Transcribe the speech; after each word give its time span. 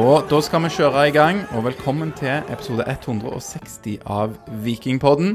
Og 0.00 0.24
da 0.30 0.38
skal 0.44 0.62
vi 0.64 0.70
kjøre 0.72 1.02
i 1.08 1.12
gang, 1.14 1.40
og 1.56 1.64
velkommen 1.66 2.12
til 2.16 2.46
episode 2.52 2.84
160 2.88 3.98
av 4.10 4.32
Vikingpodden. 4.64 5.34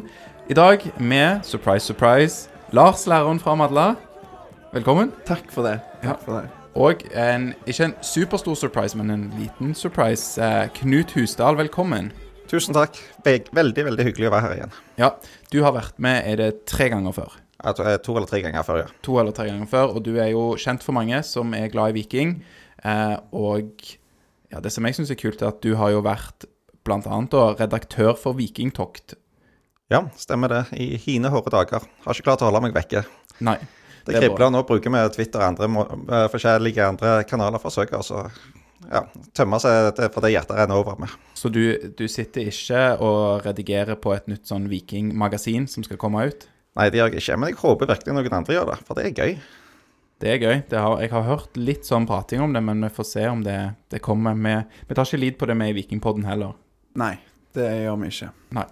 I 0.50 0.56
dag 0.58 0.84
med, 1.02 1.44
surprise, 1.46 1.86
surprise, 1.90 2.50
Lars 2.74 3.04
læreren 3.10 3.40
fra 3.42 3.54
Madla. 3.60 3.92
Velkommen. 4.74 5.12
Takk 5.28 5.52
for 5.54 5.68
det. 5.68 5.76
Ja. 6.04 6.14
Takk 6.16 6.24
for 6.26 6.40
det. 6.40 6.46
Og 6.76 7.04
en, 7.16 7.52
ikke 7.70 7.88
en 7.92 7.94
superstor 8.04 8.58
surprise, 8.60 8.98
men 9.00 9.14
en 9.14 9.26
liten 9.40 9.76
surprise. 9.78 10.34
Eh, 10.42 10.66
Knut 10.82 11.14
Husdal, 11.16 11.56
velkommen. 11.62 12.10
Tusen 12.52 12.76
takk. 12.76 12.98
Veg- 13.26 13.52
Veldig 13.56 13.86
veldig 13.92 14.08
hyggelig 14.10 14.28
å 14.30 14.34
være 14.34 14.48
her 14.50 14.56
igjen. 14.58 14.74
Ja, 15.00 15.12
du 15.54 15.62
har 15.64 15.76
vært 15.78 16.00
med 16.04 16.26
er 16.28 16.42
det 16.42 16.50
tre 16.70 16.90
ganger 16.92 17.16
før. 17.16 17.38
Jeg 17.66 18.02
To 18.04 18.18
eller 18.18 18.28
tre 18.28 18.42
ganger 18.44 18.66
før, 18.68 18.82
ja. 18.84 18.90
To 19.08 19.20
eller 19.22 19.32
tre 19.34 19.46
ganger 19.48 19.70
før, 19.72 19.96
og 19.96 20.04
du 20.06 20.18
er 20.20 20.34
jo 20.34 20.50
kjent 20.60 20.84
for 20.84 20.94
mange 20.98 21.22
som 21.26 21.54
er 21.58 21.70
glad 21.74 21.94
i 21.94 22.02
Viking. 22.02 22.36
Eh, 22.84 23.16
og 23.32 23.72
ja, 24.52 24.62
det 24.62 24.72
som 24.74 24.86
jeg 24.88 24.98
syns 24.98 25.14
er 25.14 25.20
kult, 25.20 25.42
er 25.42 25.52
at 25.54 25.62
du 25.66 25.76
har 25.80 25.94
jo 25.96 26.04
vært 26.06 26.48
annet 26.86 27.34
redaktør 27.60 28.14
for 28.20 28.38
Vikingtokt. 28.38 29.16
Ja, 29.90 30.04
stemmer 30.18 30.50
det. 30.50 30.64
I 30.78 30.98
hine 31.02 31.30
hårde 31.34 31.54
dager. 31.54 31.86
Har 32.06 32.14
ikke 32.18 32.30
klart 32.30 32.44
å 32.46 32.50
holde 32.50 32.62
meg 32.66 32.76
vekke. 32.78 33.06
Nei. 33.46 33.58
Det 34.06 34.14
Det 34.14 34.18
er 34.20 34.28
kribler. 34.28 34.52
Nå 34.54 34.62
bruker 34.66 34.94
vi 34.94 35.02
Twitter 35.16 35.42
og 35.42 35.48
andre 35.48 35.86
eh, 35.90 36.28
forskjellige 36.30 36.86
andre 36.86 37.16
kanaler 37.26 37.62
for 37.62 37.72
å 37.72 37.76
søke, 37.76 38.02
så 38.06 38.28
ja, 38.86 39.02
tømme 39.34 39.58
seg 39.62 39.96
det, 39.98 40.12
for 40.14 40.22
det 40.22 40.34
hjertet 40.36 40.60
renner 40.60 40.78
over 40.78 40.98
med. 41.02 41.14
Så 41.34 41.50
du, 41.50 41.64
du 41.98 42.06
sitter 42.12 42.52
ikke 42.52 42.84
og 43.02 43.46
redigerer 43.46 43.98
på 43.98 44.14
et 44.14 44.28
nytt 44.30 44.46
sånn 44.50 44.68
vikingmagasin 44.70 45.66
som 45.72 45.86
skal 45.86 45.98
komme 46.02 46.28
ut? 46.30 46.46
Nei, 46.78 46.90
det 46.92 47.00
gjør 47.00 47.14
jeg 47.14 47.24
ikke. 47.24 47.38
Men 47.42 47.54
jeg 47.54 47.62
håper 47.62 47.92
virkelig 47.94 48.18
noen 48.18 48.40
andre 48.42 48.58
gjør 48.58 48.72
det, 48.74 48.80
for 48.86 49.00
det 49.00 49.08
er 49.10 49.16
gøy. 49.16 49.38
Det 50.24 50.32
er 50.32 50.42
gøy. 50.42 50.60
Det 50.72 50.80
har, 50.80 51.00
jeg 51.04 51.12
har 51.12 51.26
hørt 51.28 51.58
litt 51.60 51.88
sånn 51.88 52.08
prating 52.08 52.44
om 52.44 52.54
det, 52.56 52.62
men 52.64 52.84
vi 52.86 52.92
får 52.96 53.08
se 53.10 53.26
om 53.28 53.42
det, 53.44 53.58
det 53.92 54.00
kommer. 54.04 54.38
Vi, 54.40 54.54
vi 54.88 54.96
tar 54.96 55.08
ikke 55.10 55.22
lid 55.22 55.40
på 55.40 55.50
det 55.50 55.58
med 55.60 55.74
i 55.74 55.80
Vikingpodden 55.82 56.28
heller. 56.28 56.56
Nei, 56.96 57.18
det 57.58 57.68
gjør 57.84 58.00
vi 58.04 58.14
ikke. 58.14 58.30
Nei. 58.56 58.66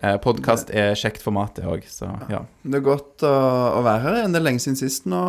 Eh, 0.00 0.16
Podkast 0.24 0.72
er 0.72 0.96
kjekt 0.96 1.20
format, 1.22 1.52
det 1.58 1.68
òg, 1.68 1.84
så 1.92 2.08
ja. 2.32 2.40
Det 2.64 2.80
er 2.80 2.86
godt 2.86 3.24
å, 3.28 3.34
å 3.76 3.82
være 3.84 4.00
her. 4.06 4.16
Det 4.32 4.40
er 4.40 4.46
lenge 4.46 4.64
siden 4.64 4.80
sist 4.80 5.04
nå, 5.10 5.20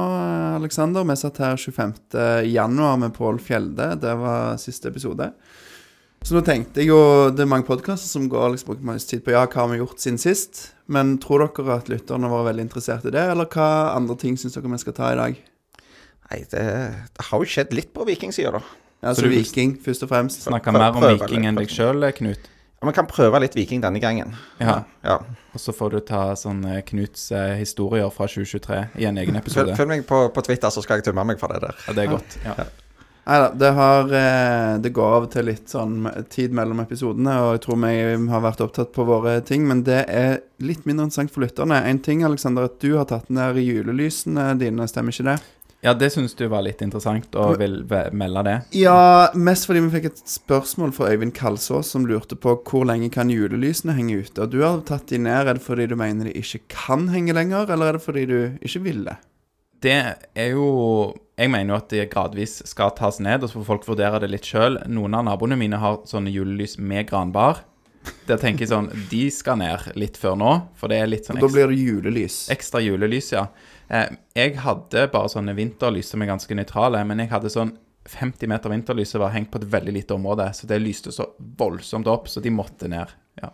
Aleksander. 0.56 1.04
Vi 1.10 1.18
satt 1.20 1.42
her 1.44 1.60
25. 1.60 1.92
januar 2.48 2.96
med 3.04 3.14
Pål 3.18 3.42
Fjelde. 3.44 3.92
Det 4.00 4.16
var 4.24 4.56
siste 4.64 4.90
episode. 4.94 5.28
Så 6.24 6.38
nå 6.38 6.42
tenkte 6.48 6.80
jeg 6.80 6.88
jo 6.88 7.00
Det 7.36 7.44
er 7.44 7.50
mange 7.52 7.68
podkaster 7.68 8.08
som 8.08 8.30
går 8.32 8.54
liksom 8.54 8.70
bruker 8.72 8.88
mye 8.88 9.02
tid 9.04 9.24
på 9.26 9.34
ja, 9.36 9.42
hva 9.44 9.66
har 9.66 9.72
vi 9.74 9.82
gjort 9.82 10.00
siden 10.04 10.20
sist. 10.22 10.70
Men 10.88 11.18
tror 11.24 11.44
dere 11.46 11.76
at 11.80 11.90
lytterne 11.92 12.30
var 12.32 12.46
veldig 12.48 12.64
interessert 12.68 13.06
i 13.08 13.12
det, 13.14 13.24
eller 13.34 13.48
hva 13.52 13.68
andre 13.96 14.16
ting 14.20 14.38
syns 14.40 14.56
dere 14.56 14.72
vi 14.72 14.80
skal 14.82 14.96
ta 14.98 15.12
i 15.14 15.20
dag? 15.20 15.38
Nei, 16.32 16.40
det, 16.52 16.64
det 17.14 17.28
har 17.30 17.44
jo 17.44 17.50
skjedd 17.50 17.76
litt 17.76 17.92
på 17.96 18.06
vikingsida, 18.08 18.54
da. 18.56 18.62
Ja, 19.04 19.12
så 19.14 19.26
du 19.26 19.30
vil- 19.30 19.44
Viking, 19.44 19.76
først 19.84 20.04
og 20.06 20.12
fremst. 20.12 20.46
Snakke 20.48 20.72
mer 20.76 20.96
om 20.96 21.04
viking 21.04 21.46
enn 21.50 21.60
deg 21.60 21.72
sjøl, 21.72 22.08
Knut. 22.16 22.50
Ja, 22.80 22.88
Vi 22.88 22.94
kan 22.96 23.08
prøve 23.08 23.40
litt 23.44 23.56
viking 23.56 23.84
denne 23.84 24.00
gangen. 24.04 24.34
Ja. 24.60 24.84
Ja. 25.04 25.18
Og 25.56 25.60
så 25.60 25.76
får 25.76 25.92
du 25.92 26.00
ta 26.08 26.24
sånn 26.40 26.64
eh, 26.68 26.82
Knuts 26.88 27.30
eh, 27.32 27.54
historier 27.60 28.10
fra 28.12 28.28
2023 28.28 28.80
i 29.04 29.06
en 29.08 29.20
egen 29.20 29.36
episode. 29.40 29.76
følg 29.76 29.92
meg 29.92 30.08
på, 30.08 30.24
på 30.36 30.44
Twitter, 30.44 30.72
så 30.72 30.84
skal 30.84 31.00
jeg 31.00 31.08
tømme 31.12 31.24
meg 31.28 31.40
for 31.40 31.52
det 31.52 31.62
der. 31.64 31.76
Ja, 31.88 31.94
det 32.00 32.04
er 32.08 32.12
godt. 32.16 32.40
Ja. 32.48 32.56
Nei 33.24 33.38
da, 33.40 33.50
det 33.56 33.70
har 33.78 34.10
eh, 34.20 34.74
Det 34.84 34.92
går 34.92 35.14
av 35.18 35.26
og 35.30 35.32
til 35.32 35.46
litt 35.48 35.72
sånn 35.72 36.10
tid 36.34 36.52
mellom 36.56 36.82
episodene, 36.84 37.38
og 37.40 37.54
jeg 37.56 37.64
tror 37.64 37.80
vi 37.86 37.96
har 38.34 38.44
vært 38.44 38.64
opptatt 38.66 38.92
på 38.96 39.08
våre 39.08 39.38
ting, 39.48 39.68
men 39.70 39.86
det 39.88 40.04
er 40.12 40.42
litt 40.64 40.84
mindre 40.84 41.08
interessant 41.08 41.32
for 41.32 41.46
lytterne. 41.46 41.80
En 41.88 42.02
ting, 42.04 42.26
Aleksander, 42.28 42.68
at 42.68 42.80
du 42.84 42.98
har 42.98 43.08
tatt 43.08 43.32
ned 43.32 43.62
julelysene 43.64 44.52
dine, 44.60 44.88
stemmer 44.92 45.16
ikke 45.16 45.32
det? 45.32 45.42
ja, 45.84 45.92
det 45.94 46.14
syns 46.14 46.32
du 46.40 46.46
var 46.48 46.64
litt 46.64 46.80
interessant, 46.82 47.34
og 47.36 47.58
vil 47.60 47.82
melde 48.16 48.44
det. 48.48 48.54
Ja, 48.80 49.28
mest 49.36 49.68
fordi 49.68 49.82
vi 49.84 49.92
fikk 49.98 50.06
et 50.14 50.22
spørsmål 50.32 50.94
fra 50.96 51.10
Øyvind 51.12 51.36
Kalsås 51.36 51.90
som 51.92 52.06
lurte 52.08 52.38
på 52.40 52.54
hvor 52.70 52.88
lenge 52.88 53.10
kan 53.12 53.32
julelysene 53.32 53.96
henge 53.98 54.22
ute. 54.22 54.46
Og 54.46 54.54
du 54.54 54.62
har 54.64 54.80
tatt 54.88 55.12
de 55.12 55.20
ned. 55.20 55.50
Er 55.50 55.60
det 55.60 55.66
fordi 55.66 55.90
du 55.92 55.98
mener 56.00 56.30
de 56.30 56.38
ikke 56.40 56.62
kan 56.72 57.10
henge 57.12 57.36
lenger, 57.36 57.68
eller 57.68 57.92
er 57.92 58.00
det 58.00 58.06
fordi 58.06 58.24
du 58.32 58.38
ikke 58.64 58.84
vil 58.86 59.04
det? 59.10 59.18
Det 59.84 60.00
er 60.40 60.56
jo 60.56 60.70
Jeg 61.38 61.50
mener 61.50 61.74
jo 61.74 61.78
at 61.82 61.90
det 61.90 62.10
gradvis 62.12 62.60
skal 62.70 62.92
tas 62.98 63.18
ned, 63.24 63.42
og 63.44 63.50
så 63.50 63.60
får 63.60 63.66
folk 63.66 63.86
vurdere 63.88 64.20
det 64.22 64.30
litt 64.30 64.46
sjøl. 64.46 64.78
Noen 64.88 65.16
av 65.18 65.26
naboene 65.26 65.58
mine 65.58 65.80
har 65.82 66.02
sånne 66.06 66.30
julelys 66.34 66.78
med 66.78 67.08
granbar. 67.10 67.64
Der 68.28 68.36
tenker 68.38 68.66
jeg 68.66 68.70
sånn 68.74 68.90
De 69.10 69.22
skal 69.32 69.58
ned 69.62 69.94
litt 69.96 70.18
før 70.20 70.36
nå, 70.36 70.50
for 70.76 70.92
det 70.92 70.98
er 71.00 71.08
litt 71.08 71.26
sånn 71.26 71.38
ekstra, 71.40 71.48
da 71.48 71.56
blir 71.56 71.72
det 71.72 71.80
julelys. 71.80 72.38
Ekstra 72.54 72.82
julelys, 72.84 73.32
ja. 73.32 73.46
Eh, 73.90 74.10
jeg 74.36 74.58
hadde 74.60 75.08
bare 75.14 75.32
sånne 75.32 75.56
vinterlys 75.56 76.12
som 76.12 76.22
er 76.22 76.30
ganske 76.34 76.58
nøytrale, 76.60 77.02
men 77.08 77.24
jeg 77.24 77.32
hadde 77.32 77.50
sånn 77.54 77.72
50 78.12 78.50
meter 78.52 78.70
vinterlys 78.74 79.14
som 79.16 79.24
var 79.24 79.32
hengt 79.32 79.50
på 79.54 79.62
et 79.62 79.70
veldig 79.72 79.94
lite 79.96 80.14
område, 80.18 80.50
så 80.54 80.68
det 80.68 80.82
lyste 80.84 81.14
så 81.16 81.30
voldsomt 81.40 82.10
opp, 82.12 82.28
så 82.28 82.44
de 82.44 82.52
måtte 82.52 82.90
ned. 82.92 83.08
Ja. 83.40 83.54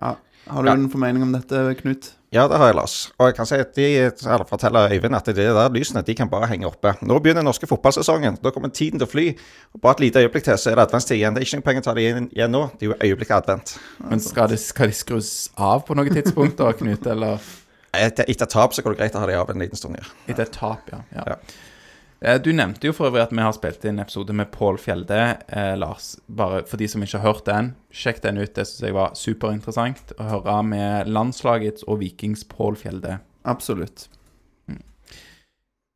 Ja. 0.00 0.14
Har 0.48 0.62
du 0.64 0.68
Ja. 0.70 0.74
en 0.74 0.88
formening 0.88 1.22
om 1.22 1.32
dette, 1.32 1.74
Knut? 1.82 2.14
Ja, 2.30 2.44
det 2.46 2.60
har 2.62 2.68
jeg, 2.70 2.76
Lars. 2.78 2.94
Og 3.18 3.26
jeg 3.26 3.34
kan 3.34 3.46
si 3.48 3.56
at 3.58 3.72
de, 3.74 3.86
eller 4.06 4.44
forteller 4.46 4.92
Øyvind 4.94 5.16
at 5.18 5.26
de 5.26 5.34
der 5.34 5.72
lysene 5.74 6.02
de 6.06 6.14
kan 6.14 6.28
bare 6.30 6.46
henge 6.46 6.68
oppe. 6.68 6.92
Nå 7.02 7.16
begynner 7.18 7.42
den 7.42 7.48
norske 7.50 7.66
fotballsesongen. 7.66 8.36
Da 8.44 8.52
kommer 8.54 8.70
tiden 8.70 9.02
til 9.02 9.08
å 9.08 9.10
fly. 9.10 9.24
Og 9.74 9.82
Bare 9.82 9.98
et 9.98 10.04
lite 10.04 10.22
øyeblikk 10.22 10.46
til, 10.46 10.58
så 10.58 10.70
er 10.70 10.78
det 10.78 10.84
adventstid 10.86 11.18
igjen. 11.18 11.34
Det 11.34 11.42
er 11.42 11.48
ikke 11.48 11.58
noe 11.58 11.66
penger 11.66 11.82
å 11.82 11.86
ta 11.88 11.94
det 11.98 12.04
igjen, 12.06 12.52
nå. 12.54 12.60
Det 12.78 12.86
er 12.86 12.92
jo 12.92 12.98
øyeblikket 13.08 13.34
advent. 13.40 13.72
Men 14.06 14.22
skal, 14.22 14.52
de, 14.54 14.60
skal 14.62 14.92
de 14.92 14.98
skrus 15.00 15.32
av 15.58 15.82
på 15.88 15.98
noe 15.98 16.14
tidspunkt, 16.14 16.54
da, 16.62 16.70
Knut? 16.78 17.10
Eller 17.10 17.50
Etter, 17.90 18.28
etter 18.30 18.46
tap 18.46 18.70
så 18.70 18.84
går 18.86 18.94
det 18.94 19.00
greit 19.00 19.18
å 19.18 19.24
ha 19.24 19.26
det 19.26 19.34
av 19.34 19.50
en 19.50 19.58
liten 19.58 19.78
stund. 19.78 19.98
Ja. 19.98 20.06
etter 20.30 20.46
et 20.46 20.54
tap, 20.54 20.86
ja. 20.92 21.02
ja. 21.10 21.24
Ja. 21.32 21.38
Eh, 22.22 22.40
Du 22.42 22.52
nevnte 22.52 22.86
jo 22.86 22.92
for 22.92 23.08
øvrig 23.08 23.22
at 23.22 23.32
vi 23.32 23.40
har 23.40 23.54
spilt 23.56 23.84
inn 23.88 24.00
episode 24.02 24.34
med 24.36 24.50
Pål 24.52 24.78
Fjelde, 24.78 25.20
eh, 25.48 25.74
Lars. 25.78 26.16
Bare 26.28 26.62
for 26.68 26.76
de 26.76 26.88
som 26.88 27.02
ikke 27.02 27.18
har 27.18 27.32
hørt 27.32 27.46
den, 27.46 27.74
sjekk 27.92 28.20
den 28.22 28.38
ut. 28.38 28.54
Det 28.54 28.66
syns 28.68 28.82
jeg 28.84 28.94
var 28.94 29.14
superinteressant 29.16 30.12
å 30.18 30.28
høre 30.28 30.62
med 30.62 31.08
landslagets 31.08 31.86
og 31.88 32.00
Vikings 32.02 32.44
Pål 32.44 32.76
Fjelde. 32.76 33.20
Absolutt. 33.44 34.08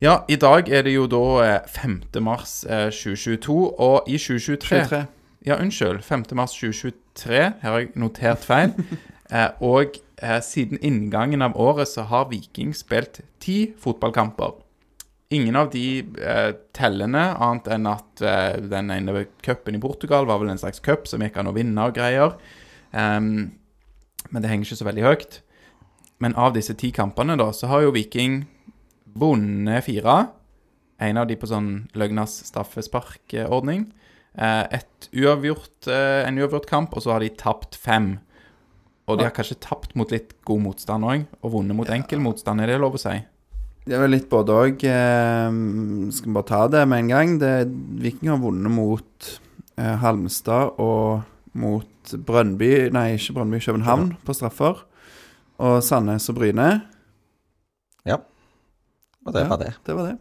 Ja, 0.02 0.24
i 0.28 0.36
dag 0.36 0.68
er 0.68 0.82
det 0.82 0.92
jo 0.94 1.06
da 1.08 1.20
eh, 1.44 1.68
5. 1.68 2.00
mars 2.20 2.64
eh, 2.64 2.90
2022, 2.90 3.54
og 3.78 4.08
i 4.08 4.18
2023 4.18 4.80
23. 4.88 5.06
Ja, 5.46 5.56
unnskyld. 5.60 6.02
5. 6.04 6.24
mars 6.34 6.52
2023. 6.56 7.38
Her 7.62 7.70
har 7.70 7.78
jeg 7.84 7.92
notert 7.96 8.44
feil. 8.44 8.72
Eh, 9.32 9.50
og 9.64 9.94
eh, 10.22 10.36
siden 10.44 10.76
inngangen 10.84 11.40
av 11.42 11.54
året 11.56 11.88
så 11.88 12.02
har 12.10 12.26
Viking 12.28 12.74
spilt 12.76 13.22
ti 13.40 13.72
fotballkamper. 13.80 14.52
Ingen 15.34 15.56
av 15.58 15.70
de 15.72 15.84
eh, 16.20 16.50
tellende, 16.76 17.24
annet 17.42 17.70
enn 17.74 17.88
at 17.90 18.22
eh, 18.22 18.60
den 18.70 18.92
ene 18.94 19.24
cupen 19.42 19.76
i 19.78 19.82
Portugal 19.82 20.28
var 20.28 20.40
vel 20.42 20.52
en 20.52 20.60
slags 20.60 20.82
cup 20.84 21.08
som 21.10 21.24
gikk 21.24 21.40
an 21.40 21.50
å 21.50 21.56
vinne 21.56 21.88
og 21.88 21.96
greier. 21.96 22.36
Um, 22.94 23.56
men 24.30 24.44
det 24.44 24.50
henger 24.50 24.68
ikke 24.68 24.78
så 24.78 24.86
veldig 24.86 25.06
høyt. 25.08 25.40
Men 26.22 26.36
av 26.40 26.54
disse 26.54 26.76
ti 26.78 26.92
kampene, 26.94 27.36
da, 27.40 27.50
så 27.52 27.68
har 27.72 27.84
jo 27.84 27.94
Viking 27.94 28.44
vunnet 29.18 29.84
fire. 29.86 30.28
En 31.02 31.18
av 31.20 31.26
de 31.28 31.36
på 31.38 31.50
sånn 31.50 31.88
Løgnas 31.98 32.36
straffesparkordning. 32.48 33.88
Eh, 34.34 34.80
uavgjort, 35.12 35.86
eh, 35.90 36.22
en 36.28 36.38
uavgjort 36.38 36.70
kamp, 36.70 36.94
og 36.94 37.02
så 37.02 37.14
har 37.14 37.20
de 37.20 37.34
tapt 37.38 37.76
fem. 37.78 38.18
Og 39.06 39.18
de 39.18 39.26
har 39.26 39.34
kanskje 39.34 39.60
tapt 39.60 39.94
mot 39.94 40.10
litt 40.10 40.32
god 40.48 40.62
motstand 40.64 41.04
òg, 41.04 41.26
og 41.42 41.52
vunnet 41.58 41.76
mot 41.76 41.90
enkel 41.92 42.22
motstand, 42.24 42.62
er 42.62 42.72
det 42.72 42.80
lov 42.80 42.96
å 42.96 43.02
si? 43.02 43.18
Det 43.84 43.92
er 43.92 44.00
vel 44.00 44.14
litt 44.16 44.30
både 44.32 44.54
òg. 44.56 44.84
Eh, 44.88 45.56
skal 46.16 46.30
vi 46.30 46.34
bare 46.38 46.48
ta 46.48 46.62
det 46.72 46.84
med 46.88 47.02
en 47.04 47.10
gang? 47.12 47.34
Det, 47.42 47.52
Viking 48.00 48.30
har 48.32 48.40
vunnet 48.40 48.72
mot 48.72 49.30
eh, 49.76 49.96
Halmstad 50.00 50.78
og 50.80 51.24
mot 51.54 52.14
Brønnby 52.26 52.90
Nei, 52.92 53.14
ikke 53.18 53.36
Brønnby, 53.36 53.60
København 53.64 54.14
på 54.24 54.34
straffer. 54.36 54.80
Og 55.62 55.78
Sandnes 55.86 56.26
og 56.32 56.38
Bryne. 56.40 56.68
Ja. 58.08 58.16
Og 59.26 59.32
det 59.36 59.44
Ja. 59.44 59.48
var 59.52 59.60
det. 59.60 59.74
Det 59.86 59.94
var 59.96 60.08
det. 60.10 60.16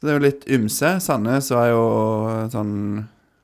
Så 0.00 0.08
det 0.08 0.10
er 0.10 0.18
jo 0.18 0.24
litt 0.24 0.44
ymse. 0.50 0.88
Sandnes 1.04 1.50
var 1.54 1.68
jo 1.70 1.82
sånn 2.50 2.72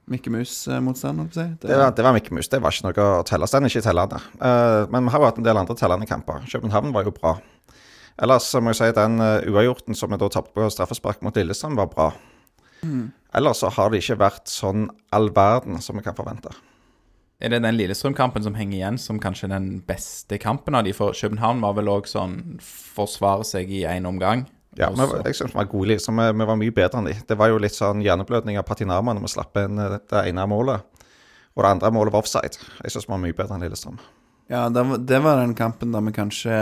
Mikke 0.09 0.31
Mus-motstand, 0.33 1.21
holdt 1.21 1.37
jeg 1.37 1.51
på 1.61 1.67
å 1.67 1.69
si. 1.69 1.69
Det 1.69 1.77
var, 1.79 1.91
det 1.93 2.05
var 2.05 2.15
Mikke 2.17 2.33
Mus. 2.35 2.49
Det 2.49 2.59
var 2.65 2.73
ikke 2.73 2.89
noe 2.89 3.07
å 3.21 3.25
telle. 3.29 3.47
Den 3.53 3.65
er 3.69 3.69
ikke 3.69 3.85
tellende. 3.85 4.21
Uh, 4.41 4.89
men 4.91 5.05
vi 5.05 5.13
har 5.13 5.21
jo 5.21 5.29
hatt 5.29 5.39
en 5.39 5.45
del 5.45 5.61
andre 5.61 5.77
tellende 5.77 6.09
kamper. 6.09 6.41
København 6.49 6.95
var 6.97 7.05
jo 7.05 7.13
bra. 7.13 7.35
Ellers 8.19 8.49
må 8.59 8.73
jeg 8.73 8.81
si 8.81 8.89
at 8.91 8.99
den 8.99 9.21
uh, 9.23 9.45
uavgjorten 9.47 9.95
som 9.99 10.11
vi 10.11 10.19
da 10.19 10.29
tapte 10.33 10.55
på 10.57 10.67
straffespark 10.75 11.23
mot 11.23 11.37
Lillestrøm, 11.39 11.79
var 11.79 11.93
bra. 11.93 12.09
Ellers 13.37 13.61
så 13.63 13.71
har 13.75 13.91
det 13.91 14.03
ikke 14.03 14.19
vært 14.21 14.51
sånn 14.51 14.89
all 15.15 15.31
verden 15.35 15.81
som 15.85 15.99
vi 15.99 16.05
kan 16.07 16.17
forvente. 16.19 16.53
Er 17.39 17.53
det 17.53 17.61
den 17.63 17.77
Lillestrøm-kampen 17.79 18.43
som 18.43 18.57
henger 18.59 18.81
igjen 18.81 18.97
som 18.99 19.21
kanskje 19.23 19.51
den 19.53 19.79
beste 19.87 20.41
kampen 20.43 20.75
av 20.75 20.87
de? 20.87 20.95
For 20.97 21.15
København 21.15 21.63
var 21.63 21.77
vel 21.79 21.91
òg 21.93 22.09
sånn 22.11 22.59
forsvare 22.63 23.47
seg 23.47 23.71
i 23.71 23.85
én 23.87 24.09
omgang. 24.11 24.49
Ja, 24.79 24.91
men 24.95 25.11
jeg 25.25 25.35
synes 25.39 25.55
vi 25.55 25.59
var 25.59 25.71
gode, 25.71 25.93
liksom. 25.93 26.19
vi, 26.19 26.27
vi 26.39 26.47
var 26.51 26.59
mye 26.59 26.75
bedre 26.75 27.01
enn 27.01 27.09
de. 27.11 27.15
Det 27.27 27.39
var 27.39 27.51
jo 27.51 27.61
litt 27.63 27.75
sånn 27.75 28.03
hjerneblødning 28.05 28.59
av 28.59 28.67
Patinama 28.67 29.15
når 29.15 29.25
vi 29.25 29.33
slapp 29.33 29.59
inn 29.63 29.79
eh, 29.83 29.97
det 30.11 30.25
ene 30.31 30.47
målet. 30.51 31.07
Og 31.57 31.65
det 31.65 31.71
andre 31.71 31.91
målet 31.95 32.15
var 32.15 32.27
offside. 32.27 32.59
Jeg 32.83 32.95
synes 32.95 33.07
vi 33.07 33.15
var 33.15 33.23
mye 33.23 33.39
bedre 33.39 33.57
enn 33.57 33.65
Lillestrøm. 33.67 34.03
Ja, 34.51 34.67
det 34.73 34.85
var, 34.91 35.03
det 35.13 35.23
var 35.25 35.41
den 35.43 35.55
kampen 35.59 35.95
da 35.95 36.03
vi 36.05 36.15
kanskje 36.17 36.59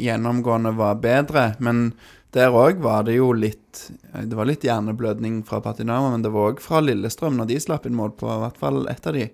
gjennomgående 0.00 0.74
var 0.78 1.00
bedre. 1.02 1.52
Men 1.62 1.92
der 2.32 2.54
òg 2.56 2.80
var 2.84 3.04
det 3.04 3.18
jo 3.18 3.32
litt 3.36 3.90
Det 4.12 4.36
var 4.36 4.48
litt 4.48 4.64
hjerneblødning 4.64 5.42
fra 5.48 5.60
Patinama, 5.64 6.12
men 6.12 6.24
det 6.24 6.32
var 6.32 6.52
òg 6.52 6.60
fra 6.60 6.80
Lillestrøm 6.84 7.38
når 7.38 7.50
de 7.50 7.60
slapp 7.60 7.86
inn 7.88 7.96
mål 7.96 8.14
på 8.20 8.28
i 8.28 8.40
hvert 8.42 8.60
fall 8.60 8.86
ett 8.92 9.06
av 9.08 9.16
de, 9.16 9.26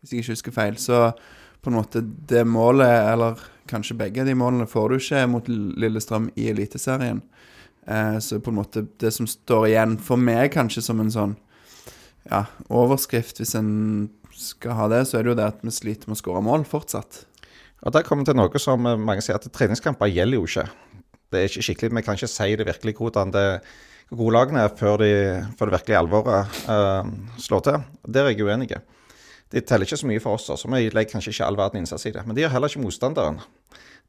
hvis 0.00 0.12
jeg 0.12 0.24
ikke 0.24 0.36
husker 0.36 0.54
feil. 0.56 0.78
Så 0.80 1.10
på 1.62 1.70
en 1.70 1.76
måte 1.76 2.02
det 2.02 2.42
målet, 2.48 2.90
eller 3.12 3.40
kanskje 3.70 3.98
begge 4.00 4.24
de 4.26 4.34
målene, 4.34 4.66
får 4.66 4.88
du 4.88 4.96
ikke 4.98 5.26
mot 5.30 5.48
Lillestrøm 5.48 6.30
i 6.34 6.48
Eliteserien. 6.50 7.22
Eh, 7.86 8.18
så 8.18 8.40
på 8.40 8.50
en 8.50 8.58
måte 8.58 8.86
det 9.00 9.12
som 9.14 9.28
står 9.28 9.68
igjen 9.70 9.96
for 10.00 10.20
meg 10.20 10.52
kanskje 10.54 10.84
som 10.86 11.00
en 11.02 11.12
sånn 11.12 11.36
ja, 12.30 12.44
overskrift, 12.70 13.40
hvis 13.40 13.56
en 13.58 13.72
skal 14.32 14.76
ha 14.78 14.88
det, 14.92 15.04
så 15.08 15.18
er 15.18 15.24
det 15.24 15.32
jo 15.32 15.38
det 15.38 15.48
at 15.54 15.62
vi 15.64 15.74
sliter 15.74 16.10
med 16.10 16.18
å 16.18 16.22
skåre 16.22 16.42
mål 16.44 16.66
fortsatt. 16.68 17.24
Og 17.82 17.94
der 17.94 18.04
kommer 18.06 18.22
vi 18.22 18.30
til 18.30 18.38
noe 18.38 18.62
som 18.62 18.86
eh, 18.86 19.00
mange 19.00 19.24
sier 19.24 19.38
at 19.38 19.48
treningskamper 19.54 20.10
gjelder 20.12 20.38
jo 20.38 20.46
ikke. 20.46 20.66
Det 21.32 21.40
er 21.40 21.48
ikke 21.48 21.66
skikkelig, 21.66 21.94
Vi 21.96 22.04
kan 22.06 22.18
ikke 22.18 22.30
si 22.30 22.56
det 22.56 22.68
virkelig 22.68 22.94
hvordan 22.98 23.32
det 23.32 23.46
gode 24.12 24.34
lagene 24.36 24.66
er 24.66 24.74
før, 24.76 25.00
de, 25.00 25.12
før 25.56 25.70
det 25.70 25.78
virkelig 25.78 25.96
alvoret 25.96 26.58
uh, 26.68 27.06
slår 27.40 27.62
til. 27.64 27.78
Der 28.04 28.26
er 28.26 28.34
jeg 28.34 28.44
uenig. 28.44 28.76
De 29.52 29.60
teller 29.60 29.86
ikke 29.86 29.96
så 29.96 30.08
mye 30.10 30.20
for 30.20 30.36
oss, 30.36 30.50
så 30.60 30.68
vi 30.68 30.90
legger 30.92 31.14
kanskje 31.14 31.32
ikke 31.32 31.46
all 31.46 31.56
verden 31.56 31.80
innsats 31.80 32.04
i 32.04 32.12
det. 32.12 32.26
Men 32.26 32.36
de 32.36 32.44
gjør 32.44 32.52
heller 32.52 32.68
ikke 32.68 32.82
motstanderen. 32.84 33.40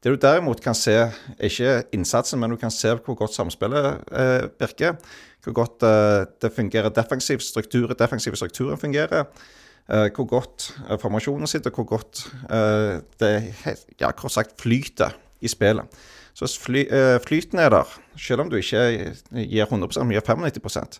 Det 0.04 0.12
du 0.12 0.20
derimot 0.20 0.60
kan 0.60 0.76
se, 0.76 0.92
er 0.92 1.48
ikke 1.48 1.82
innsatsen, 1.96 2.40
men 2.40 2.52
du 2.52 2.58
kan 2.60 2.70
se 2.70 2.92
hvor 2.92 3.16
godt 3.16 3.32
samspillet 3.32 4.04
uh, 4.12 4.44
virker. 4.60 4.98
Hvor 5.44 5.56
godt 5.56 5.88
uh, 5.88 6.28
det 6.42 6.52
fungerer 6.52 6.92
defensiv 6.92 7.40
struktur, 7.40 7.96
strukturen 7.96 8.78
fungerer. 8.78 9.24
Eh, 9.84 10.08
hvor 10.16 10.24
godt 10.24 10.70
eh, 10.88 10.96
formasjonen 10.96 11.46
sitter, 11.46 11.70
hvor 11.70 11.84
godt 11.84 12.24
eh, 12.48 13.02
det 13.20 13.32
ja, 14.00 14.10
kort 14.16 14.32
sagt 14.32 14.56
flyter 14.60 15.12
i 15.44 15.48
spillet. 15.48 15.84
Så 16.34 16.48
fly, 16.58 16.80
flyten 17.22 17.60
er 17.62 17.68
der, 17.70 17.90
selv 18.18 18.42
om 18.42 18.48
du 18.50 18.56
ikke 18.56 19.12
gir 19.30 19.68
100 19.68 20.02
men 20.02 20.16
gir 20.16 20.24
95% 20.26 20.98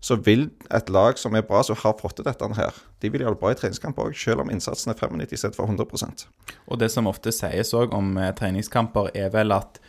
så 0.00 0.14
vil 0.22 0.44
et 0.70 0.90
lag 0.92 1.18
som 1.18 1.34
er 1.34 1.42
bra, 1.42 1.62
som 1.64 1.74
har 1.80 1.96
fått 1.98 2.20
til 2.20 2.26
dette 2.28 2.46
her, 2.54 2.76
de 3.02 3.10
vil 3.10 3.24
gjøre 3.24 3.34
det 3.34 3.40
bra 3.40 3.50
i 3.50 3.56
treningskamp 3.58 3.98
òg, 3.98 4.12
selv 4.14 4.44
om 4.44 4.52
innsatsen 4.52 4.92
er 4.92 4.98
95 5.00 5.32
i 5.32 5.50
for 5.56 5.66
100% 5.66 6.26
Og 6.68 6.78
det 6.78 6.90
som 6.92 7.08
ofte 7.10 7.32
sies 7.34 7.72
òg 7.74 7.96
om 7.96 8.12
treningskamper, 8.38 9.08
er 9.16 9.32
vel 9.34 9.56
at 9.56 9.80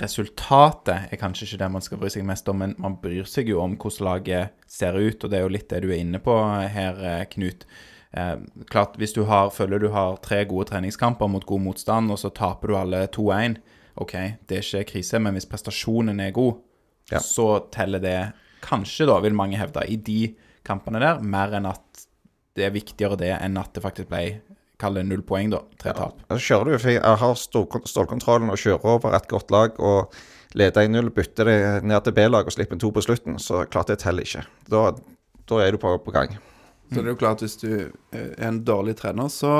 resultatet 0.00 1.10
er 1.12 1.20
kanskje 1.20 1.50
ikke 1.50 1.60
det 1.64 1.70
man 1.74 1.84
skal 1.84 2.00
bry 2.00 2.08
seg 2.14 2.24
mest 2.24 2.48
om, 2.48 2.62
men 2.62 2.72
man 2.78 2.96
bryr 3.02 3.28
seg 3.28 3.50
jo 3.50 3.60
om 3.60 3.76
hvordan 3.76 4.06
laget 4.08 4.56
ser 4.70 4.96
ut, 4.96 5.20
og 5.20 5.28
det 5.28 5.36
er 5.36 5.44
jo 5.44 5.52
litt 5.52 5.68
det 5.68 5.82
du 5.84 5.90
er 5.90 6.00
inne 6.00 6.22
på 6.22 6.38
her, 6.72 7.26
Knut. 7.34 7.66
Eh, 8.14 8.36
klart, 8.70 8.96
Hvis 8.96 9.12
du 9.12 9.24
har, 9.24 9.50
føler 9.50 9.78
du 9.80 9.88
har 9.88 10.16
tre 10.22 10.44
gode 10.44 10.68
treningskamper 10.70 11.28
mot 11.28 11.46
god 11.46 11.60
motstand, 11.60 12.10
og 12.10 12.18
så 12.18 12.30
taper 12.34 12.68
du 12.68 12.76
alle 12.76 13.06
2-1, 13.08 13.56
OK, 13.96 14.12
det 14.48 14.58
er 14.58 14.62
ikke 14.62 14.92
krise, 14.92 15.18
men 15.18 15.34
hvis 15.34 15.48
prestasjonen 15.48 16.20
er 16.20 16.30
god, 16.36 16.54
Ja. 17.12 17.18
så 17.18 17.70
teller 17.70 18.00
det 18.02 18.32
kanskje, 18.62 19.06
da, 19.06 19.20
vil 19.20 19.34
mange 19.34 19.56
hevde, 19.56 19.84
i 19.88 19.96
de 19.96 20.34
kampene 20.64 20.98
der, 20.98 21.20
mer 21.22 21.54
enn 21.54 21.66
at 21.66 22.06
det 22.56 22.64
er 22.66 22.70
viktigere 22.74 23.16
det 23.16 23.30
enn 23.40 23.56
at 23.60 23.72
det 23.74 23.82
faktisk 23.82 24.08
ble 24.08 24.40
Kall 24.76 24.92
det 24.98 25.06
null 25.08 25.22
poeng, 25.24 25.48
da. 25.48 25.62
Tre 25.80 25.94
tap. 25.96 26.18
Så 26.28 26.36
kjører 26.36 26.64
du, 26.68 26.78
for 26.78 26.90
jeg 26.92 27.00
har 27.00 27.34
stålkontrollen 27.88 28.50
og 28.52 28.58
kjører 28.60 28.84
over 28.84 29.14
et 29.16 29.28
godt 29.30 29.50
lag 29.50 29.78
og 29.80 30.12
leder 30.52 30.84
1-0, 30.84 31.08
bytter 31.16 31.48
det 31.48 31.84
ned 31.88 32.04
til 32.04 32.12
B-lag 32.12 32.44
og 32.44 32.52
slipper 32.52 32.76
en 32.76 32.82
to 32.82 32.90
på 32.92 33.00
slutten, 33.00 33.38
så 33.40 33.62
klart 33.72 33.88
det 33.88 34.02
teller 34.02 34.26
ikke. 34.28 34.44
Da, 34.68 34.90
da 35.48 35.62
er 35.64 35.72
du 35.72 35.78
på, 35.80 35.94
på 36.04 36.12
gang. 36.12 36.36
Så 36.88 37.00
det 37.00 37.08
er 37.08 37.14
jo 37.14 37.18
klart, 37.18 37.40
at 37.40 37.46
hvis 37.46 37.58
du 37.62 37.70
eh, 37.72 38.30
er 38.36 38.46
en 38.50 38.62
dårlig 38.66 38.96
trener, 39.00 39.30
så 39.32 39.50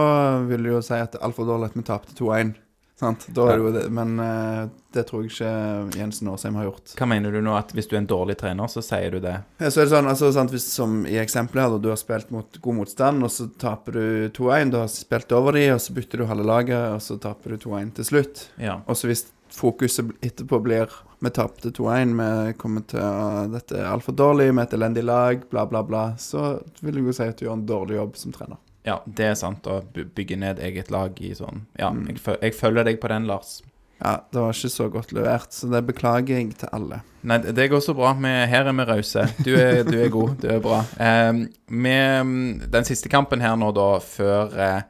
vil 0.46 0.62
du 0.62 0.76
jo 0.76 0.84
si 0.84 0.94
at 0.99 1.14
det 1.14 1.20
er 1.20 1.26
altfor 1.26 1.49
dårlig 1.49 1.73
at 1.73 1.76
vi 1.78 1.84
tapte 1.87 2.17
2-1. 2.19 2.55
Sant? 2.96 3.26
Da 3.37 3.44
er 3.52 3.61
det. 3.75 3.82
Men 3.93 4.14
eh, 4.23 4.62
det 4.96 5.02
tror 5.08 5.26
jeg 5.26 5.34
ikke 5.34 5.99
Jensen 5.99 6.31
Aasheim 6.32 6.56
har 6.56 6.70
gjort. 6.70 6.94
Hva 6.96 7.08
mener 7.11 7.34
du 7.34 7.43
nå, 7.44 7.52
at 7.58 7.75
hvis 7.76 7.90
du 7.90 7.93
er 7.93 8.00
en 8.00 8.08
dårlig 8.08 8.38
trener, 8.40 8.70
så 8.73 8.81
sier 8.84 9.12
du 9.12 9.20
det? 9.20 9.34
Ja, 9.61 9.69
så 9.69 9.82
er 9.82 9.88
det 9.88 9.93
sånn, 9.93 10.08
altså, 10.08 10.31
sant, 10.32 10.55
hvis, 10.55 10.69
Som 10.73 11.02
i 11.05 11.19
eksempelet 11.20 11.67
her, 11.67 11.76
du 11.82 11.90
har 11.93 12.00
spilt 12.00 12.32
mot 12.32 12.56
god 12.64 12.78
motstand, 12.78 13.26
og 13.26 13.32
så 13.34 13.50
taper 13.61 13.99
du 13.99 14.06
2-1. 14.38 14.73
Du 14.73 14.78
har 14.81 14.88
spilt 14.93 15.37
over 15.37 15.58
de, 15.58 15.67
og 15.75 15.82
så 15.84 15.96
bytter 15.99 16.23
du 16.23 16.31
halve 16.31 16.49
laget, 16.49 16.94
og 16.94 17.05
så 17.05 17.19
taper 17.20 17.52
du 17.52 17.67
2-1 17.67 17.93
til 18.00 18.08
slutt. 18.14 18.46
Ja. 18.62 18.78
Og 18.87 18.96
så 18.96 19.12
hvis 19.12 19.26
fokuset 19.52 20.17
etterpå 20.25 20.62
blir 20.64 20.88
vi 21.20 21.30
tapte 21.30 21.70
2-1, 21.70 22.12
vi 22.46 22.52
kommer 22.60 22.82
til 22.90 23.00
å 23.00 23.46
Dette 23.52 23.78
er 23.80 23.88
altfor 23.90 24.12
dårlig, 24.16 24.50
med 24.54 24.66
et 24.68 24.74
elendig 24.78 25.04
lag, 25.04 25.44
bla, 25.50 25.66
bla, 25.66 25.82
bla, 25.82 26.04
så 26.18 26.58
vil 26.80 26.94
jeg 27.00 27.04
jo 27.08 27.12
si 27.16 27.22
at 27.30 27.38
du 27.38 27.46
gjør 27.46 27.56
en 27.58 27.66
dårlig 27.66 27.96
jobb 27.96 28.16
som 28.16 28.32
trener. 28.36 28.56
ja, 28.86 29.00
det 29.06 29.24
er 29.32 29.34
sant. 29.34 29.66
Å 29.66 29.80
bygge 30.14 30.36
ned 30.38 30.58
eget 30.62 30.90
lag 30.94 31.16
i 31.20 31.32
sånn 31.34 31.64
Ja, 31.78 31.90
Mm. 31.90 32.06
jeg, 32.08 32.18
føl 32.20 32.36
jeg 32.42 32.54
følger 32.54 32.84
deg 32.84 33.00
på 33.00 33.08
den, 33.08 33.26
Lars. 33.26 33.62
Ja, 33.98 34.18
det 34.30 34.38
var 34.42 34.52
ikke 34.52 34.68
så 34.70 34.90
godt 34.92 35.12
levert, 35.16 35.50
så 35.56 35.70
det 35.72 35.80
beklager 35.88 36.36
jeg 36.36 36.52
til 36.60 36.68
alle. 36.70 36.98
Nei, 37.24 37.38
det 37.38 37.70
går 37.72 37.80
så 37.80 37.94
bra. 37.96 38.12
Vi, 38.12 38.28
her 38.28 38.66
er 38.68 38.72
vi 38.76 38.84
rause. 38.84 39.24
Du, 39.42 39.54
er- 39.56 39.84
du 39.88 39.96
er 39.98 40.08
god. 40.12 40.36
Du 40.42 40.48
er 40.52 40.60
bra. 40.60 40.82
Um, 41.00 41.46
med 41.72 42.60
den 42.70 42.84
siste 42.84 43.08
kampen 43.08 43.40
her 43.40 43.56
nå, 43.56 43.72
da, 43.74 43.98
før 44.04 44.52
eh, 44.60 44.82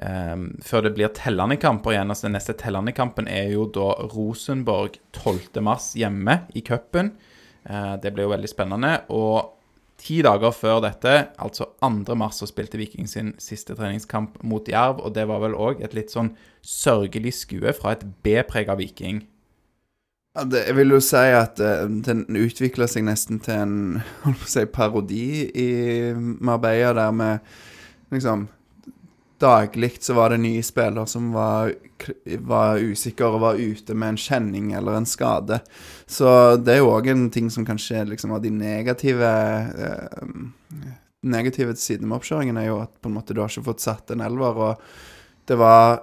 em, 0.00 0.46
før 0.64 0.86
det 0.86 0.94
blir 0.96 1.12
tellende 1.16 1.58
kamper 1.60 1.96
igjen. 1.96 2.12
Altså 2.12 2.28
Den 2.28 2.36
neste 2.38 2.56
tellende 2.58 2.94
kampen 2.96 3.28
er 3.28 3.50
jo 3.52 3.66
da 3.72 3.92
Rosenborg 4.12 4.98
12. 5.12 5.60
mars 5.64 5.92
hjemme 5.98 6.42
i 6.54 6.64
cupen. 6.64 7.12
Uh, 7.68 7.96
det 8.02 8.14
blir 8.14 8.26
jo 8.26 8.34
veldig 8.34 8.50
spennende. 8.50 8.94
Og 9.14 9.52
ti 10.02 10.20
dager 10.24 10.54
før 10.54 10.80
dette, 10.82 11.28
altså 11.38 11.68
2. 11.82 12.16
mars, 12.18 12.40
så 12.42 12.48
spilte 12.50 12.80
Viking 12.80 13.06
sin 13.10 13.34
siste 13.38 13.76
treningskamp 13.78 14.40
mot 14.42 14.68
Jerv. 14.68 15.02
Og 15.04 15.14
det 15.14 15.28
var 15.30 15.44
vel 15.44 15.54
òg 15.54 15.84
et 15.84 15.94
litt 15.94 16.14
sånn 16.14 16.34
sørgelig 16.66 17.36
skue 17.42 17.74
fra 17.76 17.94
et 17.96 18.06
B-prega 18.24 18.78
Viking. 18.78 19.22
Ja, 20.32 20.46
det, 20.48 20.62
jeg 20.64 20.78
vil 20.78 20.94
jo 20.94 20.98
si 21.04 21.20
at 21.36 21.60
uh, 21.60 21.84
den 21.84 22.24
utvikla 22.40 22.88
seg 22.88 23.04
nesten 23.04 23.42
til 23.44 23.58
en 23.66 23.76
holdt 24.24 24.40
på 24.40 24.48
å 24.48 24.52
si, 24.54 24.64
parodi 24.72 25.26
i 25.52 25.68
Marbella, 26.16 26.94
der 26.96 27.12
med 27.12 27.54
liksom 28.12 28.48
Daglig 29.42 29.96
så 30.04 30.14
var 30.14 30.30
det 30.30 30.42
nye 30.44 30.62
spiller 30.62 31.06
som 31.10 31.32
var, 31.34 31.72
var 32.46 32.78
usikre 32.78 33.26
og 33.26 33.42
var 33.42 33.58
ute 33.58 33.96
med 33.98 34.14
en 34.14 34.20
kjenning 34.20 34.70
eller 34.78 35.00
en 35.00 35.08
skade. 35.08 35.58
Så 36.06 36.56
det 36.62 36.76
er 36.76 36.82
jo 36.82 36.92
òg 36.92 37.10
en 37.10 37.26
ting 37.34 37.48
som 37.50 37.66
kanskje 37.66 38.04
liksom 38.12 38.36
av 38.36 38.44
de 38.44 38.52
negative 38.54 39.32
eh, 39.88 40.28
Negative 41.22 41.76
sidene 41.78 42.08
med 42.10 42.16
oppkjøringen, 42.16 42.56
er 42.58 42.64
jo 42.66 42.80
at 42.82 42.90
på 42.98 43.06
en 43.06 43.14
måte 43.14 43.30
du 43.30 43.38
har 43.38 43.50
ikke 43.52 43.68
fått 43.68 43.84
satt 43.84 44.10
en 44.10 44.24
elver. 44.26 44.56
Og 44.58 45.44
det 45.46 45.54
var 45.60 46.00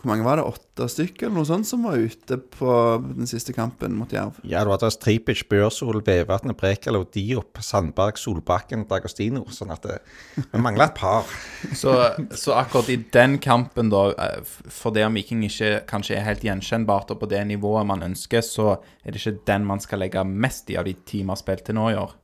Hvor 0.00 0.08
mange 0.08 0.24
var 0.24 0.40
det? 0.40 0.46
Åtte 0.48 0.86
stykker 0.88 1.26
eller 1.26 1.42
noe 1.42 1.48
sånt 1.48 1.68
som 1.68 1.82
var 1.84 2.00
ute 2.00 2.38
på 2.40 2.72
den 3.04 3.28
siste 3.28 3.52
kampen 3.52 3.98
mot 3.98 4.12
Jerv? 4.14 4.38
Ja, 4.48 4.62
det 4.64 4.70
var 4.70 4.80
da 4.80 4.88
Stripic, 4.92 5.42
Børsol, 5.50 6.00
Vevatnet, 6.06 6.56
Brekalo, 6.56 7.02
Diop, 7.12 7.60
Sandberg, 7.60 8.16
Solbakken, 8.16 8.86
Dagostino. 8.88 9.44
Sånn 9.52 9.74
at 9.74 9.84
det, 9.84 9.98
vi 10.40 10.60
mangler 10.64 10.86
et 10.88 10.96
par. 10.96 11.28
Så, 11.80 11.92
så 12.34 12.54
akkurat 12.56 12.88
i 12.92 12.96
den 13.12 13.36
kampen, 13.42 13.90
da, 13.92 14.06
fordi 14.48 14.90
for 14.90 14.96
det 14.96 15.04
om 15.06 15.18
Viking 15.18 15.42
ikke 15.46 15.82
kanskje 15.88 16.16
er 16.16 16.24
helt 16.26 16.42
gjenkjennbart 16.44 17.12
og 17.12 17.20
på 17.20 17.28
det 17.30 17.42
nivået 17.46 17.86
man 17.86 18.02
ønsker, 18.02 18.42
så 18.44 18.78
er 19.04 19.12
det 19.12 19.20
ikke 19.20 19.44
den 19.46 19.68
man 19.68 19.82
skal 19.84 20.00
legge 20.02 20.24
mest 20.24 20.72
i 20.72 20.78
av 20.80 20.88
de 20.88 20.96
ti 21.06 21.20
vi 21.20 21.28
har 21.28 21.38
spilt 21.38 21.66
til 21.68 21.76
nå 21.76 21.90
i 21.92 21.98
år. 22.00 22.16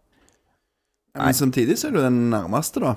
Men 1.16 1.36
samtidig 1.36 1.76
så 1.78 1.88
er 1.88 1.94
det 1.94 2.00
jo 2.00 2.08
den 2.08 2.24
nærmeste, 2.32 2.82
da. 2.82 2.96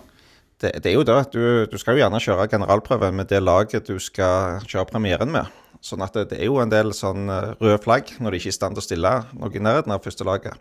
Det, 0.59 0.73
det 0.83 0.91
er 0.91 0.97
jo 0.97 1.05
det 1.07 1.15
at 1.15 1.31
du, 1.31 1.65
du 1.71 1.77
skal 1.79 1.95
jo 1.95 2.03
gjerne 2.03 2.19
kjøre 2.19 2.49
generalprøven 2.51 3.15
med 3.15 3.29
det 3.31 3.39
laget 3.43 3.87
du 3.87 3.95
skal 4.03 4.59
kjøre 4.67 4.89
premieren 4.91 5.31
med. 5.31 5.47
Sånn 5.79 6.03
at 6.03 6.15
det, 6.17 6.25
det 6.33 6.41
er 6.41 6.49
jo 6.49 6.59
en 6.59 6.71
del 6.71 6.91
sånn 6.95 7.31
eh, 7.31 7.53
røde 7.61 7.79
flagg 7.83 8.11
når 8.19 8.35
de 8.35 8.41
ikke 8.41 8.51
er 8.51 8.55
i 8.55 8.57
stand 8.57 8.75
til 8.75 8.83
å 8.83 8.87
stille 8.89 9.13
noe 9.39 9.55
i 9.55 9.61
nærheten 9.63 9.95
av 9.95 10.03
første 10.03 10.27
laget 10.27 10.59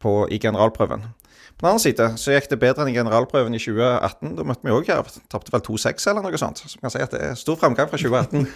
på, 0.00 0.22
i 0.32 0.40
generalprøven. 0.40 1.04
På 1.60 1.66
den 1.66 1.74
annen 1.74 1.82
side 1.82 2.06
så 2.16 2.32
gikk 2.32 2.46
det 2.48 2.56
bedre 2.62 2.86
enn 2.86 2.88
i 2.88 2.94
generalprøven 2.96 3.52
i 3.52 3.58
2018. 3.60 4.30
Da 4.38 4.44
møtte 4.48 4.64
vi 4.64 4.72
òg 4.72 4.86
her. 4.88 5.10
Tapte 5.28 5.52
vel 5.52 5.60
2-6 5.66 6.06
eller 6.08 6.24
noe 6.24 6.40
sånt. 6.40 6.62
Så 6.64 6.78
man 6.80 6.86
kan 6.86 6.94
si 6.94 7.02
at 7.04 7.12
det 7.12 7.20
er 7.26 7.34
stor 7.36 7.58
framgang 7.60 7.90
fra 7.90 8.00
2018. 8.00 8.46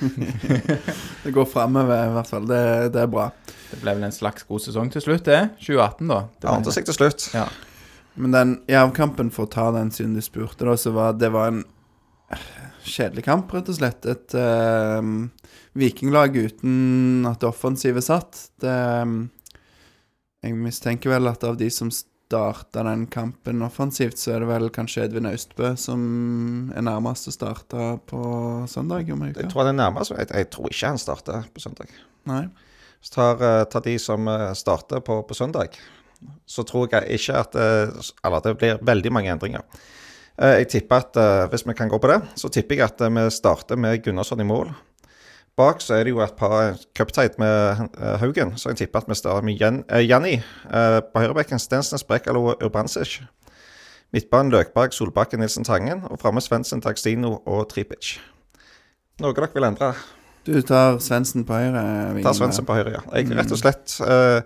Det 1.26 1.34
går 1.36 1.50
framover, 1.52 2.00
i 2.08 2.14
hvert 2.14 2.30
fall. 2.32 2.48
Det, 2.48 2.62
det 2.96 3.02
er 3.04 3.12
bra. 3.12 3.28
Det 3.68 3.82
ble 3.82 3.98
vel 3.98 4.08
en 4.08 4.16
slags 4.16 4.48
god 4.48 4.64
sesong 4.64 4.88
til 4.94 5.04
slutt, 5.04 5.26
det. 5.28 5.42
2018, 5.60 6.08
da. 6.14 6.22
Det 6.40 6.48
ordnet 6.54 6.78
seg 6.78 6.88
til 6.88 6.96
slutt. 6.96 7.28
Ja. 7.36 7.44
Men 8.14 8.34
den 8.34 8.56
Jerv-kampen, 8.70 9.32
for 9.34 9.48
å 9.48 9.50
ta 9.50 9.70
den 9.74 9.90
siden 9.94 10.14
du 10.14 10.22
spurte, 10.22 10.66
da, 10.66 10.76
så 10.78 10.92
var 10.94 11.16
det 11.18 11.32
var 11.34 11.50
en 11.50 11.64
kjedelig 12.84 13.24
kamp, 13.26 13.52
rett 13.54 13.70
og 13.72 13.78
slett. 13.78 14.06
Et 14.06 14.36
uh, 14.38 15.00
vikinglag 15.78 16.36
uten 16.36 17.26
at 17.28 17.40
det 17.42 17.50
offensive 17.50 18.02
satt. 18.04 18.46
Det, 18.62 18.74
um, 19.02 19.24
jeg 20.44 20.58
mistenker 20.60 21.14
vel 21.14 21.30
at 21.30 21.46
av 21.48 21.56
de 21.58 21.70
som 21.72 21.90
starta 21.94 22.82
den 22.82 23.06
kampen 23.06 23.62
offensivt, 23.62 24.18
så 24.18 24.34
er 24.34 24.42
det 24.42 24.48
vel 24.48 24.70
kanskje 24.74 25.04
Edvin 25.06 25.28
Austbø 25.28 25.74
som 25.78 26.04
er 26.74 26.84
nærmest 26.84 27.28
å 27.30 27.34
starte 27.34 27.88
på 28.10 28.20
søndag 28.70 29.10
om 29.12 29.26
Jeg 29.26 29.36
uke? 29.36 29.48
tror 29.52 29.64
han 29.64 29.74
er 29.74 29.80
nærmest. 29.84 30.14
Jeg, 30.14 30.30
jeg 30.32 30.50
tror 30.52 30.70
ikke 30.70 30.92
han 30.94 31.00
starter 31.00 31.48
på 31.54 31.62
søndag. 31.62 31.92
Nei. 32.30 32.46
Så 33.04 33.14
tar, 33.18 33.44
eh, 33.44 33.64
tar 33.68 33.84
de 33.84 33.98
som 34.00 34.28
eh, 34.28 34.52
starter 34.56 35.04
på, 35.04 35.20
på 35.28 35.36
søndag, 35.36 35.76
så 36.46 36.64
tror 36.66 36.88
jeg 36.92 37.18
ikke 37.18 37.36
at 37.40 37.54
eh, 37.58 38.08
Eller 38.24 38.40
det 38.44 38.56
blir 38.58 38.80
veldig 38.82 39.12
mange 39.12 39.30
endringer. 39.32 39.62
Eh, 40.38 40.58
Jeg 40.62 40.68
tipper 40.68 40.96
at 41.04 41.16
eh, 41.16 41.44
Hvis 41.50 41.66
vi 41.66 41.74
kan 41.74 41.88
gå 41.88 41.98
på 41.98 42.10
det, 42.10 42.20
så 42.36 42.48
tipper 42.48 42.76
jeg 42.76 42.84
at 42.84 43.00
vi 43.00 43.28
starter 43.30 43.76
med 43.76 44.02
Gunnarsson 44.04 44.40
i 44.40 44.48
mål. 44.48 44.72
Bak 45.56 45.80
så 45.80 45.94
er 45.94 46.04
det 46.04 46.10
jo 46.10 46.18
et 46.20 46.34
par 46.34 46.74
cuptight 46.98 47.38
med 47.38 47.86
Haugen, 48.18 48.56
så 48.58 48.72
jeg 48.72 48.76
tipper 48.76 49.04
at 49.04 49.08
vi 49.08 49.14
starter 49.14 49.44
med 49.46 49.54
Jan, 49.60 49.84
Janni. 50.02 50.40
på 51.12 51.22
høyrebekken 51.22 51.62
Stensnes, 51.62 52.02
Brekkalo 52.02 52.42
og 52.50 52.64
Urbansic. 52.64 53.20
Midtbanen 54.14 54.50
Løkberg, 54.50 54.92
Solbakken, 54.94 55.40
Nilsen 55.42 55.64
Tangen. 55.64 56.04
Og 56.10 56.20
framme 56.22 56.42
Svendsen, 56.42 56.82
Taxino 56.82 57.36
og 57.46 57.68
Tripic. 57.70 58.16
Noe 59.22 59.34
dere 59.34 59.48
vil 59.54 59.66
endre? 59.66 59.92
Du 60.46 60.54
tar 60.62 61.00
Svendsen 61.02 61.42
på 61.48 61.56
høyre. 61.56 61.82
Tar 62.22 62.36
Svendsen 62.36 62.66
på 62.68 62.76
høyre, 62.76 62.98
ja. 62.98 63.02
Jeg, 63.16 63.30
rett 63.34 63.54
og 63.54 63.58
slett 63.58 63.94
uh, 64.04 64.42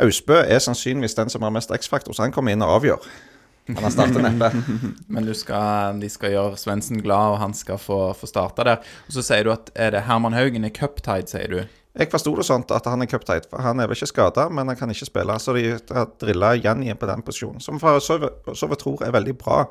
Austbø 0.00 0.38
er 0.40 0.62
sannsynligvis 0.62 1.18
den 1.18 1.32
som 1.32 1.44
har 1.44 1.52
mest 1.54 1.72
X-faktor, 1.74 2.16
så 2.16 2.24
han 2.26 2.34
kommer 2.34 2.54
inn 2.54 2.64
og 2.64 2.78
avgjør. 2.78 3.10
Han 3.70 3.84
har 3.84 3.92
startet 3.94 4.22
neppe. 4.24 4.50
Men 5.14 5.26
du 5.28 5.34
skal, 5.36 6.00
de 6.00 6.08
skal 6.10 6.34
gjøre 6.34 6.58
Svendsen 6.58 7.02
glad, 7.04 7.36
og 7.36 7.42
han 7.42 7.54
skal 7.54 7.78
få, 7.78 8.00
få 8.18 8.30
starte 8.30 8.66
der. 8.66 8.80
Og 9.08 9.18
så 9.18 9.24
sier 9.26 9.46
du 9.46 9.52
at 9.54 9.70
er 9.74 9.94
det 9.94 10.06
Herman 10.08 10.36
Haugen 10.36 10.66
er 10.66 10.74
cuptide, 10.74 11.28
sier 11.30 11.52
du. 11.52 11.60
Jeg 11.90 12.06
forsto 12.12 12.30
det 12.38 12.44
sånn 12.46 12.62
at 12.70 12.86
han 12.86 13.02
er 13.02 13.08
cuptight, 13.10 13.48
han 13.50 13.82
er 13.82 13.88
vel 13.90 13.98
ikke 13.98 14.06
skada, 14.12 14.44
men 14.54 14.68
han 14.70 14.76
kan 14.78 14.92
ikke 14.92 15.08
spille. 15.08 15.34
Så 15.42 15.56
de 15.56 15.64
har 15.90 16.12
drilla 16.22 16.52
Janni 16.54 16.94
på 16.94 17.08
den 17.10 17.24
posisjonen, 17.26 17.62
som 17.62 17.80
for 17.82 17.98
så 17.98 18.68
vidt 18.70 18.82
tror 18.84 19.02
er 19.02 19.14
veldig 19.16 19.34
bra. 19.40 19.64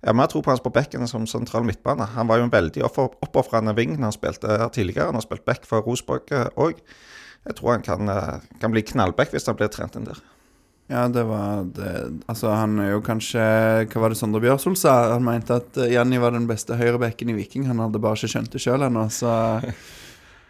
Jeg 0.00 0.10
har 0.10 0.16
mer 0.18 0.30
tro 0.32 0.42
på 0.42 0.50
hans 0.50 0.64
på 0.64 0.72
bekken 0.74 1.06
som 1.06 1.28
sentral 1.30 1.62
midtbane. 1.68 2.08
Han 2.16 2.26
var 2.26 2.40
jo 2.40 2.48
en 2.48 2.52
veldig 2.52 2.82
oppofrende 2.88 3.76
ving 3.78 3.94
når 3.94 4.08
han 4.08 4.16
spilte 4.16 4.50
her 4.50 4.72
tidligere. 4.74 5.12
Han 5.12 5.20
har 5.20 5.26
spilt 5.26 5.46
back 5.46 5.68
for 5.68 5.86
Rosenborg 5.86 6.34
òg. 6.58 6.82
Jeg 7.48 7.56
tror 7.56 7.78
han 7.78 7.86
kan, 7.86 8.08
eh, 8.08 8.42
kan 8.60 8.74
bli 8.74 8.82
knallback 8.84 9.32
hvis 9.32 9.48
han 9.48 9.56
blir 9.56 9.70
trent 9.72 9.96
inn 9.96 10.08
der. 10.08 10.20
Ja, 10.90 11.06
det 11.08 11.22
var 11.22 11.64
det 11.70 12.20
Altså, 12.26 12.50
han 12.50 12.74
er 12.82 12.96
jo 12.96 13.02
kanskje 13.06 13.38
Hva 13.92 14.00
var 14.02 14.10
det 14.10 14.18
Sondre 14.18 14.40
Bjørsol 14.42 14.74
sa? 14.74 15.12
Han 15.12 15.22
mente 15.22 15.60
at 15.60 15.78
eh, 15.78 15.92
Janni 15.94 16.18
var 16.18 16.34
den 16.34 16.48
beste 16.50 16.74
høyrebekken 16.74 17.30
i 17.30 17.36
Viking. 17.38 17.68
Han 17.70 17.78
hadde 17.78 18.02
bare 18.02 18.18
ikke 18.18 18.32
skjønt 18.34 18.50
det 18.50 18.62
sjøl 18.64 18.88
ennå, 18.88 19.06
så 19.14 19.32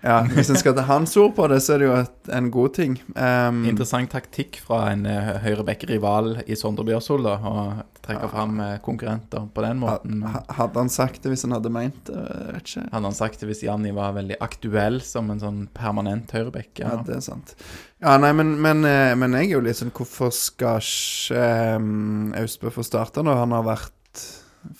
Ja, 0.00 0.23
hvis 0.25 0.49
en 0.49 0.56
skal 0.56 0.73
ta 0.73 0.87
hans 0.88 1.12
ord 1.20 1.35
på 1.37 1.44
det, 1.52 1.59
så 1.61 1.75
er 1.75 1.82
det 1.82 1.88
jo 1.90 1.97
et, 1.99 2.14
en 2.32 2.47
god 2.49 2.73
ting. 2.73 2.94
Um, 3.12 3.66
Interessant 3.68 4.09
taktikk 4.14 4.56
fra 4.64 4.87
en 4.94 5.04
uh, 5.04 5.35
høyrebekk-rival 5.44 6.38
i 6.49 6.56
Sondre 6.56 6.87
Bjørsol, 6.88 7.26
da. 7.26 7.35
Å 7.37 7.64
trekke 8.11 8.29
fram 8.33 8.61
eh, 8.61 8.76
konkurrenter 8.85 9.47
på 9.55 9.62
den 9.64 9.79
måten. 9.81 10.23
ha- 10.26 10.45
hadde 10.59 10.79
han 10.83 10.90
sagt 10.93 11.23
det 11.23 11.33
hvis 11.33 11.43
han 11.47 11.55
hadde 11.57 11.71
meint 11.73 12.05
det? 12.11 12.25
Vet 12.52 12.67
ikke. 12.75 12.85
Hadde 12.93 13.05
han 13.11 13.17
sagt 13.17 13.40
det 13.40 13.49
hvis 13.50 13.62
Janni 13.64 13.93
var 13.97 14.12
veldig 14.19 14.37
aktuell 14.45 15.00
som 15.07 15.31
en 15.31 15.40
sånn 15.40 15.62
permanent 15.75 16.31
høyrebekk? 16.37 16.83
Ja, 16.85 16.97
Ja. 16.97 17.02
det 17.07 17.17
er 17.17 17.25
sant. 17.25 17.55
Ja, 18.00 18.17
nei, 18.19 18.33
men, 18.33 18.55
men, 18.61 18.85
eh, 18.85 19.14
men 19.14 19.33
jeg 19.38 19.50
er 19.50 19.57
jo 19.59 19.64
litt 19.64 19.76
sånn 19.81 19.90
Hvorfor 19.93 20.31
skal 20.33 20.81
ikke 20.81 21.76
um, 21.76 22.33
Austbø 22.40 22.71
få 22.73 22.85
starte 22.87 23.23
når 23.25 23.37
han 23.45 23.52
har 23.52 23.64
vært 23.67 24.26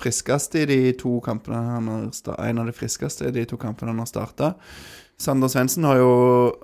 friskest 0.01 0.55
i 0.61 0.67
de 0.69 0.79
to 1.01 1.19
kampene 1.25 1.57
han 1.57 1.87
har 1.89 2.41
En 2.45 2.59
av 2.61 2.67
de 2.69 2.73
friskeste 2.77 3.29
i 3.29 3.31
de 3.33 3.45
to 3.49 3.57
kampene 3.61 3.93
han 3.95 3.99
har 4.03 4.09
starta. 4.11 4.55
Sander 5.21 5.49
Svendsen 5.53 5.85
har 5.89 5.97
jo 6.01 6.11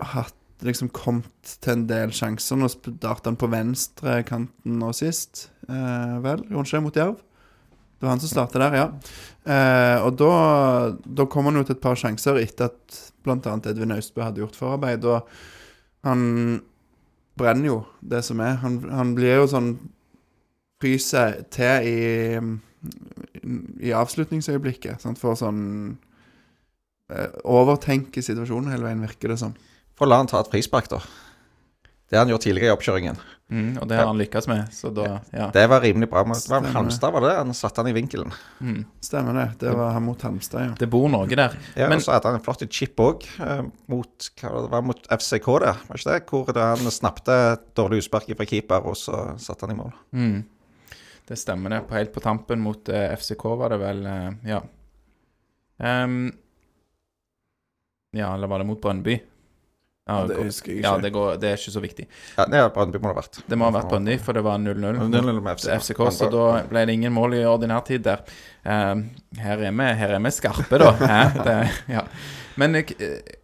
hatt 0.00 0.34
liksom 0.64 0.88
kommet 0.94 1.56
til 1.60 1.74
en 1.74 1.86
del 1.90 2.12
sjanser. 2.16 2.56
Nå 2.56 2.70
starta 2.72 3.28
han 3.28 3.38
på 3.40 3.50
venstrekanten 3.52 4.78
nå 4.80 4.92
sist, 4.96 5.50
eh, 5.68 6.16
vel? 6.24 6.46
Gjorde 6.50 6.82
mot 6.84 6.96
Jerv? 6.96 7.18
Det 7.96 8.04
var 8.04 8.10
han 8.10 8.20
som 8.20 8.28
starta 8.28 8.60
der, 8.60 8.74
ja. 8.76 8.86
Eh, 9.48 10.04
og 10.04 10.16
da, 10.20 10.96
da 11.00 11.24
kom 11.32 11.48
han 11.48 11.56
jo 11.56 11.64
til 11.64 11.76
et 11.76 11.84
par 11.84 11.96
sjanser 11.96 12.36
etter 12.42 12.68
at 12.68 12.96
bl.a. 13.24 13.54
Edvin 13.64 13.94
Austbø 13.96 14.24
hadde 14.24 14.42
gjort 14.42 14.58
forarbeid. 14.58 15.04
Og 15.08 15.24
han 16.04 16.60
brenner 17.40 17.70
jo 17.70 17.78
det 18.00 18.22
som 18.24 18.40
er. 18.44 18.58
Han, 18.64 18.82
han 18.92 19.14
blir 19.16 19.42
jo 19.42 19.52
sånn 19.52 19.76
Fryser 20.76 21.38
til 21.48 21.86
i, 21.88 22.40
i 23.88 23.92
avslutningsøyeblikket. 23.96 25.00
Sant? 25.00 25.16
For 25.16 25.38
sånn 25.40 25.62
eh, 27.08 27.30
Overtenker 27.48 28.20
situasjonen 28.20 28.74
hele 28.74 28.84
veien, 28.84 29.00
virker 29.06 29.32
det 29.32 29.38
som. 29.40 29.54
For 29.96 30.06
la 30.08 30.18
han 30.20 30.28
ta 30.30 30.40
et 30.44 30.50
frispark, 30.52 30.90
da. 30.92 31.00
Det 32.06 32.16
har 32.18 32.24
han 32.24 32.30
gjort 32.34 32.44
tidligere 32.46 32.70
i 32.70 32.76
oppkjøringen. 32.76 33.16
Mm, 33.46 33.76
og 33.78 33.86
det 33.86 33.96
har 33.98 34.08
han 34.08 34.18
lykkes 34.18 34.46
med, 34.50 34.72
så 34.74 34.90
da 34.94 35.20
Ja. 35.32 35.50
Det 35.54 35.68
var 35.70 35.80
rimelig 35.80 36.08
bra. 36.10 36.22
Det 36.24 36.48
var. 36.50 36.62
Halmstad, 36.74 37.12
var 37.12 37.20
det? 37.20 37.36
Han 37.36 37.54
satte 37.54 37.80
han 37.82 37.88
i 37.88 37.92
vinkelen. 37.94 38.32
Mm. 38.60 38.84
Stemmer 39.00 39.34
det. 39.34 39.58
Det 39.58 39.74
var 39.74 39.92
han 39.92 40.02
mot 40.02 40.22
Halmstad, 40.22 40.62
ja. 40.66 40.74
Det 40.78 40.88
bor 40.90 41.08
noe 41.08 41.26
der. 41.26 41.56
Ja, 41.76 41.88
Men- 41.88 41.98
og 41.98 42.02
så 42.02 42.12
hadde 42.12 42.26
han 42.26 42.34
en 42.40 42.44
flott 42.44 42.66
chip 42.70 42.96
òg, 42.96 43.22
eh, 43.40 43.62
mot 43.88 44.30
mot 44.82 45.06
FCK, 45.10 45.46
det. 45.60 45.76
Var 45.88 45.96
ikke 45.96 46.12
det? 46.12 46.26
Hvor 46.26 46.52
det 46.52 46.62
han 46.62 46.90
snappte 46.90 47.32
et 47.52 47.74
dårlig 47.74 48.02
utspark 48.02 48.36
fra 48.36 48.44
keeper, 48.44 48.86
og 48.86 48.94
så 48.94 49.38
satte 49.38 49.66
han 49.66 49.70
i 49.76 49.82
mål. 49.82 49.92
Mm. 50.12 50.44
Det 51.26 51.38
stemmer 51.38 51.70
det. 51.70 51.90
Helt 51.90 52.12
på 52.12 52.20
tampen 52.22 52.60
mot 52.60 52.88
eh, 52.88 53.14
FCK 53.16 53.44
var 53.56 53.68
det 53.70 53.78
vel 53.80 54.06
eh, 54.06 54.30
Ja. 54.44 54.60
Um, 55.78 56.32
ja, 58.12 58.34
eller 58.34 58.46
var 58.46 58.58
det 58.58 58.66
mot 58.66 58.80
Brøndby? 58.80 59.20
Ja, 60.06 60.20
Det 60.30 60.36
husker 60.38 60.70
jeg 60.70 60.84
ja 60.84 60.92
det, 61.02 61.10
går, 61.10 61.32
det 61.42 61.48
er 61.50 61.56
ikke 61.58 61.72
så 61.74 61.80
viktig. 61.82 62.04
Ja, 62.36 62.44
det 62.46 62.58
er 62.60 62.68
Brøndby 62.70 63.00
må 63.02 63.10
det 63.10 63.16
ha 63.16 63.22
vært. 63.24 63.38
Det 63.50 63.58
må 63.58 63.66
ha 63.66 63.72
vært 63.74 63.88
Brøndby, 63.90 64.14
for 64.22 64.38
det 64.38 64.44
var 64.46 64.60
0-0. 64.62 65.00
0-0 65.02 65.40
med 65.42 65.58
til 65.58 65.72
FCK, 65.80 66.02
så 66.14 66.28
da 66.30 66.44
ble 66.70 66.84
det 66.86 66.94
ingen 66.94 67.14
mål 67.16 67.34
i 67.34 67.42
ordinær 67.50 67.82
tid 67.88 68.04
der. 68.06 68.22
Ehm, 68.62 69.02
her, 69.42 69.64
er 69.66 69.74
vi, 69.74 69.88
her 69.98 70.14
er 70.14 70.22
vi 70.22 70.32
skarpe, 70.36 70.78
da. 70.78 70.92
Hæ? 71.02 71.18
Det, 71.48 71.56
ja. 71.90 72.04
Men 72.56 72.74
eh, 72.74 72.84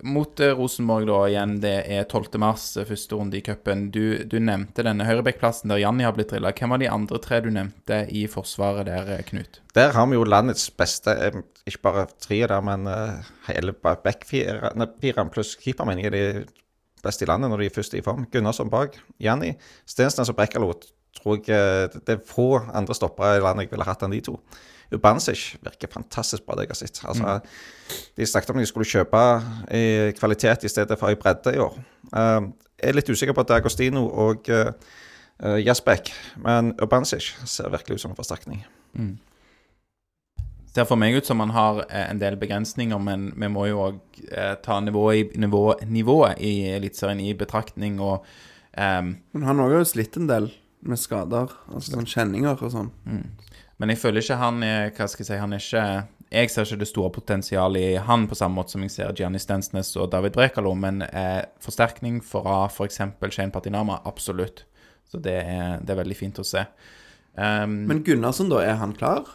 mot 0.03 0.41
eh, 0.41 0.55
Rosenborg, 0.57 1.07
da, 1.09 1.19
igjen, 1.29 1.59
det 1.61 1.75
er 1.93 2.07
12. 2.09 2.39
mars, 2.41 2.65
eh, 2.81 2.87
første 2.89 3.17
runde 3.19 3.37
i 3.37 3.43
cupen. 3.45 3.91
Du, 3.93 4.25
du 4.25 4.39
nevnte 4.41 4.85
denne 4.87 5.05
høyrebekkplassen 5.05 5.73
der 5.73 5.83
Janni 5.83 6.07
har 6.07 6.15
blitt 6.17 6.33
drilla. 6.33 6.55
Hvem 6.57 6.73
var 6.73 6.81
de 6.81 6.89
andre 6.93 7.21
tre 7.23 7.43
du 7.45 7.51
nevnte 7.53 8.03
i 8.09 8.25
forsvaret 8.33 8.89
der, 8.89 9.13
Knut? 9.29 9.61
Der 9.77 9.93
har 9.97 10.09
vi 10.09 10.17
jo 10.17 10.25
landets 10.25 10.71
beste, 10.73 11.15
ikke 11.69 11.85
bare 11.85 12.07
tre 12.25 12.41
der, 12.47 12.59
men 12.65 12.89
hele 13.49 13.77
backfireren 13.77 15.33
pluss 15.33 15.55
keeper, 15.61 15.89
mener 15.89 16.09
jeg 16.09 16.13
er 16.13 16.17
de 16.17 17.05
beste 17.05 17.27
i 17.27 17.29
landet 17.29 17.53
når 17.53 17.63
de 17.63 17.69
er 17.69 17.77
først 17.77 17.95
i 17.99 18.05
form. 18.05 18.27
Gunnarsson 18.33 18.73
bak, 18.73 18.97
Janni, 19.21 19.55
Stensnes 19.89 20.33
og 20.33 20.39
Brekkalo 20.41 20.73
tror 21.21 21.41
jeg 21.45 21.93
det 22.07 22.17
er 22.17 22.25
få 22.25 22.55
andre 22.73 22.97
stoppere 22.97 23.37
i 23.37 23.43
landet 23.45 23.67
jeg 23.67 23.75
ville 23.75 23.87
hatt 23.87 24.05
enn 24.07 24.15
de 24.15 24.23
to. 24.25 24.39
Ubansic 24.93 25.57
virker 25.65 25.91
fantastisk 25.93 26.47
bra, 26.47 26.57
det 26.59 26.67
jeg 26.67 26.75
har 26.75 26.81
sett. 26.81 27.03
Altså, 27.09 27.39
De 28.17 28.27
snakket 28.27 28.55
om 28.55 28.61
de 28.61 28.69
skulle 28.69 28.89
kjøpe 28.89 29.23
i 29.75 30.13
kvalitet 30.19 30.65
i 30.65 30.73
stedet 30.73 30.99
for 31.01 31.13
i 31.13 31.19
bredde 31.21 31.55
i 31.55 31.63
år. 31.63 31.79
Uh, 32.13 32.53
jeg 32.83 32.91
er 32.91 32.99
litt 32.99 33.11
usikker 33.11 33.37
på 33.37 33.45
D'Agostino 33.47 34.07
og 34.09 34.49
uh, 34.53 34.73
Jasbek, 35.63 36.13
men 36.45 36.75
Ubansic 36.83 37.33
ser 37.49 37.71
virkelig 37.71 37.99
ut 37.99 38.05
som 38.05 38.13
en 38.13 38.19
forsterkning. 38.19 38.65
Ser 40.73 40.87
for 40.89 40.97
meg 40.97 41.19
ut 41.19 41.29
som 41.29 41.41
han 41.43 41.53
har 41.53 41.83
eh, 41.85 42.07
en 42.09 42.21
del 42.21 42.39
begrensninger, 42.41 43.01
men 43.03 43.29
vi 43.37 43.49
må 43.53 43.67
jo 43.69 43.83
òg 43.91 44.21
eh, 44.31 44.55
ta 44.65 44.79
nivået 44.81 45.35
i, 45.35 45.41
nivå, 45.43 45.67
nivået 45.85 46.41
i 46.41 46.53
Eliteserien 46.79 47.21
i 47.21 47.35
betraktning. 47.37 47.99
Og 48.01 48.25
um, 48.73 49.11
Men 49.37 49.49
han 49.51 49.61
har 49.61 49.75
jo 49.77 49.83
slitt 49.91 50.17
en 50.17 50.31
del 50.31 50.49
med 50.81 50.99
skader, 50.99 51.53
altså 51.69 51.99
sånn 51.99 52.09
kjenninger 52.09 52.57
og 52.57 52.73
sånn. 52.73 52.89
Men 53.83 53.91
jeg 53.91 53.99
føler 53.99 54.23
ikke 54.23 54.39
han 54.39 54.63
er 54.63 54.93
Hva 54.95 55.09
skal 55.11 55.25
jeg 55.25 55.29
si 55.33 55.39
Han 55.43 55.57
er 55.57 55.63
ikke 55.63 55.87
Jeg 56.31 56.51
ser 56.53 56.69
ikke 56.69 56.81
det 56.85 56.91
store 56.93 57.11
potensialet 57.17 57.83
i 57.83 58.03
han 58.07 58.29
på 58.31 58.39
samme 58.39 58.61
måte 58.61 58.77
som 58.77 58.85
jeg 58.87 58.95
ser 58.95 59.11
Gianni 59.19 59.41
Stensnes 59.43 59.91
og 59.99 60.13
David 60.15 60.37
Brekalo, 60.37 60.71
men 60.79 61.03
eh, 61.05 61.43
forsterkning 61.61 62.23
fra 62.25 62.63
f.eks. 62.71 63.03
Shane 63.35 63.53
Patinama, 63.53 63.99
absolutt. 64.09 64.63
Så 65.05 65.21
det 65.21 65.35
er, 65.43 65.83
det 65.85 65.93
er 65.93 65.99
veldig 65.99 66.17
fint 66.17 66.41
å 66.41 66.47
se. 66.47 66.63
Um, 67.37 67.83
Men 67.91 68.01
Gunnarsson, 68.07 68.49
da, 68.49 68.63
er 68.65 68.81
han 68.81 68.97
klar? 68.97 69.29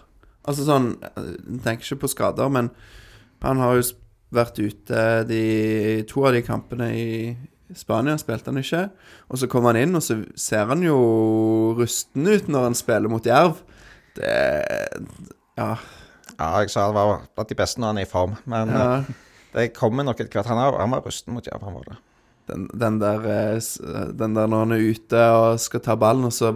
Altså 0.49 0.65
sånn 0.65 0.89
Jeg 1.03 1.61
tenker 1.67 1.85
ikke 1.85 2.07
på 2.07 2.11
skader, 2.15 2.49
men 2.49 2.71
han 3.45 3.61
har 3.61 3.77
jo 3.77 3.85
vært 4.33 4.57
ute 4.57 5.05
de 5.29 5.45
to 6.09 6.25
av 6.25 6.33
de 6.33 6.41
kampene 6.49 6.89
i 6.97 7.07
Spania, 7.77 8.17
spilte 8.17 8.49
han 8.49 8.63
ikke. 8.63 8.87
Og 9.29 9.37
så 9.37 9.49
kommer 9.51 9.75
han 9.75 9.85
inn, 9.85 9.97
og 9.99 10.01
så 10.01 10.23
ser 10.39 10.65
han 10.71 10.81
jo 10.81 10.97
rusten 11.77 12.25
ut 12.25 12.49
når 12.49 12.71
han 12.71 12.81
spiller 12.81 13.11
mot 13.11 13.27
Jerv. 13.27 13.61
Det 14.17 14.33
Ja. 15.57 15.71
Ja, 16.37 16.49
jeg 16.61 16.69
sa 16.69 16.83
han 16.85 16.93
var 16.93 17.23
blant 17.33 17.49
de 17.49 17.55
beste 17.57 17.81
når 17.81 17.87
han 17.93 17.97
er 18.01 18.05
i 18.05 18.09
form, 18.11 18.35
men 18.45 18.69
ja. 18.69 18.81
eh, 18.99 19.07
det 19.55 19.71
kommer 19.73 20.05
nok 20.05 20.19
etter 20.21 20.37
hvert. 20.37 20.49
Han, 20.51 20.59
er- 20.61 20.75
han 20.83 20.91
var 20.93 21.01
rusten 21.07 21.33
mot 21.33 21.47
Jerv, 21.47 21.63
han 21.65 21.73
var 21.79 21.87
det. 21.87 21.95
Den, 22.51 22.67
den, 22.77 22.99
der, 23.01 23.25
eh, 23.25 24.11
den 24.19 24.35
der 24.37 24.45
når 24.51 24.61
han 24.67 24.75
er 24.75 24.83
ute 24.93 25.23
og 25.33 25.57
skal 25.63 25.81
ta 25.81 25.95
ballen, 25.99 26.27
og 26.29 26.35
så 26.35 26.51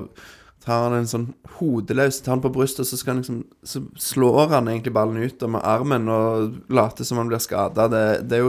tar 0.62 0.84
han 0.86 0.94
en 1.00 1.10
sånn 1.10 1.25
hodeløs 1.58 2.20
tar 2.22 2.36
han 2.36 2.44
på 2.44 2.51
brystet, 2.53 2.84
og 2.86 2.91
så, 2.91 3.00
skal 3.01 3.15
han 3.15 3.24
liksom, 3.24 3.39
så 3.65 3.82
slår 3.98 4.51
han 4.53 4.70
egentlig 4.70 4.94
ballen 4.94 5.18
ut 5.24 5.41
og 5.48 5.56
med 5.56 5.65
armen 5.65 6.06
og 6.13 6.60
later 6.70 7.08
som 7.08 7.18
han 7.18 7.32
blir 7.32 7.41
skada. 7.41 7.88
Det, 7.89 8.03
det, 8.30 8.44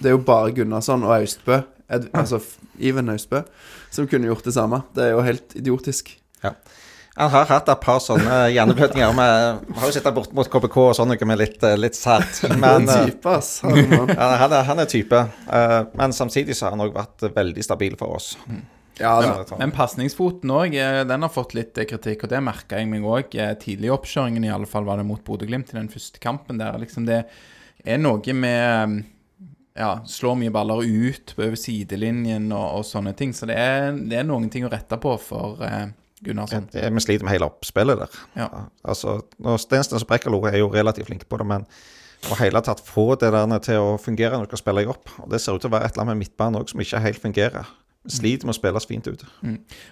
det 0.00 0.08
er 0.08 0.16
jo 0.16 0.22
bare 0.24 0.54
Gunnarsson 0.56 1.04
og 1.04 1.12
Austbø, 1.18 1.60
Ed, 1.92 2.08
altså 2.16 2.40
Iven 2.80 3.12
Austbø, 3.12 3.44
som 3.92 4.08
kunne 4.08 4.26
gjort 4.32 4.48
det 4.48 4.56
samme. 4.56 4.80
Det 4.96 5.04
er 5.04 5.12
jo 5.18 5.20
helt 5.28 5.52
idiotisk. 5.60 6.14
Han 7.16 7.30
har 7.32 7.46
hatt 7.48 7.68
et 7.72 7.80
par 7.80 8.00
sånne 8.04 8.38
hjerneblødninger. 8.52 9.12
Vi 9.16 9.78
har 9.80 9.88
jo 9.88 9.94
sittet 9.94 10.14
bort 10.16 10.34
mot 10.36 10.48
KBK 10.52 10.76
og 10.82 10.94
sånn 10.98 11.08
noe 11.08 11.28
med 11.30 11.40
litt, 11.40 11.62
eh, 11.64 11.76
litt 11.80 11.96
sært. 11.96 12.42
Men 12.60 12.84
en 12.84 12.90
eh, 12.92 13.06
type, 13.08 13.32
ass. 13.32 13.52
Han, 13.64 14.52
er, 14.52 14.56
han 14.68 14.82
er 14.84 14.90
type. 14.90 15.22
Eh, 15.48 15.76
Men 15.96 16.12
samtidig 16.16 16.58
så 16.58 16.68
har 16.68 16.76
han 16.76 16.84
òg 16.84 16.92
vært 16.96 17.24
veldig 17.36 17.64
stabil 17.64 17.96
for 17.96 18.18
oss. 18.18 18.34
Ja 19.00 19.14
da. 19.20 19.58
Men 19.60 19.72
pasningsfoten 19.76 20.52
òg, 20.52 20.76
den 21.08 21.24
har 21.24 21.32
fått 21.32 21.56
litt 21.56 21.76
kritikk, 21.76 22.24
og 22.24 22.32
det 22.32 22.44
merka 22.44 22.78
jeg 22.80 22.88
meg 22.88 23.04
òg 23.04 23.34
tidlig 23.60 23.90
i 23.90 23.96
oppkjøringen, 23.96 24.44
i 24.44 24.52
alle 24.52 24.68
fall 24.68 24.86
var 24.88 25.00
det 25.00 25.08
mot 25.08 25.20
Bodø-Glimt 25.24 25.72
i 25.72 25.80
den 25.80 25.90
første 25.92 26.20
kampen 26.20 26.60
der. 26.60 26.78
Liksom 26.80 27.08
det 27.08 27.24
er 27.84 28.00
noe 28.00 28.36
med 28.36 29.02
ja, 29.76 29.90
slår 30.08 30.38
mye 30.40 30.52
baller 30.52 30.80
ut 30.84 31.34
over 31.36 31.56
sidelinjen 31.60 32.48
og, 32.52 32.78
og 32.78 32.86
sånne 32.88 33.12
ting. 33.16 33.34
Så 33.36 33.48
det 33.48 33.56
er, 33.60 33.92
det 33.96 34.20
er 34.20 34.28
noen 34.28 34.48
ting 34.52 34.64
å 34.64 34.72
rette 34.72 34.96
på 35.00 35.12
for 35.20 35.60
eh, 35.64 35.88
Gunnarsson. 36.24 36.68
Vi 36.72 37.04
sliter 37.04 37.26
med 37.26 37.34
hele 37.34 37.48
oppspillet 37.50 38.00
der. 38.00 38.18
Ja. 38.38 38.48
Altså, 38.84 39.18
Stensnes 39.60 40.04
og 40.04 40.08
Brekkalo 40.08 40.40
er 40.48 40.60
jo 40.62 40.70
relativt 40.72 41.10
flinke 41.10 41.28
på 41.28 41.40
det, 41.42 41.46
men 41.50 41.66
å 42.32 42.38
hele 42.40 42.62
tatt 42.64 42.80
få 42.82 43.10
det 43.20 43.28
der 43.34 43.58
til 43.64 43.82
å 43.82 43.96
fungere 44.00 44.38
når 44.38 44.46
du 44.46 44.54
skal 44.54 44.62
spille 44.62 44.86
i 44.86 44.88
opp 44.90 45.10
Og 45.20 45.28
Det 45.30 45.40
ser 45.42 45.54
ut 45.54 45.60
til 45.62 45.68
å 45.68 45.74
være 45.76 45.90
et 45.90 45.94
eller 45.94 46.06
annet 46.06 46.16
med 46.16 46.24
midtbanen 46.24 46.62
òg 46.62 46.72
som 46.72 46.80
ikke 46.82 47.02
helt 47.04 47.20
fungerer. 47.22 47.68
Sliter 48.06 48.46
med 48.46 48.54
å 48.54 48.56
spilles 48.56 48.86
fint 48.86 49.06
ut. 49.10 49.22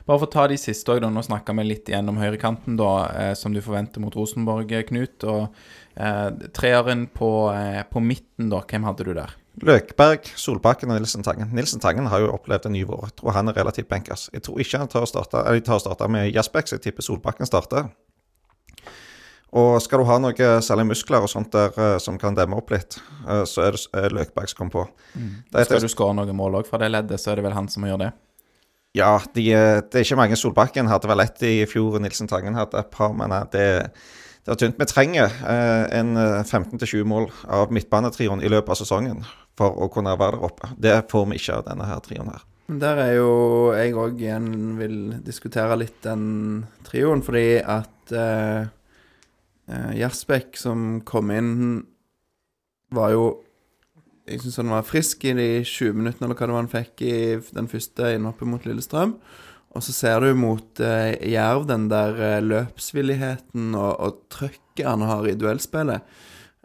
Bare 0.06 0.18
for 0.22 0.28
å 0.28 0.30
ta 0.30 0.46
de 0.50 0.56
siste 0.60 0.94
òg, 0.94 1.02
nå 1.02 1.22
snakka 1.26 1.54
vi 1.58 1.64
litt 1.66 1.90
igjennom 1.90 2.20
høyrekanten, 2.22 2.76
da, 2.78 2.90
eh, 3.10 3.32
som 3.38 3.52
du 3.52 3.60
forventer 3.60 4.00
mot 4.00 4.14
Rosenborg, 4.14 4.70
eh, 4.72 4.84
Knut. 4.86 5.24
Og 5.26 5.48
eh, 5.96 6.30
treeren 6.54 7.08
på, 7.10 7.30
eh, 7.52 7.82
på 7.90 8.02
midten, 8.02 8.50
da, 8.54 8.62
hvem 8.62 8.86
hadde 8.86 9.08
du 9.08 9.14
der? 9.18 9.34
Løkberg, 9.62 10.26
Solbakken 10.34 10.90
og 10.90 10.98
Nilsen 10.98 11.22
Tangen. 11.22 11.52
Nilsen 11.54 11.82
Tangen 11.82 12.08
har 12.10 12.24
jo 12.24 12.32
opplevd 12.34 12.66
en 12.66 12.74
ny 12.74 12.82
vår. 12.88 13.04
Jeg 13.06 13.16
tror 13.20 13.36
han 13.36 13.50
er 13.50 13.58
relativt 13.60 13.88
benkers. 13.90 14.26
Jeg 14.34 14.42
tror 14.42 14.58
ikke 14.64 14.80
han 14.82 14.90
tør 14.90 15.06
å 15.06 15.10
starte, 15.10 15.44
eller 15.44 15.62
tør 15.62 15.78
å 15.78 15.84
starte 15.84 16.08
med 16.10 16.34
så 16.34 16.74
jeg 16.74 16.82
tipper 16.82 17.06
Solbakken 17.06 17.46
starter. 17.46 17.92
Og 19.54 19.76
skal 19.82 20.02
du 20.02 20.08
ha 20.08 20.16
noe 20.18 20.48
særlig 20.66 20.88
muskler 20.88 21.22
og 21.22 21.30
sånt 21.30 21.52
der 21.54 21.76
eh, 21.78 21.98
som 22.02 22.18
kan 22.18 22.34
demme 22.34 22.58
opp 22.58 22.72
litt, 22.74 22.96
eh, 23.22 23.44
så 23.46 23.68
er 23.68 23.76
det 23.76 24.00
er 24.00 24.16
Løkberg 24.16 24.50
som 24.50 24.64
kommer 24.64 24.74
på. 24.74 24.82
Det 25.14 25.60
er, 25.60 25.68
Skal 25.68 25.86
du 25.86 25.92
skåre 25.92 26.16
noen 26.18 26.34
mål 26.34 26.58
òg 26.58 26.66
fra 26.66 26.82
det 26.82 26.90
leddet, 26.90 27.22
så 27.22 27.30
er 27.30 27.38
det 27.38 27.46
vel 27.46 27.54
han 27.54 27.70
som 27.70 27.86
må 27.86 27.92
gjøre 27.92 28.08
det. 28.08 28.10
ja, 28.98 29.12
de, 29.34 29.46
eh, 29.54 29.78
det 29.86 30.00
er 30.00 30.08
ikke 30.08 30.18
mange. 30.18 30.40
Solbakken 30.40 30.90
hadde 30.90 31.06
vel 31.10 31.22
ett 31.22 31.46
i 31.46 31.54
fjor, 31.70 32.00
Nilsen 32.02 32.26
Tangen 32.26 32.58
hadde 32.58 32.82
et 32.82 32.90
par, 32.90 33.14
men 33.14 33.30
det, 33.54 33.68
det 34.42 34.52
er 34.52 34.58
tynt. 34.58 34.82
Vi 34.82 34.90
trenger 34.90 35.30
eh, 35.30 35.86
en 36.00 36.16
eh, 36.18 36.42
15-20 36.42 37.06
mål 37.06 37.30
av 37.46 37.70
midtbanetrioen 37.70 38.42
i 38.42 38.50
løpet 38.50 38.74
av 38.74 38.82
sesongen 38.82 39.22
for 39.58 39.78
å 39.84 39.88
kunne 39.92 40.16
være 40.18 40.38
der 40.38 40.48
oppe. 40.48 40.72
Det 40.80 40.96
får 41.10 41.30
vi 41.30 41.38
ikke 41.40 41.60
av 41.60 41.68
denne 41.68 41.88
her 41.88 42.02
trioen 42.04 42.32
her. 42.32 42.44
Der 42.64 43.00
er 43.02 43.12
jo 43.18 43.32
jeg 43.76 43.92
òg 44.00 44.22
igjen 44.22 44.50
vil 44.78 44.98
diskutere 45.24 45.76
litt 45.76 45.98
den 46.06 46.64
trioen, 46.86 47.20
fordi 47.24 47.60
at 47.60 48.14
eh, 48.16 48.70
Jaspek 49.98 50.56
som 50.60 51.02
kom 51.04 51.32
inn, 51.32 51.82
var 52.94 53.14
jo 53.14 53.24
Jeg 54.24 54.40
syns 54.40 54.56
han 54.56 54.70
var 54.72 54.86
frisk 54.88 55.24
i 55.28 55.34
de 55.36 55.48
20 55.68 55.98
minuttene 55.98 56.24
eller 56.24 56.38
hva 56.38 56.46
det 56.46 56.54
var 56.54 56.62
han 56.62 56.70
fikk 56.72 57.02
i 57.04 57.16
den 57.52 57.66
første 57.68 58.14
innhoppet 58.16 58.48
mot 58.48 58.64
Lillestrøm. 58.64 59.18
Og 59.76 59.84
så 59.84 59.92
ser 59.92 60.24
du 60.24 60.30
mot 60.38 60.80
eh, 60.80 61.12
Jerv 61.28 61.66
den 61.68 61.90
der 61.90 62.16
eh, 62.16 62.38
løpsvilligheten 62.40 63.74
og, 63.76 63.92
og 64.00 64.22
trøkket 64.32 64.86
han 64.86 65.04
har 65.04 65.28
i 65.28 65.34
duellspillet. 65.36 66.08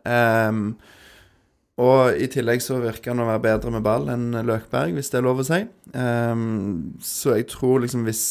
Ehm, 0.08 0.78
og 1.80 2.20
i 2.20 2.28
tillegg 2.32 2.62
så 2.64 2.82
virker 2.84 3.14
han 3.14 3.24
å 3.24 3.30
være 3.30 3.46
bedre 3.46 3.72
med 3.72 3.86
ball 3.86 4.10
enn 4.12 4.34
Løkberg, 4.44 4.98
hvis 4.98 5.12
det 5.14 5.22
er 5.22 5.26
lov 5.26 5.40
å 5.40 5.48
si. 5.48 5.62
Um, 5.96 6.98
så 7.04 7.38
jeg 7.38 7.50
tror 7.54 7.84
liksom 7.86 8.06
hvis 8.08 8.24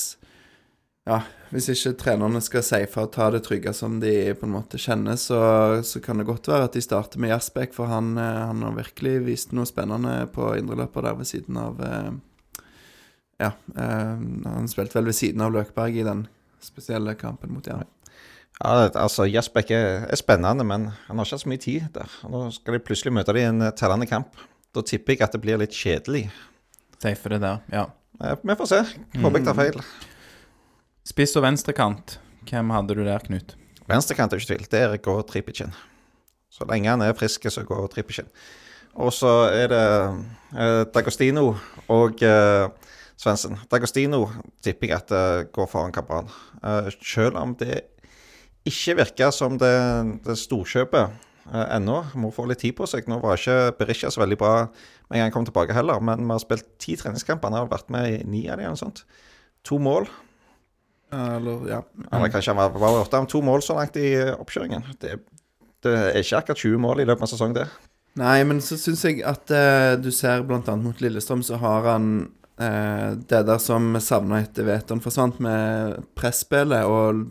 Ja, 1.09 1.23
hvis 1.49 1.71
ikke 1.73 1.95
trenerne 2.03 2.43
skal 2.45 2.65
safe 2.67 3.01
og 3.01 3.15
ta 3.15 3.31
det 3.33 3.41
trygge 3.47 3.73
som 3.73 3.95
de 4.03 4.35
på 4.37 4.45
en 4.45 4.53
måte 4.53 4.77
kjenner, 4.77 5.17
så, 5.17 5.39
så 5.81 6.03
kan 6.05 6.21
det 6.21 6.27
godt 6.29 6.51
være 6.51 6.67
at 6.69 6.77
de 6.77 6.83
starter 6.85 7.23
med 7.23 7.33
Jasbekk, 7.33 7.73
for 7.73 7.89
han, 7.89 8.11
eh, 8.21 8.41
han 8.51 8.61
har 8.67 8.77
virkelig 8.77 9.15
vist 9.25 9.55
noe 9.57 9.65
spennende 9.69 10.27
på 10.35 10.51
indreløper 10.59 11.09
der 11.09 11.17
ved 11.17 11.31
siden 11.31 11.57
av 11.63 11.81
eh, 11.81 12.11
Ja, 13.41 13.55
eh, 13.73 14.21
han 14.45 14.69
spilte 14.69 14.99
vel 14.99 15.09
ved 15.09 15.17
siden 15.17 15.47
av 15.47 15.57
Løkberg 15.57 15.97
i 15.97 16.05
den 16.05 16.27
spesielle 16.61 17.17
kampen 17.17 17.57
mot 17.57 17.65
Jerv. 17.65 17.89
Ja, 18.59 18.89
altså 18.99 19.27
Jasbekk 19.29 19.71
er, 19.71 20.07
er 20.11 20.19
spennende, 20.19 20.65
men 20.67 20.89
han 21.07 21.21
har 21.21 21.29
ikke 21.29 21.39
så 21.45 21.51
mye 21.51 21.63
tid 21.63 21.89
der. 21.95 22.15
Nå 22.27 22.49
skal 22.57 22.75
de 22.75 22.83
plutselig 22.83 23.13
møte 23.15 23.35
dem 23.35 23.43
i 23.43 23.49
en 23.53 23.67
eh, 23.69 23.75
tellende 23.79 24.09
kamp. 24.11 24.35
Da 24.75 24.83
tipper 24.83 25.15
jeg 25.15 25.23
at 25.29 25.37
det 25.37 25.41
blir 25.45 25.61
litt 25.61 25.77
kjedelig. 25.77 26.25
Safe 26.99 27.31
det 27.35 27.39
der, 27.45 27.61
ja. 27.73 27.85
Eh, 28.19 28.35
Vi 28.43 28.57
får 28.59 28.71
se. 28.73 28.81
Håper 29.23 29.39
jeg 29.39 29.47
tar 29.47 29.59
feil. 29.59 29.79
Spiss 31.09 31.37
og 31.39 31.45
venstrekant, 31.47 32.19
hvem 32.51 32.75
hadde 32.75 32.97
du 32.99 33.05
der, 33.07 33.23
Knut? 33.25 33.55
Venstrekant 33.89 34.35
er 34.35 34.43
ikke 34.43 34.51
tvil. 34.57 34.67
Der 34.75 34.97
går 35.01 35.23
Tripicin. 35.31 35.71
Så 36.53 36.67
lenge 36.69 36.91
han 36.91 37.05
er 37.05 37.15
frisk, 37.17 37.47
så 37.53 37.63
går 37.65 37.87
Tripicin. 37.95 38.27
Og 38.99 39.13
så 39.15 39.31
er 39.55 39.71
det 39.71 39.85
eh, 40.59 40.83
Dagostino 40.93 41.53
og 41.95 42.23
eh, 42.27 42.67
Svendsen. 43.19 43.57
Dagostino 43.71 44.25
tipper 44.65 44.91
jeg 44.91 44.97
at 44.99 45.13
det 45.15 45.53
går 45.55 45.71
foran 45.71 45.95
Kabran. 45.95 46.29
Eh, 46.63 46.91
selv 46.99 47.39
om 47.39 47.55
det 47.59 47.85
ikke 48.67 48.99
virker 48.99 49.33
som 49.35 49.59
det, 49.61 49.75
det 50.27 50.37
storkjøpet 50.41 51.03
eh, 51.53 51.67
ennå. 51.77 52.01
Må 52.19 52.33
få 52.35 52.49
litt 52.51 52.63
tid 52.65 52.77
på 52.79 52.89
seg. 52.91 53.09
Nå 53.11 53.21
var 53.23 53.39
ikke 53.39 53.75
Berisha 53.79 54.11
så 54.13 54.23
veldig 54.25 54.39
bra 54.41 54.53
med 54.67 55.17
en 55.17 55.23
gang 55.23 55.29
han 55.31 55.35
kom 55.39 55.49
tilbake 55.49 55.77
heller, 55.77 56.03
men 56.05 56.25
vi 56.27 56.35
har 56.35 56.43
spilt 56.43 56.69
ti 56.83 56.97
treningskamper. 57.01 57.49
Han 57.49 57.63
har 57.63 57.71
vært 57.71 57.93
med 57.95 58.09
i 58.13 58.23
ni 58.29 58.47
av 58.49 58.59
dem, 58.59 58.69
eller 58.69 58.77
noe 58.77 58.83
sånt. 58.83 59.05
To 59.69 59.81
mål. 59.83 60.09
Eller, 61.15 61.69
ja. 61.71 61.83
Eller 62.13 62.33
kanskje 62.33 62.53
han 62.53 62.61
var, 62.61 62.75
var 62.77 63.01
åtte 63.01 63.23
to 63.33 63.41
mål 63.45 63.65
så 63.65 63.79
langt 63.79 63.97
i 63.97 64.11
oppkjøringen. 64.35 64.85
Det, 65.01 65.15
det 65.87 65.95
er 66.11 66.19
ikke 66.21 66.43
akkurat 66.43 66.65
20 66.65 66.83
mål 66.85 67.01
i 67.01 67.07
løpet 67.09 67.25
av 67.25 67.33
sesongen, 67.33 67.57
det. 67.63 67.69
Nei, 68.19 68.43
men 68.49 68.61
så 68.65 68.77
syns 68.81 69.05
jeg 69.07 69.23
at 69.27 69.51
eh, 69.55 69.95
du 70.01 70.11
ser 70.15 70.43
annet 70.43 70.83
mot 70.83 71.01
Lillestrøm, 71.01 71.45
så 71.47 71.61
har 71.63 71.87
han 71.87 72.29
det 72.59 73.43
der 73.47 73.61
som 73.63 73.93
vi 73.95 74.01
savna 74.03 74.41
etter 74.43 74.67
Veton 74.67 75.03
forsvant, 75.03 75.37
med 75.45 76.01
presspillet 76.19 76.89
og 76.91 77.23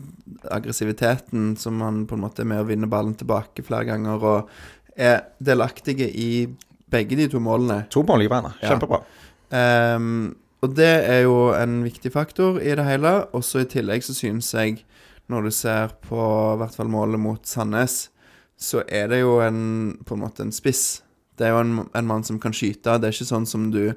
aggressiviteten, 0.48 1.50
som 1.60 1.82
han 1.84 2.06
på 2.08 2.16
en 2.16 2.22
måte 2.24 2.44
er 2.44 2.48
med 2.48 2.62
å 2.62 2.68
vinne 2.68 2.88
ballen 2.88 3.12
tilbake 3.18 3.64
flere 3.66 3.90
ganger, 3.90 4.24
og 4.24 4.96
er 4.98 5.26
delaktige 5.44 6.08
i 6.08 6.48
begge 6.88 7.18
de 7.18 7.28
to 7.28 7.40
målene. 7.44 7.82
To 7.92 8.02
mål 8.02 8.24
i 8.24 8.28
Ja. 8.28 8.52
Kjempebra. 8.62 9.02
Ehm, 9.50 10.36
og 10.62 10.74
det 10.74 10.94
er 11.08 11.22
jo 11.22 11.52
en 11.54 11.82
viktig 11.84 12.12
faktor 12.12 12.60
i 12.60 12.74
det 12.74 12.84
hele. 12.84 13.28
Også 13.32 13.60
i 13.60 13.68
tillegg 13.68 14.02
så 14.02 14.14
synes 14.14 14.52
jeg, 14.54 14.84
når 15.28 15.42
du 15.42 15.50
ser 15.50 15.88
på 16.08 16.16
i 16.54 16.58
hvert 16.58 16.74
fall 16.74 16.88
målet 16.88 17.20
mot 17.20 17.46
Sandnes, 17.46 18.08
så 18.58 18.82
er 18.88 19.08
det 19.08 19.20
jo 19.20 19.38
en, 19.40 19.98
på 20.04 20.14
en 20.14 20.20
måte 20.24 20.42
en 20.42 20.52
spiss. 20.52 21.02
Det 21.38 21.46
er 21.46 21.54
jo 21.54 21.60
en, 21.62 21.88
en 21.94 22.06
mann 22.06 22.24
som 22.24 22.40
kan 22.40 22.52
skyte. 22.52 22.98
Det 22.98 23.06
er 23.06 23.14
ikke 23.14 23.28
sånn 23.28 23.46
som 23.46 23.70
du 23.70 23.94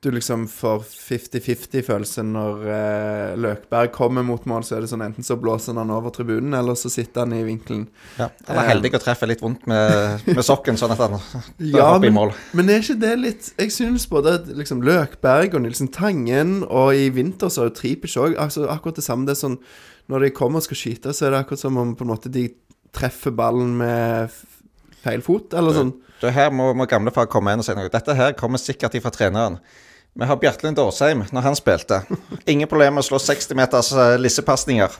du 0.00 0.08
liksom 0.14 0.46
får 0.48 0.84
50-50-følelse 0.88 2.22
når 2.24 2.62
eh, 2.72 3.32
Løkberg 3.36 3.90
kommer 3.92 4.24
mot 4.24 4.46
mål, 4.48 4.64
så 4.64 4.78
er 4.78 4.84
det 4.84 4.88
sånn 4.88 5.02
enten 5.04 5.26
så 5.26 5.36
blåser 5.36 5.76
han 5.76 5.92
over 5.92 6.14
tribunen, 6.14 6.54
eller 6.56 6.78
så 6.78 6.88
sitter 6.88 7.26
han 7.26 7.34
i 7.36 7.42
vinkelen. 7.44 7.82
Ja. 8.16 8.30
Han 8.48 8.60
er 8.62 8.70
heldig 8.70 8.94
og 8.96 9.02
treffer 9.04 9.28
litt 9.28 9.42
vondt 9.44 9.66
med, 9.68 10.24
med 10.24 10.40
sokken, 10.46 10.80
sånn 10.80 10.94
at 10.94 11.02
han 11.04 11.18
Ja, 11.74 11.90
opp 11.98 12.06
i 12.08 12.12
mål. 12.16 12.32
men 12.56 12.72
er 12.72 12.80
ikke 12.80 12.96
det 13.02 13.12
litt 13.20 13.50
Jeg 13.60 13.74
synes 13.74 14.06
både 14.08 14.38
liksom 14.56 14.80
Løkberg 14.86 15.58
og 15.58 15.66
Nilsen 15.66 15.92
Tangen, 15.92 16.62
og 16.64 16.96
i 16.96 17.10
vinter 17.12 17.52
så 17.52 17.66
har 17.66 17.68
jo 17.68 17.76
Tripic 17.82 18.16
òg 18.16 18.38
altså, 18.40 18.64
akkurat 18.72 19.02
det 19.02 19.04
samme. 19.04 19.28
Det 19.28 19.36
er 19.36 19.42
sånn 19.42 19.58
Når 20.08 20.24
de 20.24 20.32
kommer 20.40 20.62
og 20.62 20.68
skal 20.68 20.80
skyte, 20.80 21.12
så 21.12 21.28
er 21.28 21.36
det 21.36 21.42
akkurat 21.44 21.64
som 21.66 21.76
om 21.82 21.92
på 21.92 22.08
en 22.08 22.14
måte 22.14 22.32
de 22.32 22.46
treffer 22.96 23.36
ballen 23.36 23.76
med 23.78 24.32
feil 25.04 25.20
fot, 25.24 25.52
eller 25.56 25.76
sånn. 25.76 25.92
Du, 26.20 26.26
her 26.32 26.50
må, 26.52 26.72
må 26.76 26.88
gamlefar 26.88 27.28
komme 27.32 27.52
inn 27.52 27.62
og 27.62 27.68
si 27.68 27.76
noe. 27.76 27.92
Dette 27.92 28.16
her 28.16 28.34
kommer 28.36 28.60
sikkert 28.60 28.96
ifra 28.98 29.12
treneren. 29.14 29.60
Vi 30.18 30.26
har 30.26 30.38
Bjartlind 30.40 30.78
Årsheim 30.82 31.24
når 31.30 31.46
han 31.46 31.58
spilte. 31.58 32.02
Ingen 32.50 32.68
problem 32.70 32.96
med 32.98 33.04
å 33.04 33.08
slå 33.10 33.20
60 33.22 33.58
meters 33.58 33.92
uh, 33.94 34.16
lissepasninger. 34.20 34.96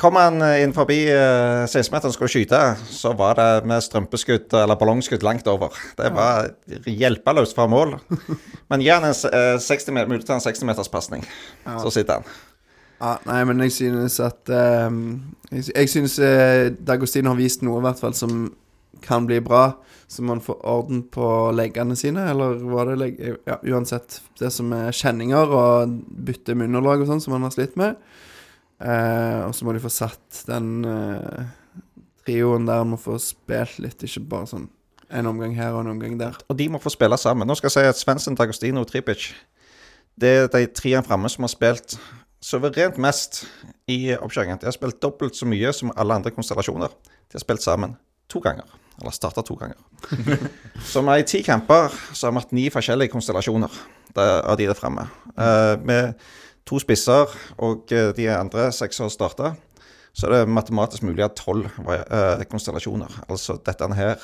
Kom 0.00 0.16
han 0.16 0.40
eh, 0.42 0.62
inn 0.64 0.72
forbi 0.74 1.02
uh, 1.12 1.62
16-meteren 1.68 2.10
og 2.10 2.14
skulle 2.16 2.32
skyte, 2.32 2.60
så 2.90 3.12
var 3.16 3.36
det 3.38 3.66
med 3.68 3.84
strømpeskudd 3.84 4.54
eller 4.56 4.78
ballongskudd 4.80 5.24
langt 5.26 5.48
over. 5.52 5.76
Det 5.98 6.08
var 6.16 6.48
hjelpeløst 6.88 7.54
fra 7.58 7.68
mål. 7.70 7.98
Men 8.72 8.82
gi 8.82 8.88
han 8.90 9.04
en 9.06 9.12
eh, 9.12 9.58
60 9.60 9.94
meter, 9.94 10.24
til 10.24 10.36
en 10.38 10.46
60-meters 10.46 10.90
ja. 11.12 11.76
så 11.76 11.92
sitter 11.92 12.18
han. 12.18 12.32
Ja, 13.02 13.12
nei, 13.26 13.38
men 13.50 13.60
jeg 13.64 13.74
synes 13.74 14.20
at 14.22 14.50
um, 14.86 15.34
Jeg, 15.50 15.64
jeg 15.74 15.88
synes 15.90 16.18
eh, 16.22 16.70
Dagostin 16.86 17.26
har 17.26 17.34
vist 17.34 17.64
noe, 17.66 17.80
i 17.80 17.86
hvert 17.86 17.98
fall, 18.00 18.14
som 18.14 18.46
kan 19.02 19.26
bli 19.28 19.40
bra. 19.44 19.64
Så 20.08 20.24
man 20.26 20.42
får 20.44 20.58
orden 20.68 21.02
på 21.12 21.26
leggene 21.56 21.96
sine, 21.96 22.26
eller 22.30 22.60
var 22.68 22.90
det 22.90 22.98
legg... 23.00 23.22
Ja, 23.48 23.58
uansett. 23.62 24.20
Det 24.38 24.50
som 24.52 24.72
er 24.76 24.92
kjenninger 24.92 25.54
og 25.56 25.96
bytte 26.26 26.56
med 26.58 26.70
underlag 26.70 27.04
og 27.04 27.08
sånn, 27.08 27.22
som 27.24 27.36
man 27.36 27.46
har 27.46 27.54
slitt 27.54 27.78
med. 27.80 27.96
Eh, 28.82 29.40
og 29.46 29.54
så 29.56 29.64
må 29.64 29.72
de 29.72 29.82
få 29.82 29.92
satt 29.92 30.42
den 30.48 30.84
eh, 30.84 31.44
trioen 32.26 32.68
der, 32.68 32.84
må 32.84 32.98
få 33.00 33.16
spilt 33.22 33.80
litt, 33.82 34.02
ikke 34.04 34.24
bare 34.34 34.50
sånn 34.50 34.68
en 35.12 35.28
omgang 35.28 35.54
her 35.56 35.74
og 35.76 35.84
en 35.84 35.92
omgang 35.92 36.16
der. 36.20 36.36
Og 36.48 36.56
de 36.58 36.68
må 36.72 36.80
få 36.80 36.92
spille 36.92 37.16
sammen. 37.20 37.48
Nå 37.48 37.56
skal 37.58 37.68
jeg 37.68 37.76
si 37.76 37.92
at 37.92 38.00
Svendsen, 38.00 38.36
Dagostino 38.38 38.80
og 38.80 38.88
Tripic 38.88 39.32
Det 40.20 40.28
er 40.28 40.48
de 40.52 40.66
treene 40.72 41.04
framme 41.04 41.28
som 41.32 41.44
har 41.44 41.52
spilt 41.52 41.96
suverent 42.42 42.98
mest 43.00 43.44
i 43.88 44.14
oppkjøringen. 44.16 44.60
De 44.60 44.68
har 44.68 44.76
spilt 44.76 45.00
dobbelt 45.02 45.36
så 45.38 45.48
mye 45.48 45.72
som 45.76 45.92
alle 45.96 46.18
andre 46.18 46.32
konstellasjoner. 46.34 46.92
De 47.30 47.38
har 47.38 47.44
spilt 47.44 47.64
sammen 47.64 47.96
to 48.28 48.42
ganger. 48.44 48.68
Eller 49.00 49.14
starta 49.14 49.42
to 49.46 49.56
ganger. 49.58 49.78
så 50.92 51.02
i 51.16 51.24
ti 51.26 51.42
kamper 51.46 51.92
så 52.12 52.26
har 52.26 52.34
vi 52.34 52.42
hatt 52.42 52.54
ni 52.56 52.68
forskjellige 52.70 53.12
konstellasjoner 53.14 53.82
av 54.20 54.56
de 54.60 54.68
der 54.68 54.78
fremme. 54.78 55.08
Uh, 55.32 55.74
med 55.80 56.18
to 56.68 56.78
spisser 56.78 57.30
og 57.58 57.90
eh, 57.90 58.12
de 58.14 58.28
andre 58.30 58.68
seks 58.74 59.00
har 59.02 59.10
starta, 59.10 59.54
så 60.14 60.28
er 60.28 60.34
det 60.34 60.52
matematisk 60.54 61.02
mulig 61.02 61.24
at 61.24 61.34
tolv 61.40 61.66
uh, 61.82 62.44
konstellasjoner. 62.50 63.10
Altså 63.26 63.56
dette 63.66 63.88
her 63.96 64.14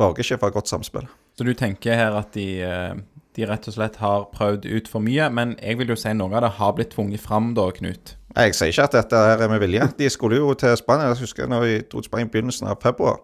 borger 0.00 0.24
ikke 0.24 0.40
for 0.42 0.54
godt 0.54 0.68
samspill. 0.68 1.08
Så 1.38 1.46
du 1.46 1.52
tenker 1.56 1.96
her 1.96 2.16
at 2.18 2.34
de, 2.34 2.60
eh, 2.64 2.94
de 3.36 3.46
rett 3.48 3.68
og 3.68 3.76
slett 3.76 3.96
har 4.02 4.26
prøvd 4.34 4.66
ut 4.68 4.88
for 4.90 5.04
mye, 5.04 5.28
men 5.32 5.54
jeg 5.60 5.78
vil 5.80 5.92
jo 5.92 5.98
si 5.98 6.12
noe 6.16 6.34
av 6.36 6.44
det 6.44 6.54
har 6.58 6.74
blitt 6.76 6.92
tvunget 6.94 7.22
fram 7.22 7.52
da, 7.56 7.68
Knut? 7.76 8.16
Jeg 8.36 8.54
sier 8.54 8.72
ikke 8.72 8.88
at 8.88 8.96
dette 8.98 9.20
er 9.34 9.48
med 9.50 9.62
vilje. 9.62 9.88
De 9.98 10.10
skulle 10.12 10.38
jo 10.38 10.52
til 10.54 10.76
Spania. 10.78 11.08
Jeg 11.10 11.24
husker 11.24 11.48
når 11.50 11.64
vi 11.64 11.76
dro 11.82 12.02
til 12.02 12.10
Spania 12.10 12.28
i 12.28 12.32
begynnelsen 12.34 12.68
av 12.70 12.78
februar. 12.82 13.22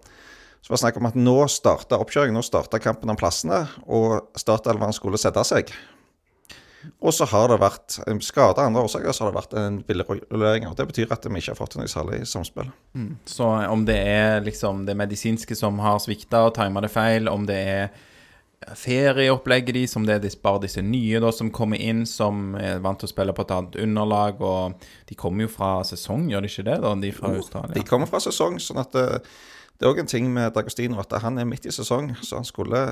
Så 0.67 0.73
var 0.73 0.81
det 0.81 0.83
snakk 0.83 0.97
om 0.99 1.07
at 1.07 1.15
nå 1.15 1.35
starta 1.47 1.95
oppkjøringen, 2.03 2.35
nå 2.35 2.43
starta 2.43 2.81
kampen 2.83 3.13
om 3.13 3.19
plassene, 3.19 3.61
og 3.87 4.33
startelveren 4.35 4.97
skulle 4.97 5.21
sette 5.23 5.45
seg. 5.47 5.71
Og 6.99 7.15
så 7.15 7.29
har 7.31 7.53
det 7.53 7.61
vært 7.63 8.01
skader 8.27 8.65
av 8.65 8.65
andre 8.65 8.83
årsaker, 8.83 9.15
så 9.15 9.23
har 9.23 9.31
det 9.31 9.39
vært 9.39 9.55
en 9.61 9.79
villrullering. 9.87 10.67
Det 10.75 10.89
betyr 10.91 11.15
at 11.15 11.31
vi 11.31 11.39
ikke 11.39 11.55
har 11.55 11.61
fått 11.61 11.79
noe 11.79 11.87
særlig 11.87 12.19
samspill. 12.27 12.75
Mm. 12.99 13.15
Så 13.31 13.47
om 13.47 13.87
det 13.87 14.01
er 14.11 14.43
liksom 14.43 14.83
det 14.91 14.99
medisinske 14.99 15.55
som 15.55 15.79
har 15.87 16.03
svikta 16.03 16.43
og 16.49 16.57
tima 16.59 16.83
det 16.83 16.91
feil, 16.91 17.31
om 17.31 17.47
det 17.47 17.63
er 17.63 17.97
ferieopplegget 18.75 19.77
deres, 19.79 19.95
om 19.95 20.07
det 20.11 20.19
er 20.19 20.39
bare 20.43 20.65
disse 20.67 20.83
nye 20.83 21.23
da 21.23 21.31
som 21.31 21.55
kommer 21.55 21.79
inn, 21.79 22.03
som 22.11 22.57
er 22.59 22.83
vant 22.83 22.99
til 22.99 23.07
å 23.07 23.15
spille 23.15 23.39
på 23.39 23.47
et 23.47 23.55
annet 23.55 23.79
underlag, 23.87 24.43
og 24.43 24.89
de 25.07 25.15
kommer 25.15 25.47
jo 25.47 25.55
fra 25.61 25.77
sesong, 25.87 26.27
gjør 26.33 26.43
de 26.43 26.51
ikke 26.51 26.71
det? 26.73 26.81
da, 26.83 26.97
De 26.99 27.13
fra 27.15 27.37
Australia? 27.39 27.77
De 27.79 27.87
kommer 27.87 28.11
fra 28.11 28.27
sesong, 28.27 28.59
sånn 28.59 28.83
at 28.83 28.97
det, 29.77 29.85
er 29.85 29.93
òg 29.93 30.03
en 30.03 30.11
ting 30.11 30.29
med 30.33 30.55
Dagostino 30.57 31.01
at 31.03 31.13
han 31.23 31.39
er 31.39 31.49
midt 31.49 31.69
i 31.69 31.75
sesong, 31.75 32.15
så 32.25 32.41
han 32.41 32.49
skulle 32.49 32.83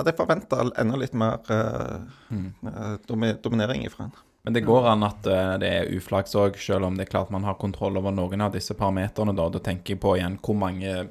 hadde 0.00 0.16
forventa 0.16 0.64
enda 0.80 0.98
litt 1.00 1.14
mer 1.16 1.40
uh, 1.50 2.00
mm. 2.32 3.40
dominering 3.42 3.86
ifra 3.86 4.08
han. 4.08 4.18
Men 4.42 4.56
det 4.56 4.64
går 4.64 4.86
an 4.88 5.04
at 5.04 5.26
uh, 5.28 5.56
det 5.60 5.68
er 5.68 5.90
uflaks 5.96 6.36
òg, 6.38 6.56
selv 6.60 6.88
om 6.88 6.96
det 6.96 7.06
er 7.06 7.12
klart 7.12 7.32
man 7.32 7.44
har 7.44 7.58
kontroll 7.60 7.98
over 8.00 8.14
noen 8.14 8.46
av 8.46 8.54
disse 8.56 8.76
parameterne. 8.76 9.36
Da 9.36 9.48
Da 9.52 9.60
tenker 9.64 9.94
jeg 9.94 10.00
på 10.00 10.16
igjen 10.16 10.38
hvor 10.40 10.56
mange 10.56 11.08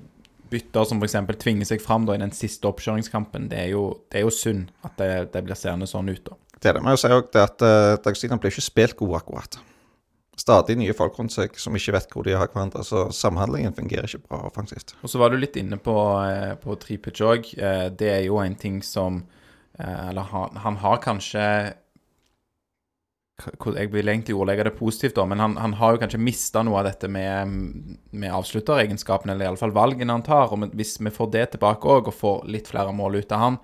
bytter 0.50 0.86
som 0.90 1.02
f.eks. 1.02 1.18
tvinger 1.38 1.70
seg 1.70 1.82
fram 1.82 2.08
da, 2.10 2.18
i 2.18 2.24
den 2.24 2.34
siste 2.34 2.66
oppkjøringskampen. 2.70 3.52
Det 3.52 3.60
er 3.68 3.74
jo, 3.76 3.84
det 4.10 4.22
er 4.22 4.26
jo 4.26 4.34
synd 4.34 4.72
at 4.82 4.98
det, 4.98 5.12
det, 5.36 5.46
blir 5.46 5.58
seende 5.58 5.90
sånn 5.90 6.10
ut. 6.10 6.24
da. 6.26 6.38
Det 6.58 6.72
er 6.72 6.80
det. 6.80 6.84
Men 6.84 6.96
jeg 6.96 7.04
sier 7.04 7.20
òg 7.20 7.30
at 7.38 7.62
uh, 7.62 7.98
Dagostino 8.02 8.40
blir 8.42 8.54
ikke 8.54 8.66
spilt 8.66 8.98
god, 8.98 9.20
akkurat 9.22 9.62
stadig 10.40 10.78
nye 10.80 10.96
folk 10.96 11.18
rundt 11.20 11.36
seg 11.36 11.58
som 11.60 11.76
ikke 11.76 11.96
vet 11.98 12.14
hvor 12.14 12.28
de 12.28 12.38
har 12.38 12.50
hverandre. 12.52 12.84
Så 12.88 13.08
samhandlingen 13.16 13.76
fungerer 13.78 14.08
ikke 14.08 14.30
bra 14.30 14.46
offensivt. 14.48 14.96
Og 15.04 15.12
så 15.12 15.22
var 15.22 15.34
du 15.34 15.40
litt 15.40 15.60
inne 15.60 15.80
på, 15.82 15.98
eh, 16.26 16.56
på 16.62 16.78
tripitch 16.80 17.26
òg. 17.26 17.52
Eh, 17.58 17.90
det 17.90 18.14
er 18.14 18.24
jo 18.28 18.40
en 18.42 18.56
ting 18.60 18.82
som 18.86 19.24
eh, 19.80 20.10
Eller 20.10 20.28
han, 20.32 20.56
han 20.64 20.82
har 20.84 21.04
kanskje 21.04 21.46
jeg 23.40 23.92
vil 23.94 24.10
egentlig 24.12 24.36
ordlegge 24.36 24.66
det 24.68 24.76
positivt, 24.76 25.16
da, 25.16 25.24
men 25.24 25.40
han, 25.40 25.54
han 25.56 25.74
har 25.80 25.94
jo 25.96 26.02
kanskje 26.02 26.20
mista 26.20 26.64
noe 26.66 26.82
av 26.82 26.90
dette 26.90 27.08
med, 27.08 27.54
med 28.12 28.34
avslutteregenskapene, 28.36 29.32
eller 29.32 29.48
iallfall 29.48 29.72
valgene 29.76 30.12
han 30.12 30.26
tar. 30.26 30.52
og 30.52 30.76
Hvis 30.76 30.98
vi 31.00 31.14
får 31.14 31.30
det 31.32 31.46
tilbake 31.54 31.88
òg, 31.88 32.10
og 32.12 32.18
får 32.18 32.50
litt 32.52 32.68
flere 32.68 32.92
mål 32.96 33.22
ut 33.22 33.32
av 33.32 33.46
han 33.46 33.60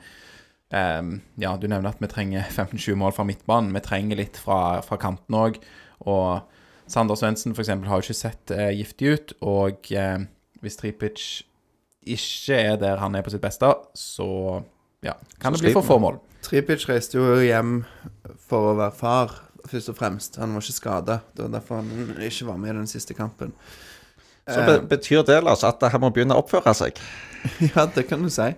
um, 0.71 1.09
Ja, 1.41 1.55
du 1.59 1.67
nevner 1.67 1.91
at 1.91 1.99
vi 1.99 2.11
trenger 2.11 2.47
15-20 2.55 3.01
mål 3.03 3.15
fra 3.17 3.27
midtbanen. 3.27 3.75
Vi 3.75 3.83
trenger 3.83 4.21
litt 4.21 4.39
fra, 4.39 4.79
fra 4.85 4.99
kanten 5.01 5.39
òg. 5.43 5.59
Og 6.07 6.54
Sander 6.87 7.17
Svendsen 7.17 7.55
f.eks. 7.55 7.71
har 7.71 7.99
jo 7.99 8.05
ikke 8.05 8.17
sett 8.17 8.53
eh, 8.53 8.71
giftig 8.77 9.11
ut. 9.13 9.33
Og 9.45 9.91
eh, 9.95 10.27
hvis 10.61 10.77
Tripic 10.79 11.25
ikke 12.05 12.59
er 12.59 12.77
der 12.81 13.01
han 13.01 13.17
er 13.17 13.25
på 13.25 13.33
sitt 13.33 13.43
beste, 13.43 13.71
så 13.97 14.29
ja, 15.05 15.15
kan 15.41 15.53
så 15.53 15.61
det 15.61 15.69
bli 15.69 15.75
for 15.75 15.85
få 15.85 15.97
mål. 16.01 16.19
Tripic 16.45 16.85
reiste 16.89 17.17
jo 17.17 17.39
hjem 17.41 17.79
for 18.45 18.71
å 18.71 18.77
være 18.77 18.93
far, 18.97 19.33
først 19.65 19.89
og 19.93 19.97
fremst. 19.97 20.37
Han 20.41 20.53
var 20.53 20.65
ikke 20.65 20.77
skada. 20.77 21.19
Det 21.33 21.47
var 21.47 21.55
derfor 21.57 21.81
han 21.81 22.21
ikke 22.21 22.49
var 22.51 22.61
med 22.61 22.75
i 22.75 22.77
den 22.83 22.91
siste 22.91 23.17
kampen. 23.17 23.55
Så 24.45 24.61
be 24.61 24.77
betyr 24.85 25.23
det 25.25 25.39
Lars, 25.41 25.63
at 25.65 25.81
han 25.89 26.03
må 26.03 26.11
begynne 26.13 26.35
å 26.37 26.43
oppføre 26.43 26.75
seg? 26.77 26.99
ja, 27.71 27.87
det 27.95 28.05
kan 28.05 28.21
du 28.21 28.29
si. 28.29 28.51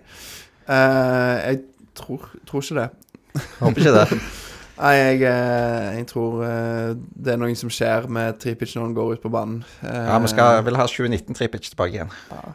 Uh, 0.67 1.35
jeg 1.39 1.61
tror, 1.95 2.27
tror, 2.43 2.65
ikke 2.65 2.81
det. 2.81 2.89
Håper 3.61 3.85
ikke 3.85 3.95
det. 3.95 4.19
Nei, 4.77 4.93
jeg, 4.93 5.21
eh, 5.25 5.87
jeg, 5.97 6.05
tror 6.11 6.43
eh, 6.45 6.93
det 6.95 7.33
er 7.33 7.41
noe 7.41 7.57
som 7.57 7.71
skjer 7.73 8.05
med 8.13 8.37
Tripic 8.41 8.75
når 8.75 8.85
han 8.85 8.95
går 8.97 9.15
ut 9.15 9.25
på 9.25 9.33
banen. 9.33 9.63
Ja, 9.81 10.17
vi 10.21 10.29
skal, 10.31 10.61
vil 10.67 10.77
ha 10.77 10.85
2019-Tripic 10.91 11.71
tilbake 11.71 11.97
igjen. 11.97 12.13
Ja, 12.29 12.53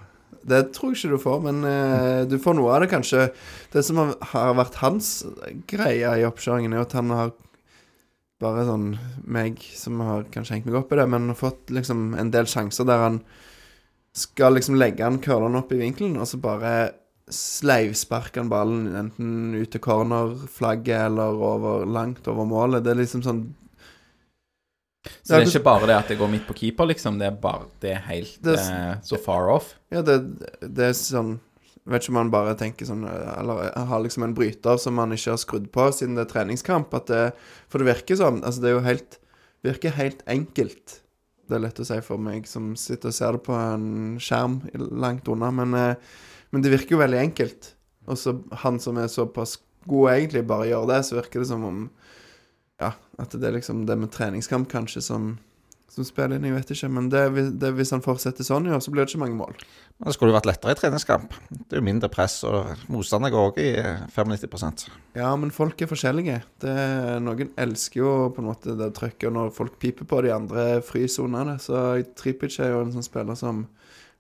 det 0.49 0.61
tror 0.75 0.93
jeg 0.93 1.03
ikke 1.03 1.17
du 1.17 1.23
får, 1.23 1.39
men 1.45 1.63
uh, 1.63 2.23
du 2.27 2.35
får 2.43 2.57
noe 2.59 2.73
av 2.75 2.83
det, 2.83 2.91
kanskje. 2.91 3.29
Det 3.71 3.85
som 3.87 4.01
har, 4.01 4.15
har 4.33 4.57
vært 4.59 4.81
hans 4.83 5.11
greie 5.71 6.17
i 6.19 6.27
oppkjøringen, 6.27 6.75
er 6.75 6.83
at 6.83 6.97
han 6.99 7.13
har 7.15 7.31
bare 8.43 8.65
sånn 8.67 8.89
meg 9.23 9.61
som 9.79 10.01
har 10.03 10.27
kanskje 10.35 10.57
hengt 10.57 10.67
meg 10.67 10.81
opp 10.81 10.91
i 10.91 10.99
det, 10.99 11.07
men 11.11 11.31
har 11.31 11.39
fått 11.39 11.71
liksom 11.71 12.17
en 12.19 12.33
del 12.35 12.49
sjanser 12.51 12.89
der 12.89 13.05
han 13.05 13.21
skal 14.19 14.59
liksom 14.59 14.77
legge 14.77 15.07
han 15.07 15.21
curleren 15.23 15.61
opp 15.61 15.71
i 15.73 15.79
vinkelen, 15.81 16.19
og 16.21 16.29
så 16.29 16.41
bare 16.43 16.73
sleivsparker 17.35 18.43
han 18.43 18.53
ballen 18.53 18.87
enten 18.99 19.55
ut 19.57 19.73
til 19.73 19.83
cornerflagget 19.83 21.09
eller 21.09 21.37
over, 21.37 21.87
langt 21.87 22.29
over 22.31 22.49
målet. 22.49 22.85
Det 22.85 22.95
er 22.95 23.01
liksom 23.03 23.25
sånn 23.27 23.45
Så 25.23 25.35
det 25.35 25.39
er 25.41 25.49
ikke 25.49 25.65
bare 25.67 25.89
det 25.91 25.97
at 25.99 26.13
det 26.13 26.19
går 26.21 26.31
midt 26.31 26.47
på 26.47 26.57
keeper, 26.61 26.91
liksom? 26.93 27.19
Det 27.19 27.31
er 27.31 27.41
bare 27.43 27.71
Det 27.83 27.97
er 27.97 28.05
helt 28.11 28.37
det, 28.45 28.59
eh, 28.61 28.93
så 29.03 29.19
far 29.19 29.51
off? 29.51 29.75
Ja, 29.91 30.05
det, 30.07 30.21
det 30.63 30.93
er 30.93 30.95
sånn 30.99 31.39
vet 31.83 32.05
ikke 32.05 32.13
om 32.13 32.21
han 32.21 32.31
bare 32.31 32.55
tenker 32.59 32.87
sånn 32.87 33.03
Eller 33.09 33.73
har 33.75 34.03
liksom 34.05 34.29
en 34.29 34.35
bryter 34.37 34.79
som 34.79 35.01
han 35.03 35.15
ikke 35.15 35.33
har 35.35 35.41
skrudd 35.43 35.67
på 35.75 35.89
siden 35.91 36.15
det 36.15 36.29
er 36.29 36.31
treningskamp. 36.31 36.95
Det, 37.09 37.33
for 37.69 37.83
det 37.83 37.91
virker 37.91 38.21
sånn 38.21 38.43
Altså, 38.43 38.63
det 38.63 38.71
er 38.71 38.77
jo 38.77 38.85
helt 38.87 39.19
Virker 39.63 39.95
helt 39.95 40.25
enkelt. 40.27 40.97
Det 41.47 41.55
er 41.55 41.63
lett 41.63 41.79
å 41.79 41.85
si 41.87 41.99
for 42.03 42.19
meg 42.19 42.49
som 42.51 42.73
sitter 42.79 43.13
og 43.13 43.15
ser 43.15 43.37
det 43.37 43.45
på 43.47 43.55
en 43.55 44.17
skjerm 44.19 44.57
langt 44.75 45.29
unna, 45.31 45.53
men 45.55 45.77
eh, 45.79 46.09
men 46.53 46.65
det 46.65 46.73
virker 46.75 46.97
jo 46.97 47.03
veldig 47.03 47.21
enkelt. 47.21 47.73
Og 48.11 48.19
så 48.19 48.37
han 48.65 48.81
som 48.83 48.99
er 49.01 49.11
såpass 49.11 49.57
god 49.89 50.11
egentlig, 50.17 50.45
bare 50.47 50.69
gjør 50.71 50.91
det, 50.91 51.01
så 51.07 51.19
virker 51.19 51.43
det 51.43 51.53
som 51.53 51.65
om 51.69 51.87
Ja, 52.83 52.97
at 53.21 53.35
det 53.39 53.47
er 53.47 53.55
liksom 53.55 53.85
det 53.87 53.95
med 53.95 54.11
treningskamp 54.11 54.67
kanskje 54.67 55.05
som, 55.07 55.37
som 55.87 56.03
spiller 56.03 56.35
inn. 56.35 56.49
Jeg 56.49 56.57
vet 56.57 56.73
ikke. 56.75 56.89
Men 56.91 57.11
det, 57.13 57.21
det, 57.63 57.71
hvis 57.77 57.93
han 57.95 58.03
fortsetter 58.03 58.43
sånn 58.43 58.67
i 58.67 58.73
år, 58.75 58.81
så 58.83 58.91
blir 58.91 59.05
det 59.05 59.13
ikke 59.13 59.21
mange 59.23 59.39
mål. 59.39 59.55
Men 60.01 60.09
det 60.09 60.17
skulle 60.17 60.33
jo 60.33 60.37
vært 60.41 60.49
lettere 60.51 60.75
i 60.75 60.81
treningskamp. 60.81 61.37
Det 61.53 61.77
er 61.77 61.79
jo 61.79 61.87
mindre 61.87 62.11
press, 62.11 62.41
og 62.49 62.73
motstander 62.91 63.31
går 63.31 63.53
òg 63.53 63.61
i 63.63 63.69
95% 64.17 64.89
Ja, 65.21 65.31
men 65.39 65.55
folk 65.55 65.79
er 65.79 65.93
forskjellige. 65.93 66.41
Det, 66.65 66.75
noen 67.23 67.55
elsker 67.63 68.03
jo 68.03 68.11
på 68.35 68.43
en 68.43 68.51
måte 68.51 68.75
det 68.81 68.91
trøkket 68.99 69.37
når 69.37 69.55
folk 69.55 69.79
piper 69.79 70.11
på 70.11 70.25
de 70.27 70.35
andre 70.35 70.67
frysonene, 70.83 71.61
Så 71.63 72.03
Tripic 72.19 72.59
er 72.59 72.75
jo 72.75 72.83
en 72.83 72.93
sånn 72.97 73.07
spiller 73.07 73.39
som 73.39 73.69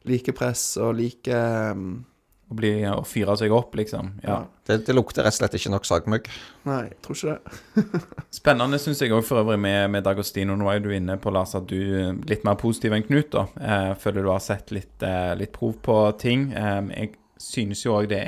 liker 0.06 0.38
press 0.38 0.76
og 0.82 0.94
liker 0.98 1.74
um, 1.74 2.04
å, 2.50 2.56
bli, 2.58 2.72
å 2.88 3.02
fyre 3.06 3.36
seg 3.40 3.52
opp, 3.54 3.74
liksom. 3.78 4.12
Ja. 4.24 4.42
Det, 4.66 4.82
det, 4.86 4.96
lukter 4.96 5.24
rett 5.26 5.34
og 5.34 5.38
slett 5.40 5.56
ikke 5.58 5.72
nok 5.72 5.88
sagmugg. 5.88 6.28
Nei, 6.68 6.80
jeg 6.90 6.98
tror 7.04 7.18
ikke 7.18 7.36
det. 7.36 8.02
Spennende 8.40 8.80
syns 8.82 9.02
jeg 9.02 9.14
òg 9.14 9.24
for 9.26 9.42
øvrig 9.42 9.58
med, 9.62 9.88
med 9.94 10.06
Dagostino. 10.06 10.56
Nå 10.58 10.70
er 10.72 10.84
du 10.84 10.90
inne 10.94 11.18
på, 11.22 11.32
Lars, 11.34 11.56
at 11.58 11.66
du 11.70 11.78
er 11.80 12.20
litt 12.28 12.46
mer 12.48 12.58
positiv 12.60 12.96
enn 12.96 13.06
Knut. 13.06 13.32
da. 13.34 13.46
Eh, 13.56 13.90
føler 14.02 14.26
du 14.26 14.32
har 14.32 14.44
sett 14.44 14.74
litt, 14.74 14.96
eh, 15.06 15.32
litt 15.38 15.54
prov 15.56 15.78
på 15.84 15.98
ting. 16.22 16.50
Jeg 16.52 17.14
synes 17.42 17.82
jo 17.84 17.96
òg 17.98 18.10
det, 18.12 18.22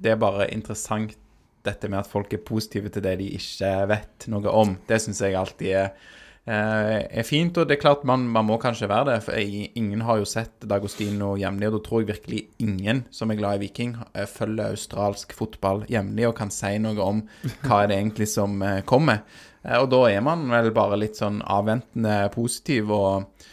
det 0.00 0.14
er 0.14 0.20
bare 0.20 0.48
interessant 0.54 1.16
dette 1.64 1.88
med 1.88 2.02
at 2.02 2.08
folk 2.10 2.32
er 2.36 2.44
positive 2.44 2.90
til 2.92 3.04
det 3.04 3.16
de 3.22 3.30
ikke 3.38 3.72
vet 3.88 4.28
noe 4.32 4.52
om. 4.52 4.76
Det 4.88 5.00
syns 5.00 5.24
jeg 5.24 5.36
alltid 5.40 5.78
er 5.80 5.88
Eh, 5.88 6.20
er 6.46 7.24
fint. 7.24 7.56
Og 7.56 7.68
det 7.68 7.78
er 7.78 7.82
klart 7.82 8.04
man, 8.04 8.26
man, 8.28 8.46
må 8.48 8.58
kanskje 8.60 8.90
være 8.90 9.12
det. 9.12 9.16
For 9.24 9.38
ingen 9.38 10.04
har 10.04 10.20
jo 10.20 10.28
sett 10.28 10.66
Dagostino 10.68 11.34
jevnlig, 11.40 11.70
og 11.70 11.78
da 11.78 11.82
tror 11.86 12.02
jeg 12.02 12.10
virkelig 12.12 12.42
ingen 12.64 13.04
som 13.14 13.32
er 13.32 13.40
glad 13.40 13.58
i 13.58 13.64
Viking, 13.64 13.96
eh, 14.12 14.28
følger 14.28 14.74
australsk 14.74 15.34
fotball 15.36 15.84
jevnlig 15.90 16.28
og 16.28 16.36
kan 16.38 16.52
si 16.54 16.76
noe 16.82 17.00
om 17.00 17.24
hva 17.64 17.82
er 17.82 17.90
det 17.92 18.00
egentlig 18.00 18.30
som 18.34 18.60
eh, 18.62 18.82
kommer. 18.86 19.24
Og 19.64 19.88
da 19.88 20.02
er 20.12 20.20
man 20.20 20.44
vel 20.52 20.68
bare 20.76 20.98
litt 21.00 21.16
sånn 21.16 21.38
avventende 21.40 22.26
positiv 22.34 22.90
og, 22.92 23.46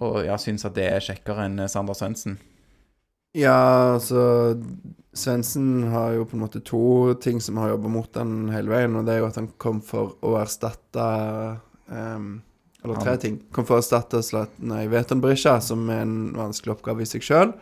og 0.00 0.22
ja, 0.24 0.38
syns 0.40 0.64
at 0.64 0.78
det 0.78 0.86
er 0.88 1.04
kjekkere 1.04 1.44
enn 1.50 1.66
Sander 1.68 1.98
Svendsen. 1.98 2.38
Ja, 3.36 3.94
altså 3.94 4.56
Svendsen 5.14 5.90
har 5.92 6.16
jo 6.16 6.24
på 6.26 6.38
en 6.38 6.42
måte 6.42 6.62
to 6.66 7.12
ting 7.22 7.42
som 7.44 7.60
har 7.60 7.74
jobba 7.74 7.92
mot 7.92 8.16
han 8.18 8.48
hele 8.54 8.72
veien, 8.72 8.96
og 8.96 9.06
det 9.06 9.14
er 9.14 9.20
jo 9.20 9.28
at 9.28 9.38
han 9.38 9.50
kom 9.60 9.82
for 9.84 10.16
å 10.26 10.38
erstatte 10.40 11.04
Um, 11.90 12.40
eller 12.84 13.02
tre 13.02 13.16
ting. 13.20 13.36
Kom 13.52 13.66
for 13.68 13.76
å 13.76 13.82
erstatte 13.82 14.22
Zlatan 14.24 14.72
Veton 14.88 15.20
Berisha, 15.20 15.58
som 15.60 15.84
er 15.92 16.04
en 16.06 16.32
vanskelig 16.36 16.78
oppgave 16.78 17.04
i 17.04 17.08
seg 17.08 17.24
sjøl. 17.26 17.52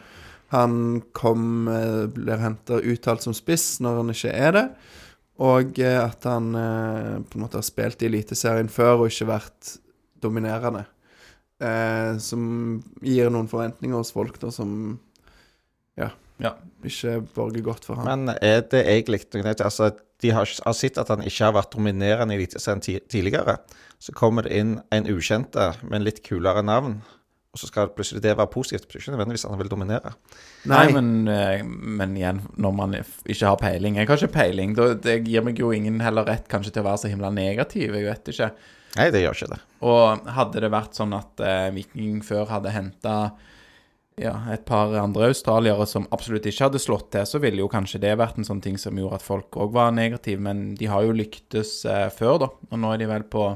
Han 0.55 1.03
kom, 1.13 1.69
eh, 1.69 2.07
blir 2.07 2.41
henta 2.41 2.79
uttalt 2.81 3.25
som 3.27 3.35
spiss 3.37 3.81
når 3.85 3.99
han 4.01 4.15
ikke 4.15 4.31
er 4.33 4.55
det. 4.57 4.65
Og 5.45 5.79
eh, 5.83 5.99
at 6.01 6.25
han 6.25 6.55
eh, 6.57 7.19
på 7.21 7.37
en 7.37 7.45
måte 7.45 7.59
har 7.61 7.67
spilt 7.67 8.03
i 8.03 8.09
Eliteserien 8.09 8.71
før 8.73 9.05
og 9.05 9.11
ikke 9.11 9.29
vært 9.29 9.75
dominerende. 10.23 10.87
Eh, 11.59 12.15
som 12.23 12.79
gir 13.03 13.31
noen 13.35 13.51
forventninger 13.51 13.99
hos 13.99 14.15
folk 14.15 14.39
da 14.41 14.51
som 14.55 14.73
ja, 15.99 16.13
Ja. 16.39 16.55
ikke 16.87 17.19
borger 17.35 17.65
godt 17.67 17.87
for 17.87 17.99
han. 17.99 18.07
Men 18.07 18.37
er 18.39 18.63
det 18.63 18.85
egentlig 18.87 19.25
altså, 19.59 19.91
De 20.23 20.31
har, 20.31 20.47
har 20.47 20.75
sett 20.75 20.99
at 20.99 21.11
han 21.11 21.23
ikke 21.27 21.45
har 21.45 21.55
vært 21.59 21.75
dominerende 21.75 22.35
i 22.35 22.39
Eliteserien 22.39 22.83
tidligere. 23.11 23.59
Så 23.99 24.15
kommer 24.15 24.47
det 24.47 24.55
inn 24.55 24.77
en 24.95 25.09
ukjente 25.11 25.73
med 25.83 26.01
en 26.01 26.07
litt 26.07 26.21
kulere 26.27 26.63
navn, 26.63 27.01
og 27.49 27.61
så 27.61 27.71
skal 27.71 27.91
plutselig 27.91 28.23
det 28.23 28.37
være 28.39 28.53
positivt. 28.53 28.85
Det 28.85 28.93
betyr 28.93 29.03
ikke 29.03 29.15
nødvendigvis 29.17 29.45
at 29.47 29.53
han 29.55 29.61
vil 29.63 29.71
dominere. 29.73 30.13
Nei, 30.71 30.85
men, 30.95 31.13
eh, 31.33 31.65
men 31.65 32.17
igjen, 32.17 32.43
når 32.61 32.75
man 32.77 32.97
ikke 32.99 33.49
har 33.49 33.59
peiling 33.59 33.97
Jeg 33.97 34.09
har 34.09 34.21
ikke 34.21 34.37
peiling. 34.37 34.75
Det 34.77 35.17
gir 35.27 35.43
meg 35.43 35.59
jo 35.59 35.73
ingen 35.73 35.99
heller 36.05 36.29
rett 36.29 36.47
kanskje 36.49 36.77
til 36.77 36.85
å 36.85 36.91
være 36.91 37.03
så 37.03 37.11
himla 37.11 37.33
negativ. 37.35 37.95
Jeg 37.95 38.07
vet 38.07 38.33
ikke. 38.35 38.51
Nei, 38.99 39.11
det 39.11 39.23
gjør 39.23 39.37
ikke 39.37 39.53
det. 39.55 39.61
Og 39.89 40.29
hadde 40.39 40.63
det 40.65 40.71
vært 40.73 40.99
sånn 40.99 41.15
at 41.17 41.41
eh, 41.45 41.71
Viking 41.75 42.21
før 42.25 42.47
hadde 42.53 42.75
henta 42.75 43.17
ja, 44.19 44.35
et 44.53 44.65
par 44.67 44.93
andre 44.99 45.29
australiere 45.31 45.87
som 45.87 46.09
absolutt 46.15 46.47
ikke 46.51 46.67
hadde 46.67 46.81
slått 46.83 47.13
til, 47.15 47.27
så 47.29 47.39
ville 47.43 47.63
jo 47.63 47.71
kanskje 47.71 48.01
det 48.03 48.17
vært 48.19 48.41
en 48.41 48.47
sånn 48.47 48.63
ting 48.65 48.79
som 48.81 48.99
gjorde 48.99 49.21
at 49.21 49.27
folk 49.27 49.59
òg 49.61 49.77
var 49.77 49.93
negative. 49.95 50.43
Men 50.43 50.73
de 50.79 50.89
har 50.91 51.07
jo 51.07 51.17
lyktes 51.17 51.81
eh, 51.89 52.09
før, 52.15 52.43
da. 52.45 52.51
Og 52.71 52.83
nå 52.83 52.93
er 52.93 53.03
de 53.03 53.11
vel 53.11 53.27
på 53.31 53.49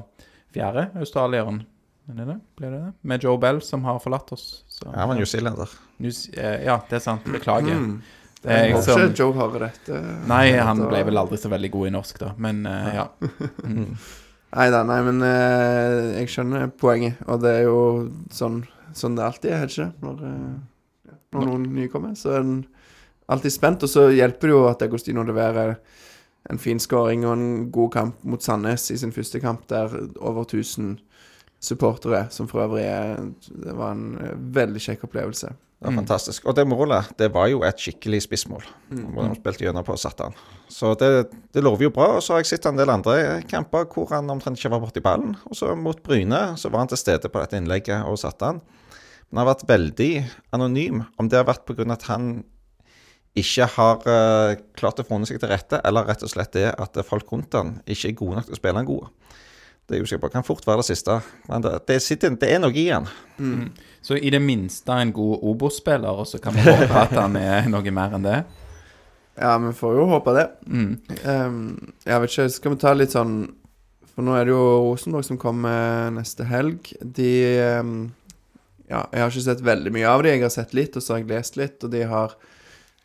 fjerde 0.54 0.88
australieren. 1.00 1.62
Er 2.10 2.16
det 2.18 2.24
det? 2.26 2.38
Blir 2.58 2.70
det 2.74 2.80
det? 2.82 2.92
Med 3.06 3.22
Joe 3.24 3.38
Bell, 3.38 3.60
som 3.62 3.84
har 3.86 4.00
forlatt 4.02 4.32
oss. 4.34 4.64
Så, 4.68 4.88
Ja, 4.88 4.98
Han 5.04 5.08
var 5.12 5.16
newzealender. 5.20 5.68
News- 6.02 6.28
eh, 6.34 6.64
ja, 6.66 6.80
det 6.88 6.96
er 6.98 7.04
sant. 7.04 7.24
Beklager. 7.24 7.78
Mm. 7.78 8.02
Det 8.42 8.50
er 8.50 8.64
Jeg 8.66 8.74
håper 8.74 8.88
som 8.88 9.04
ikke 9.06 9.18
Joe 9.20 9.32
hører 9.38 9.68
dette. 9.68 10.00
Nei, 10.26 10.50
han 10.58 10.80
ble 10.88 11.04
vel 11.06 11.20
aldri 11.20 11.38
så 11.38 11.48
veldig 11.52 11.70
god 11.70 11.86
i 11.86 11.92
norsk, 11.94 12.18
da. 12.18 12.32
Men 12.42 12.66
uh, 12.66 12.90
ja. 12.94 13.06
Mm. 13.62 13.96
Nei 14.52 14.66
da, 14.68 14.82
nei, 14.84 14.98
men 15.06 15.22
uh, 15.24 16.10
jeg 16.18 16.28
skjønner 16.28 16.66
poenget. 16.76 17.22
Og 17.30 17.38
det 17.40 17.52
er 17.60 17.62
jo 17.68 17.78
sånn, 18.34 18.58
sånn 18.92 19.14
det 19.16 19.24
alltid 19.24 19.50
er, 19.54 19.62
er 19.62 19.70
det 19.70 19.76
ikke? 19.78 19.86
Når, 20.02 20.18
uh, 20.26 21.14
når 21.32 21.46
noen 21.48 21.68
nye 21.72 21.88
kommer. 21.88 22.16
Så 22.18 22.34
er 22.34 22.42
en 22.42 22.58
alltid 23.32 23.54
spent. 23.54 23.86
Og 23.86 23.88
så 23.88 24.10
hjelper 24.12 24.50
det 24.50 24.56
jo 24.58 24.66
at 24.68 24.82
Agostino 24.84 25.22
leverer 25.24 25.78
en 26.50 26.58
fin 26.58 26.80
skåring 26.82 27.26
og 27.26 27.36
en 27.36 27.70
god 27.72 27.90
kamp 27.94 28.24
mot 28.24 28.42
Sandnes 28.42 28.90
i 28.90 28.98
sin 28.98 29.12
første 29.14 29.40
kamp, 29.40 29.68
der 29.70 29.92
over 30.20 30.42
1000 30.42 30.96
supportere, 31.62 32.26
som 32.30 32.48
for 32.50 32.64
øvrig 32.64 32.84
er 32.84 33.20
Det 33.46 33.76
var 33.78 33.92
en 33.92 34.18
eh, 34.18 34.34
veldig 34.34 34.80
kjekk 34.82 35.04
opplevelse. 35.04 35.52
Det 35.82 35.88
var 35.90 35.96
fantastisk. 35.98 36.44
Og 36.46 36.54
det 36.54 36.62
målet, 36.66 37.08
det 37.18 37.32
var 37.34 37.48
jo 37.50 37.64
et 37.66 37.78
skikkelig 37.78 38.20
spissmål. 38.22 38.62
Mm. 38.90 39.16
De 39.18 39.34
spilte 39.34 39.64
gjennom 39.64 39.82
på 39.86 39.96
og 39.96 39.98
satte 39.98 40.28
han. 40.28 40.36
Så 40.70 40.92
det, 40.94 41.08
det 41.54 41.62
lover 41.62 41.88
jo 41.88 41.90
bra. 41.90 42.06
Og 42.16 42.22
så 42.22 42.36
har 42.36 42.42
jeg 42.42 42.52
sett 42.52 42.68
en 42.70 42.78
del 42.78 42.90
andre 42.90 43.42
kamper 43.50 43.88
hvor 43.90 44.12
han 44.14 44.30
omtrent 44.30 44.60
ikke 44.60 44.70
var 44.76 44.82
borti 44.84 45.02
ballen. 45.02 45.34
Og 45.50 45.58
så 45.58 45.74
mot 45.74 45.98
Bryne 46.02 46.52
så 46.58 46.70
var 46.70 46.84
han 46.84 46.92
til 46.92 47.02
stede 47.02 47.30
på 47.32 47.42
dette 47.42 47.58
innlegget 47.58 48.06
og 48.06 48.20
satte 48.22 48.52
han. 48.52 48.62
Men 49.30 49.40
han 49.40 49.42
har 49.42 49.50
vært 49.56 49.66
veldig 49.72 50.10
anonym. 50.54 51.02
Om 51.18 51.32
det 51.32 51.40
har 51.40 51.50
vært 51.50 51.66
pga. 51.66 51.88
at 51.90 52.06
han 52.06 52.30
ikke 53.38 53.66
har 53.74 54.02
uh, 54.04 54.58
klart 54.76 55.00
å 55.00 55.06
forholde 55.06 55.30
seg 55.30 55.40
til 55.40 55.52
rette, 55.52 55.80
eller 55.88 56.04
rett 56.08 56.24
og 56.24 56.32
slett 56.32 56.52
det 56.56 56.68
at 56.70 56.98
folk 57.08 57.30
rundt 57.32 57.56
han 57.56 57.78
ikke 57.86 58.10
er 58.10 58.18
gode 58.18 58.38
nok 58.38 58.48
til 58.50 58.56
å 58.56 58.60
spille 58.60 58.82
han 58.82 58.88
god. 58.88 59.08
Det 59.88 59.98
er 59.98 60.04
usikker 60.04 60.22
på. 60.22 60.30
Kan 60.32 60.46
fort 60.46 60.66
være 60.66 60.80
det 60.80 60.88
siste. 60.92 61.18
Men 61.48 61.64
det, 61.64 61.72
det, 61.88 61.98
sitter, 62.04 62.34
det 62.38 62.48
er 62.54 62.60
noe 62.62 62.76
i 62.78 62.86
han. 62.88 63.08
Så 64.02 64.16
i 64.16 64.30
det 64.32 64.40
minste 64.42 64.94
en 64.94 65.12
god 65.14 65.42
Obos-spiller, 65.50 66.22
og 66.22 66.28
så 66.30 66.38
kan 66.42 66.54
vi 66.54 66.64
håpe 66.64 66.92
at 67.02 67.14
han 67.18 67.36
er 67.40 67.66
noe 67.70 67.94
mer 67.94 68.14
enn 68.16 68.24
det. 68.26 68.38
Ja, 69.34 69.56
vi 69.58 69.72
får 69.76 69.96
jo 69.96 70.06
håpe 70.10 70.34
det. 70.36 70.46
Mm. 70.68 70.92
Um, 71.24 71.58
jeg 72.04 72.22
vet 72.22 72.32
ikke, 72.32 72.48
skal 72.52 72.74
vi 72.74 72.80
ta 72.82 72.92
litt 72.92 73.14
sånn 73.14 73.36
For 74.12 74.24
nå 74.26 74.34
er 74.36 74.44
det 74.44 74.52
jo 74.52 74.64
Rosenborg 74.90 75.24
som 75.24 75.38
kommer 75.40 76.10
neste 76.12 76.44
helg. 76.44 76.92
De 77.00 77.30
um, 77.80 77.94
Ja, 78.90 79.06
jeg 79.08 79.22
har 79.22 79.30
ikke 79.32 79.46
sett 79.46 79.64
veldig 79.64 79.92
mye 79.94 80.08
av 80.08 80.24
dem. 80.24 80.36
Jeg 80.36 80.44
har 80.44 80.52
sett 80.52 80.74
litt, 80.76 80.98
og 80.98 81.04
så 81.04 81.14
har 81.14 81.22
jeg 81.22 81.30
lest 81.32 81.56
litt, 81.56 81.78
og 81.80 81.94
de 81.94 82.04
har 82.10 82.36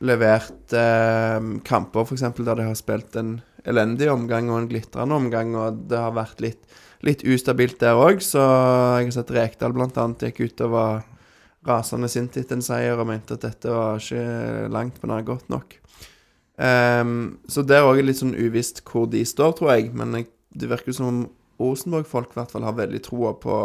levert 0.05 0.73
eh, 0.77 1.37
kamper, 1.65 2.05
f.eks., 2.05 2.25
der 2.37 2.59
de 2.59 2.67
har 2.67 2.77
spilt 2.77 3.15
en 3.19 3.37
elendig 3.67 4.09
omgang 4.11 4.51
og 4.51 4.61
en 4.61 4.69
glitrende 4.69 5.17
omgang, 5.17 5.55
og 5.57 5.85
det 5.89 5.99
har 5.99 6.15
vært 6.15 6.43
litt, 6.43 6.61
litt 7.05 7.25
ustabilt 7.27 7.79
der 7.81 7.99
òg, 7.99 8.21
så 8.23 8.43
jeg 9.01 9.09
har 9.09 9.15
sett 9.17 9.33
Rekdal 9.35 9.75
annet 9.75 10.27
gikk 10.29 10.43
ut 10.45 10.65
og 10.67 10.75
var 10.75 11.05
rasende 11.67 12.07
sint 12.11 12.37
etter 12.39 12.57
en 12.57 12.63
seier 12.63 12.99
og 12.99 13.09
mente 13.09 13.35
at 13.35 13.43
dette 13.43 13.71
var 13.73 13.99
ikke 13.99 14.69
langt 14.71 15.01
på 15.01 15.09
nær 15.09 15.25
godt 15.27 15.49
nok. 15.51 15.75
Um, 16.57 17.37
så 17.45 17.61
det 17.61 17.77
er 17.77 17.85
òg 17.85 17.99
litt 18.01 18.17
sånn 18.21 18.37
uvisst 18.37 18.81
hvor 18.87 19.05
de 19.11 19.21
står, 19.27 19.57
tror 19.57 19.75
jeg. 19.75 19.91
Men 19.97 20.15
jeg, 20.17 20.29
det 20.57 20.71
virker 20.71 20.95
som 20.95 21.09
om 21.09 21.19
Rosenborg-folk 21.57 22.33
i 22.33 22.37
hvert 22.37 22.53
fall 22.53 22.65
har 22.67 22.75
veldig 22.77 22.99
troa 23.05 23.33
på, 23.41 23.55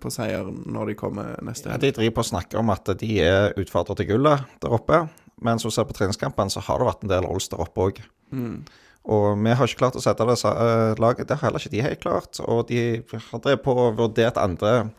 på 0.00 0.12
seier 0.12 0.48
når 0.48 0.92
de 0.92 0.96
kommer 0.98 1.34
neste 1.44 1.70
Ja, 1.70 1.80
de 1.80 1.92
driver 1.92 2.18
på 2.18 2.24
å 2.24 2.30
snakke 2.32 2.60
om 2.60 2.72
at 2.72 2.88
de 3.00 3.10
er 3.20 3.52
utfordrere 3.60 4.00
til 4.00 4.14
gullet 4.14 4.46
der 4.64 4.76
oppe. 4.76 5.04
Men 5.42 5.58
som 5.58 5.70
du 5.70 5.74
ser 5.74 5.84
på 5.88 5.96
treningskampene, 5.96 6.50
så 6.52 6.62
har 6.62 6.78
det 6.78 6.86
vært 6.88 7.04
en 7.04 7.12
del 7.14 7.26
Rolls 7.26 7.48
der 7.48 7.62
oppe 7.64 7.88
òg. 7.88 8.00
Mm. 8.32 8.64
Og 9.04 9.26
vi 9.44 9.52
har 9.52 9.68
ikke 9.68 9.82
klart 9.82 9.98
å 9.98 10.02
sette 10.02 10.24
det 10.26 10.38
sa- 10.40 10.54
eh, 10.56 10.94
laget. 11.02 11.26
Det 11.28 11.36
har 11.36 11.48
heller 11.50 11.60
ikke 11.60 11.74
de 11.74 11.82
helt 11.84 12.00
klart. 12.00 12.40
Og 12.48 12.66
de 12.68 13.02
har 13.12 13.38
drevet 13.40 13.62
på 13.62 13.74
og 13.76 13.96
vurdert 13.98 14.38
andre 14.40 14.90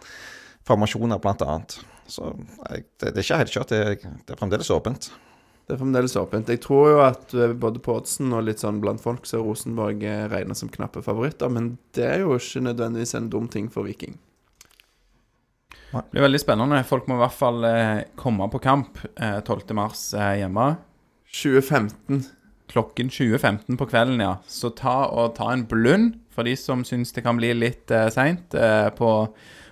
formasjoner, 0.67 1.19
annet. 1.26 1.80
Så 2.08 2.36
det, 2.69 2.86
det 3.00 3.17
er 3.17 3.24
ikke 3.24 3.38
helt 3.41 3.54
kjørt. 3.56 3.69
Det, 3.74 4.02
det 4.28 4.36
er 4.36 4.39
fremdeles 4.39 4.69
åpent. 4.69 5.10
Det 5.65 5.74
er 5.74 5.80
fremdeles 5.82 6.13
åpent. 6.21 6.48
Jeg 6.54 6.62
tror 6.62 6.89
jo 6.91 7.00
at 7.02 7.34
eh, 7.34 7.54
både 7.58 7.82
på 7.82 7.95
oddsen 7.98 8.30
og 8.38 8.43
litt 8.45 8.62
sånn 8.62 8.78
blant 8.84 9.02
folk 9.02 9.26
så 9.26 9.39
er 9.39 9.48
Rosenborg 9.48 9.98
regna 10.04 10.28
regnet 10.30 10.60
som 10.60 10.69
knappe 10.69 11.02
favoritter, 11.02 11.50
men 11.50 11.78
det 11.98 12.06
er 12.06 12.19
jo 12.21 12.36
ikke 12.38 12.62
nødvendigvis 12.67 13.15
en 13.17 13.30
dum 13.34 13.48
ting 13.50 13.71
for 13.74 13.88
Viking. 13.88 14.19
Det 15.91 16.04
blir 16.12 16.26
veldig 16.26 16.41
spennende. 16.41 16.82
Folk 16.88 17.08
må 17.08 17.17
i 17.17 17.21
hvert 17.24 17.38
fall 17.38 17.65
eh, 17.69 18.02
komme 18.19 18.48
på 18.52 18.60
kamp 18.63 19.00
eh, 19.15 19.38
12. 19.39 19.71
mars 19.78 20.08
eh, 20.17 20.41
hjemme. 20.41 20.74
2015. 21.32 22.26
Klokken 22.71 23.12
20.15 23.13 23.78
på 23.78 23.88
kvelden, 23.88 24.24
ja. 24.24 24.38
Så 24.50 24.74
ta 24.76 25.06
og 25.08 25.36
ta 25.38 25.52
en 25.54 25.67
blund 25.69 26.15
for 26.34 26.48
de 26.48 26.56
som 26.60 26.84
syns 26.88 27.13
det 27.15 27.24
kan 27.24 27.38
bli 27.39 27.54
litt 27.56 27.91
eh, 27.93 28.10
seint 28.12 28.56
eh, 28.58 28.89
på, 28.98 29.12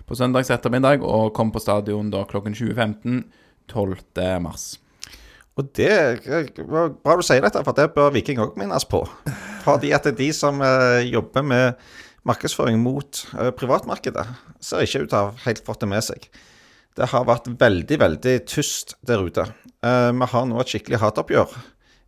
på 0.07 0.19
søndags 0.19 0.51
ettermiddag, 0.53 1.03
og 1.03 1.33
kom 1.35 1.51
på 1.51 1.63
stadion 1.63 2.13
da 2.13 2.23
klokken 2.29 2.55
20.15 2.55 3.23
12. 3.71 3.97
mars. 4.43 4.73
Og 5.59 5.67
det 5.77 5.91
var 6.65 6.95
bra 6.97 7.17
du 7.19 7.21
sier 7.25 7.43
dette, 7.45 7.61
for 7.65 7.77
det 7.77 7.91
bør 7.93 8.13
Viking 8.15 8.39
òg 8.41 8.55
minnes 8.57 8.85
på. 8.89 9.03
Fordi 9.65 9.91
at 9.93 10.07
det 10.07 10.15
er 10.15 10.21
de 10.23 10.29
som 10.35 10.61
eh, 10.65 11.03
jobber 11.11 11.45
med 11.45 11.83
markedsføring 12.27 12.79
mot 12.81 13.23
eh, 13.37 13.51
privatmarkedet, 13.55 14.25
ser 14.63 14.85
ikke 14.85 15.03
ut 15.03 15.11
til 15.11 15.19
å 15.19 15.23
ha 15.29 15.45
helt 15.45 15.63
fått 15.67 15.83
det 15.83 15.89
med 15.91 16.05
seg. 16.05 16.27
Det 16.93 17.09
har 17.09 17.25
vært 17.27 17.49
veldig, 17.59 17.97
veldig 17.99 18.35
tyst 18.49 18.95
der 19.05 19.25
ute. 19.25 19.47
Eh, 19.83 20.09
vi 20.13 20.29
har 20.33 20.47
nå 20.47 20.61
et 20.61 20.71
skikkelig 20.71 21.01
hatoppgjør. 21.01 21.57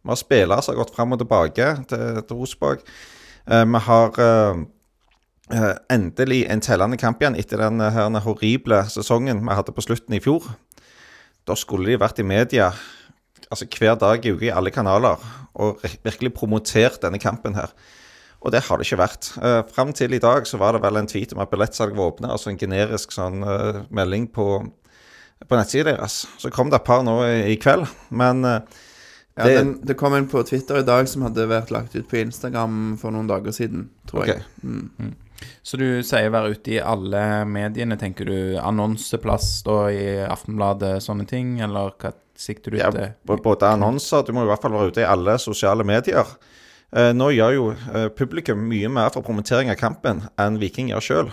Vi 0.06 0.14
har 0.14 0.22
spillere 0.22 0.62
som 0.62 0.76
har 0.76 0.84
gått 0.84 0.96
fram 0.96 1.16
og 1.16 1.22
tilbake 1.22 1.72
til, 1.90 2.22
til 2.22 2.40
Rosenborg. 2.40 2.86
Eh, 3.50 3.66
vi 3.66 3.84
har 3.90 4.22
endelig 5.94 6.40
en 6.50 6.62
tellende 6.66 6.98
kamp 6.98 7.20
igjen 7.22 7.36
etter 7.38 7.62
den 7.62 7.78
her 7.78 8.24
horrible 8.26 8.80
sesongen 8.90 9.44
vi 9.46 9.58
hadde 9.58 9.76
på 9.78 9.84
slutten 9.86 10.16
i 10.18 10.22
fjor. 10.24 10.48
Da 11.46 11.54
skulle 11.54 11.92
de 11.92 12.00
vært 12.02 12.24
i 12.24 12.26
media 12.26 12.72
altså 13.52 13.68
hver 13.70 13.94
dag 14.02 14.26
i 14.26 14.34
uka 14.34 14.48
i 14.48 14.54
alle 14.54 14.72
kanaler 14.74 15.22
og 15.54 15.84
virkelig 16.04 16.34
promotert 16.34 16.98
denne 17.04 17.22
kampen 17.22 17.54
her. 17.54 17.70
Og 18.46 18.52
det 18.54 18.62
har 18.68 18.78
det 18.78 18.86
ikke 18.86 19.00
vært. 19.02 19.32
Uh, 19.42 19.64
Fram 19.74 19.92
til 19.98 20.14
i 20.14 20.22
dag 20.22 20.46
så 20.46 20.60
var 20.62 20.76
det 20.78 20.84
vel 20.86 21.00
en 21.02 21.08
tweet 21.10 21.34
om 21.34 21.42
at 21.42 21.50
billettsalget 21.50 21.98
var 21.98 22.12
åpne, 22.14 22.30
altså 22.30 22.52
en 22.52 22.60
generisk 22.62 23.16
sånn 23.16 23.42
uh, 23.42 23.80
melding 23.90 24.28
på, 24.36 24.46
på 25.50 25.58
nettsida 25.58 25.96
deres. 25.96 26.20
Så 26.38 26.52
kom 26.54 26.70
det 26.70 26.78
et 26.84 26.86
par 26.88 27.02
nå 27.08 27.18
i, 27.26 27.40
i 27.56 27.58
kveld, 27.62 27.88
men 28.14 28.46
eh, 28.46 28.60
Ja, 29.36 29.44
Det- 29.50 29.56
den, 29.58 29.72
det 29.84 29.98
kom 30.00 30.14
en 30.16 30.30
på 30.32 30.46
Twitter 30.48 30.78
i 30.80 30.86
dag 30.88 31.10
som 31.12 31.26
hadde 31.26 31.44
vært 31.52 31.72
lagt 31.74 31.96
ut 31.98 32.06
på 32.08 32.22
Instagram 32.22 32.96
for 33.02 33.12
noen 33.12 33.28
dager 33.28 33.52
siden, 33.52 33.90
tror 34.08 34.30
jeg. 34.30 34.46
Mm. 34.64 34.86
Mm. 34.96 35.10
Så 35.66 35.76
du 35.82 35.84
sier 36.08 36.30
være 36.32 36.54
ute 36.56 36.72
i 36.72 36.80
alle 36.80 37.44
mediene, 37.50 37.98
tenker 38.00 38.30
du 38.30 38.38
annonseplass 38.62 39.50
da 39.68 39.90
i 39.92 40.06
Aftenbladet, 40.24 41.02
sånne 41.04 41.26
ting, 41.28 41.58
eller 41.66 41.92
hva 42.00 42.14
sikter 42.40 42.72
du 42.72 42.78
Ja, 42.80 42.88
til? 42.96 43.12
både 43.28 43.68
annonser 43.74 44.24
Du 44.24 44.32
må 44.38 44.46
i 44.46 44.50
hvert 44.54 44.62
fall 44.64 44.72
være 44.78 44.94
ute 44.94 45.04
i 45.04 45.10
alle 45.10 45.36
sosiale 45.44 45.84
medier. 45.84 46.24
Eh, 46.94 47.12
nå 47.16 47.32
gjør 47.34 47.56
jo 47.56 47.66
eh, 47.74 48.08
publikum 48.14 48.62
mye 48.70 48.90
mer 48.92 49.10
for 49.14 49.26
promotering 49.26 49.72
av 49.74 49.80
kampen 49.80 50.24
enn 50.42 50.60
Viking 50.62 50.92
gjør 50.92 51.08
sjøl. 51.08 51.32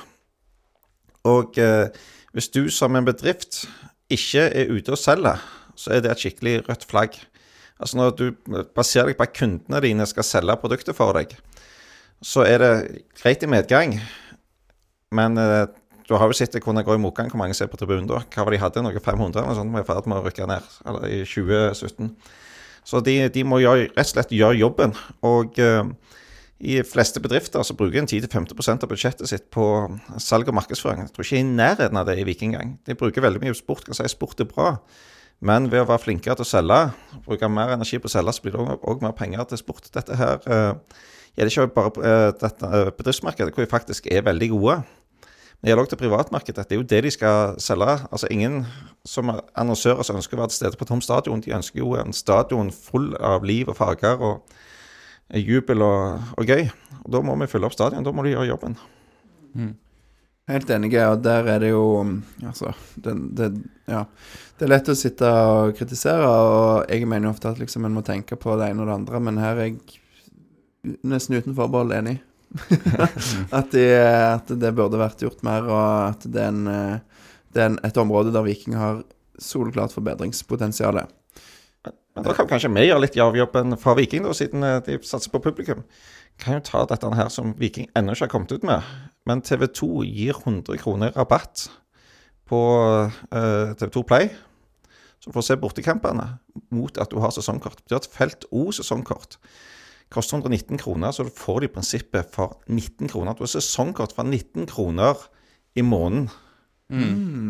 Og 1.28 1.58
eh, 1.60 1.92
hvis 2.32 2.48
du 2.54 2.64
som 2.72 2.96
en 2.96 3.06
bedrift 3.06 3.66
ikke 4.12 4.48
er 4.48 4.72
ute 4.72 4.94
og 4.94 5.00
selger, 5.00 5.42
så 5.76 5.94
er 5.94 6.02
det 6.04 6.12
et 6.12 6.24
skikkelig 6.24 6.56
rødt 6.66 6.88
flagg. 6.88 7.18
Altså 7.82 7.98
Når 7.98 8.16
du 8.18 8.26
baserer 8.76 9.10
deg 9.10 9.18
på 9.18 9.26
at 9.26 9.36
kundene 9.36 9.82
dine 9.84 10.06
skal 10.06 10.26
selge 10.26 10.56
produktet 10.60 10.96
for 10.96 11.16
deg, 11.16 11.32
så 12.22 12.44
er 12.46 12.62
det 12.62 12.74
greit 13.18 13.42
i 13.42 13.50
medgang, 13.50 13.96
men 15.10 15.34
du 16.06 16.14
har 16.14 16.30
jo 16.30 16.36
sett 16.36 16.54
det 16.54 16.62
kunne 16.62 16.84
gå 16.86 16.94
i 16.94 17.00
motgang 17.00 17.30
hvor 17.32 17.40
mange 17.40 17.56
som 17.56 17.66
er 17.66 17.72
på 17.72 17.80
tribunen 17.80 18.06
da. 18.06 18.20
Hva 18.30 18.44
var 18.46 18.54
de 18.54 18.60
hadde? 18.62 18.84
Noe 18.84 19.02
500 19.02 19.40
eller 19.40 19.48
noe 19.48 19.58
sånt? 19.58 19.74
Var 19.74 19.82
i 19.82 19.88
ferd 19.88 20.08
med 20.10 20.20
å 20.20 20.24
rykke 20.26 20.46
ned 20.50 20.70
i 21.08 21.18
2017. 21.26 22.12
Så 22.84 23.00
de, 23.04 23.16
de 23.32 23.44
må 23.46 23.60
gjøre, 23.62 23.90
rett 23.92 24.08
og 24.08 24.14
slett 24.14 24.34
gjøre 24.34 24.58
jobben. 24.58 24.94
Og 25.26 25.58
eh, 25.62 25.92
I 26.62 26.80
fleste 26.86 27.22
bedrifter 27.22 27.62
så 27.66 27.76
bruker 27.78 28.02
en 28.02 28.10
10-15% 28.10 28.84
av 28.86 28.90
budsjettet 28.90 29.30
sitt 29.30 29.48
på 29.54 29.66
salg 30.22 30.50
og 30.50 30.58
markedsføring. 30.58 31.06
Jeg 31.06 31.14
tror 31.14 31.28
ikke 31.28 31.40
i 31.40 31.46
nærheten 31.46 32.00
av 32.00 32.10
det 32.10 32.18
i 32.18 32.26
Viking 32.26 32.56
engang. 32.56 32.76
De 32.86 32.98
bruker 32.98 33.24
veldig 33.24 33.42
mye 33.44 33.56
sport. 33.58 33.86
Kan 33.86 33.98
si 33.98 34.08
sport 34.10 34.42
er 34.42 34.50
bra. 34.50 34.76
Men 35.42 35.66
ved 35.72 35.82
å 35.82 35.88
være 35.88 36.04
flinkere 36.04 36.38
til 36.38 36.46
å 36.46 36.50
selge, 36.52 36.80
bruke 37.24 37.48
mer 37.50 37.72
energi 37.74 37.98
på 37.98 38.06
å 38.06 38.12
selge, 38.12 38.34
så 38.36 38.44
blir 38.44 38.54
det 38.54 38.76
òg 38.78 39.02
mer 39.02 39.14
penger 39.18 39.48
til 39.50 39.58
sport. 39.58 39.88
Dette 39.90 40.14
her 40.18 40.44
eh, 40.46 41.00
gjelder 41.34 41.50
ikke 41.50 41.72
bare 41.74 42.10
eh, 42.10 42.26
dette 42.38 42.68
eh, 42.78 42.90
bedriftsmarkedet, 42.98 43.54
hvor 43.54 43.64
vi 43.64 43.70
faktisk 43.72 44.06
er 44.06 44.22
veldig 44.28 44.52
gode. 44.52 44.76
Men 45.62 45.68
det 45.68 45.70
gjelder 45.70 45.84
òg 45.84 45.90
til 45.92 45.98
privatmarkedet. 46.00 46.62
Det 46.66 46.74
er 46.74 46.80
jo 46.80 46.88
det 46.90 46.98
de 47.04 47.10
skal 47.14 47.60
selge. 47.62 47.92
Altså 48.10 48.26
Ingen 48.34 48.64
som 49.06 49.28
er 49.30 49.44
annonsører 49.54 50.02
som 50.02 50.16
ønsker 50.18 50.34
å 50.34 50.40
være 50.40 50.50
til 50.50 50.58
stede 50.58 50.78
på 50.80 50.88
tom 50.88 51.00
stadion, 51.00 51.42
de 51.44 51.54
ønsker 51.54 51.78
jo 51.78 51.92
en 52.00 52.10
stadion 52.12 52.72
full 52.74 53.12
av 53.22 53.46
liv 53.46 53.70
og 53.70 53.78
farger 53.78 54.18
og 54.26 54.42
jubel 55.38 55.84
og, 55.86 56.18
og 56.34 56.50
gøy. 56.50 56.66
Og 57.04 57.12
Da 57.14 57.20
må 57.22 57.36
vi 57.38 57.46
fylle 57.46 57.70
opp 57.70 57.76
stadion. 57.78 58.02
Da 58.02 58.10
må 58.10 58.26
de 58.26 58.34
gjøre 58.34 58.48
jobben. 58.50 58.74
Helt 60.50 60.74
enig, 60.74 60.90
og 60.98 61.22
der 61.22 61.46
er 61.46 61.62
det 61.62 61.70
jo 61.70 61.84
Altså, 62.42 62.72
det, 62.96 63.14
det, 63.38 63.52
ja. 63.86 64.02
det 64.58 64.66
er 64.66 64.72
lett 64.74 64.90
å 64.90 64.98
sitte 64.98 65.30
og 65.30 65.76
kritisere, 65.78 66.26
og 66.26 66.90
jeg 66.90 67.06
mener 67.06 67.28
jo 67.28 67.36
ofte 67.36 67.54
at 67.54 67.62
liksom 67.62 67.86
en 67.86 67.94
må 67.94 68.02
tenke 68.02 68.34
på 68.34 68.58
det 68.58 68.72
ene 68.72 68.82
og 68.82 68.90
det 68.90 68.98
andre, 68.98 69.20
men 69.22 69.38
her 69.38 69.62
er 69.62 69.70
jeg 69.70 70.98
nesten 71.06 71.38
uten 71.38 71.54
forbehold 71.54 71.94
enig. 71.94 72.18
At, 73.58 73.72
de, 73.72 73.86
at 73.96 74.52
det 74.60 74.74
burde 74.76 75.00
vært 75.00 75.24
gjort 75.24 75.42
mer, 75.46 75.66
og 75.68 75.88
at 76.10 76.26
det 76.28 76.42
er, 76.42 76.52
en, 76.52 77.00
det 77.54 77.64
er 77.64 77.70
en, 77.70 77.80
et 77.86 78.00
område 78.00 78.34
der 78.34 78.44
Viking 78.46 78.76
har 78.76 79.02
soleklart 79.40 79.94
forbedringspotensial. 79.94 81.00
Men 82.12 82.26
da 82.26 82.34
kan 82.36 82.48
kanskje 82.48 82.70
vi 82.74 82.86
gjøre 82.86 83.06
litt 83.06 83.16
av 83.20 83.36
jobben 83.36 83.76
fra 83.80 83.94
Viking, 83.96 84.26
da, 84.26 84.34
siden 84.36 84.64
eh, 84.66 84.80
de 84.84 84.98
satser 85.06 85.32
på 85.32 85.40
publikum. 85.42 85.80
Kan 86.40 86.58
jo 86.58 86.64
ta 86.66 86.84
dette 86.88 87.08
her 87.16 87.30
som 87.32 87.54
Viking 87.60 87.88
ennå 87.96 88.14
ikke 88.14 88.26
har 88.26 88.32
kommet 88.34 88.52
ut 88.52 88.66
med. 88.68 88.84
Men 89.28 89.44
TV 89.44 89.66
2 89.70 90.04
gir 90.08 90.36
100 90.36 90.80
kroner 90.82 91.12
rabatt 91.16 91.68
på 92.50 92.60
uh, 93.32 93.72
TV 93.78 93.92
2 93.94 94.02
Play. 94.08 94.32
Så 95.20 95.30
du 95.30 95.36
får 95.36 95.46
se 95.46 95.56
bortekampene 95.60 96.26
mot 96.74 96.96
at 96.98 97.12
du 97.12 97.20
har 97.22 97.32
sesongkort. 97.32 97.84
Det 97.86 97.94
har 97.94 98.02
et 98.02 98.10
Felt 98.10 98.48
O-sesongkort. 98.50 99.38
Koster 100.12 100.38
119 100.38 100.80
kroner, 100.80 101.14
så 101.14 101.24
du 101.24 101.32
får 101.32 101.62
det 101.62 101.70
i 101.70 101.74
prinsippet 101.76 102.34
for 102.34 102.58
19 102.68 103.08
kroner. 103.08 103.36
Du 103.36 103.46
har 103.46 103.52
sesongkort 103.52 104.12
for 104.16 104.28
19 104.28 104.68
kroner 104.70 105.20
i 105.78 105.84
måneden. 105.86 106.28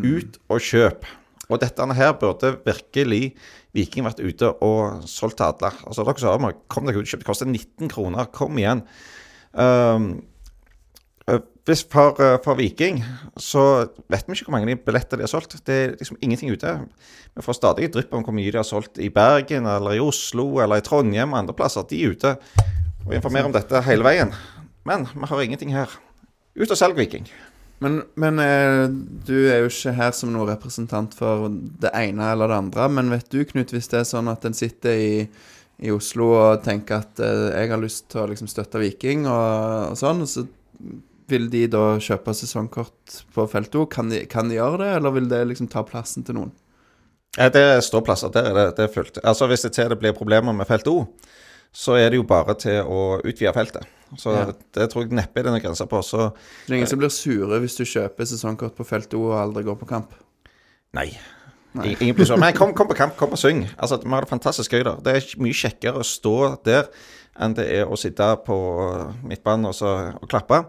Ut 0.03 0.39
og 0.47 0.63
kjøp. 0.63 1.03
Og 1.51 1.59
dette 1.59 1.85
her 1.97 2.13
burde 2.15 2.53
virkelig 2.63 3.33
Viking 3.75 4.05
vært 4.05 4.21
ute 4.23 4.53
og 4.63 5.03
solgt 5.09 5.41
til 5.41 5.49
alle. 5.49 5.73
Altså, 5.83 6.05
dere 6.07 6.21
sa 6.21 6.37
meg, 6.39 6.61
kom 6.71 6.87
dere 6.87 7.01
ut 7.01 7.07
og 7.07 7.11
kjøp. 7.11 7.23
Det 7.23 7.29
koster 7.29 7.49
19 7.49 7.91
kroner. 7.91 8.29
Kom 8.31 8.57
igjen. 8.61 8.85
Um, 9.51 10.13
hvis 11.63 11.85
for, 11.87 12.19
øh, 12.19 12.39
for 12.43 12.59
Viking 12.59 12.97
så 13.39 13.87
vet 14.11 14.25
vi 14.27 14.35
ikke 14.35 14.49
hvor 14.49 14.57
mange 14.57 14.75
billetter 14.75 15.17
de 15.17 15.23
har 15.23 15.31
solgt. 15.31 15.55
Det 15.63 15.75
er 15.75 15.93
liksom 15.95 16.17
ingenting 16.21 16.51
ute. 16.51 16.73
Vi 17.35 17.41
får 17.41 17.55
stadig 17.55 17.87
drypp 17.93 18.13
om 18.13 18.23
hvor 18.23 18.35
mye 18.35 18.51
de 18.51 18.59
har 18.59 18.67
solgt 18.67 18.99
i 18.99 19.09
Bergen, 19.09 19.65
eller 19.65 19.95
i 19.95 20.01
Oslo, 20.03 20.59
eller 20.59 20.81
i 20.81 20.83
Trondheim 20.83 21.31
og 21.31 21.39
andre 21.39 21.55
plasser. 21.55 21.87
De 21.87 22.03
er 22.03 22.11
ute 22.11 22.35
og 23.05 23.15
informerer 23.15 23.47
om 23.47 23.55
dette 23.55 23.81
hele 23.87 24.03
veien. 24.03 24.33
Men 24.83 25.07
vi 25.13 25.29
har 25.29 25.41
ingenting 25.41 25.71
her. 25.73 25.87
Ut 26.59 26.71
og 26.71 26.77
selg 26.77 26.99
Viking. 26.99 27.31
Men, 27.79 28.01
men 28.15 28.39
eh, 28.39 28.85
du 29.27 29.35
er 29.47 29.63
jo 29.63 29.71
ikke 29.71 29.95
her 29.95 30.11
som 30.15 30.31
noen 30.31 30.51
representant 30.51 31.15
for 31.17 31.47
det 31.51 31.91
ene 31.95 32.29
eller 32.31 32.51
det 32.51 32.59
andre. 32.59 32.89
Men 32.91 33.11
vet 33.11 33.31
du, 33.31 33.39
Knut, 33.47 33.71
hvis 33.75 33.89
det 33.91 34.01
er 34.01 34.07
sånn 34.07 34.31
at 34.31 34.43
en 34.47 34.55
sitter 34.55 34.99
i, 34.99 35.15
i 35.83 35.95
Oslo 35.95 36.29
og 36.35 36.61
tenker 36.67 37.01
at 37.01 37.23
eh, 37.23 37.55
jeg 37.55 37.71
har 37.73 37.81
lyst 37.81 38.07
til 38.11 38.23
å 38.23 38.27
liksom 38.31 38.51
støtte 38.51 38.83
Viking 38.83 39.25
og, 39.31 39.93
og 39.93 39.99
sånn, 39.99 40.23
så 40.27 40.45
vil 41.29 41.49
de 41.49 41.67
da 41.71 41.97
kjøpe 42.03 42.33
sesongkort 42.35 43.23
på 43.35 43.45
felt 43.51 43.75
O? 43.75 43.85
Kan, 43.85 44.09
kan 44.29 44.49
de 44.49 44.55
gjøre 44.59 44.77
det, 44.83 44.89
eller 44.97 45.11
vil 45.15 45.29
det 45.31 45.41
liksom 45.47 45.69
ta 45.71 45.83
plassen 45.87 46.23
til 46.27 46.35
noen? 46.39 46.51
Ja, 47.37 47.47
det 47.49 47.61
er 47.65 47.79
ståplasser. 47.81 48.29
Der 48.33 48.49
er 48.51 48.53
det, 48.59 48.65
det 48.77 48.83
er 48.87 48.93
fullt. 48.93 49.17
Altså 49.23 49.47
Hvis 49.49 49.63
det 49.65 49.71
til 49.73 49.89
det 49.89 49.97
blir 49.99 50.13
problemer 50.13 50.53
med 50.53 50.67
felt 50.69 50.87
O, 50.91 51.07
så 51.73 51.95
er 51.97 52.11
det 52.13 52.19
jo 52.19 52.25
bare 52.29 52.53
til 52.61 52.83
å 52.85 53.19
utvide 53.25 53.53
feltet. 53.55 53.87
Så 54.21 54.29
Ja. 54.35 54.51
det 54.77 54.91
tror 54.91 55.07
jeg 55.07 55.15
neppe 55.17 55.39
er 55.41 55.47
noen 55.49 55.61
grenser 55.63 55.87
på. 55.89 56.03
Så 56.05 56.27
Det 56.67 56.73
er 56.73 56.75
ingen 56.75 56.87
som 56.91 56.99
blir 56.99 57.09
sure 57.09 57.59
hvis 57.63 57.75
du 57.79 57.83
kjøper 57.83 58.25
sesongkort 58.29 58.75
på 58.77 58.85
felt 58.85 59.13
O 59.17 59.31
og 59.31 59.39
aldri 59.39 59.63
går 59.63 59.79
på 59.79 59.87
kamp? 59.89 60.13
nei. 60.93 61.17
Nei. 61.73 61.95
Ingen 61.99 62.13
blir 62.13 62.25
sure. 62.29 62.37
Men 62.37 62.53
kom, 62.53 62.71
kom 62.77 62.85
på 62.87 62.93
kamp, 62.93 63.15
kom 63.17 63.31
og 63.33 63.39
syng. 63.41 63.63
Altså, 63.81 63.97
Vi 64.03 64.09
har 64.11 64.21
det 64.21 64.29
fantastisk 64.29 64.69
gøy 64.71 64.83
der. 64.83 64.99
Det 65.01 65.15
er 65.15 65.41
mye 65.41 65.53
kjekkere 65.57 65.97
å 65.97 66.05
stå 66.05 66.63
der 66.63 66.85
enn 67.41 67.55
det 67.57 67.65
er 67.65 67.85
å 67.89 67.97
sitte 67.97 68.27
på 68.45 68.53
midtbanen 69.25 69.65
og, 69.65 69.73
så, 69.73 70.13
og 70.21 70.29
klappe. 70.29 70.59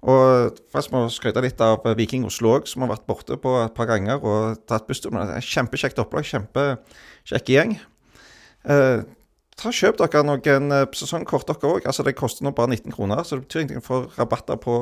Og 0.00 0.56
faktisk 0.72 0.94
må 0.94 1.02
jeg 1.04 1.12
skryte 1.18 1.42
litt 1.44 1.60
av 1.60 1.84
Viking 1.98 2.24
Oslo 2.28 2.54
òg, 2.56 2.68
som 2.68 2.86
har 2.86 2.94
vært 2.94 3.06
borte 3.08 3.36
på 3.40 3.56
et 3.66 3.74
par 3.76 3.88
ganger 3.90 4.22
og 4.24 4.62
tatt 4.70 4.86
busstur. 4.88 5.12
Men 5.12 5.28
det. 5.28 5.40
Er 5.40 5.48
Kjempekjekt 5.50 6.00
opplag, 6.00 6.24
kjempekjekk 6.28 7.52
gjeng. 7.52 7.74
Eh, 8.64 9.02
ta 9.60 9.72
Kjøp 9.76 10.00
dere 10.00 10.24
noen 10.24 10.72
eh, 10.72 10.86
sesongkort, 10.96 11.44
dere 11.50 11.74
òg. 11.74 11.84
Altså, 11.84 12.06
det 12.06 12.16
koster 12.16 12.46
nå 12.46 12.54
bare 12.56 12.72
19 12.72 12.96
kroner, 12.96 13.20
så 13.24 13.36
det 13.36 13.44
betyr 13.44 13.66
ingenting 13.66 13.84
for 13.84 14.08
rabatter 14.16 14.56
på, 14.60 14.78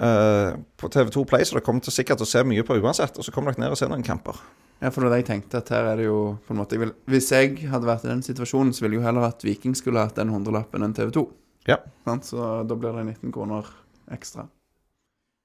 eh, 0.00 0.56
på 0.80 0.92
TV2 0.96 1.26
Play, 1.28 1.44
så 1.44 1.58
dere 1.58 1.66
kommer 1.68 1.84
til 1.84 1.92
sikkert 1.98 2.22
til 2.22 2.28
å 2.30 2.32
se 2.32 2.44
mye 2.48 2.64
på 2.64 2.80
uansett. 2.80 3.20
Og 3.20 3.28
så 3.28 3.36
kommer 3.36 3.52
dere 3.52 3.66
ned 3.66 3.76
og 3.76 3.80
ser 3.82 3.92
noen 3.92 4.06
kamper. 4.06 4.40
Ja, 4.80 4.88
for 4.88 5.04
det 5.04 5.10
var 5.10 5.14
det 5.14 5.20
jeg 5.20 5.28
tenkte, 5.28 5.60
at 5.60 5.68
her 5.70 5.92
er 5.92 6.00
det 6.00 6.08
jo 6.08 6.38
på 6.42 6.56
en 6.56 6.58
måte 6.58 6.74
jeg 6.74 6.86
vil, 6.86 6.96
Hvis 7.06 7.28
jeg 7.30 7.68
hadde 7.70 7.86
vært 7.86 8.08
i 8.08 8.10
den 8.10 8.24
situasjonen, 8.24 8.72
så 8.74 8.82
ville 8.82 8.96
jeg 8.96 9.04
jo 9.04 9.06
heller 9.06 9.28
at 9.28 9.44
Viking 9.44 9.76
skulle 9.78 10.02
hatt 10.02 10.16
den 10.16 10.32
hundrelappen 10.32 10.82
enn 10.82 10.96
TV 10.96 11.12
2. 11.14 11.28
Ja. 11.68 11.76
Så 12.26 12.42
da 12.66 12.74
blir 12.74 12.96
det 12.96 13.04
19 13.06 13.30
kroner 13.30 13.68
ekstra. 14.16 14.48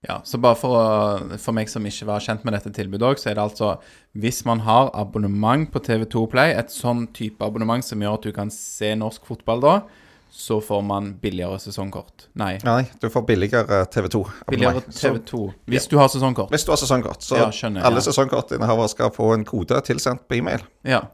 Ja, 0.06 0.20
så 0.24 0.38
bare 0.38 0.56
for, 0.60 0.76
å, 0.78 1.38
for 1.42 1.56
meg 1.58 1.72
som 1.72 1.86
ikke 1.90 2.06
var 2.06 2.22
kjent 2.22 2.44
med 2.46 2.54
dette 2.54 2.70
tilbudet 2.76 3.08
òg, 3.08 3.18
så 3.20 3.32
er 3.32 3.40
det 3.40 3.42
altså 3.48 3.72
Hvis 4.14 4.44
man 4.46 4.62
har 4.62 4.92
abonnement 4.94 5.72
på 5.74 5.82
TV2 5.82 6.28
Play, 6.30 6.54
et 6.54 6.70
sånn 6.70 7.08
type 7.18 7.42
abonnement 7.44 7.84
som 7.84 8.04
gjør 8.06 8.20
at 8.20 8.28
du 8.28 8.36
kan 8.36 8.52
se 8.54 8.92
norsk 8.96 9.26
fotball 9.26 9.64
da, 9.66 9.74
så 10.38 10.60
får 10.62 10.84
man 10.86 11.10
billigere 11.18 11.58
sesongkort. 11.58 12.28
Nei, 12.38 12.60
Nei, 12.68 12.84
du 13.02 13.08
får 13.10 13.24
billigere 13.26 13.80
TV2. 13.90 14.22
billigere 14.52 14.84
TV2. 14.86 15.40
Hvis 15.74 15.88
du 15.90 15.98
har 15.98 16.12
sesongkort. 16.14 16.52
Hvis 16.54 16.68
du 16.68 16.72
har 16.76 16.78
sesongkort. 16.78 17.26
Så 17.26 17.40
Ja, 17.40 17.48
skjønner, 17.50 17.82
alle 17.90 18.04
ja. 18.04 18.06
sesongkortinnehavere 18.06 18.92
skal 18.94 19.10
få 19.16 19.32
en 19.34 19.48
kode 19.50 19.82
tilsendt 19.88 20.28
på 20.30 20.38
e-mail 20.38 20.62
Ja, 20.86 21.08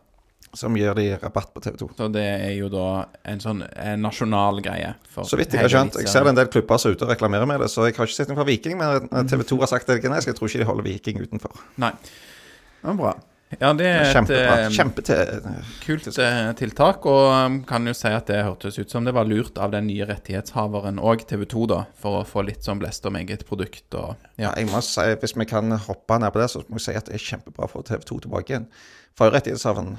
som 0.54 0.76
gir 0.78 0.94
de 0.94 1.18
rabatt 1.18 1.52
på 1.54 1.60
TV2. 1.66 1.88
så 1.98 2.08
det 2.14 2.24
er 2.24 2.54
jo 2.60 2.70
da 2.70 3.06
en 3.26 3.40
sånn 3.40 3.64
en 3.76 4.02
nasjonal 4.02 4.62
greie. 4.62 4.94
Så 5.16 5.36
vidt 5.38 5.52
jeg 5.54 5.62
har 5.62 5.70
skjønt. 5.70 5.98
Jeg 5.98 6.08
ser 6.14 6.28
en 6.30 6.36
del 6.36 6.48
klubber 6.48 6.78
som 6.78 6.92
er 6.92 6.96
ute 6.96 7.06
og 7.08 7.10
reklamerer 7.16 7.48
med 7.50 7.60
det, 7.60 7.70
så 7.74 7.88
jeg 7.88 7.96
har 7.98 8.06
ikke 8.06 8.16
sett 8.20 8.30
noe 8.30 8.38
fra 8.38 8.46
Viking, 8.46 8.78
men 8.78 9.08
Mhm. 9.10 9.28
TV2 9.30 9.60
har 9.60 9.68
sagt 9.68 9.88
det 9.88 10.02
generisk. 10.04 10.28
Jeg 10.28 10.36
tror 10.36 10.48
ikke 10.50 10.60
de 10.60 10.66
holder 10.66 10.84
Viking 10.84 11.18
utenfor. 11.22 11.52
Nei. 11.78 11.92
Det 11.92 12.84
var 12.84 12.94
bra. 12.96 13.14
Ja, 13.62 13.72
det 13.74 13.86
er 13.86 14.02
et 14.02 14.16
Kjempebra. 14.16 15.14
eh, 15.14 15.64
kult 15.86 16.08
eh, 16.18 16.54
tiltak, 16.58 17.06
og 17.06 17.46
um, 17.46 17.64
kan 17.70 17.86
jo 17.86 17.94
si 17.94 18.08
at 18.10 18.26
det 18.26 18.40
hørtes 18.44 18.80
ut 18.80 18.90
som 18.90 19.06
det 19.06 19.14
var 19.14 19.26
lurt 19.30 19.60
av 19.62 19.70
den 19.72 19.86
nye 19.88 20.08
rettighetshaveren 20.10 20.98
og 21.00 21.22
TV2, 21.30 21.68
da, 21.70 21.84
for 22.02 22.22
å 22.24 22.26
få 22.26 22.44
litt 22.48 22.66
sånn 22.66 22.80
blest 22.82 23.06
om 23.06 23.16
eget 23.20 23.46
produkt 23.46 23.94
og 23.94 24.16
Ja, 24.38 24.50
Ja. 24.50 24.54
jeg 24.58 24.68
må 24.72 24.82
si, 24.82 25.02
Hvis 25.22 25.36
vi 25.38 25.46
kan 25.46 25.70
hoppe 25.72 26.20
ned 26.20 26.34
på 26.34 26.42
det, 26.42 26.50
så 26.50 26.64
må 26.70 26.80
jeg 26.80 26.82
si 26.82 26.94
at 26.98 27.06
det 27.06 27.14
er 27.16 27.20
kjempebra 27.38 27.68
å 27.68 27.70
få 27.70 27.84
TV2 27.86 28.22
tilbake 28.22 28.50
igjen. 28.50 28.68
For 29.16 29.30
rettighetshaveren 29.30 29.98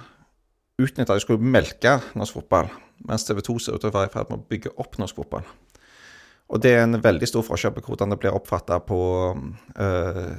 utnytta 0.80 1.14
at 1.14 1.20
de 1.20 1.24
skulle 1.24 1.52
melke 1.54 1.98
norsk 2.18 2.40
fotball, 2.40 2.70
mens 3.08 3.26
TV2 3.28 3.58
ser 3.60 3.76
ut 3.76 3.84
til 3.84 3.92
å 3.92 3.94
være 3.94 4.10
i 4.10 4.14
ferd 4.14 4.30
med 4.30 4.40
å 4.40 4.48
bygge 4.50 4.74
opp 4.82 4.98
norsk 5.00 5.20
fotball. 5.20 5.46
Og 6.52 6.60
det 6.60 6.74
er 6.76 6.84
en 6.84 7.00
veldig 7.02 7.28
stor 7.28 7.44
forskjell 7.46 7.72
på 7.74 7.86
hvordan 7.88 8.12
det 8.12 8.20
blir 8.20 8.36
oppfatta 8.36 8.76
på 8.84 8.98
øh, 9.32 10.32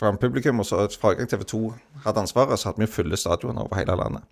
fra 0.00 0.12
publikum. 0.20 0.60
Og 0.60 0.66
så 0.66 0.86
fra 1.00 1.14
gang 1.14 1.28
TV2 1.30 1.60
hadde 2.06 2.24
ansvaret, 2.24 2.58
så 2.58 2.70
hadde 2.70 2.82
vi 2.82 2.88
jo 2.88 2.94
fulle 2.94 3.18
stadioner 3.20 3.66
over 3.66 3.78
hele 3.78 3.96
landet. 3.98 4.24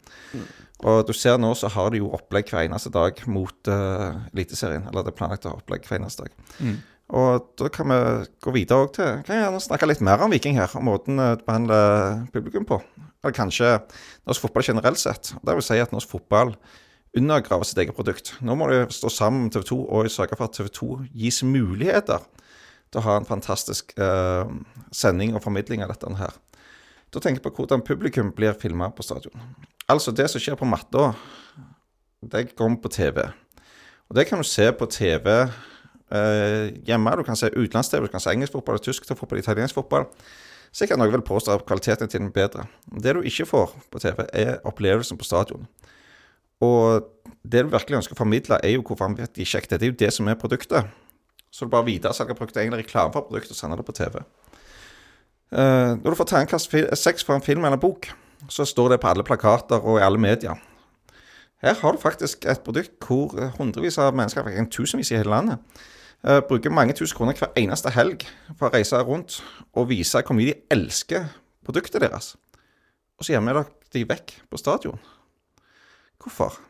Og 0.82 1.04
du 1.06 1.12
ser 1.14 1.38
nå 1.38 1.52
så 1.58 1.70
har 1.70 1.92
de 1.92 2.00
jo 2.02 2.10
opplegg 2.16 2.50
hver 2.50 2.66
eneste 2.66 2.90
dag 2.90 3.20
mot 3.30 3.70
uh, 3.70 4.24
Eliteserien. 4.32 4.88
Eller 4.90 5.04
det 5.04 5.12
er 5.12 5.18
planlagt 5.20 5.46
ha 5.46 5.54
opplegg 5.54 5.86
hver 5.86 6.00
eneste 6.00 6.26
dag. 6.26 6.34
Og 7.12 7.46
da 7.60 7.68
kan 7.68 7.92
vi 7.92 8.00
gå 8.40 8.54
videre 8.54 8.86
også 8.86 8.94
til 8.96 9.08
Kan 9.26 9.36
jeg 9.36 9.44
gjerne 9.44 9.60
snakke 9.60 9.88
litt 9.90 10.00
mer 10.00 10.22
om 10.24 10.32
Viking 10.32 10.56
her, 10.56 10.72
om 10.78 10.88
måten 10.88 11.20
du 11.20 11.44
behandler 11.44 12.22
publikum 12.32 12.66
på. 12.66 12.80
Eller 13.22 13.36
kanskje 13.36 13.76
norsk 14.26 14.42
fotball 14.46 14.66
generelt 14.66 14.98
sett. 14.98 15.34
Det 15.42 15.54
vil 15.54 15.64
si 15.64 15.78
at 15.78 15.94
norsk 15.94 16.10
fotball 16.10 16.54
undergraver 17.16 17.68
sitt 17.68 17.78
eget 17.78 17.96
produkt. 17.96 18.32
Nå 18.40 18.56
må 18.58 18.68
de 18.70 18.84
stå 18.90 19.10
sammen 19.12 19.46
med 19.46 19.54
TV 19.54 19.66
2 19.68 19.80
og 19.84 20.10
sørge 20.10 20.38
for 20.38 20.48
at 20.48 20.56
TV 20.56 20.70
2 20.72 20.88
gis 21.24 21.42
muligheter 21.44 22.24
til 22.92 23.00
å 23.00 23.04
ha 23.06 23.18
en 23.20 23.28
fantastisk 23.28 23.92
eh, 24.00 24.48
sending 24.92 25.36
og 25.36 25.44
formidling 25.44 25.84
av 25.84 25.92
dette 25.92 26.12
her. 26.18 26.34
Da 27.12 27.20
tenker 27.20 27.40
jeg 27.40 27.46
på 27.46 27.54
hvordan 27.60 27.84
publikum 27.84 28.32
blir 28.36 28.56
filma 28.60 28.88
på 28.92 29.04
stadion. 29.04 29.36
Altså, 29.90 30.14
det 30.16 30.30
som 30.32 30.40
skjer 30.40 30.56
på 30.56 30.68
matta, 30.68 31.10
det 32.22 32.54
kommer 32.56 32.80
på 32.80 32.92
TV. 32.92 33.20
Og 34.08 34.16
det 34.16 34.26
kan 34.28 34.40
du 34.40 34.46
se 34.48 34.70
på 34.72 34.88
TV 34.88 35.28
eh, 35.32 36.72
hjemme. 36.88 37.16
Du 37.18 37.24
kan 37.28 37.36
se 37.36 37.52
utenlands-TV, 37.52 38.06
du 38.06 38.12
kan 38.12 38.22
se 38.24 38.32
engelsk 38.32 38.56
fotball, 38.56 38.80
tysk 38.80 39.08
fotball, 39.08 39.42
italiensk 39.42 39.76
fotball. 39.76 40.08
Sikkert 40.72 40.98
nok 40.98 41.12
vil 41.12 41.24
påstå 41.26 41.52
at 41.58 41.66
kvaliteten 41.68 42.08
er 42.26 42.30
bedre. 42.32 42.66
Det 42.88 43.12
du 43.14 43.20
ikke 43.28 43.44
får 43.46 43.74
på 43.92 44.00
TV, 44.00 44.22
er 44.32 44.54
opplevelsen 44.64 45.18
på 45.20 45.26
stadion. 45.28 45.66
Og 46.64 47.04
det 47.44 47.64
du 47.66 47.72
virkelig 47.72 47.98
ønsker 47.98 48.16
å 48.16 48.20
formidle, 48.22 48.58
er 48.64 48.76
jo 48.76 48.84
hvor 48.86 49.00
vanvittig 49.02 49.44
kjekt 49.50 49.70
det 49.70 49.76
er. 49.76 49.82
Det 49.82 49.86
er 49.88 49.92
jo 49.92 50.00
det 50.04 50.12
som 50.16 50.28
er 50.32 50.38
produktet. 50.40 50.88
Så 51.52 51.66
du 51.66 51.72
bare 51.74 51.84
videre 51.84 52.14
selger 52.16 52.38
produktet, 52.38 52.62
egentlig 52.62 52.86
reklame 52.86 53.12
for 53.12 53.26
produktet, 53.28 53.52
og 53.52 53.58
sender 53.58 53.80
det 53.82 53.86
på 53.88 53.96
TV. 53.98 54.20
Eh, 55.52 55.92
når 56.00 56.08
du 56.14 56.16
får 56.16 56.30
terningkast 56.30 56.70
fi- 56.72 56.86
seks 56.96 57.26
for 57.28 57.36
en 57.36 57.44
film 57.44 57.64
eller 57.66 57.76
en 57.76 57.82
bok, 57.82 58.08
så 58.48 58.64
står 58.66 58.94
det 58.94 59.02
på 59.02 59.10
alle 59.10 59.26
plakater 59.26 59.82
og 59.84 59.98
i 60.00 60.04
alle 60.06 60.18
medier. 60.22 60.56
Her 61.62 61.76
har 61.78 61.92
du 61.94 62.00
faktisk 62.02 62.46
et 62.48 62.62
produkt 62.64 62.96
hvor 63.04 63.36
eh, 63.38 63.52
hundrevis 63.58 63.98
av 64.00 64.16
mennesker, 64.16 64.48
tusenvis 64.72 65.12
i 65.12 65.18
hele 65.20 65.34
landet, 65.34 65.58
eh, 65.60 65.90
bruker 66.22 66.70
mange 66.70 66.94
tusen 66.94 67.16
kroner 67.18 67.34
hver 67.38 67.50
eneste 67.58 67.90
helg 67.90 68.22
for 68.54 68.68
å 68.68 68.72
reise 68.74 69.00
rundt 69.02 69.40
og 69.74 69.88
vise 69.90 70.20
hvor 70.22 70.36
mye 70.38 70.52
de 70.52 70.58
elsker 70.70 71.26
produktet 71.66 72.02
deres. 72.04 72.34
Og 73.18 73.26
så 73.26 73.34
gjemmer 73.34 73.64
de 73.94 74.04
vekk 74.08 74.36
på 74.50 74.60
stadion. 74.60 75.00
Hvorfor? 76.22 76.60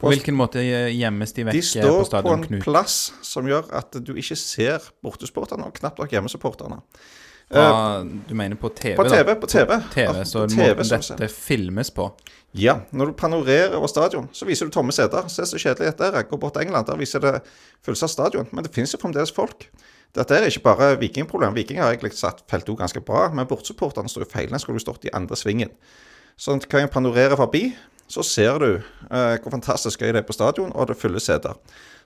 På 0.00 0.08
hvilken 0.08 0.34
måte 0.34 0.62
gjemmes 0.64 1.34
de 1.36 1.44
vekk 1.46 1.56
De 1.58 1.60
eh, 1.60 1.66
står 1.68 1.90
på 1.90 1.98
på, 1.98 2.06
stadion, 2.08 2.38
en 2.40 2.46
Knut? 2.48 2.62
plass 2.64 2.96
som 3.26 3.48
gjør 3.48 3.68
at 3.76 3.98
du 4.00 4.14
ikke 4.16 4.38
ser 4.40 4.88
bortesporterne, 5.04 5.68
og 5.68 5.76
knapt 5.76 6.00
nok 6.00 6.14
hjemmesupporterne. 6.14 6.80
Ah, 7.58 8.02
du 8.28 8.34
mener 8.34 8.56
på 8.56 8.68
TV, 8.68 8.96
På 8.96 9.04
TV, 9.04 9.24
da? 9.28 9.34
på 9.40 9.46
TV. 9.50 9.74
TV, 9.94 10.24
så 10.24 10.46
på 10.46 10.54
TV, 10.54 10.82
dette 10.88 11.28
filmes 11.28 11.90
på. 11.90 12.06
Ja, 12.52 12.78
når 12.92 13.06
du 13.06 13.12
panorerer 13.16 13.76
over 13.76 13.88
stadion, 13.88 14.28
så 14.32 14.44
viser 14.48 14.68
du 14.68 14.72
tomme 14.74 14.92
seter. 14.92 15.28
Se 15.32 15.44
så 15.48 15.60
kjedelig 15.60 15.88
dette 15.92 16.08
er. 16.10 16.26
Gå 16.28 16.36
bort 16.40 16.56
til 16.56 16.66
England, 16.66 16.86
der 16.86 17.00
viser 17.00 17.20
det 17.24 17.38
fullsatt 17.84 18.12
stadion. 18.12 18.48
Men 18.52 18.64
det 18.64 18.72
finnes 18.74 18.92
jo 18.92 19.00
fremdeles 19.00 19.32
folk. 19.32 19.68
Dette 20.12 20.36
er 20.36 20.48
ikke 20.50 20.66
bare 20.66 20.90
vikingproblem. 21.00 21.54
Viking 21.56 21.80
har 21.80 21.94
egentlig 21.94 22.12
satt 22.18 22.42
felt 22.50 22.68
O 22.68 22.76
ganske 22.76 23.00
bra, 23.00 23.30
men 23.32 23.48
bortsupporterne 23.48 24.08
står 24.12 24.26
jo 24.26 24.32
feil. 24.34 24.50
Den 24.52 24.60
skulle 24.60 24.76
jo 24.80 24.84
stått 24.84 25.08
i 25.08 25.14
andre 25.16 25.38
svingen. 25.40 25.72
Så 26.36 26.58
kan 26.68 26.84
jeg 26.84 26.92
panorere 26.92 27.36
forbi, 27.40 27.70
så 28.12 28.24
ser 28.26 28.58
du 28.60 28.68
eh, 28.76 29.38
hvor 29.40 29.54
fantastisk 29.54 30.02
gøy 30.02 30.12
det 30.12 30.20
er 30.20 30.28
på 30.28 30.36
stadion, 30.36 30.72
og 30.76 30.88
det 30.88 30.96
er 30.96 31.00
fulle 31.00 31.20
seter. 31.20 31.56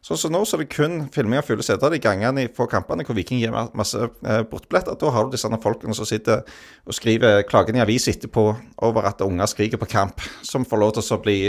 Sånn 0.06 0.20
som 0.20 0.30
nå, 0.30 0.44
så 0.46 0.54
er 0.54 0.62
det 0.62 0.70
kun 0.70 1.00
filming 1.10 1.40
av 1.40 1.48
fulle 1.48 1.64
seter 1.66 1.90
de 1.90 1.98
gangene 1.98 2.44
på 2.54 2.68
kampene 2.70 3.02
hvor 3.02 3.16
Viking 3.18 3.40
gir 3.40 3.50
masse 3.50 3.98
eh, 3.98 4.44
bortebilletter. 4.46 4.94
Da 5.00 5.10
har 5.10 5.26
du 5.26 5.32
disse 5.34 5.50
folkene 5.64 5.96
som 5.98 6.06
sitter 6.06 6.44
og 6.86 6.94
skriver 6.94 7.42
klagende 7.48 7.80
i 7.80 7.82
avis 7.82 8.06
etterpå 8.12 8.44
over 8.86 9.08
at 9.10 9.24
unger 9.26 9.50
skriker 9.50 9.80
på 9.82 9.88
kamp, 9.90 10.22
som 10.46 10.66
får 10.68 10.82
lov 10.82 10.92
til 10.94 11.10
å 11.10 11.18
bli 11.24 11.40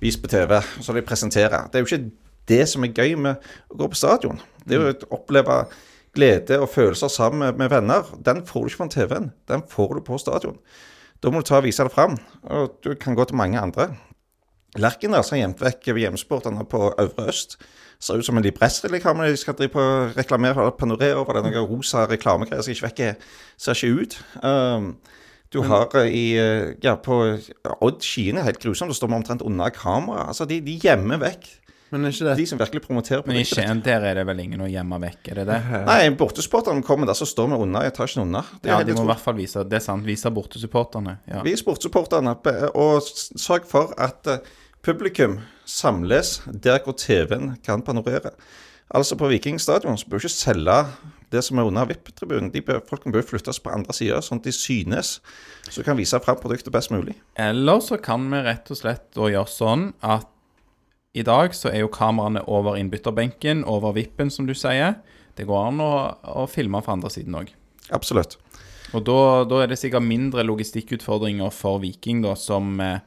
vist 0.00 0.22
på 0.22 0.30
TV, 0.32 0.56
så 0.80 0.96
de 0.96 1.04
presenterer. 1.04 1.68
Det 1.68 1.76
er 1.76 1.84
jo 1.84 1.90
ikke 1.90 2.08
det 2.48 2.62
som 2.72 2.88
er 2.88 2.96
gøy 2.96 3.18
med 3.20 3.52
å 3.68 3.82
gå 3.82 3.90
på 3.92 4.00
stadion. 4.00 4.40
Det 4.64 4.78
er 4.78 4.80
jo 4.80 4.94
å 4.94 5.18
oppleve 5.18 5.60
glede 6.16 6.62
og 6.62 6.70
følelser 6.72 7.12
sammen 7.12 7.44
med, 7.44 7.60
med 7.60 7.72
venner. 7.74 8.08
Den 8.16 8.40
får 8.48 8.64
du 8.64 8.72
ikke 8.72 8.86
på 8.86 8.90
TV-en, 8.96 9.30
den 9.52 9.68
får 9.68 9.98
du 9.98 10.04
på 10.08 10.22
stadion. 10.24 10.56
Da 11.20 11.28
må 11.28 11.44
du 11.44 11.50
ta 11.52 11.60
og 11.60 11.68
vise 11.68 11.84
det 11.84 11.92
fram, 11.92 12.16
og 12.48 12.80
du 12.80 12.94
kan 12.96 13.16
gå 13.16 13.28
til 13.28 13.36
mange 13.40 13.60
andre. 13.60 13.90
Lerkendal 14.80 15.22
har 15.22 15.38
gjemt 15.38 15.62
vekk 15.62 15.92
hjemmesportene 15.94 16.66
på 16.66 16.86
Øvre 16.98 17.28
Øst. 17.30 17.58
Ser 18.02 18.18
ut 18.18 18.26
som 18.26 18.36
en 18.36 18.44
libressreklame 18.44 19.30
de 19.30 19.36
skal 19.38 19.56
drive 19.56 19.72
på 19.76 19.84
reklamere 20.16 20.54
for, 20.54 20.74
panorere 20.78 21.16
over. 21.16 21.38
Det 21.38 21.44
er 21.44 21.54
noe 21.54 21.68
rosa 21.68 22.04
reklamegreier 22.10 22.64
som 22.64 22.74
ikke 22.74 22.88
vekker, 22.88 23.28
ser 23.56 23.78
ikke 23.78 24.02
ut. 24.02 24.16
Um, 24.42 24.94
du 25.54 25.60
har 25.62 25.92
eh, 26.00 26.10
i 26.10 26.24
eh, 26.38 26.72
Ja, 26.82 26.96
på 26.98 27.20
Odd 27.78 28.00
Skien 28.02 28.40
er 28.40 28.48
helt 28.48 28.62
grusomt. 28.62 28.90
Da 28.90 28.96
står 28.98 29.12
vi 29.12 29.20
omtrent 29.20 29.44
under 29.46 29.70
kamera. 29.74 30.26
Altså, 30.32 30.48
de, 30.50 30.58
de 30.64 30.74
gjemmer 30.82 31.20
vekk 31.22 31.46
Men 31.94 32.08
er 32.08 32.16
ikke 32.16 32.26
det 32.26 32.34
de 32.40 32.46
som 32.50 32.58
virkelig 32.58 32.82
promoterer 32.82 33.22
på 33.22 33.30
Men 33.30 33.38
i. 33.38 33.44
Skien, 33.46 33.82
der 33.86 34.02
er 34.08 34.18
det 34.18 34.24
vel 34.26 34.42
ingen 34.42 34.64
å 34.64 34.66
gjemme 34.66 34.98
vekk, 35.04 35.30
er 35.30 35.40
det 35.40 35.44
det? 35.52 35.60
Nei, 35.86 36.00
bortesporterne 36.18 36.82
kommer 36.82 37.06
der, 37.06 37.14
så 37.14 37.28
står 37.30 37.52
vi 37.52 37.60
under 37.68 37.86
etasjen 37.86 38.24
under. 38.24 38.50
Det 38.58 38.72
Ja, 38.72 38.80
de 38.82 38.98
må 38.98 39.06
i 39.06 39.12
hvert 39.12 39.22
fall 39.22 39.38
vise 39.38 39.62
Det 39.68 39.78
er 39.78 39.86
sant, 39.86 40.02
vise 40.08 40.34
bortesupporterne. 40.34 41.20
Ja. 41.30 41.44
Vis 41.46 41.62
bortesupporterne, 41.62 42.34
og 42.74 43.06
sørg 43.06 43.70
for 43.70 43.94
at 44.02 44.34
eh, 44.34 44.52
publikum 44.84 45.38
samles 45.64 46.42
der 46.46 46.82
hvor 46.84 46.96
TV-en 46.98 47.56
kan 47.64 47.82
panorere. 47.82 48.34
Altså 48.94 49.16
På 49.16 49.28
Viking 49.28 49.60
stadion 49.60 49.96
så 49.98 50.08
bør 50.08 50.22
ikke 50.22 50.28
selge 50.28 50.76
det 51.32 51.42
som 51.44 51.58
er 51.58 51.66
under 51.66 51.88
VIP-tribunen. 51.88 52.52
Folk 52.88 53.08
bør, 53.10 53.24
flyttes 53.26 53.58
på 53.60 53.72
andre 53.72 53.96
sida, 53.96 54.20
sånn 54.22 54.38
at 54.38 54.46
de 54.46 54.52
synes, 54.54 55.16
så 55.66 55.82
kan 55.82 55.96
vise 55.98 56.20
fram 56.22 56.38
produktet 56.38 56.72
best 56.72 56.92
mulig. 56.92 57.16
Eller 57.34 57.80
så 57.82 57.98
kan 57.98 58.28
vi 58.30 58.44
rett 58.44 58.70
og 58.70 58.78
slett 58.78 59.18
gjøre 59.18 59.48
sånn 59.50 59.88
at 60.04 60.28
i 61.14 61.24
dag 61.26 61.54
så 61.54 61.70
er 61.70 61.84
jo 61.84 61.90
kameraene 61.94 62.42
over 62.50 62.76
innbytterbenken, 62.78 63.64
over 63.70 63.94
vippen, 63.96 64.30
som 64.30 64.46
du 64.46 64.54
sier. 64.54 64.98
Det 65.38 65.46
går 65.48 65.68
an 65.70 65.82
å, 65.82 65.92
å 66.42 66.46
filme 66.50 66.82
fra 66.84 66.96
andre 66.98 67.10
siden 67.10 67.36
òg. 67.38 67.52
Absolutt. 67.94 68.36
Og 68.94 69.02
da, 69.06 69.18
da 69.48 69.62
er 69.62 69.70
det 69.70 69.78
sikkert 69.80 70.06
mindre 70.06 70.44
logistikkutfordringer 70.46 71.50
for 71.54 71.80
Viking, 71.82 72.22
da, 72.22 72.34
som 72.38 72.76
eh, 72.82 73.00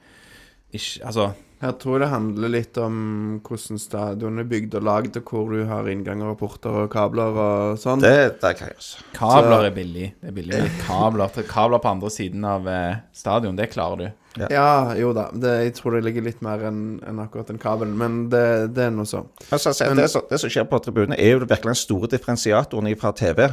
ikke 0.76 1.06
Altså, 1.08 1.30
Her 1.60 1.72
tror 1.82 1.96
jeg 1.98 2.02
det 2.04 2.10
handler 2.12 2.52
litt 2.54 2.78
om 2.78 2.98
hvordan 3.42 3.80
stadion 3.82 4.38
er 4.38 4.46
bygd 4.46 4.76
og 4.78 4.84
lagd, 4.86 5.16
og 5.18 5.24
hvor 5.32 5.48
du 5.56 5.64
har 5.66 5.88
innganger 5.90 6.30
og 6.30 6.38
porter 6.38 6.76
og 6.84 6.92
kabler 6.94 7.34
og 7.34 7.80
sånn. 7.82 8.04
Det, 8.04 8.12
det 8.44 8.52
kan 8.60 8.70
gjøres. 8.70 8.90
kabler 9.18 9.64
Så- 9.64 9.66
er 9.66 9.74
billig. 9.74 10.14
Det 10.22 10.30
er 10.30 10.36
billig 10.38 10.60
med 10.62 10.76
kabler. 10.86 11.40
Kabler 11.50 11.82
på 11.82 11.90
andre 11.96 12.12
siden 12.14 12.46
av 12.46 12.68
eh, 12.70 13.00
stadion, 13.12 13.56
det 13.58 13.72
klarer 13.74 13.98
du. 14.04 14.08
Ja, 14.54 14.94
jo 14.94 15.14
da. 15.18 15.32
Det, 15.34 15.56
jeg 15.66 15.74
tror 15.80 15.96
det 15.98 16.04
ligger 16.06 16.22
litt 16.28 16.44
mer 16.46 16.62
enn 16.70 17.00
en 17.10 17.24
akkurat 17.24 17.50
en 17.50 17.58
kabel, 17.58 17.88
men 17.90 18.28
det, 18.30 18.44
det 18.78 18.84
er 18.86 18.92
nå 18.94 19.02
så. 19.10 19.24
Altså, 19.50 19.74
se, 19.74 19.88
Men- 19.90 19.98
det, 20.04 20.12
som- 20.14 20.28
det 20.30 20.38
som 20.44 20.50
skjer 20.54 20.70
på 20.70 20.78
tribunene, 20.86 21.18
er 21.18 21.32
jo 21.34 21.40
virkelig 21.40 21.74
den 21.74 21.82
store 21.82 22.08
differensiatoren 22.14 22.92
fra 23.02 23.12
TV. 23.18 23.48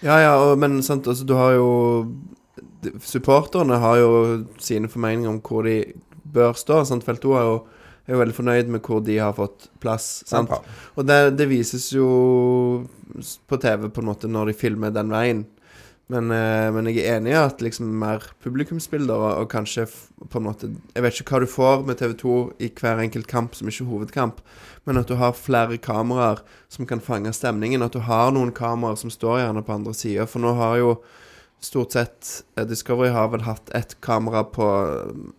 Ja, 0.00 0.16
ja, 0.24 0.32
og, 0.40 0.56
men 0.58 0.80
sant, 0.82 1.04
altså, 1.06 1.26
du 1.28 1.34
har 1.36 1.52
jo 1.58 1.68
Supporterne 3.02 3.78
har 3.82 3.96
jo 3.98 4.10
sine 4.62 4.88
formeninger 4.88 5.28
om 5.28 5.38
hvor 5.42 5.64
de 5.66 5.92
bør 6.36 6.54
stå. 6.58 6.84
Sant? 6.88 7.06
Felt 7.06 7.24
2 7.24 7.34
er 7.40 7.48
jo, 7.48 7.58
er 8.06 8.16
jo 8.16 8.22
veldig 8.22 8.36
fornøyd 8.36 8.72
med 8.76 8.84
hvor 8.86 9.02
de 9.04 9.18
har 9.18 9.34
fått 9.36 9.68
plass. 9.82 10.20
Sant? 10.28 10.52
Og 10.94 11.08
det, 11.08 11.20
det 11.40 11.48
vises 11.50 11.90
jo 11.96 12.08
på 13.48 13.60
TV 13.62 13.88
på 13.88 14.04
en 14.04 14.10
måte 14.12 14.30
når 14.30 14.52
de 14.52 14.58
filmer 14.60 14.94
den 14.94 15.12
veien. 15.14 15.46
Men, 16.06 16.30
eh, 16.30 16.68
men 16.70 16.86
jeg 16.86 17.02
er 17.02 17.16
enig 17.18 17.32
i 17.32 17.38
at 17.38 17.62
liksom 17.64 17.88
mer 17.98 18.22
publikumsbilder 18.44 19.14
og, 19.16 19.40
og 19.42 19.48
kanskje 19.50 19.88
på 20.30 20.38
en 20.38 20.44
måte 20.46 20.68
Jeg 20.94 21.02
vet 21.02 21.18
ikke 21.18 21.34
hva 21.34 21.40
du 21.42 21.48
får 21.50 21.82
med 21.88 21.98
TV2 21.98 22.36
i 22.62 22.68
hver 22.78 23.02
enkelt 23.02 23.26
kamp 23.26 23.58
som 23.58 23.66
ikke 23.66 23.82
er 23.82 23.90
hovedkamp, 23.90 24.38
men 24.86 25.00
at 25.00 25.10
du 25.10 25.16
har 25.18 25.34
flere 25.34 25.80
kameraer 25.82 26.44
som 26.70 26.86
kan 26.86 27.02
fange 27.02 27.34
stemningen. 27.34 27.82
At 27.82 27.98
du 27.98 28.04
har 28.06 28.30
noen 28.30 28.54
kameraer 28.54 29.00
som 29.02 29.10
står 29.10 29.40
gjerne 29.42 29.64
på 29.66 29.74
andre 29.74 29.94
sida. 29.98 30.28
For 30.30 30.42
nå 30.42 30.54
har 30.60 30.78
jo 30.78 30.92
stort 31.60 31.92
sett 31.92 32.44
eh, 32.56 32.66
Discovery 32.66 33.08
har 33.10 33.28
vel 33.28 33.40
hatt 33.40 33.70
ett 33.70 34.00
kamera 34.00 34.44
på 34.44 34.66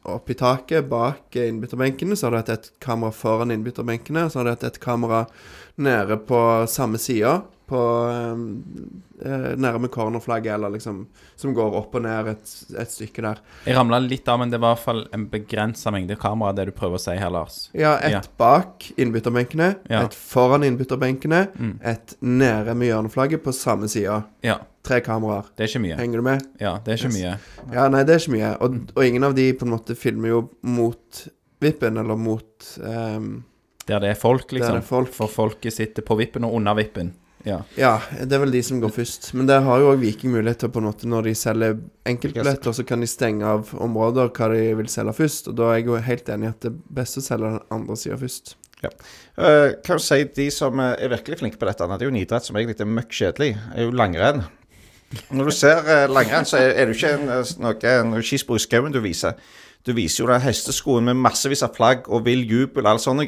opp 0.04 0.30
i 0.30 0.34
taket 0.34 0.90
bak 0.90 1.36
eh, 1.36 1.50
innbytterbenkene. 1.50 2.16
Så 2.16 2.28
har 2.28 2.32
du 2.32 2.38
hatt 2.38 2.50
et 2.50 2.72
kamera 2.80 3.12
foran 3.12 3.52
innbytterbenkene. 3.52 4.30
Så 4.30 4.40
har 4.40 4.46
du 4.46 4.52
hatt 4.56 4.64
et 4.64 4.80
kamera 4.80 5.26
nede 5.76 6.18
på 6.18 6.42
samme 6.70 6.98
sida. 6.98 7.42
På 7.68 7.80
eh, 8.08 8.36
Nærme 9.18 9.58
Nede 9.58 9.80
med 9.82 9.92
cornerflagget, 9.92 10.54
eller 10.54 10.70
liksom 10.70 11.02
Som 11.36 11.54
går 11.58 11.74
opp 11.76 11.96
og 11.98 12.04
ned 12.06 12.28
et, 12.32 12.52
et 12.80 12.92
stykke 12.94 13.24
der. 13.26 13.42
Jeg 13.66 13.76
ramla 13.76 14.00
litt 14.04 14.28
av, 14.30 14.40
men 14.40 14.50
det 14.54 14.60
var 14.62 14.72
i 14.74 14.78
hvert 14.78 14.86
fall 14.86 15.02
en 15.14 15.26
begrensa 15.32 15.92
mengde 15.94 16.16
kamera, 16.22 16.54
det 16.56 16.68
du 16.70 16.72
prøver 16.78 16.98
å 17.00 17.02
si 17.02 17.16
her, 17.18 17.30
Lars. 17.34 17.58
Ja, 17.78 17.96
et 17.98 18.12
Ja. 18.16 18.22
bak 18.38 18.88
innbytterbenkene, 18.98 19.76
Ja. 19.90 20.04
et 20.06 20.14
foran 20.16 20.64
innbytterbenkene, 20.64 21.48
Mm. 21.58 21.80
et 21.84 22.16
nede 22.22 22.74
med 22.76 22.88
hjørneflagget 22.90 23.44
på 23.44 23.54
samme 23.54 23.88
sida. 23.90 24.24
Ja, 24.44 24.60
Tre 24.84 25.02
kameraer. 25.02 25.46
det 25.58 25.66
er 25.66 25.68
ikke 25.74 25.84
mye. 25.84 25.98
Henger 25.98 26.18
du 26.18 26.22
med? 26.24 26.48
Ja, 26.62 26.78
det 26.80 26.94
er 26.94 26.98
ikke 27.08 27.14
mye. 27.18 27.38
Ja, 27.74 27.88
nei, 27.90 28.04
det 28.04 28.16
er 28.16 28.20
ikke 28.20 28.38
mye. 28.38 28.58
Og, 28.62 28.80
og 28.96 29.04
ingen 29.06 29.24
av 29.24 29.36
de 29.36 29.52
på 29.54 29.64
en 29.68 29.72
måte 29.74 29.96
filmer 29.98 30.28
jo 30.30 30.50
mot 30.64 31.28
vippen, 31.62 31.98
eller 31.98 32.16
mot 32.16 32.78
um, 32.80 33.44
Der 33.88 34.00
det 34.00 34.10
er 34.10 34.16
folk, 34.20 34.48
liksom. 34.52 34.76
det 34.76 34.84
er 34.84 34.88
folk. 34.88 35.10
For 35.14 35.28
folket 35.28 35.74
sitter 35.74 36.02
på 36.04 36.18
vippen 36.18 36.44
og 36.46 36.54
under 36.54 36.74
vippen. 36.76 37.14
Ja. 37.48 37.62
Ja, 37.80 37.94
det 38.20 38.36
er 38.36 38.42
vel 38.44 38.52
de 38.52 38.62
som 38.66 38.82
går 38.84 38.92
først. 38.92 39.30
Men 39.38 39.48
der 39.48 39.64
har 39.64 39.80
jo 39.80 39.94
òg 39.94 40.02
Viking 40.02 40.34
muligheter 40.36 40.72
på 40.74 40.82
en 40.82 40.90
måte 40.90 41.08
når 41.10 41.30
de 41.30 41.36
selger 41.38 41.78
enkeltbilletter, 42.10 42.76
så 42.76 42.86
kan 42.88 43.04
de 43.04 43.10
stenge 43.10 43.48
av 43.48 43.72
områder 43.84 44.32
hva 44.36 44.50
de 44.52 44.64
vil 44.82 44.92
selge 44.92 45.16
først. 45.22 45.52
Og 45.52 45.60
da 45.60 45.72
er 45.72 45.80
jeg 45.80 45.90
jo 45.90 46.02
helt 46.10 46.32
enig 46.34 46.50
i 46.50 46.54
at 46.54 46.64
det 46.66 46.74
er 46.74 46.80
best 47.00 47.22
å 47.22 47.24
selge 47.24 47.54
den 47.56 47.78
andre 47.78 48.00
sida 48.00 48.20
først. 48.20 48.58
Eh, 48.84 49.72
kan 49.86 49.98
du 49.98 50.04
si 50.04 50.20
De 50.38 50.52
som 50.54 50.80
eh, 50.80 50.94
er 51.02 51.10
virkelig 51.16 51.40
flinke 51.40 51.58
på 51.58 51.66
dette, 51.70 51.88
det 51.88 51.98
er 51.98 52.10
jo 52.10 52.14
en 52.14 52.20
idrett 52.20 52.46
som 52.46 52.60
egentlig 52.60 52.84
er 52.84 52.92
møkk 53.00 53.16
kjedelig, 53.20 53.56
er 53.74 53.88
jo 53.88 53.96
langrenn. 53.96 54.44
Når 55.32 55.48
du 55.48 55.56
ser 55.56 55.80
uh, 55.88 56.04
langrenn, 56.12 56.46
så 56.46 56.60
er, 56.60 56.74
er 56.76 56.90
det 56.90 56.98
jo 56.98 57.00
ikke 57.00 57.14
en, 57.16 57.30
noe, 57.64 57.94
noe 58.12 58.26
skispor 58.28 58.60
i 58.60 58.62
skauen 58.62 58.92
du 58.92 59.00
viser. 59.02 59.40
Du 59.88 59.94
viser 59.96 60.26
jo 60.26 60.30
den 60.30 60.44
hesteskoen 60.44 61.08
med 61.08 61.16
massevis 61.24 61.64
av 61.64 61.72
flagg 61.78 62.10
og 62.12 62.26
vill 62.26 62.44
jubel 62.44 62.84
og 62.84 62.92
alt 62.92 63.06
sånt. 63.06 63.24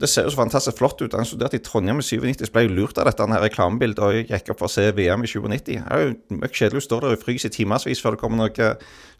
Det 0.00 0.08
ser 0.10 0.26
jo 0.26 0.32
så 0.32 0.40
fantastisk 0.40 0.78
flott 0.80 1.02
ut. 1.02 1.14
Han 1.14 1.26
studerte 1.28 1.60
i 1.60 1.62
Trondheim 1.62 2.00
i 2.00 2.04
97, 2.04 2.46
så 2.46 2.54
ble 2.54 2.64
jeg 2.64 2.72
lurt 2.74 2.98
av 2.98 3.06
dette 3.06 3.26
her 3.30 3.44
reklamebildet 3.44 4.00
og 4.02 4.16
jeg 4.16 4.26
gikk 4.30 4.50
opp 4.54 4.62
for 4.62 4.70
å 4.70 4.72
se 4.72 4.88
VM 4.96 5.22
i 5.22 5.30
97. 5.30 5.68
Det 5.68 5.76
er 5.78 6.02
jo 6.02 6.40
mye 6.40 6.50
kjedelig. 6.50 6.82
å 6.82 6.86
stå 6.88 6.98
der 7.04 7.14
og 7.14 7.22
fryse 7.22 7.50
i 7.50 7.54
timevis 7.54 8.02
før 8.02 8.16
det 8.16 8.22
kommer 8.22 8.40
noe 8.40 8.72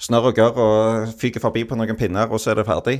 snørr 0.02 0.32
og 0.32 0.40
gørr 0.40 0.58
og 0.64 1.14
fyker 1.20 1.44
forbi 1.44 1.62
på 1.68 1.78
noen 1.78 1.98
pinner, 1.98 2.26
og 2.30 2.42
så 2.42 2.52
er 2.52 2.60
det 2.60 2.66
ferdig. 2.66 2.98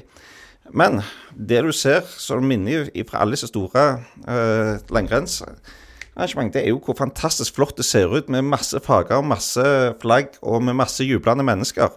Men 0.71 1.01
det 1.35 1.63
du 1.67 1.73
ser 1.75 2.07
som 2.07 2.45
minner 2.47 2.91
fra 3.09 3.25
alle 3.25 3.35
disse 3.35 3.51
store 3.51 3.87
uh, 4.29 4.79
langrennsarrangementene, 4.95 6.53
det 6.55 6.63
er 6.63 6.71
jo 6.71 6.81
hvor 6.85 6.99
fantastisk 7.01 7.57
flott 7.57 7.75
det 7.81 7.89
ser 7.89 8.15
ut 8.15 8.31
med 8.31 8.47
masse 8.47 8.79
farger, 8.85 9.25
masse 9.27 9.65
flagg 10.03 10.37
og 10.41 10.63
med 10.63 10.79
masse 10.79 11.03
jublende 11.03 11.47
mennesker. 11.47 11.91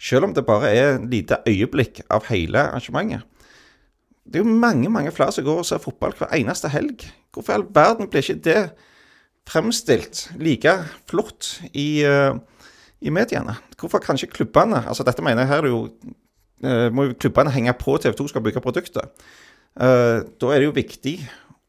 Selv 0.00 0.28
om 0.28 0.34
det 0.34 0.46
bare 0.46 0.70
er 0.70 0.94
et 0.94 1.10
lite 1.10 1.42
øyeblikk 1.44 2.00
av 2.08 2.30
hele 2.30 2.70
arrangementet. 2.70 3.26
Det 4.28 4.40
er 4.40 4.44
jo 4.44 4.58
mange 4.60 4.90
mange 4.92 5.12
flere 5.14 5.32
som 5.32 5.44
går 5.46 5.62
og 5.62 5.66
ser 5.66 5.80
fotball 5.82 6.12
hver 6.18 6.34
eneste 6.36 6.68
helg. 6.68 7.06
Hvorfor 7.32 7.54
i 7.54 7.58
all 7.58 7.66
verden 7.74 8.10
blir 8.10 8.22
ikke 8.22 8.42
det 8.44 8.62
fremstilt 9.48 10.26
like 10.36 10.74
flott 11.08 11.62
i, 11.72 12.04
uh, 12.04 12.36
i 13.00 13.10
mediene? 13.10 13.56
Hvorfor 13.80 14.02
kan 14.04 14.20
ikke 14.20 14.42
klubbene 14.42 14.84
altså 14.84 15.06
Dette 15.06 15.24
mener 15.24 15.46
jeg 15.46 15.48
her 15.48 15.64
er 15.64 15.72
jo 15.72 15.82
uh, 16.64 16.88
må 16.92 17.08
jo 17.08 17.18
klubbene 17.20 17.52
henge 17.54 17.72
på 17.80 17.96
TV2 17.96 18.28
skal 18.28 18.44
bygge 18.44 18.60
produkter. 18.60 19.08
Uh, 19.78 20.24
da 20.40 20.52
er 20.52 20.60
det 20.60 20.68
jo 20.68 20.76
viktig 20.76 21.18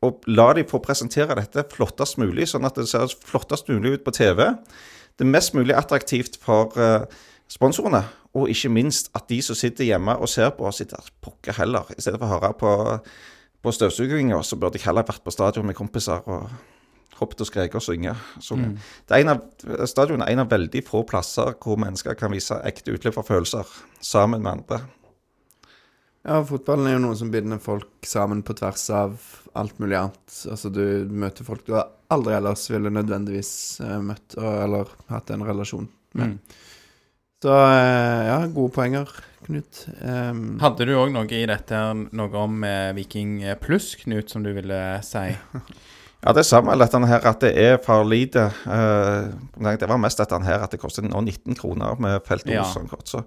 å 0.05 0.13
la 0.31 0.51
dem 0.55 0.67
få 0.67 0.79
presentere 0.83 1.35
dette 1.37 1.65
flottest 1.73 2.19
mulig, 2.21 2.47
sånn 2.49 2.67
at 2.67 2.77
det 2.79 2.87
ser 2.91 3.11
flottest 3.27 3.67
mulig 3.71 3.97
ut 3.97 4.05
på 4.05 4.15
TV. 4.15 4.45
Det 5.19 5.25
er 5.25 5.33
mest 5.33 5.55
mulig 5.57 5.75
attraktivt 5.75 6.37
for 6.39 6.75
eh, 6.79 7.03
sponsorene, 7.51 8.05
og 8.37 8.49
ikke 8.51 8.69
minst 8.69 9.09
at 9.17 9.29
de 9.31 9.39
som 9.41 9.57
sitter 9.57 9.87
hjemme 9.87 10.13
og 10.21 10.29
ser 10.29 10.51
på, 10.57 10.69
sitter 10.75 11.07
pokker 11.23 11.57
heller. 11.57 11.87
I 11.95 12.01
stedet 12.01 12.19
for 12.19 12.27
å 12.27 12.35
høre 12.35 12.51
på, 12.59 12.73
på 13.65 13.73
støvsuginga, 13.73 14.41
så 14.45 14.59
burde 14.59 14.77
jeg 14.77 14.85
heller 14.85 15.07
vært 15.07 15.23
på 15.25 15.33
stadion 15.33 15.65
med 15.65 15.77
kompiser 15.77 16.21
og 16.29 16.49
hoppet 17.19 17.41
og 17.43 17.49
skreket 17.49 17.79
og 17.79 17.83
synge. 17.83 18.13
Så 18.43 18.55
det 18.59 19.17
en 19.17 19.33
av, 19.33 19.41
stadion 19.89 20.21
er 20.23 20.31
en 20.33 20.45
av 20.45 20.51
veldig 20.51 20.85
få 20.87 21.03
plasser 21.09 21.55
hvor 21.59 21.79
mennesker 21.81 22.15
kan 22.19 22.31
vise 22.33 22.61
ekte 22.69 22.95
utløp 22.95 23.17
for 23.17 23.27
følelser 23.27 23.67
sammen 23.99 24.45
med 24.45 24.59
andre. 24.59 24.81
Ja, 26.27 26.41
fotballen 26.45 26.87
er 26.87 26.97
jo 26.97 27.03
noe 27.07 27.17
som 27.17 27.31
binder 27.31 27.61
folk 27.63 28.05
sammen 28.05 28.43
på 28.45 28.53
tvers 28.59 28.83
av 28.93 29.15
alt 29.57 29.77
mulig 29.81 29.97
annet. 29.97 30.39
Altså, 30.51 30.69
du 30.69 31.07
møter 31.09 31.47
folk 31.47 31.63
du 31.67 31.77
aldri 32.11 32.35
ellers 32.35 32.65
ville 32.69 32.91
nødvendigvis 32.91 33.53
eh, 33.85 33.99
møtt 34.03 34.35
eller 34.37 34.91
hatt 35.09 35.31
en 35.33 35.45
relasjon 35.47 35.87
med. 36.19 36.35
Mm. 36.35 36.67
Så 37.43 37.55
eh, 37.55 38.23
ja, 38.27 38.39
gode 38.51 38.73
poenger, 38.75 39.11
Knut. 39.45 39.85
Um, 40.03 40.57
Hadde 40.61 40.85
du 40.85 40.91
òg 40.99 41.13
noe 41.13 41.25
i 41.33 41.45
dette 41.47 41.77
noe 42.11 42.41
om 42.41 42.59
eh, 42.67 42.91
Viking 42.97 43.39
pluss, 43.63 43.93
Knut, 44.01 44.29
som 44.29 44.43
du 44.45 44.51
ville 44.57 44.81
si? 45.07 45.29
Ja, 46.19 46.33
det 46.35 46.41
er 46.41 46.49
samme 46.49 46.73
dette 46.75 46.99
her 47.07 47.25
at 47.29 47.39
det 47.39 47.53
er 47.55 47.77
for 47.79 48.03
lite. 48.03 48.49
Uh, 48.67 49.31
det 49.55 49.87
var 49.87 50.01
mest 50.03 50.19
dette 50.19 50.35
her 50.43 50.65
at 50.65 50.73
det 50.73 50.81
koster 50.81 51.05
nå 51.07 51.21
19 51.23 51.55
kroner 51.55 51.95
med 51.95 52.19
Felt 52.27 52.43
Ja. 52.51 52.65
Olsson-kort. 52.65 53.07
Så 53.07 53.21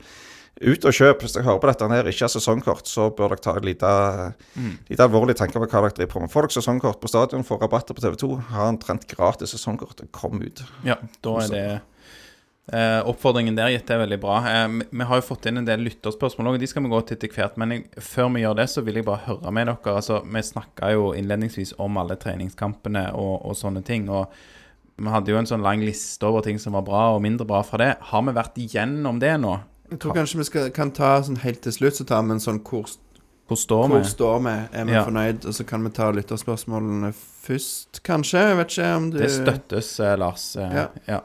ut 0.60 0.84
og 0.84 0.92
kjøp. 0.92 1.22
Hvis 1.24 1.32
dere 1.32 1.46
hører 1.46 1.62
på 1.62 1.70
dette 1.70 1.88
her 1.88 2.10
ikke 2.10 2.26
har 2.26 2.32
sesongkort, 2.34 2.84
så 2.90 3.08
bør 3.16 3.32
dere 3.32 3.44
ta 3.46 3.54
en 3.56 3.64
liten 3.64 4.34
Mm. 4.52 4.74
lite 4.90 5.06
alvorlig 5.06 5.36
tanke 5.40 5.56
på 5.56 5.64
hva 5.64 5.80
dere 5.86 5.96
driver 5.96 6.12
på 6.12 6.20
med. 6.20 6.30
Får 6.30 6.42
dere 6.42 6.56
sesongkort 6.58 7.00
på 7.00 7.08
stadion, 7.08 7.44
får 7.48 7.62
rabatter 7.64 7.94
på 7.96 8.04
TV2, 8.04 8.28
har 8.52 8.68
omtrent 8.68 9.08
gratis 9.08 9.56
sesongkort, 9.56 10.04
kom 10.12 10.42
ut. 10.42 10.62
Ja, 10.84 10.96
da 11.22 11.38
er 11.40 11.48
det 11.48 11.80
eh, 12.70 13.00
Oppfordringen 13.08 13.56
der 13.56 13.70
gitt 13.74 13.90
er 13.90 13.98
veldig 14.06 14.20
bra. 14.20 14.36
Eh, 14.46 14.68
vi- 14.92 15.04
har 15.04 15.16
jo 15.20 15.26
fått 15.34 15.46
inn 15.46 15.58
en 15.58 15.64
del 15.64 15.80
lytterspørsmål 15.80 16.52
òg, 16.54 16.58
de 16.60 16.66
skal 16.66 16.82
vi 16.82 16.88
gå 16.88 17.00
til 17.06 17.16
etter 17.16 17.28
hvert. 17.28 17.56
Men 17.56 17.70
jeg, 17.70 17.90
før 17.98 18.32
vi 18.34 18.42
gjør 18.42 18.56
det, 18.56 18.68
så 18.70 18.82
vil 18.84 18.94
jeg 18.94 19.04
bare 19.04 19.24
høre 19.26 19.50
med 19.52 19.66
dere. 19.66 19.94
Altså, 19.96 20.22
Vi 20.24 20.40
snakka 20.40 20.92
jo 20.92 21.12
innledningsvis 21.12 21.74
om 21.78 21.96
alle 21.98 22.16
treningskampene 22.16 23.12
og, 23.14 23.44
og 23.46 23.54
sånne 23.56 23.82
ting. 23.84 24.08
Og 24.08 24.28
vi 24.98 25.08
hadde 25.08 25.26
jo 25.32 25.38
en 25.38 25.46
sånn 25.46 25.62
lang 25.62 25.80
liste 25.80 26.22
over 26.24 26.42
ting 26.42 26.58
som 26.58 26.72
var 26.74 26.82
bra 26.82 27.14
og 27.16 27.22
mindre 27.22 27.44
bra 27.46 27.62
fra 27.62 27.78
det. 27.78 27.96
Har 28.00 28.22
vi 28.22 28.32
vært 28.32 28.54
igjennom 28.56 29.18
det 29.18 29.40
nå? 29.40 29.60
jeg 29.92 29.98
tror 30.00 30.14
kanskje 30.14 30.38
vi 30.38 30.44
skal, 30.44 30.70
kan 30.70 30.90
ta 30.90 31.20
sånn 31.20 31.36
helt 31.42 31.60
til 31.60 31.72
slutt, 31.72 31.92
så 31.98 32.06
tar 32.06 32.22
vi 32.22 32.30
en 32.32 32.38
sånn 32.40 32.62
hvor, 32.64 32.86
Hvor 33.46 33.56
står 33.58 33.88
hvor 33.90 33.98
vi? 33.98 34.04
står 34.08 34.38
vi? 34.42 34.54
Er 34.78 34.84
vi 34.86 34.92
Ja. 34.92 35.04
fornøyd? 35.04 35.44
Og 35.44 35.52
så 35.52 35.66
kan 35.66 35.82
vi 35.84 35.90
ta 35.90 36.10
lytterspørsmålene 36.10 37.12
først, 37.44 38.00
kanskje. 38.02 38.38
Jeg 38.48 38.56
vet 38.56 38.68
ikke 38.68 38.96
om 38.96 39.10
du 39.10 39.18
Det 39.18 39.28
støttes, 39.30 40.00
eh, 40.00 40.16
Lars. 40.16 40.56
Eh, 40.56 40.72
Ja. 40.72 40.86
ja. 41.08 41.20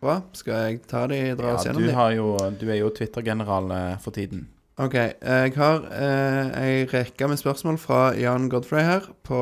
Hva? 0.00 0.20
Skal 0.36 0.64
jeg 0.64 0.80
ta 0.88 1.04
de, 1.10 1.18
dra 1.36 1.54
oss 1.54 1.66
ja 1.66 1.70
gjennom 1.70 1.84
du, 1.84 1.90
de? 1.90 1.96
har 1.98 2.14
jo, 2.16 2.30
du 2.60 2.64
er 2.70 2.80
jo 2.80 2.88
Twitter-general 2.96 3.70
eh, 3.76 3.98
for 4.00 4.16
tiden. 4.16 4.46
OK. 4.80 4.96
Jeg 4.96 5.52
har 5.58 5.82
eh, 5.92 6.54
ei 6.56 6.76
rekke 6.88 7.28
med 7.28 7.40
spørsmål 7.40 7.76
fra 7.82 8.00
Jan 8.16 8.48
Godfrey 8.52 8.86
her, 8.86 9.10
på, 9.28 9.40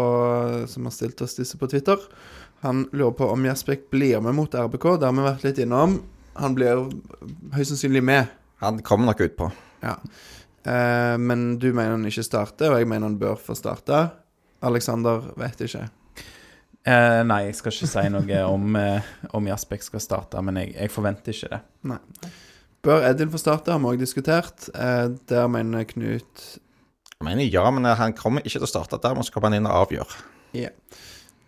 som 0.71 0.89
har 0.89 0.97
stilt 0.97 1.23
oss 1.23 1.39
disse 1.39 1.61
på 1.61 1.69
Twitter. 1.71 2.03
Han 2.67 2.89
lurer 2.91 3.15
på 3.21 3.29
om 3.31 3.47
Jasbek 3.47 3.87
blir 3.93 4.19
med 4.25 4.35
mot 4.35 4.55
RBK. 4.55 4.89
Det 4.99 5.07
har 5.07 5.15
vi 5.15 5.29
vært 5.29 5.47
litt 5.47 5.63
innom. 5.63 6.01
Han 6.43 6.59
blir 6.59 6.89
høyst 7.55 7.71
sannsynlig 7.71 8.03
med. 8.03 8.35
Han 8.63 8.83
kommer 8.83 9.13
nok 9.13 9.23
utpå. 9.29 9.51
Ja. 9.85 9.95
Eh, 10.67 11.15
men 11.23 11.53
du 11.63 11.71
mener 11.71 11.95
han 11.95 12.07
ikke 12.11 12.27
starter, 12.27 12.73
og 12.73 12.83
jeg 12.83 12.91
mener 12.91 13.07
han 13.07 13.21
bør 13.21 13.39
få 13.39 13.55
starte. 13.59 14.09
Alexander 14.67 15.31
vet 15.39 15.63
ikke. 15.69 15.87
Eh, 16.89 17.23
nei, 17.29 17.43
jeg 17.49 17.57
skal 17.59 17.75
ikke 17.75 17.89
si 17.91 18.05
noe 18.15 18.43
om, 18.49 18.77
eh, 18.79 19.09
om 19.37 19.49
Jasbek 19.51 19.83
skal 19.85 20.01
starte, 20.01 20.41
men 20.45 20.61
jeg, 20.63 20.73
jeg 20.77 20.93
forventer 20.93 21.35
ikke 21.35 21.51
det. 21.53 21.61
Nei. 21.91 21.99
Bør 22.87 23.05
Edin 23.09 23.33
få 23.33 23.41
starte, 23.43 23.75
har 23.75 23.83
vi 23.83 23.91
òg 23.91 24.01
diskutert. 24.01 24.71
Eh, 24.73 25.09
der 25.29 25.51
mener 25.53 25.85
Knut 25.91 26.47
Jeg 27.19 27.27
mener 27.27 27.51
ja, 27.51 27.67
men 27.75 27.85
han 27.99 28.15
kommer 28.17 28.45
ikke 28.47 28.61
til 28.61 28.69
å 28.69 28.71
starte 28.71 29.01
der, 29.03 29.17
må 29.19 29.27
så 29.27 29.35
komme 29.35 29.51
han 29.51 29.59
inn 29.59 29.69
og 29.69 29.83
avgjør. 29.83 30.15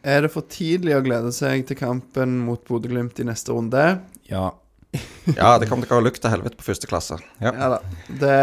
Er 0.01 0.25
det 0.25 0.33
for 0.35 0.45
tidlig 0.51 0.97
å 0.97 1.05
glede 1.05 1.31
seg 1.33 1.63
til 1.69 1.79
kampen 1.79 2.41
mot 2.45 2.61
Bodø-Glimt 2.67 3.21
i 3.23 3.29
neste 3.29 3.57
runde? 3.57 3.87
Ja. 4.31 4.51
Ja, 5.37 5.55
det 5.63 5.69
kommer 5.71 5.87
til 5.87 6.01
å 6.01 6.03
lukte 6.03 6.31
helvete 6.33 6.59
på 6.59 6.65
første 6.67 6.89
klasse. 6.91 7.21
Ja. 7.39 7.53
Ja 7.55 7.67
da. 7.77 7.77
Det, 8.09 8.39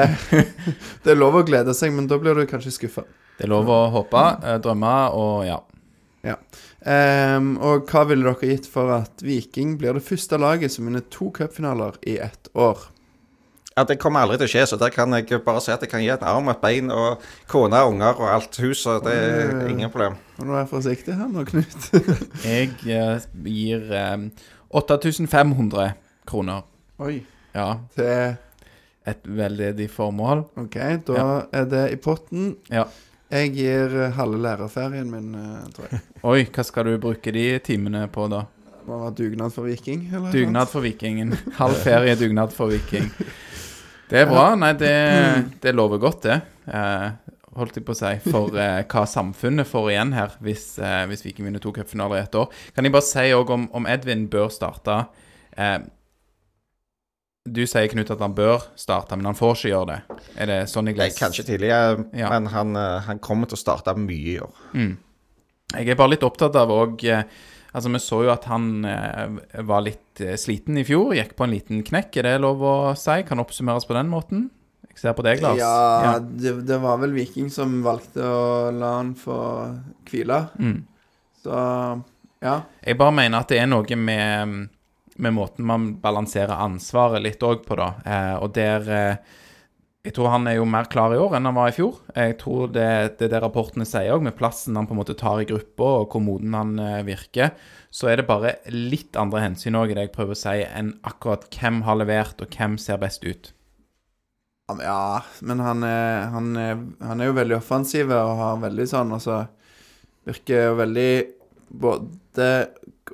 det 1.04 1.12
er 1.12 1.18
lov 1.20 1.36
å 1.36 1.44
glede 1.46 1.74
seg, 1.76 1.92
men 1.92 2.08
da 2.08 2.16
blir 2.22 2.38
du 2.38 2.46
kanskje 2.48 2.72
skuffa. 2.72 3.04
Det 3.36 3.44
er 3.44 3.52
lov 3.52 3.68
å 3.70 3.82
håpe, 3.92 4.24
eh, 4.48 4.56
drømme 4.64 4.94
og 5.18 5.42
ja. 5.46 5.58
Ehm, 6.86 7.56
og 7.58 7.88
hva 7.90 8.04
ville 8.10 8.28
dere 8.28 8.52
gitt 8.52 8.68
for 8.70 8.92
at 8.94 9.24
Viking 9.26 9.78
blir 9.82 9.98
det 9.98 10.06
første 10.06 10.38
laget 10.38 10.76
som 10.76 10.86
vinner 10.86 11.06
to 11.14 11.32
cupfinaler 11.34 11.98
i 12.06 12.20
ett 12.22 12.52
år? 12.54 12.86
Ja, 13.78 13.84
Det 13.84 14.00
kommer 14.02 14.26
aldri 14.26 14.40
til 14.42 14.48
å 14.48 14.50
skje, 14.50 14.66
så 14.72 14.78
der 14.82 14.90
kan 14.90 15.14
jeg 15.14 15.30
bare 15.46 15.62
si 15.62 15.70
at 15.70 15.84
jeg 15.86 15.92
kan 15.92 16.02
gi 16.02 16.10
en 16.10 16.24
arm, 16.26 16.50
et 16.50 16.62
bein 16.62 16.90
og 16.90 17.22
kone 17.50 17.78
unger 17.86 18.18
og 18.18 18.30
alt 18.34 18.58
hus, 18.58 18.82
så 18.82 18.98
det 19.06 19.14
er 19.14 19.68
ingen 19.70 19.92
problem. 19.94 20.16
Må 20.40 20.48
du 20.48 20.54
være 20.56 20.70
forsiktig 20.72 21.14
her 21.14 21.30
nå, 21.30 21.44
Knut. 21.46 21.90
Jeg 22.46 22.72
eh, 22.90 23.28
gir 23.46 23.86
um, 24.16 24.32
8500 24.82 25.94
kroner. 26.26 26.66
Oi. 27.06 27.20
Ja. 27.54 27.76
Til 27.94 28.38
Et 29.08 29.22
veldedig 29.24 29.86
formål. 29.94 30.42
OK, 30.60 30.76
da 31.08 31.28
er 31.56 31.70
det 31.72 31.84
i 31.94 32.00
potten. 32.02 32.58
Ja. 32.74 32.84
Jeg 33.28 33.52
gir 33.58 33.92
eh, 33.92 34.14
halve 34.16 34.40
lærerferien 34.40 35.10
min, 35.12 35.34
eh, 35.36 35.66
tror 35.76 35.90
jeg. 35.92 36.00
Oi, 36.32 36.46
hva 36.48 36.64
skal 36.64 36.88
du 36.88 36.94
bruke 37.04 37.34
de 37.36 37.48
timene 37.64 38.06
på, 38.14 38.30
da? 38.32 38.46
Bare 38.88 38.88
må 38.88 39.02
være 39.02 39.16
dugnad 39.18 39.52
for 39.52 39.68
Viking, 39.68 40.06
eller? 40.14 40.32
Dugnad 40.32 40.72
for 40.72 40.86
Vikingen. 40.86 41.34
Halv 41.58 41.82
ferie, 41.84 42.16
dugnad 42.16 42.56
for 42.56 42.72
Viking. 42.72 43.10
Det 44.08 44.22
er 44.22 44.30
bra. 44.30 44.54
Nei, 44.56 44.72
det, 44.80 44.94
det 45.64 45.76
lover 45.76 46.00
godt, 46.00 46.30
det. 46.30 46.38
Eh, 46.72 47.36
holdt 47.58 47.80
jeg 47.80 47.88
på 47.88 47.96
å 47.96 48.00
si. 48.00 48.14
For 48.30 48.56
eh, 48.56 48.80
hva 48.88 49.04
samfunnet 49.10 49.68
får 49.68 49.92
igjen 49.92 50.16
her, 50.16 50.40
hvis, 50.46 50.70
eh, 50.80 51.04
hvis 51.12 51.26
Viking 51.26 51.50
vinner 51.50 51.64
to 51.64 51.74
cupfinaler 51.76 52.22
i 52.22 52.24
ett 52.24 52.40
år. 52.40 52.48
Kan 52.76 52.88
jeg 52.88 52.96
bare 52.96 53.10
si 53.10 53.28
òg 53.36 53.52
om, 53.58 53.68
om 53.76 53.90
Edvin 53.92 54.28
bør 54.32 54.48
starte 54.54 55.02
eh, 55.58 55.82
Du 57.54 57.62
sier, 57.68 57.88
Knut, 57.92 58.10
at 58.12 58.22
han 58.24 58.34
bør 58.36 58.64
starte, 58.80 59.16
men 59.18 59.26
han 59.30 59.38
får 59.38 59.54
ikke 59.56 59.70
gjøre 59.72 59.90
det. 59.94 60.00
Er 60.38 60.50
det 60.52 60.58
sånn 60.72 60.90
jeg 60.92 60.98
leser? 61.00 61.20
kanskje 61.26 61.46
tidligere, 61.48 62.06
Ja. 62.18 62.30
men 62.34 62.48
han, 62.54 62.76
eh, 62.76 63.00
han 63.08 63.20
kommer 63.20 63.48
til 63.48 63.56
å 63.58 63.62
starte 63.62 63.96
mye 63.98 64.34
i 64.36 64.40
år. 64.40 64.64
Mm. 64.74 64.98
Jeg 65.76 65.90
er 65.90 65.96
bare 66.00 66.10
litt 66.16 66.24
opptatt 66.24 66.56
av 66.56 66.70
òg 66.72 67.04
Altså, 67.76 67.92
vi 67.92 68.00
så 68.00 68.24
jo 68.24 68.32
at 68.32 68.46
han 68.50 68.86
eh, 68.86 69.62
var 69.68 69.84
litt 69.86 70.22
eh, 70.24 70.38
sliten 70.40 70.80
i 70.80 70.86
fjor. 70.88 71.12
Gikk 71.14 71.36
på 71.38 71.44
en 71.46 71.52
liten 71.54 71.84
knekk, 71.86 72.16
er 72.18 72.24
det 72.24 72.38
lov 72.42 72.64
å 72.66 72.76
si? 72.98 73.20
Kan 73.28 73.42
oppsummeres 73.44 73.86
på 73.86 73.94
den 73.94 74.10
måten? 74.10 74.48
Jeg 74.88 74.98
ser 75.04 75.14
på 75.14 75.22
deg, 75.28 75.44
Lars. 75.44 75.60
Ja, 75.62 76.18
det, 76.18 76.56
det 76.66 76.80
var 76.82 76.98
vel 77.04 77.14
Viking 77.14 77.52
som 77.54 77.84
valgte 77.86 78.24
å 78.26 78.72
la 78.74 78.96
han 78.96 79.12
få 79.20 79.38
hvile. 80.10 80.40
Mm. 80.58 80.80
Så 81.44 81.60
ja. 82.42 82.56
Jeg 82.82 82.98
bare 82.98 83.14
mener 83.20 83.44
at 83.44 83.52
det 83.54 83.60
er 83.62 83.70
noe 83.70 84.00
med, 84.00 84.56
med 85.18 85.34
måten 85.36 85.66
man 85.68 85.90
balanserer 86.04 86.60
ansvaret 86.64 87.24
litt 87.26 87.44
òg 87.44 87.64
på, 87.66 87.76
da. 87.80 87.92
Eh, 88.06 88.36
og 88.44 88.54
der 88.58 88.88
eh, 88.94 89.36
Jeg 90.08 90.14
tror 90.16 90.30
han 90.32 90.48
er 90.48 90.56
jo 90.56 90.66
mer 90.70 90.86
klar 90.88 91.12
i 91.12 91.18
år 91.20 91.34
enn 91.36 91.50
han 91.50 91.56
var 91.58 91.68
i 91.68 91.76
fjor. 91.76 91.98
Jeg 92.16 92.38
tror 92.40 92.70
det 92.72 93.18
det 93.20 93.26
er 93.28 93.32
det 93.34 93.42
rapportene 93.44 93.84
sier 93.86 94.14
òg, 94.16 94.24
med 94.24 94.38
plassen 94.38 94.78
han 94.80 94.88
på 94.88 94.96
en 94.96 95.02
måte 95.02 95.18
tar 95.20 95.42
i 95.42 95.48
gruppa, 95.50 95.90
og 96.04 96.14
hvor 96.14 96.24
moden 96.24 96.54
han 96.56 96.78
eh, 96.80 97.02
virker. 97.04 97.52
Så 97.92 98.08
er 98.08 98.22
det 98.22 98.28
bare 98.30 98.54
litt 98.72 99.18
andre 99.20 99.42
hensyn 99.44 99.76
òg 99.76 99.92
i 99.92 99.98
det 99.98 100.06
jeg 100.08 100.14
prøver 100.16 100.38
å 100.38 100.40
si, 100.40 100.62
enn 100.64 100.94
akkurat 101.04 101.44
hvem 101.52 101.82
har 101.84 102.00
levert, 102.00 102.40
og 102.40 102.56
hvem 102.56 102.78
ser 102.80 103.02
best 103.04 103.26
ut. 103.28 103.52
Ja, 104.80 105.22
men- 105.42 105.60
han 105.64 105.84
er, 105.84 106.26
han, 106.32 106.48
er, 106.60 106.80
han 107.08 107.22
er 107.22 107.30
jo 107.30 107.36
veldig 107.38 107.56
offensiv 107.58 108.10
og 108.12 108.34
har 108.40 108.58
veldig 108.60 108.84
sånn 108.92 109.14
Altså 109.16 109.38
Virker 110.28 110.74
veldig 110.76 111.12
både 111.72 112.48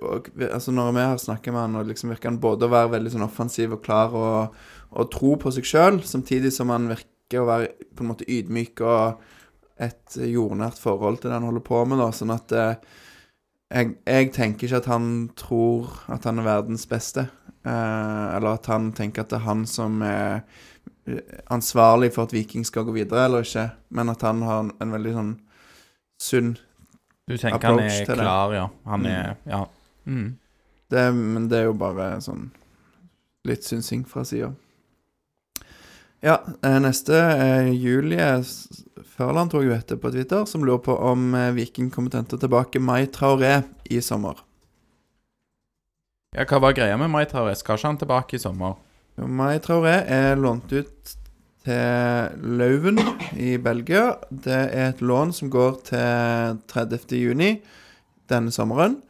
og, 0.03 0.27
Altså 0.51 0.71
Når 0.75 0.91
vi 0.95 0.99
har 1.07 1.17
snakket 1.21 1.53
med 1.53 1.61
han, 1.61 1.75
og 1.79 1.87
liksom 1.89 2.09
virker 2.13 2.29
han 2.31 2.39
både 2.43 2.67
å 2.67 2.73
være 2.73 2.91
veldig 2.97 3.11
sånn 3.15 3.25
offensiv 3.27 3.73
og 3.77 3.81
klar 3.85 4.13
og, 4.17 4.55
og 4.91 5.11
tro 5.11 5.35
på 5.41 5.51
seg 5.55 5.65
sjøl, 5.69 6.01
samtidig 6.05 6.51
som 6.55 6.69
han 6.73 6.89
virker 6.91 7.41
å 7.41 7.47
være 7.49 7.71
på 7.95 8.03
en 8.05 8.11
måte 8.11 8.27
ydmyk 8.29 8.81
og 8.85 9.23
et 9.81 10.17
jordnært 10.29 10.77
forhold 10.77 11.17
til 11.21 11.31
det 11.31 11.39
han 11.39 11.47
holder 11.49 11.63
på 11.65 11.79
med, 11.89 11.97
da. 12.03 12.11
Sånn 12.13 12.33
at 12.35 12.51
eh, 12.53 12.75
jeg, 13.73 13.95
jeg 14.05 14.33
tenker 14.35 14.67
ikke 14.67 14.81
at 14.83 14.91
han 14.91 15.07
tror 15.39 15.89
at 16.13 16.27
han 16.29 16.39
er 16.43 16.45
verdens 16.45 16.85
beste. 16.91 17.25
Eh, 17.65 18.27
eller 18.37 18.53
at 18.59 18.69
han 18.69 18.91
tenker 18.93 19.23
at 19.25 19.31
det 19.33 19.39
er 19.39 19.47
han 19.47 19.65
som 19.65 20.01
er 20.05 20.43
ansvarlig 21.51 22.13
for 22.15 22.23
at 22.27 22.33
Viking 22.35 22.63
skal 22.67 22.85
gå 22.87 22.93
videre 22.95 23.25
eller 23.27 23.43
ikke, 23.43 23.65
men 23.97 24.11
at 24.13 24.21
han 24.23 24.41
har 24.47 24.61
en, 24.63 24.69
en 24.83 24.93
veldig 24.93 25.15
sånn 25.17 25.31
sunn 26.23 26.53
Du 27.27 27.35
tenker 27.39 27.67
han 27.73 27.81
er 27.83 28.05
klar, 28.07 28.51
det. 28.53 28.57
ja. 28.61 28.67
Han 28.87 29.01
Mm. 29.03 29.09
er 29.11 29.35
Ja. 29.49 29.65
Mm. 30.05 30.35
det, 30.89 31.05
Men 31.13 31.47
det 31.49 31.59
er 31.59 31.69
jo 31.69 31.73
bare 31.73 32.21
sånn 32.21 32.49
litt 33.47 33.63
synsing 33.63 34.05
fra 34.07 34.23
sida. 34.27 34.53
Ja, 36.23 36.37
eh, 36.63 36.79
neste 36.79 37.17
er 37.19 37.65
Julie 37.75 38.23
Førland, 39.17 39.51
tror 39.51 39.63
jeg 39.63 39.73
hun 39.73 39.79
heter 39.81 39.99
på 39.99 40.11
Twitter, 40.13 40.45
som 40.47 40.63
lurer 40.63 40.79
på 40.85 40.95
om 40.95 41.33
eh, 41.35 41.51
Viking 41.57 41.89
kommer 41.91 42.13
til 42.13 42.21
å 42.21 42.23
hente 42.23 42.39
tilbake 42.39 42.79
Mai 42.79 43.09
Traoré 43.11 43.57
i 43.91 43.99
sommer. 44.01 44.39
ja. 46.35 46.45
Hva 46.47 46.61
var 46.63 46.77
greia 46.77 46.95
med 46.97 47.11
Mai 47.11 47.25
Traoré? 47.27 47.55
Skal 47.59 47.75
ikke 47.75 47.91
han 47.91 47.99
tilbake 47.99 48.37
i 48.37 48.39
sommer? 48.39 48.79
Jo, 49.19 49.27
Mai 49.27 49.59
Traoré 49.59 49.97
er 50.07 50.39
lånt 50.39 50.71
ut 50.71 51.13
til 51.63 52.39
Lauven 52.59 52.99
i 53.35 53.57
Belgia. 53.57 54.15
Det 54.31 54.61
er 54.71 54.93
et 54.93 55.03
lån 55.03 55.35
som 55.35 55.51
går 55.51 55.75
til 55.91 56.63
30. 56.71 57.19
juni 57.19 57.57
denne 58.31 58.51
sommeren. 58.51 59.01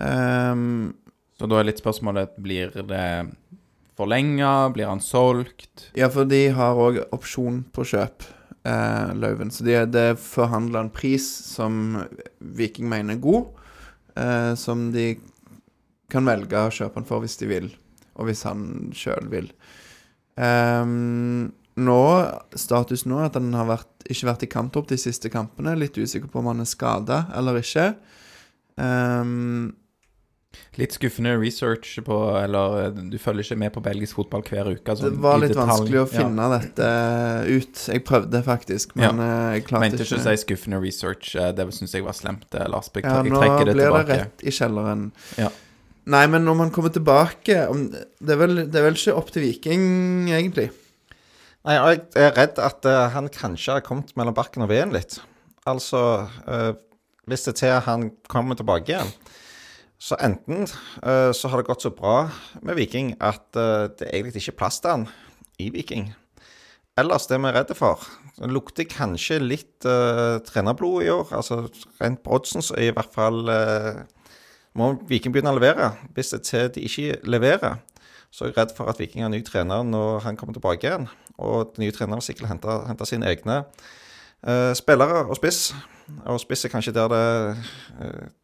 Ehm, 0.00 0.94
Så 1.38 1.48
da 1.48 1.60
er 1.60 1.64
litt 1.68 1.80
spørsmålet 1.80 2.36
Blir 2.40 2.72
det 2.88 3.30
forlenga? 3.96 4.72
Blir 4.72 4.88
han 4.88 5.00
solgt? 5.00 5.90
ja, 5.96 6.08
for 6.08 6.24
de 6.24 6.48
har 6.56 6.76
òg 6.76 7.02
opsjon 7.12 7.64
på 7.72 7.84
kjøp, 7.84 8.24
eh, 8.64 9.12
Løven. 9.14 9.50
Så 9.52 9.64
de, 9.64 9.74
det 9.86 10.18
forhandler 10.18 10.86
en 10.86 10.90
pris 10.90 11.26
som 11.26 12.06
Viking 12.40 12.88
mener 12.88 13.14
er 13.14 13.20
god, 13.20 13.50
eh, 14.16 14.54
som 14.54 14.90
de 14.92 15.18
kan 16.10 16.24
velge 16.24 16.56
å 16.56 16.72
kjøpe 16.72 16.96
han 16.96 17.04
for 17.04 17.20
hvis 17.20 17.36
de 17.38 17.46
vil, 17.50 17.68
og 18.16 18.26
hvis 18.26 18.42
han 18.48 18.90
sjøl 18.96 19.28
vil. 19.30 19.50
Um, 20.40 21.52
nå, 21.76 22.00
Status 22.56 23.04
nå 23.06 23.20
er 23.20 23.28
at 23.28 23.36
han 23.36 23.52
har 23.54 23.68
vært, 23.68 23.90
ikke 24.08 24.26
vært 24.30 24.42
i 24.46 24.50
kamptopp 24.50 24.88
de 24.88 24.96
siste 24.98 25.30
kampene. 25.30 25.76
Litt 25.78 25.98
usikker 26.00 26.30
på 26.32 26.40
om 26.40 26.48
han 26.50 26.64
er 26.64 26.68
skada 26.70 27.26
eller 27.36 27.60
ikke. 27.60 27.92
Ehm, 28.80 29.74
Litt 30.78 30.94
skuffende 30.94 31.32
research 31.38 31.98
på 32.06 32.16
Eller 32.40 32.76
eh, 32.84 32.90
du 33.12 33.16
følger 33.22 33.46
ikke 33.46 33.58
med 33.58 33.72
på 33.74 33.82
belgisk 33.84 34.18
fotball 34.18 34.42
hver 34.46 34.70
uke? 34.72 34.82
det 34.82 34.98
sånn 34.98 35.18
var 35.22 35.38
litt 35.42 35.54
vanskelig 35.58 36.00
å 36.02 36.06
Ja. 36.06 36.10
finne 36.24 36.48
dette 36.56 36.90
ut. 37.46 37.82
Jeg 37.94 38.04
prøvde 38.06 38.42
faktisk, 38.46 38.94
men 38.98 39.18
ja. 39.22 39.30
jeg 39.54 39.66
klarte 39.68 39.86
Mente 39.86 40.04
ikke 40.06 40.18
å 40.18 40.24
si 40.26 40.36
skuffende 40.44 40.80
research. 40.82 41.34
eh, 41.36 41.52
Det 41.52 41.66
syns 41.74 41.94
jeg 41.94 42.06
var 42.06 42.18
slemt, 42.18 42.46
eh, 42.54 42.66
Lars. 42.66 42.90
Jeg, 42.94 43.04
Ja, 43.04 43.22
jeg 43.22 43.32
nå 43.32 43.42
trekker 43.42 43.70
det 43.70 43.74
blir 43.78 43.94
det 43.94 44.06
rett 44.08 44.42
i 44.46 44.50
kjelleren. 44.50 45.10
Ja. 45.38 45.50
Nei, 46.10 46.26
men 46.26 46.44
når 46.44 46.56
man 46.56 46.70
kommer 46.74 46.90
tilbake 46.90 47.44
det, 47.44 48.30
er 48.34 48.38
vel, 48.40 48.56
det 48.66 48.74
er 48.80 48.86
vel 48.88 48.94
ikke 48.98 49.16
opp 49.16 49.30
til 49.30 49.42
Viking, 49.44 49.82
egentlig. 50.32 50.70
Nei, 51.68 51.76
og 51.76 51.90
jeg 52.16 52.24
er 52.24 52.32
redd 52.38 52.58
at 52.58 52.86
uh, 52.88 53.08
han 53.12 53.28
kanskje 53.28 53.76
har 53.76 53.84
kommet 53.84 54.14
mellom 54.16 54.34
bakken 54.34 54.64
og 54.64 54.70
veden 54.72 54.94
litt. 54.96 55.18
Altså, 55.68 56.26
uh, 56.48 56.72
hvis 57.28 57.44
det 57.44 57.52
er 57.52 57.58
til 57.60 57.80
han 57.86 58.10
kommer 58.32 58.56
tilbake 58.56 58.88
igjen, 58.94 59.12
så 60.00 60.16
enten 60.24 60.64
eh, 60.64 61.30
så 61.36 61.50
har 61.52 61.60
det 61.60 61.68
gått 61.68 61.84
så 61.84 61.92
bra 61.92 62.30
med 62.64 62.78
Viking 62.78 63.12
at 63.20 63.56
eh, 63.56 63.90
det 64.00 64.08
egentlig 64.08 64.40
ikke 64.40 64.54
er 64.54 64.60
plass 64.62 64.80
til 64.80 64.94
han 64.94 65.06
i 65.60 65.68
Viking. 65.74 66.08
Ellers 66.98 67.28
det 67.28 67.38
vi 67.40 67.48
er 67.48 67.58
redde 67.58 67.76
for 67.76 68.00
Det 68.40 68.48
lukter 68.48 68.88
kanskje 68.88 69.38
litt 69.40 69.84
uh, 69.84 70.40
trenerblod 70.40 71.04
i 71.04 71.10
år. 71.12 71.28
Altså 71.36 71.68
rent 72.00 72.22
på 72.24 72.32
oddsen 72.32 72.64
så 72.64 72.76
i 72.80 72.88
hvert 72.88 73.12
fall 73.12 73.44
uh, 73.52 74.00
må 74.72 74.94
Viking 75.08 75.34
begynne 75.34 75.52
å 75.52 75.58
levere. 75.58 75.90
Hvis 76.16 76.32
det 76.32 76.42
til 76.48 76.70
de 76.72 76.84
ikke 76.88 77.18
leverer, 77.28 77.76
så 78.32 78.46
er 78.46 78.50
jeg 78.50 78.56
redd 78.56 78.72
for 78.76 78.88
at 78.88 79.00
Viking 79.00 79.26
har 79.26 79.32
ny 79.32 79.42
trener 79.44 79.84
når 79.84 80.24
han 80.24 80.40
kommer 80.40 80.56
tilbake 80.56 80.88
igjen. 80.88 81.08
Og 81.36 81.74
den 81.74 81.84
nye 81.84 81.92
treneren 81.96 82.24
sikkert 82.24 82.48
hente, 82.48 82.78
hente 82.88 83.08
sine 83.08 83.28
egne 83.28 83.60
uh, 83.60 84.72
spillere 84.76 85.26
og 85.26 85.36
spiss. 85.36 85.74
Og 86.24 86.40
spiss 86.40 86.64
er 86.64 86.72
kanskje 86.72 86.96
der 86.96 87.12
det, 87.12 87.24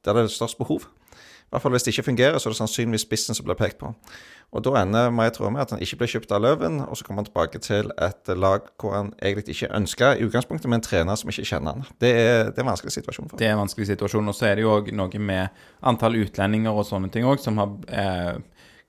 der 0.04 0.12
det 0.20 0.26
er 0.26 0.32
størst 0.36 0.60
behov. 0.60 0.84
I 1.46 1.54
hvert 1.54 1.62
fall 1.62 1.72
Hvis 1.76 1.84
det 1.86 1.92
ikke 1.94 2.08
fungerer, 2.10 2.38
så 2.38 2.48
er 2.48 2.52
det 2.52 2.58
sannsynligvis 2.58 3.04
spissen 3.06 3.36
som 3.38 3.46
blir 3.46 3.54
pekt 3.58 3.78
på. 3.78 3.92
Og 4.52 4.64
Da 4.64 4.82
ender 4.82 5.10
Mai 5.10 5.30
Traa 5.30 5.50
med 5.50 5.60
at 5.60 5.70
han 5.70 5.82
ikke 5.82 5.98
blir 6.00 6.10
kjøpt 6.10 6.32
av 6.32 6.42
Løven, 6.42 6.80
og 6.80 6.96
så 6.96 7.04
kommer 7.04 7.22
han 7.22 7.28
tilbake 7.28 7.58
til 7.62 7.90
et 8.02 8.30
lag 8.38 8.66
hvor 8.80 8.94
han 8.94 9.12
egentlig 9.22 9.54
ikke 9.54 9.70
ønsker 9.74 10.16
i 10.16 10.26
utgangspunktet, 10.26 10.68
med 10.70 10.80
en 10.80 10.86
trener 10.86 11.18
som 11.18 11.30
ikke 11.30 11.46
kjenner 11.46 11.76
han. 11.76 11.86
Det 12.00 12.10
er, 12.10 12.50
det 12.50 12.58
er 12.58 12.66
en 12.66 12.72
vanskelig 12.72 12.96
situasjon 12.96 13.30
for. 13.30 13.38
Det 13.38 13.46
er 13.46 13.54
en 13.54 13.62
vanskelig 13.62 13.86
situasjon. 13.92 14.28
Og 14.28 14.34
så 14.34 14.50
er 14.50 14.58
det 14.58 14.66
jo 14.66 14.74
òg 14.74 14.92
noe 14.94 15.22
med 15.22 15.62
antall 15.82 16.18
utlendinger 16.18 16.74
og 16.74 16.86
sånne 16.88 17.10
ting 17.14 17.26
òg, 17.26 17.42
som 17.42 17.62
har 17.62 17.72
eh, 17.90 18.36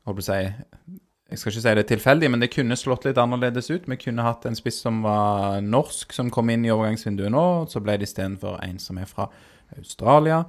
Holdt 0.08 0.22
å 0.22 0.24
si 0.24 0.36
Jeg 0.40 1.40
skal 1.42 1.52
ikke 1.52 1.60
si 1.60 1.72
det 1.76 1.82
er 1.82 1.88
tilfeldig, 1.90 2.28
men 2.32 2.40
det 2.40 2.54
kunne 2.54 2.78
slått 2.80 3.04
litt 3.04 3.18
annerledes 3.20 3.68
ut. 3.68 3.90
Vi 3.92 3.98
kunne 4.00 4.24
hatt 4.24 4.46
en 4.48 4.56
spiss 4.56 4.80
som 4.80 5.02
var 5.04 5.60
norsk, 5.60 6.14
som 6.16 6.30
kom 6.32 6.48
inn 6.54 6.64
i 6.64 6.72
overgangsvinduet 6.72 7.34
nå. 7.34 7.44
og 7.64 7.74
Så 7.74 7.82
ble 7.84 7.98
det 8.00 8.08
istedenfor 8.08 8.62
en 8.64 8.80
som 8.80 9.02
er 9.02 9.10
fra 9.10 9.28
Australia. 9.76 10.46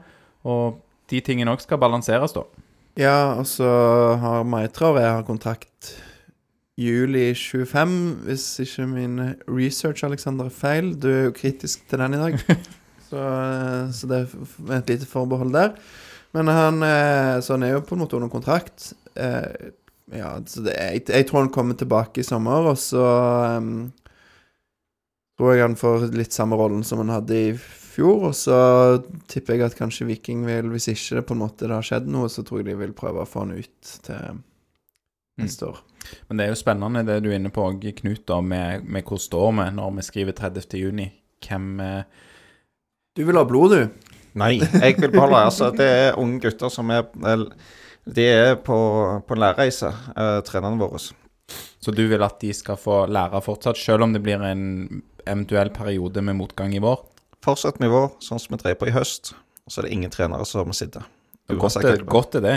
Og 0.46 0.78
de 1.10 1.20
tingene 1.24 1.52
òg 1.54 1.62
skal 1.64 1.80
balanseres, 1.80 2.34
da. 2.36 2.44
Ja, 2.98 3.34
og 3.38 3.46
så 3.46 3.68
har 4.18 4.46
Maitra 4.48 4.90
og 4.92 5.00
jeg 5.00 5.10
har 5.12 5.26
kontrakt 5.26 5.92
juli 6.78 7.30
25, 7.34 7.94
hvis 8.26 8.46
ikke 8.62 8.86
min 8.90 9.16
research, 9.50 10.04
Alexander, 10.06 10.46
er 10.50 10.54
feil. 10.54 10.92
Du 10.94 11.08
er 11.10 11.24
jo 11.28 11.34
kritisk 11.36 11.86
til 11.90 12.02
den 12.02 12.14
i 12.14 12.20
dag, 12.22 12.38
så, 13.08 13.24
eh, 13.24 13.90
så 13.94 14.10
det 14.10 14.20
er 14.20 14.76
et 14.78 14.92
lite 14.94 15.08
forbehold 15.10 15.54
der. 15.54 15.74
Men 16.36 16.50
han 16.52 16.82
eh, 16.84 17.40
Så 17.40 17.54
han 17.56 17.62
er 17.64 17.76
jo 17.78 17.80
på 17.86 17.96
en 17.96 18.02
måte 18.04 18.16
under 18.18 18.28
kontrakt. 18.28 18.92
Eh, 19.16 19.72
Ja, 20.08 20.38
så 20.46 20.62
det, 20.64 20.72
jeg, 20.72 21.02
jeg 21.12 21.26
tror 21.28 21.42
han 21.42 21.50
kommer 21.52 21.76
tilbake 21.76 22.22
i 22.22 22.24
sommer, 22.24 22.70
og 22.70 22.78
så 22.80 23.02
um, 23.60 23.90
tror 25.36 25.52
jeg 25.52 25.66
han 25.66 25.76
får 25.76 26.06
litt 26.16 26.32
samme 26.32 26.56
rollen 26.56 26.80
som 26.80 27.02
han 27.02 27.12
hadde 27.12 27.36
i 27.36 27.50
fjor. 27.98 28.28
Og 28.30 28.36
så 28.38 28.58
tipper 29.30 29.58
jeg 29.58 29.68
at 29.68 29.78
kanskje 29.78 30.08
Viking 30.08 30.46
vil, 30.48 30.70
hvis 30.72 30.88
ikke 30.92 31.20
det 31.20 31.26
på 31.28 31.36
en 31.36 31.42
måte 31.42 31.66
det 31.66 31.76
har 31.76 31.86
skjedd 31.86 32.08
noe, 32.10 32.30
så 32.32 32.46
tror 32.46 32.62
jeg 32.62 32.70
de 32.70 32.78
vil 32.80 32.96
prøve 32.96 33.24
å 33.24 33.28
få 33.28 33.44
han 33.44 33.56
ut 33.58 33.94
til 34.06 34.42
neste 35.42 35.68
år. 35.68 35.82
Men 36.28 36.38
det 36.38 36.46
er 36.46 36.52
jo 36.52 36.60
spennende 36.60 37.04
det 37.06 37.20
du 37.24 37.30
er 37.30 37.38
inne 37.38 37.52
på, 37.54 37.66
Knut, 38.00 38.24
da, 38.28 38.40
med, 38.40 38.86
med 38.88 39.06
hvor 39.06 39.20
står 39.20 39.50
vi 39.58 39.68
når 39.76 39.96
vi 39.98 40.06
skriver 40.06 40.36
30. 40.38 40.78
juni. 40.80 41.08
Hvem 41.44 41.66
eh, 41.84 42.24
Du 43.14 43.24
vil 43.26 43.38
ha 43.38 43.44
blod, 43.46 43.74
du? 43.74 44.14
Nei, 44.38 44.56
jeg 44.58 44.96
vil 44.98 45.12
beholde 45.12 45.44
altså, 45.48 45.70
Det 45.74 45.86
er 45.86 46.18
unge 46.18 46.40
gutter 46.42 46.70
som 46.70 46.90
er 46.90 47.06
De 47.14 48.24
er 48.24 48.56
på, 48.62 48.76
på 49.26 49.36
en 49.36 49.42
lærereise, 49.42 49.92
eh, 50.14 50.38
trenerne 50.46 50.80
våre. 50.80 51.02
Så 51.78 51.94
du 51.94 52.02
vil 52.10 52.24
at 52.24 52.40
de 52.42 52.50
skal 52.56 52.78
få 52.80 53.04
lære 53.06 53.40
fortsatt, 53.44 53.78
selv 53.78 54.04
om 54.04 54.12
det 54.12 54.22
blir 54.24 54.42
en 54.44 55.02
eventuell 55.28 55.70
periode 55.74 56.24
med 56.24 56.36
motgang 56.40 56.74
i 56.74 56.82
vår? 56.82 57.04
Fortsett 57.44 57.78
nivå, 57.82 58.08
sånn 58.24 58.40
som 58.42 58.56
vi 58.56 58.60
drev 58.62 58.78
på 58.80 58.88
i 58.90 58.94
høst. 58.94 59.32
Og 59.66 59.72
så 59.72 59.80
er 59.80 59.88
det 59.88 59.94
ingen 59.96 60.12
trenere 60.12 60.46
som 60.48 60.72
sitter. 60.76 61.06
Godt 61.48 61.78
er, 61.80 61.98
det 62.00 62.08
godt 62.08 62.36
er 62.40 62.44
det. 62.44 62.56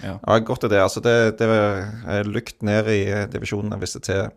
Ja. 0.00 0.16
Ja, 0.16 0.38
godt 0.44 0.64
er 0.64 0.72
det. 0.72 0.80
Altså, 0.80 1.02
det, 1.04 1.38
det 1.40 1.48
er 1.48 2.28
lukt 2.28 2.62
ned 2.64 2.88
i 2.92 3.00
divisjonene 3.32 3.78
hvis 3.80 3.98
det 3.98 4.04
til 4.08 4.28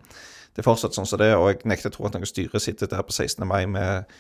det 0.54 0.62
er 0.62 0.68
fortsatt 0.68 0.94
sånn 0.94 1.08
som 1.10 1.18
det, 1.18 1.32
og 1.34 1.48
jeg 1.50 1.64
nekter 1.66 1.90
å 1.90 1.94
tro 1.96 2.06
at 2.06 2.14
noen 2.14 2.30
styre 2.30 2.60
sitter 2.62 2.90
der 2.92 3.02
på 3.02 3.14
16. 3.16 3.42
mai 3.50 3.64
med 3.66 4.12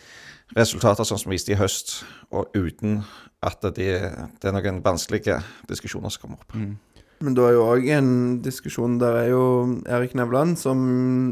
resultater 0.57 1.05
sånn 1.05 1.21
som 1.21 1.33
viste 1.33 1.53
i 1.53 1.59
høst, 1.59 1.99
og 2.33 2.49
uten 2.57 3.03
at 3.45 3.61
det, 3.77 3.91
det 4.41 4.49
er 4.49 4.55
noen 4.55 4.81
vanskelige 4.81 5.37
diskusjoner 5.69 6.13
som 6.13 6.25
kommer 6.25 6.41
opp. 6.41 6.55
Mm. 6.57 6.73
Men 7.23 7.37
du 7.37 7.43
har 7.45 7.53
jo 7.55 7.67
òg 7.69 7.85
en 7.93 8.09
diskusjon 8.43 8.97
Der 8.99 9.15
er 9.21 9.27
jo 9.31 9.43
Erik 9.87 10.15
Nevland, 10.17 10.57
som 10.59 10.79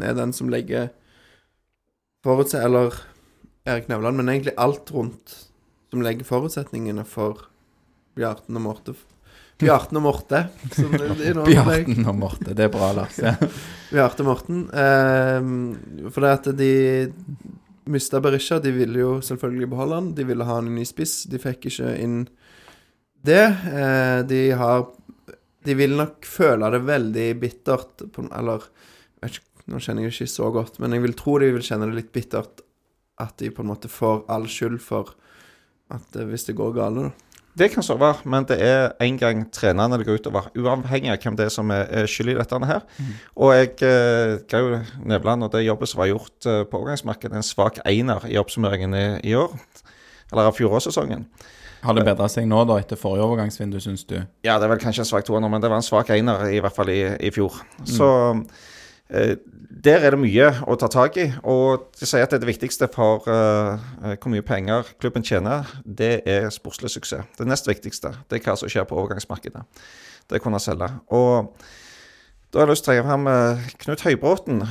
er 0.06 0.14
den 0.16 0.32
som 0.38 0.52
legger 0.54 0.92
forutse... 2.24 2.62
Eller 2.62 2.96
Erik 3.66 3.88
Nevland, 3.92 4.18
men 4.18 4.30
egentlig 4.30 4.54
alt 4.58 4.92
rundt 4.92 5.38
som 5.92 6.02
legger 6.02 6.26
forutsetningene 6.26 7.04
for 7.06 7.46
Bjarten 8.18 8.58
og 8.58 8.64
Morte. 8.66 8.96
Bjarten 9.62 10.00
og 10.00 10.06
Morte. 10.08 10.46
Bjarten 10.74 12.08
og 12.10 12.16
Morte, 12.18 12.56
det 12.58 12.66
er 12.66 12.72
bra, 12.74 12.92
Lars. 12.98 13.20
Ja. 13.22 13.36
Bjarte 13.94 14.26
Morten. 14.26 14.64
Eh, 14.72 16.08
for 16.10 16.26
det 16.26 16.32
at 16.40 16.50
de 16.58 16.72
mista 17.92 18.22
Berisha. 18.24 18.60
De 18.60 18.72
ville 18.74 19.04
jo 19.04 19.12
selvfølgelig 19.26 19.70
beholde 19.70 20.00
han. 20.00 20.10
De 20.18 20.26
ville 20.26 20.48
ha 20.48 20.58
en 20.62 20.74
ny 20.76 20.86
spiss. 20.88 21.26
De 21.30 21.42
fikk 21.42 21.70
ikke 21.70 21.94
inn 22.02 22.24
det. 23.26 23.44
Eh, 23.70 24.18
de 24.32 24.42
har 24.58 24.88
De 25.62 25.78
vil 25.78 25.94
nok 25.94 26.26
føle 26.26 26.72
det 26.74 26.82
veldig 26.88 27.30
bittert 27.38 28.08
på, 28.14 28.26
Eller 28.34 28.64
ikke, 29.22 29.44
nå 29.70 29.78
kjenner 29.78 30.08
jeg 30.08 30.10
det 30.10 30.16
ikke 30.18 30.34
så 30.34 30.48
godt, 30.50 30.80
men 30.82 30.96
jeg 30.96 31.04
vil 31.04 31.14
tro 31.14 31.36
de 31.38 31.52
vil 31.54 31.62
kjenne 31.62 31.86
det 31.92 32.00
litt 32.00 32.10
bittert 32.16 32.64
at 33.20 33.36
de 33.40 33.52
på 33.52 33.64
en 33.64 33.72
måte 33.72 33.92
får 33.92 34.24
all 34.32 34.48
skyld 34.50 34.80
for 34.84 35.16
at 35.92 36.16
eh, 36.16 36.28
hvis 36.30 36.48
det 36.48 36.58
går 36.60 36.74
galt, 36.78 37.02
da. 37.02 37.12
Det 37.52 37.68
kan 37.74 37.84
så 37.84 37.98
være, 38.00 38.24
men 38.32 38.46
det 38.48 38.56
er 38.64 38.94
en 39.04 39.18
gang 39.20 39.42
trenerne 39.52 39.98
det 40.00 40.06
går 40.08 40.22
utover, 40.22 40.46
uavhengig 40.56 41.12
av 41.12 41.18
hvem 41.20 41.36
det 41.36 41.50
er 41.50 41.52
som 41.52 41.72
er 41.76 42.08
skyld 42.08 42.32
i 42.32 42.36
dette 42.38 42.60
her. 42.70 42.86
Og 43.36 43.52
jeg 43.52 43.74
eh, 43.84 44.38
ga 44.48 44.62
jo 44.64 44.80
Nevland 45.04 45.44
og 45.44 45.52
det 45.52 45.66
jobbet 45.66 45.92
som 45.92 46.00
var 46.00 46.08
gjort 46.14 46.48
eh, 46.48 46.62
på 46.64 46.80
overgangsmarkedet, 46.80 47.36
en 47.36 47.44
svak 47.44 47.82
einer 47.84 48.24
i 48.32 48.40
oppsummeringen 48.40 48.96
i, 48.96 49.06
i 49.34 49.36
år. 49.36 49.52
Eller 50.32 50.48
av 50.48 50.56
fjorårssesongen. 50.56 51.28
Har 51.82 51.98
det 51.98 52.06
bedra 52.08 52.30
seg 52.32 52.48
nå, 52.48 52.62
da, 52.70 52.78
etter 52.80 52.96
forrige 52.96 53.26
overgangsvindu, 53.26 53.82
syns 53.84 54.06
du? 54.08 54.22
Ja, 54.46 54.56
det 54.56 54.70
er 54.70 54.72
vel 54.78 54.84
kanskje 54.86 55.04
en 55.04 55.12
svak 55.12 55.28
toer 55.28 55.44
nå, 55.44 55.50
men 55.52 55.60
det 55.60 55.68
var 55.74 55.82
en 55.82 55.84
svak 55.84 56.14
einer 56.16 56.46
i 56.54 56.62
hvert 56.64 56.78
fall 56.78 56.94
i, 56.94 57.02
i 57.20 57.34
fjor. 57.36 57.58
Så 57.84 58.08
Eh, 58.08 58.70
Der 59.82 60.04
er 60.06 60.14
det 60.14 60.20
mye 60.22 60.50
å 60.70 60.76
ta 60.78 60.86
tak 60.92 61.16
i, 61.18 61.24
og 61.48 61.88
de 61.98 62.06
sier 62.06 62.22
at 62.28 62.34
det, 62.36 62.46
viktigste 62.46 62.86
for 62.94 63.26
eh, 63.32 63.82
eh, 64.04 64.14
hvor 64.14 64.30
mye 64.30 64.46
penger 64.46 64.92
klubben 65.02 65.26
tjener, 65.26 65.66
det 65.84 66.22
er 66.30 66.52
sportslig 66.54 66.92
suksess. 66.94 67.26
Det 67.40 67.48
nest 67.50 67.70
viktigste 67.70 68.12
det 68.30 68.38
er 68.38 68.46
hva 68.46 68.58
som 68.60 68.70
skjer 68.70 68.86
på 68.86 69.00
overgangsmarkedet. 69.00 69.64
Det 70.30 70.38
er 70.38 70.44
å 70.44 70.46
kunne 70.46 70.62
selge. 70.62 70.92
Og 71.18 71.50
da 72.52 72.62
har 72.62 72.68
jeg 72.68 72.76
lyst 72.76 72.86
til 72.86 72.92
å 72.92 72.94
trekke 72.94 73.08
fram 73.08 73.32
eh, 73.32 73.66
Knut 73.82 74.06
Høybråten, 74.06 74.62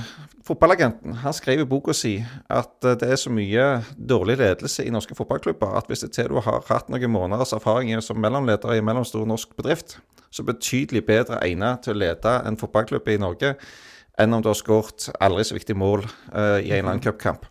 fotballagenten. 0.47 1.19
Han 1.25 1.35
skrev 1.35 1.65
i 1.65 1.69
boka 1.69 1.97
si 1.97 2.19
at 2.47 2.87
eh, 2.87 2.97
det 3.03 3.11
er 3.11 3.19
så 3.19 3.35
mye 3.35 3.69
dårlig 3.97 4.39
ledelse 4.45 4.87
i 4.87 4.95
norske 4.95 5.19
fotballklubber 5.19 5.75
at 5.81 5.91
hvis 5.91 6.07
det 6.07 6.15
til 6.15 6.31
du 6.31 6.39
har 6.39 6.63
hatt 6.71 6.93
noen 6.93 7.11
måneders 7.11 7.57
erfaring 7.57 7.97
som 8.05 8.21
mellomleder 8.23 8.77
i 8.77 8.85
en 8.85 8.91
mellomstor 8.93 9.27
norsk 9.27 9.59
bedrift, 9.59 9.99
så 10.31 10.47
betydelig 10.47 11.03
bedre 11.09 11.43
egnet 11.43 11.83
til 11.83 11.97
å 11.97 12.03
lede 12.05 12.41
en 12.47 12.61
fotballklubb 12.61 13.11
i 13.11 13.23
Norge 13.27 13.57
enn 14.21 14.37
om 14.37 14.45
du 14.45 14.51
har 14.51 14.59
skåret 14.59 15.09
aldri 15.23 15.47
så 15.49 15.57
viktig 15.57 15.77
mål 15.79 16.05
uh, 16.05 16.61
i 16.61 16.71
en 16.71 16.81
eller 16.81 16.93
annen 16.93 17.05
cupkamp. 17.05 17.47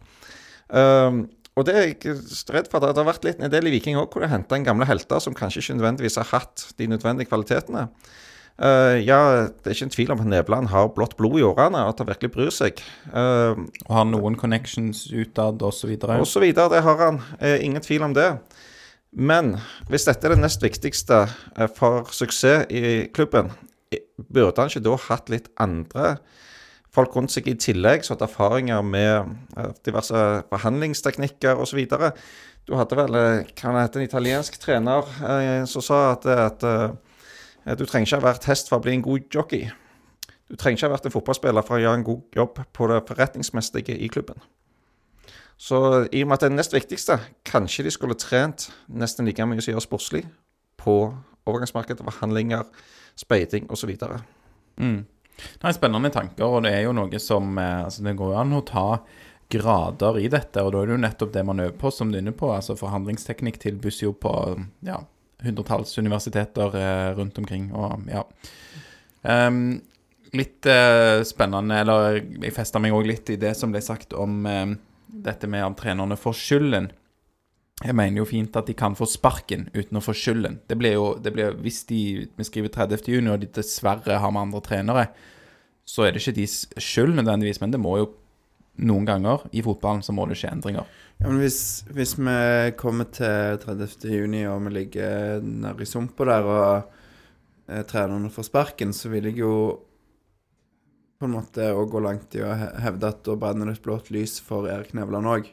Um, 0.70 1.26
og 1.58 1.66
det 1.68 1.76
er 1.76 1.88
jeg 1.90 2.16
redd 2.54 2.70
for. 2.72 2.80
Det 2.80 2.96
har 2.96 3.08
vært 3.08 3.26
litt 3.28 3.42
en 3.44 3.52
del 3.52 3.68
i 3.68 3.74
Viking 3.74 3.98
òg, 4.00 4.14
hvor 4.14 4.24
de 4.24 4.30
har 4.30 4.38
henta 4.38 4.56
inn 4.56 4.68
gamle 4.68 4.88
helter 4.88 5.20
som 5.24 5.36
kanskje 5.36 5.64
ikke 5.64 5.80
nødvendigvis 5.80 6.20
har 6.22 6.30
hatt 6.32 6.70
de 6.80 6.88
nødvendige 6.88 7.28
kvalitetene. 7.32 7.90
Uh, 8.60 9.00
ja, 9.00 9.48
det 9.48 9.72
er 9.72 9.76
ikke 9.76 9.88
en 9.88 9.94
tvil 9.94 10.10
om 10.14 10.22
at 10.24 10.30
Nebland 10.34 10.72
har 10.72 10.90
blått 10.96 11.16
blod 11.20 11.38
i 11.40 11.46
årene, 11.48 11.80
og 11.84 11.94
at 11.94 12.02
han 12.04 12.10
virkelig 12.12 12.32
bryr 12.36 12.52
seg. 12.54 12.80
Uh, 13.12 13.60
Og 13.88 13.94
har 13.98 14.08
noen 14.08 14.36
connections 14.40 15.06
utad, 15.12 15.64
osv. 15.64 15.94
videre, 15.96 16.68
det 16.74 16.84
har 16.84 17.06
han. 17.06 17.22
Uh, 17.40 17.56
ingen 17.64 17.84
tvil 17.84 18.08
om 18.08 18.16
det. 18.16 18.34
Men 19.12 19.56
hvis 19.90 20.06
dette 20.06 20.28
er 20.28 20.36
det 20.36 20.44
nest 20.44 20.62
viktigste 20.62 21.24
for 21.80 22.12
suksess 22.14 22.68
i 22.70 23.08
klubben, 23.10 23.50
burde 24.30 24.62
han 24.62 24.70
ikke 24.70 24.84
da 24.86 24.98
hatt 25.08 25.32
litt 25.34 25.48
andre 25.58 26.20
folk 26.96 27.16
rundt 27.16 27.34
seg 27.34 27.48
i 27.50 27.58
tillegg, 27.60 28.06
som 28.06 28.16
hadde 28.16 28.30
erfaringer 28.30 28.86
med 28.86 29.34
eh, 29.58 29.74
diverse 29.86 30.24
behandlingsteknikker 30.52 31.62
osv.? 31.62 31.84
Du 32.70 32.76
hadde 32.78 32.98
vel 32.98 33.18
kan 33.58 33.76
det 33.76 33.86
heter, 33.88 34.02
en 34.02 34.10
italiensk 34.10 34.60
trener 34.62 35.08
eh, 35.26 35.64
som 35.70 35.86
sa 35.86 36.02
at, 36.14 36.26
at 36.30 36.66
eh, 36.70 37.76
du 37.78 37.86
trenger 37.86 38.08
ikke 38.08 38.22
ha 38.22 38.28
vært 38.32 38.50
hest 38.50 38.72
for 38.72 38.80
å 38.80 38.86
bli 38.86 38.98
en 38.98 39.06
god 39.06 39.28
jockey. 39.34 39.70
Du 40.50 40.58
trenger 40.58 40.80
ikke 40.80 40.90
ha 40.90 40.96
vært 40.96 41.10
en 41.10 41.14
fotballspiller 41.14 41.66
for 41.66 41.78
å 41.78 41.84
gjøre 41.84 42.02
en 42.02 42.08
god 42.08 42.40
jobb 42.42 42.64
på 42.74 42.90
det 42.90 43.04
forretningsmessige 43.10 43.98
i 43.98 44.10
klubben. 44.10 44.42
Så 45.60 46.08
i 46.16 46.22
og 46.24 46.30
med 46.30 46.38
at 46.38 46.46
det 46.46 46.48
er 46.54 46.56
nest 46.56 46.74
viktigste, 46.74 47.18
kanskje 47.46 47.84
de 47.84 47.92
skulle 47.92 48.16
trent 48.16 48.70
nesten 48.88 49.28
like 49.28 49.46
mye 49.46 49.62
som 49.62 49.74
gjør 49.74 49.84
sportslig 49.84 50.24
på 50.80 50.94
overgangsmarkedet, 51.50 52.06
forhandlinger, 52.08 52.64
speiding 53.20 53.68
osv. 53.74 53.92
Mm. 54.80 55.04
Er 55.62 55.76
spennende 55.76 56.12
tanker, 56.14 56.46
og 56.48 56.64
det 56.66 56.74
er 56.76 56.86
jo 56.88 56.96
noe 56.96 57.22
som 57.22 57.58
eh, 57.58 57.84
altså 57.86 58.06
Det 58.06 58.16
går 58.20 58.38
an 58.42 58.58
å 58.58 58.64
ta 58.68 58.88
grader 59.50 60.20
i 60.22 60.28
dette, 60.30 60.62
og 60.62 60.74
da 60.74 60.82
er 60.82 60.90
det 60.90 60.98
jo 60.98 61.04
nettopp 61.06 61.32
det 61.34 61.44
man 61.48 61.62
øver 61.64 61.78
på, 61.82 61.92
som 61.94 62.12
du 62.12 62.20
er 62.20 62.24
inne 62.24 62.36
på. 62.38 62.52
altså 62.54 62.78
Forhandlingsteknikk 62.78 63.58
tilbys 63.62 64.04
jo 64.04 64.14
på 64.14 64.34
ja, 64.86 65.00
hundretalls 65.44 65.98
universiteter 65.98 66.76
eh, 66.78 67.08
rundt 67.18 67.40
omkring, 67.42 67.72
og 67.74 68.06
ja. 68.12 68.26
Um, 69.20 69.82
litt 70.38 70.68
uh, 70.70 71.20
spennende, 71.28 71.82
eller 71.82 72.20
jeg 72.22 72.54
festa 72.56 72.80
meg 72.82 72.94
òg 72.96 73.10
litt 73.10 73.32
i 73.34 73.40
det 73.42 73.56
som 73.58 73.74
ble 73.74 73.82
sagt 73.84 74.14
om 74.14 74.46
eh, 74.48 74.76
dette 75.10 75.50
med 75.50 75.66
at 75.66 75.78
trenerne 75.82 76.18
får 76.20 76.38
skylden. 76.38 76.92
Jeg 77.80 77.96
mener 77.96 78.20
jo 78.20 78.28
fint 78.28 78.56
at 78.60 78.68
de 78.68 78.76
kan 78.76 78.96
få 78.98 79.08
sparken 79.08 79.70
uten 79.72 79.98
å 80.00 80.04
få 80.04 80.12
skylden. 80.18 80.58
Det 80.68 80.76
blir 80.80 80.98
jo, 80.98 81.14
det 81.24 81.32
blir, 81.32 81.56
Hvis 81.64 81.86
de 81.88 82.28
vi 82.36 82.48
skriver 82.48 82.74
30. 82.76 83.08
juni, 83.08 83.32
og 83.32 83.40
de 83.40 83.48
dessverre 83.56 84.20
har 84.20 84.34
med 84.36 84.50
andre 84.50 84.62
trenere, 84.66 85.06
så 85.88 86.06
er 86.06 86.12
det 86.12 86.22
ikke 86.22 86.36
deres 86.42 86.58
skyld 86.78 87.16
nødvendigvis, 87.16 87.62
men 87.64 87.72
det 87.72 87.80
må 87.82 87.96
jo 88.02 88.10
noen 88.80 89.08
ganger 89.08 89.48
i 89.56 89.64
fotballen 89.64 90.04
så 90.06 90.14
må 90.16 90.26
det 90.30 90.38
skje 90.40 90.52
endringer. 90.54 90.88
Ja, 91.20 91.28
men 91.28 91.42
hvis, 91.42 91.84
hvis 91.92 92.16
vi 92.20 92.36
kommer 92.80 93.10
til 93.12 93.60
30. 93.64 94.08
juni 94.08 94.46
og 94.48 94.62
vi 94.68 94.76
ligger 94.78 95.44
nede 95.44 95.84
i 95.84 95.90
sumpa 95.90 96.28
der 96.30 96.48
og 96.48 96.92
eh, 97.68 97.84
trenerne 97.88 98.32
får 98.32 98.48
sparken, 98.48 98.94
så 98.96 99.12
vil 99.12 99.28
jeg 99.32 99.42
jo 99.42 99.54
på 101.20 101.28
en 101.28 101.36
måte 101.36 101.72
òg 101.76 101.90
gå 101.92 102.04
langt 102.04 102.36
i 102.40 102.44
å 102.46 102.54
hevde 102.56 103.10
at 103.12 103.26
da 103.28 103.36
brenner 103.40 103.68
det 103.68 103.80
et 103.80 103.84
blått 103.84 104.12
lys 104.16 104.38
for 104.44 104.70
Erik 104.72 104.94
Nevland 104.96 105.28
òg. 105.28 105.50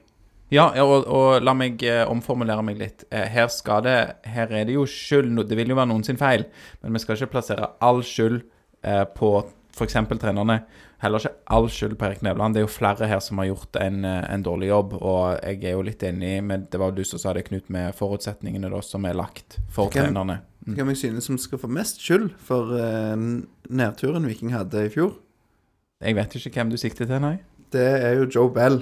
Ja, 0.55 0.69
og, 0.85 1.09
og 1.11 1.43
la 1.43 1.53
meg 1.59 1.83
eh, 1.83 2.05
omformulere 2.07 2.63
meg 2.63 2.79
litt. 2.79 3.05
Eh, 3.11 3.25
her 3.35 3.49
skal 3.51 3.83
det 3.83 3.97
Her 4.31 4.53
er 4.55 4.69
det 4.69 4.77
jo 4.77 4.85
skyld 4.87 5.41
Det 5.49 5.57
vil 5.59 5.73
jo 5.73 5.79
være 5.79 5.91
noen 5.91 6.05
sin 6.07 6.21
feil, 6.21 6.45
men 6.85 6.95
vi 6.95 7.03
skal 7.03 7.19
ikke 7.19 7.33
plassere 7.33 7.73
all 7.83 7.99
skyld 8.07 8.45
eh, 8.87 9.03
på 9.17 9.33
f.eks. 9.77 9.97
trenerne. 10.23 10.61
Heller 11.03 11.21
ikke 11.21 11.35
all 11.53 11.67
skyld 11.69 11.97
på 11.99 12.07
Erik 12.07 12.23
Nevland. 12.25 12.55
Det 12.55 12.63
er 12.63 12.65
jo 12.65 12.71
flere 12.73 13.09
her 13.11 13.19
som 13.21 13.43
har 13.43 13.51
gjort 13.51 13.77
en, 13.83 14.07
en 14.07 14.45
dårlig 14.47 14.71
jobb, 14.71 14.95
og 14.97 15.35
jeg 15.43 15.59
er 15.67 15.75
jo 15.75 15.83
litt 15.85 16.07
enig 16.09 16.39
med 16.47 16.71
Det 16.73 16.79
var 16.81 16.95
jo 16.95 17.03
du 17.03 17.05
som 17.05 17.21
sa 17.21 17.35
det, 17.37 17.43
Knut, 17.51 17.67
med 17.69 17.93
forutsetningene 17.99 18.71
da 18.73 18.81
som 18.87 19.05
er 19.05 19.19
lagt 19.19 19.59
for 19.69 19.91
Hvem- 19.91 20.07
trenerne. 20.15 20.39
Hvem 20.67 20.89
jeg 20.95 21.03
synes 21.03 21.29
som 21.29 21.37
skal 21.39 21.61
få 21.63 21.69
mest 21.71 22.01
skyld 22.03 22.31
for 22.43 22.73
uh, 22.75 23.13
nedturen 23.69 24.25
Viking 24.27 24.55
hadde 24.55 24.87
i 24.87 24.95
fjor, 24.95 25.13
Jeg 26.01 26.17
vet 26.17 26.35
ikke 26.39 26.51
hvem 26.57 26.71
du 26.73 26.77
sikter 26.81 27.07
til, 27.07 27.21
nei? 27.23 27.37
det 27.75 27.85
er 28.01 28.15
jo 28.17 28.27
Joe 28.31 28.51
Bell. 28.55 28.81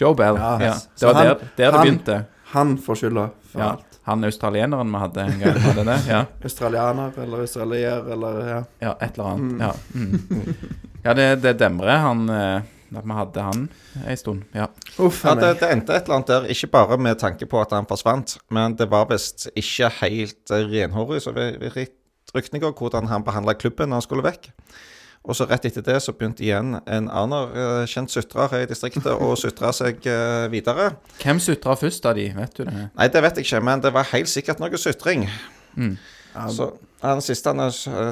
Joe 0.00 0.14
Bell. 0.14 0.36
Ja, 0.36 0.52
Ja, 0.60 0.74
Det 1.00 1.06
var 1.06 1.14
han- 1.14 1.26
der, 1.26 1.34
der 1.38 1.46
det 1.56 1.72
han- 1.74 1.86
begynte. 1.86 2.24
Han 2.52 2.78
får 2.78 2.94
skylda 2.94 3.28
for 3.52 3.60
Ja. 3.60 3.70
alt. 3.70 3.84
Han 4.04 4.24
australieneren 4.24 4.90
vi 4.92 4.98
hadde 4.98 5.20
en 5.20 5.38
gang, 5.38 5.54
var 5.62 5.74
det 5.74 5.84
det? 5.86 5.98
Ja. 6.08 6.24
Australianer 6.44 7.12
eller 7.22 7.38
australier 7.40 8.12
eller 8.12 8.48
ja. 8.48 8.62
Ja, 8.80 8.94
et 9.00 9.12
eller 9.18 9.28
annet. 9.28 9.60
Ja, 9.60 9.72
mm. 9.94 10.54
ja 11.04 11.14
det, 11.14 11.42
det 11.42 11.52
demrer 11.58 11.96
han 12.02 12.28
eh, 12.28 12.62
At 12.96 13.04
vi 13.08 13.12
hadde 13.16 13.40
han 13.42 13.68
en 14.06 14.16
stund. 14.16 14.42
Ja. 14.54 14.66
Uff 14.98 15.22
Ja, 15.24 15.30
a 15.30 15.34
det, 15.34 15.46
meg. 15.46 15.60
det 15.60 15.70
endte 15.72 15.94
et 15.96 16.02
eller 16.02 16.14
annet 16.18 16.26
der, 16.28 16.42
ikke 16.52 16.66
bare 16.74 16.98
med 16.98 17.18
tanke 17.18 17.46
på 17.48 17.60
at 17.62 17.70
han 17.72 17.86
forsvant, 17.88 18.34
men 18.50 18.74
det 18.76 18.90
var 18.90 19.06
visst 19.08 19.46
ikke 19.56 19.88
helt 20.02 20.50
renhårig, 20.50 21.22
så 21.22 21.32
vi, 21.32 21.46
vi 21.60 21.70
ryktene 22.34 22.60
går 22.60 22.72
hvordan 22.76 23.06
han 23.08 23.24
behandla 23.24 23.54
klubben 23.54 23.88
når 23.88 23.94
han 24.02 24.02
skulle 24.02 24.22
vekk. 24.26 24.50
Og 25.22 25.36
så 25.38 25.46
rett 25.46 25.68
etter 25.68 25.84
det 25.86 26.00
så 26.02 26.14
begynte 26.16 26.42
igjen 26.42 26.80
en 26.80 27.06
annen 27.06 27.52
eh, 27.54 27.82
kjent 27.90 28.10
sutrer 28.10 28.50
her 28.50 28.64
i 28.64 28.70
distriktet 28.70 29.06
å 29.12 29.32
sutre 29.38 29.70
seg 29.76 30.02
eh, 30.10 30.48
videre. 30.50 30.92
Hvem 31.22 31.38
sutra 31.42 31.76
først 31.78 32.08
av 32.10 32.18
de, 32.18 32.26
vet 32.34 32.56
du 32.58 32.64
det? 32.66 32.88
Nei, 32.90 33.06
det 33.12 33.22
vet 33.22 33.38
jeg 33.38 33.46
ikke, 33.46 33.62
men 33.70 33.84
det 33.84 33.94
var 33.94 34.10
helt 34.10 34.30
sikkert 34.32 34.62
noe 34.62 34.80
sutring. 34.82 35.28
Mm. 35.78 35.94
Så 36.50 36.72
han 37.02 37.20
siste 37.22 37.52
han, 37.52 37.60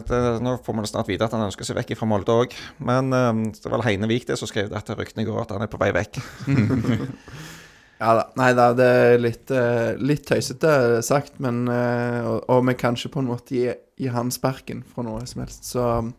det, 0.07 0.19
Nå 0.45 0.57
får 0.65 0.77
vi 0.77 0.91
snart 0.91 1.09
vite 1.09 1.27
at 1.27 1.35
han 1.35 1.47
ønsker 1.47 1.67
seg 1.67 1.79
vekk 1.79 1.95
fra 1.99 2.09
Molde 2.11 2.37
òg. 2.45 2.55
Men 2.85 3.15
um, 3.15 3.47
det 3.55 3.73
var 3.73 3.83
Heine 3.87 4.11
Vik 4.11 4.29
det 4.29 4.37
som 4.39 4.51
skrev 4.51 4.69
det 4.71 4.79
at 4.79 4.93
ryktene 4.93 5.27
går 5.27 5.45
at 5.45 5.55
han 5.57 5.65
er 5.65 5.73
på 5.73 5.81
vei 5.81 5.91
vekk. 5.97 6.21
Ja 8.01 8.15
da. 8.17 8.23
Nei 8.41 8.53
da, 8.57 8.71
det 8.73 8.87
er 8.89 9.19
litt, 9.21 9.51
eh, 9.53 9.91
litt 10.01 10.23
tøysete 10.25 11.03
sagt, 11.05 11.35
men 11.45 11.67
eh, 11.69 12.25
og, 12.25 12.47
og 12.49 12.63
vi 12.71 12.75
kan 12.81 12.97
ikke 12.97 13.11
på 13.13 13.21
en 13.21 13.29
måte 13.29 13.53
gi, 13.53 13.67
gi 14.01 14.09
han 14.15 14.33
sparken 14.33 14.81
fra 14.89 15.05
noe 15.05 15.27
som 15.29 15.43
helst. 15.45 15.69
Så 15.69 15.85
um, 16.01 16.15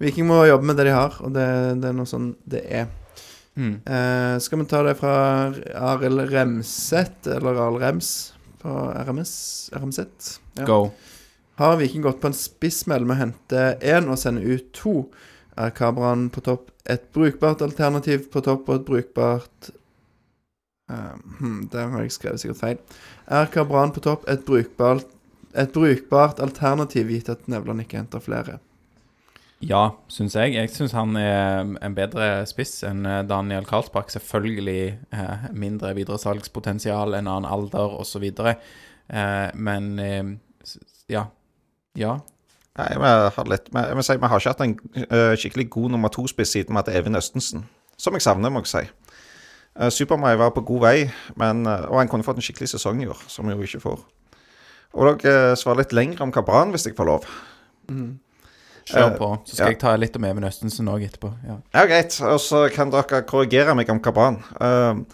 Viking 0.00 0.26
må 0.30 0.40
jobbe 0.48 0.70
med 0.70 0.78
det 0.80 0.88
de 0.88 0.96
har, 0.96 1.16
og 1.20 1.34
det, 1.36 1.46
det 1.82 1.90
er 1.90 1.96
noe 1.96 2.08
sånn 2.08 2.32
det 2.48 2.64
er. 2.72 2.88
Mm. 3.60 3.74
Eh, 3.84 4.34
skal 4.40 4.62
vi 4.62 4.68
ta 4.70 4.82
det 4.86 4.96
fra 4.96 5.14
Arild 5.76 6.22
Remset, 6.32 7.26
eller 7.28 7.58
Arild 7.60 7.82
Rems 7.82 8.10
på 8.62 8.76
RMS? 9.04 9.34
RMZ? 9.76 10.00
Ja. 10.56 10.64
Go. 10.64 10.90
Har 11.60 11.76
Viking 11.76 12.02
gått 12.02 12.22
på 12.22 12.30
en 12.30 12.36
spissmell 12.36 13.04
med 13.04 13.18
å 13.18 13.20
hente 13.26 13.66
én 13.84 14.08
og 14.08 14.16
sende 14.20 14.40
ut 14.40 14.70
to? 14.76 15.10
Er 15.60 15.74
Kabran 15.76 16.30
på 16.32 16.40
topp 16.46 16.70
et 16.88 17.10
brukbart 17.12 17.60
alternativ 17.60 18.30
på 18.32 18.40
topp 18.46 18.70
og 18.70 18.78
et 18.78 18.86
brukbart 18.86 19.70
hm, 20.88 21.68
Der 21.72 21.90
har 21.92 22.06
jeg 22.06 22.14
skrevet 22.16 22.40
sikkert 22.40 22.62
feil. 22.62 22.80
Er 23.28 23.50
Kabran 23.52 23.92
på 23.92 24.00
topp 24.06 24.24
et 24.30 24.46
brukbart, 24.48 25.04
et 25.52 25.72
brukbart 25.74 26.40
alternativ, 26.40 27.12
gitt 27.12 27.28
at 27.28 27.44
Nevland 27.50 27.84
ikke 27.84 28.00
henter 28.00 28.24
flere? 28.24 28.56
Ja, 29.60 29.90
syns 30.08 30.34
jeg. 30.38 30.54
Jeg 30.56 30.70
syns 30.72 30.94
han 30.96 31.16
er 31.20 31.66
en 31.84 31.96
bedre 31.96 32.46
spiss 32.48 32.78
enn 32.88 33.04
eh, 33.04 33.20
Daniel 33.28 33.66
Karlsbakk. 33.68 34.08
Selvfølgelig 34.14 34.84
eh, 35.12 35.48
mindre 35.52 35.92
videresalgspotensial, 35.98 37.12
en 37.12 37.28
annen 37.28 37.48
alder 37.48 37.98
osv. 38.00 38.24
Eh, 38.30 39.48
men 39.54 39.90
eh, 40.00 40.30
ja. 41.12 41.26
Ja. 41.98 42.14
Nei, 42.78 42.88
vi 42.94 43.10
har 43.36 43.50
litt 43.50 43.68
Vi, 43.68 43.82
jeg 43.82 43.98
må 43.98 44.04
si, 44.06 44.16
vi 44.16 44.30
har 44.30 44.40
ikke 44.40 44.52
hatt 44.54 44.62
en 44.64 44.76
uh, 45.10 45.34
skikkelig 45.36 45.66
god 45.74 45.92
nummer 45.96 46.12
to-spiss 46.14 46.54
siden 46.54 46.72
vi 46.72 46.78
hadde 46.78 46.94
Even 46.96 47.18
Østensen. 47.18 47.66
Som 48.00 48.14
jeg 48.16 48.24
savner, 48.24 48.52
må 48.54 48.62
jeg 48.62 48.70
si. 48.70 48.84
Uh, 49.74 49.90
Supermai 49.92 50.36
var 50.40 50.54
på 50.54 50.62
god 50.70 50.84
vei, 50.86 50.94
men, 51.40 51.66
uh, 51.66 51.90
og 51.90 51.98
han 51.98 52.08
kunne 52.08 52.24
fått 52.24 52.38
en 52.40 52.46
skikkelig 52.46 52.70
sesong 52.72 53.02
i 53.02 53.10
år, 53.10 53.18
som 53.28 53.50
vi 53.50 53.58
jo 53.58 53.66
ikke 53.66 53.82
får. 53.82 54.06
Og 54.94 55.20
dere 55.20 55.50
uh, 55.50 55.58
svarer 55.58 55.82
litt 55.82 55.96
lenger 55.98 56.22
om 56.24 56.32
Kabran, 56.32 56.72
hvis 56.72 56.86
jeg 56.88 56.96
får 56.96 57.10
lov. 57.10 57.26
Kjør 58.88 59.06
Eh, 59.06 59.16
på. 59.18 59.28
Så 59.44 59.56
skal 59.56 59.66
ja. 59.66 59.74
jeg 59.74 59.80
ta 59.82 59.96
litt 59.96 60.16
om 60.16 60.24
Even 60.24 60.46
Østensen 60.48 60.88
òg 60.88 61.04
etterpå. 61.06 61.32
Ja. 61.46 61.58
Ja, 61.74 61.84
greit. 61.86 62.16
Og 62.26 62.40
så 62.42 62.68
kan 62.74 62.92
dere 62.92 63.22
korrigere 63.28 63.74
meg 63.78 63.90
om 63.92 64.00
Kabran. 64.02 64.40
Uh, 64.60 65.04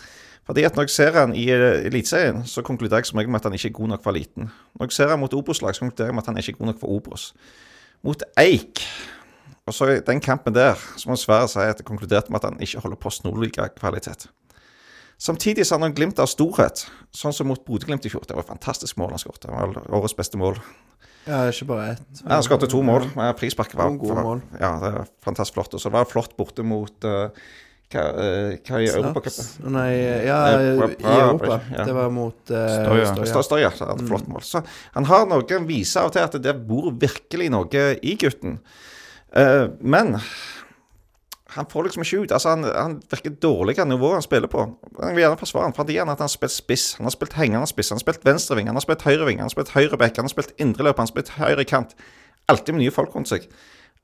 fordi 0.46 0.62
at 0.68 0.76
når 0.78 0.86
jeg 0.86 0.94
ser 0.94 1.18
han 1.18 1.34
i 1.34 1.48
uh, 1.50 1.86
Eliteserien, 1.88 2.44
så 2.46 2.62
konkluderer 2.62 3.02
jeg 3.02 3.10
som 3.10 3.18
regel 3.18 3.34
med 3.34 3.42
at 3.42 3.50
han 3.50 3.58
ikke 3.58 3.72
er 3.72 3.78
god 3.80 3.92
nok 3.94 4.04
for 4.04 4.14
eliten. 4.14 4.50
Når 4.78 4.90
jeg 4.90 4.98
ser 4.98 5.12
han 5.12 5.20
mot 5.20 5.34
Obos-lag, 5.34 5.74
så 5.74 5.86
konkluderer 5.86 6.12
jeg 6.12 6.18
med 6.18 6.22
at 6.22 6.32
han 6.32 6.38
ikke 6.38 6.54
er 6.54 6.60
god 6.60 6.72
nok 6.72 6.80
for 6.80 6.96
Obos. 6.96 7.34
Mot 8.06 8.22
Eik 8.38 8.84
Og 9.66 9.74
så 9.74 9.88
i 9.90 10.00
den 10.06 10.20
kampen 10.20 10.54
der 10.54 10.74
så 10.96 11.08
må 11.08 11.16
jeg 11.16 11.24
Sverre 11.24 11.48
si 11.50 11.58
at 11.58 11.80
det 11.80 11.86
konkluderte 11.88 12.30
med 12.30 12.44
at 12.44 12.52
han 12.52 12.60
ikke 12.62 12.84
holder 12.84 13.00
på 13.02 13.10
Snorliga-kvalitet. 13.10 14.28
Samtidig 15.18 15.64
så 15.64 15.76
hadde 15.76 15.88
han 15.88 15.96
glimt 15.96 16.18
av 16.20 16.28
storhet, 16.28 16.84
sånn 17.16 17.32
som 17.32 17.48
mot 17.48 17.62
Bodø-Glimt 17.64 18.04
i 18.04 18.12
fjor. 18.12 18.26
Det 18.28 18.36
var 18.36 18.44
et 18.44 18.52
fantastisk 18.52 18.98
mål 19.00 19.14
han 19.14 19.22
skåret. 19.22 19.46
Det 19.46 19.52
var 19.52 19.78
årets 19.96 20.16
beste 20.16 20.36
mål. 20.40 20.58
Ja, 21.26 21.46
ikke 21.50 21.70
bare 21.72 21.86
ett. 21.94 22.02
Ja, 22.20 22.34
han 22.36 22.44
skåret 22.44 22.68
to 22.70 22.82
mål. 22.84 23.08
men 23.16 23.32
Frisparket 23.38 23.78
var 23.80 23.96
gode 23.98 24.22
mål. 24.22 24.42
Ja, 24.60 24.74
det 24.82 24.90
var 24.98 25.06
fantastisk 25.24 25.56
flott. 25.56 25.74
Og 25.74 25.82
så 25.82 25.90
var 25.90 26.04
det 26.04 26.12
flott 26.12 26.36
borte 26.36 26.66
mot 26.66 27.08
uh, 27.08 27.32
hva, 27.94 28.02
uh, 28.12 28.52
hva 28.66 28.82
i 28.82 28.90
Europacupen? 28.90 29.72
Nei, 29.72 29.88
ja, 30.26 30.38
Eh, 30.52 30.84
i 31.00 31.14
Europa. 31.16 31.60
ja. 31.72 31.84
Det 31.88 31.96
var 31.96 32.10
mot 32.10 32.52
uh, 32.52 32.66
Støya. 32.76 33.42
Støya. 33.42 33.70
hadde 33.70 34.02
et 34.02 34.08
flott 34.10 34.28
mål. 34.28 34.44
Så 34.44 34.62
han 34.94 35.08
har 35.08 35.26
noe 35.30 35.42
å 35.42 35.64
vise 35.66 36.00
av 36.02 36.10
og 36.10 36.16
til 36.16 36.26
at 36.26 36.36
det 36.42 36.54
bor 36.68 36.92
virkelig 36.92 37.48
noe 37.56 37.88
i 38.02 38.16
gutten. 38.20 38.60
Uh, 39.32 39.72
men 39.80 40.18
han 41.56 41.68
får 41.70 41.86
liksom 41.86 42.04
ikke 42.04 42.18
ut. 42.22 42.32
Altså, 42.36 42.52
han, 42.52 42.64
han 42.64 42.96
virker 43.10 43.34
dårlig 43.42 43.78
av 43.82 43.88
nivået 43.88 44.18
han 44.18 44.24
spiller 44.24 44.50
på. 44.52 44.64
Jeg 45.00 45.16
vil 45.16 45.24
gjerne 45.24 45.40
forsvare 45.40 45.70
han 45.70 45.76
fordi 45.76 45.96
han 45.98 46.12
at 46.12 46.20
han 46.20 46.28
har 46.28 46.34
spilt 46.34 46.54
spiss. 46.54 46.86
Han 46.98 47.08
har 47.08 47.14
spilt 47.14 47.36
hengende 47.38 47.68
spiss, 47.70 47.90
han 47.92 48.00
har 48.00 48.04
spilt 48.04 48.26
venstreving, 48.26 48.68
han 48.70 48.78
har 48.78 48.84
spilt 48.84 49.06
høyreving, 49.06 49.40
han 49.40 49.48
har 49.48 49.54
spilt 49.54 49.72
høyreback, 49.76 50.20
han 50.20 50.28
har 50.28 50.34
spilt 50.34 50.54
indreløp, 50.62 51.00
han 51.00 51.08
har 51.08 51.14
spilt 51.14 51.32
høyre 51.38 51.66
kant. 51.68 51.96
Alltid 52.52 52.76
med 52.76 52.84
nye 52.84 52.94
folk 52.94 53.16
rundt 53.16 53.32
seg. 53.32 53.48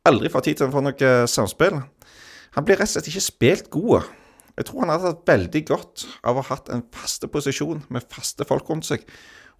Aldri 0.08 0.32
får 0.32 0.46
tid 0.48 0.58
til 0.58 0.70
å 0.70 0.74
få 0.74 0.82
noe 0.82 1.06
eh, 1.06 1.26
samspill. 1.30 1.78
Han 2.56 2.66
blir 2.66 2.80
rett 2.80 2.90
og 2.90 2.96
slett 2.96 3.10
ikke 3.12 3.24
spilt 3.24 3.70
god. 3.72 4.08
Jeg 4.58 4.68
tror 4.68 4.82
han 4.82 4.92
hadde 4.92 5.12
hatt 5.12 5.28
veldig 5.28 5.62
godt 5.68 6.06
av 6.20 6.36
å 6.36 6.42
ha 6.44 6.56
hatt 6.56 6.72
en 6.74 6.84
faste 6.92 7.28
posisjon 7.32 7.84
med 7.92 8.08
faste 8.12 8.44
folk 8.48 8.68
rundt 8.68 8.88
seg, 8.88 9.04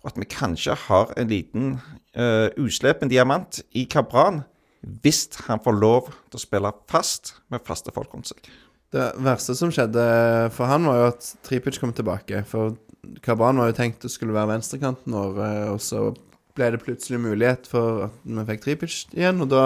og 0.03 0.11
at 0.11 0.18
vi 0.18 0.28
kanskje 0.28 0.74
har 0.88 1.12
en 1.16 1.30
liten 1.30 1.76
uh, 2.18 2.51
uslepen 2.61 3.09
diamant 3.12 3.62
i 3.78 3.86
Kabran 3.88 4.43
hvis 4.83 5.28
han 5.47 5.62
får 5.62 5.78
lov 5.78 6.11
til 6.30 6.39
å 6.39 6.43
spille 6.43 6.72
fast 6.91 7.37
med 7.53 7.62
faste 7.66 7.95
folk 7.95 8.12
rundt 8.14 8.33
seg. 8.33 8.51
Det 8.93 9.07
verste 9.24 9.55
som 9.57 9.70
skjedde 9.72 10.03
for 10.53 10.68
han, 10.68 10.85
var 10.89 10.99
jo 10.99 11.07
at 11.14 11.28
Tripic 11.47 11.78
kom 11.80 11.95
tilbake. 11.97 12.43
For 12.49 12.74
Kabran 13.24 13.61
var 13.61 13.70
jo 13.70 13.78
tenkt 13.78 14.05
å 14.05 14.11
skulle 14.12 14.35
være 14.37 14.53
venstrekanten 14.53 15.14
når, 15.14 15.41
eh, 15.47 15.70
og 15.72 15.80
så 15.83 16.11
ble 16.57 16.68
det 16.74 16.83
plutselig 16.83 17.22
mulighet 17.22 17.70
for 17.70 18.09
at 18.09 18.18
vi 18.26 18.45
fikk 18.51 18.66
Tripic 18.66 18.99
igjen. 19.14 19.41
Og 19.45 19.49
da, 19.55 19.64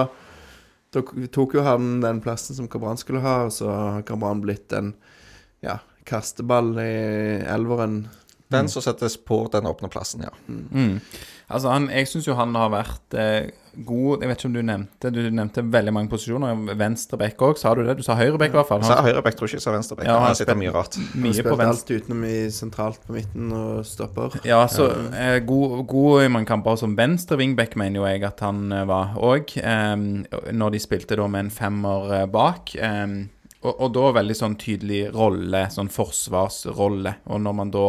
da 0.95 1.03
tok 1.35 1.57
jo 1.59 1.65
han 1.67 1.99
den 2.05 2.23
plassen 2.25 2.59
som 2.59 2.71
Kabran 2.71 3.01
skulle 3.01 3.25
ha, 3.25 3.41
og 3.49 3.57
så 3.57 3.73
har 3.73 4.07
Kabran 4.07 4.45
blitt 4.45 4.73
en 4.77 4.95
ja, 5.65 5.81
kasteball 6.07 6.77
i 6.79 6.95
elveren. 7.51 8.05
Den 8.53 8.69
som 8.71 8.83
settes 8.85 9.17
på 9.19 9.41
den 9.51 9.67
åpne 9.67 9.89
plassen, 9.91 10.23
ja. 10.23 10.31
Mm. 10.49 11.01
Altså, 11.51 11.71
han, 11.71 11.89
jeg 11.91 12.09
syns 12.11 12.27
jo 12.27 12.35
han 12.35 12.55
har 12.59 12.71
vært 12.73 13.15
eh, 13.15 13.49
god 13.87 14.23
Jeg 14.25 14.29
vet 14.33 14.41
ikke 14.41 14.49
om 14.49 14.55
du 14.57 14.63
nevnte 14.67 15.11
Du 15.15 15.19
nevnte 15.31 15.63
veldig 15.63 15.93
mange 15.95 16.11
posisjoner. 16.11 16.57
Venstre 16.79 17.19
bekk 17.21 17.45
òg, 17.47 17.59
sa 17.61 17.71
du 17.79 17.85
det? 17.87 17.95
Du 17.99 18.03
sa 18.03 18.17
høyre 18.19 18.39
bekk, 18.41 18.55
i 18.55 18.59
hvert 18.59 18.67
fall. 18.71 18.83
Så 18.83 18.91
Han, 18.97 19.05
er 19.05 19.13
høyrebekk, 19.13 19.37
tror 19.39 19.51
ikke 19.51 19.59
jeg 19.61 19.65
sa 19.67 19.75
venstrebekk. 19.77 20.09
Ja, 20.09 20.15
Ja, 20.17 20.19
han 20.25 20.33
han 20.33 20.39
sitter 20.41 20.59
mye 20.59 20.73
rart. 20.75 20.99
Han 20.99 21.23
mye 21.23 21.31
på 21.31 21.39
spilte 21.39 21.59
venstre. 21.61 21.99
alt 21.99 22.05
utenom 22.07 22.25
i 22.27 22.35
sentralt 22.57 23.07
på 23.07 23.15
midten 23.19 23.53
og 23.61 23.87
stopper. 23.87 24.39
Ja, 24.49 24.61
så 24.73 24.89
eh, 25.15 25.39
god, 25.47 25.79
god 25.93 26.25
i 26.25 26.33
mange 26.35 26.51
kamper 26.51 26.79
som 26.83 26.97
venstre 26.99 27.39
wingback, 27.39 27.77
mener 27.79 28.01
jo 28.03 28.09
jeg 28.11 28.27
at 28.27 28.43
han 28.47 28.67
eh, 28.73 28.87
var 28.91 29.15
òg. 29.19 29.55
når 30.53 30.71
de 30.75 30.83
spilte 30.83 31.19
da 31.19 31.27
med 31.31 31.47
en 31.47 31.51
femmer 31.55 32.13
eh, 32.23 32.27
bak. 32.27 32.75
em, 32.79 33.29
og, 33.63 33.73
og 33.83 33.93
da 33.97 34.11
veldig 34.19 34.35
sånn 34.39 34.55
tydelig 34.61 35.05
rolle, 35.15 35.65
sånn 35.75 35.89
forsvarsrolle. 35.91 37.17
Og 37.35 37.41
når 37.43 37.55
man 37.63 37.71
da 37.75 37.87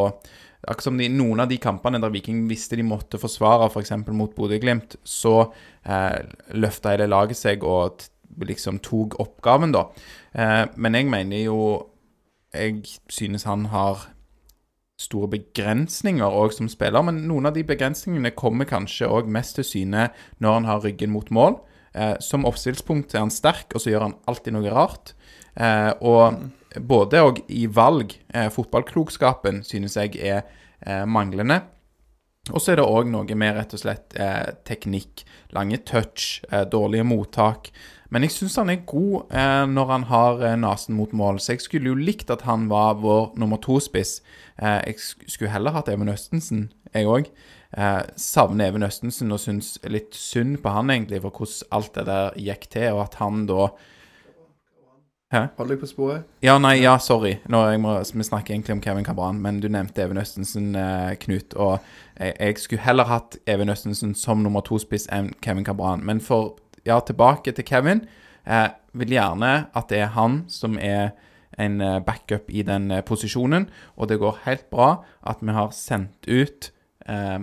Akkurat 0.66 0.88
som 0.88 0.98
de, 0.98 1.08
noen 1.14 1.44
av 1.44 1.52
de 1.52 1.60
kampene 1.62 2.02
der 2.02 2.12
Viking 2.14 2.48
visste 2.50 2.80
de 2.80 2.86
måtte 2.88 3.20
forsvare, 3.22 3.70
f.eks. 3.70 3.94
mot 4.10 4.34
Bodø-Glimt, 4.36 4.98
så 5.06 5.52
eh, 5.86 6.18
løfta 6.58 6.96
hele 6.96 7.10
laget 7.12 7.38
seg 7.40 7.66
og 7.68 8.08
liksom 8.42 8.82
tok 8.86 9.20
oppgaven, 9.22 9.76
da. 9.76 9.88
Eh, 10.34 10.66
men 10.76 10.98
jeg 10.98 11.10
mener 11.14 11.46
jo 11.46 11.62
Jeg 12.56 12.80
synes 13.12 13.44
han 13.44 13.66
har 13.70 14.08
store 14.98 15.28
begrensninger 15.30 16.26
òg 16.26 16.56
som 16.56 16.70
spiller, 16.72 17.04
men 17.06 17.28
noen 17.30 17.50
av 17.50 17.54
de 17.54 17.62
begrensningene 17.68 18.32
kommer 18.34 18.66
kanskje 18.66 19.10
òg 19.12 19.28
mest 19.30 19.60
til 19.60 19.68
syne 19.68 20.08
når 20.42 20.56
han 20.56 20.70
har 20.70 20.82
ryggen 20.82 21.12
mot 21.14 21.30
mål. 21.30 21.60
Eh, 21.94 22.16
som 22.24 22.48
oppstillspunkt 22.50 23.14
er 23.14 23.26
han 23.26 23.34
sterk, 23.34 23.76
og 23.76 23.84
så 23.84 23.92
gjør 23.92 24.08
han 24.08 24.18
alltid 24.30 24.56
noe 24.56 24.74
rart. 24.74 25.14
Eh, 25.58 25.92
og 26.02 26.40
både 26.80 27.24
og 27.26 27.42
i 27.50 27.66
valg, 27.68 28.16
eh, 28.34 28.50
fotballklokskapen, 28.54 29.64
synes 29.68 29.98
jeg 29.98 30.16
er 30.22 30.44
eh, 30.86 31.06
manglende. 31.06 31.62
Og 32.54 32.64
så 32.64 32.74
er 32.74 32.80
det 32.80 32.88
òg 32.88 33.10
noe 33.12 33.38
med 33.40 33.58
rett 33.58 33.76
og 33.76 33.82
slett 33.82 34.16
eh, 34.20 34.54
teknikk. 34.68 35.26
Lange 35.56 35.80
touch, 35.88 36.42
eh, 36.52 36.64
dårlige 36.70 37.06
mottak. 37.08 37.72
Men 38.10 38.24
jeg 38.24 38.38
syns 38.38 38.56
han 38.62 38.72
er 38.72 38.86
god 38.88 39.34
eh, 39.36 39.66
når 39.68 39.92
han 39.92 40.08
har 40.12 40.44
eh, 40.46 40.56
nesen 40.60 40.96
mot 40.96 41.12
mål, 41.12 41.42
så 41.44 41.56
jeg 41.56 41.66
skulle 41.66 41.92
jo 41.92 42.00
likt 42.00 42.32
at 42.32 42.46
han 42.48 42.70
var 42.72 43.02
vår 43.02 43.34
nummer 43.40 43.60
to-spiss. 43.64 44.22
Jeg 44.58 44.98
skulle 45.30 45.52
heller 45.54 45.76
hatt 45.76 45.90
Even 45.92 46.10
Østensen, 46.10 46.70
jeg 46.90 47.06
òg. 47.06 47.28
Savner 48.18 48.72
Even 48.72 48.88
Østensen 48.88 49.30
og 49.36 49.44
syns 49.44 49.76
litt 49.86 50.16
synd 50.18 50.64
på 50.64 50.72
han, 50.74 50.90
egentlig, 50.90 51.20
for 51.22 51.36
hvordan 51.36 51.76
alt 51.78 51.92
det 52.00 52.06
der 52.08 52.40
gikk 52.42 52.66
til, 52.74 52.88
og 52.96 53.04
at 53.04 53.20
han 53.20 53.46
da 53.50 53.68
Hold 55.32 55.68
deg 55.74 55.80
på 55.82 55.90
sporet. 55.90 56.24
ja, 56.42 56.54
nei, 56.58 56.78
ja, 56.80 56.94
sorry. 57.04 57.34
Nå, 57.52 57.60
jeg 57.68 57.82
må, 57.84 57.98
vi 58.00 58.24
snakker 58.24 58.54
egentlig 58.54 58.78
om 58.78 58.82
Kevin 58.82 59.04
Cabran, 59.04 59.42
men 59.44 59.60
du 59.60 59.68
nevnte 59.68 60.02
Even 60.06 60.18
Østensen, 60.22 60.70
eh, 60.76 61.16
Knut. 61.20 61.54
Og 61.54 61.80
jeg, 62.20 62.34
jeg 62.40 62.58
skulle 62.64 62.86
heller 62.86 63.10
hatt 63.10 63.36
Even 63.46 63.70
Østensen 63.70 64.16
som 64.16 64.40
nummer 64.40 64.64
to-spiss 64.64 65.10
enn 65.12 65.34
Kevin 65.44 65.66
Cabran. 65.68 66.06
Men 66.08 66.22
for 66.24 66.56
ja, 66.86 67.00
tilbake 67.04 67.52
til 67.52 67.68
Kevin. 67.68 68.06
Eh, 68.48 68.70
vil 68.96 69.12
gjerne 69.18 69.68
at 69.76 69.90
det 69.92 70.00
er 70.06 70.14
han 70.16 70.46
som 70.48 70.78
er 70.80 71.12
en 71.60 71.82
eh, 71.82 72.00
backup 72.00 72.48
i 72.48 72.64
den 72.64 72.92
eh, 72.92 73.04
posisjonen. 73.04 73.68
Og 73.98 74.08
det 74.08 74.22
går 74.24 74.44
helt 74.46 74.70
bra 74.72 75.04
at 75.28 75.44
vi 75.44 75.52
har 75.52 75.76
sendt 75.76 76.24
ut 76.28 76.72
eh, 77.10 77.40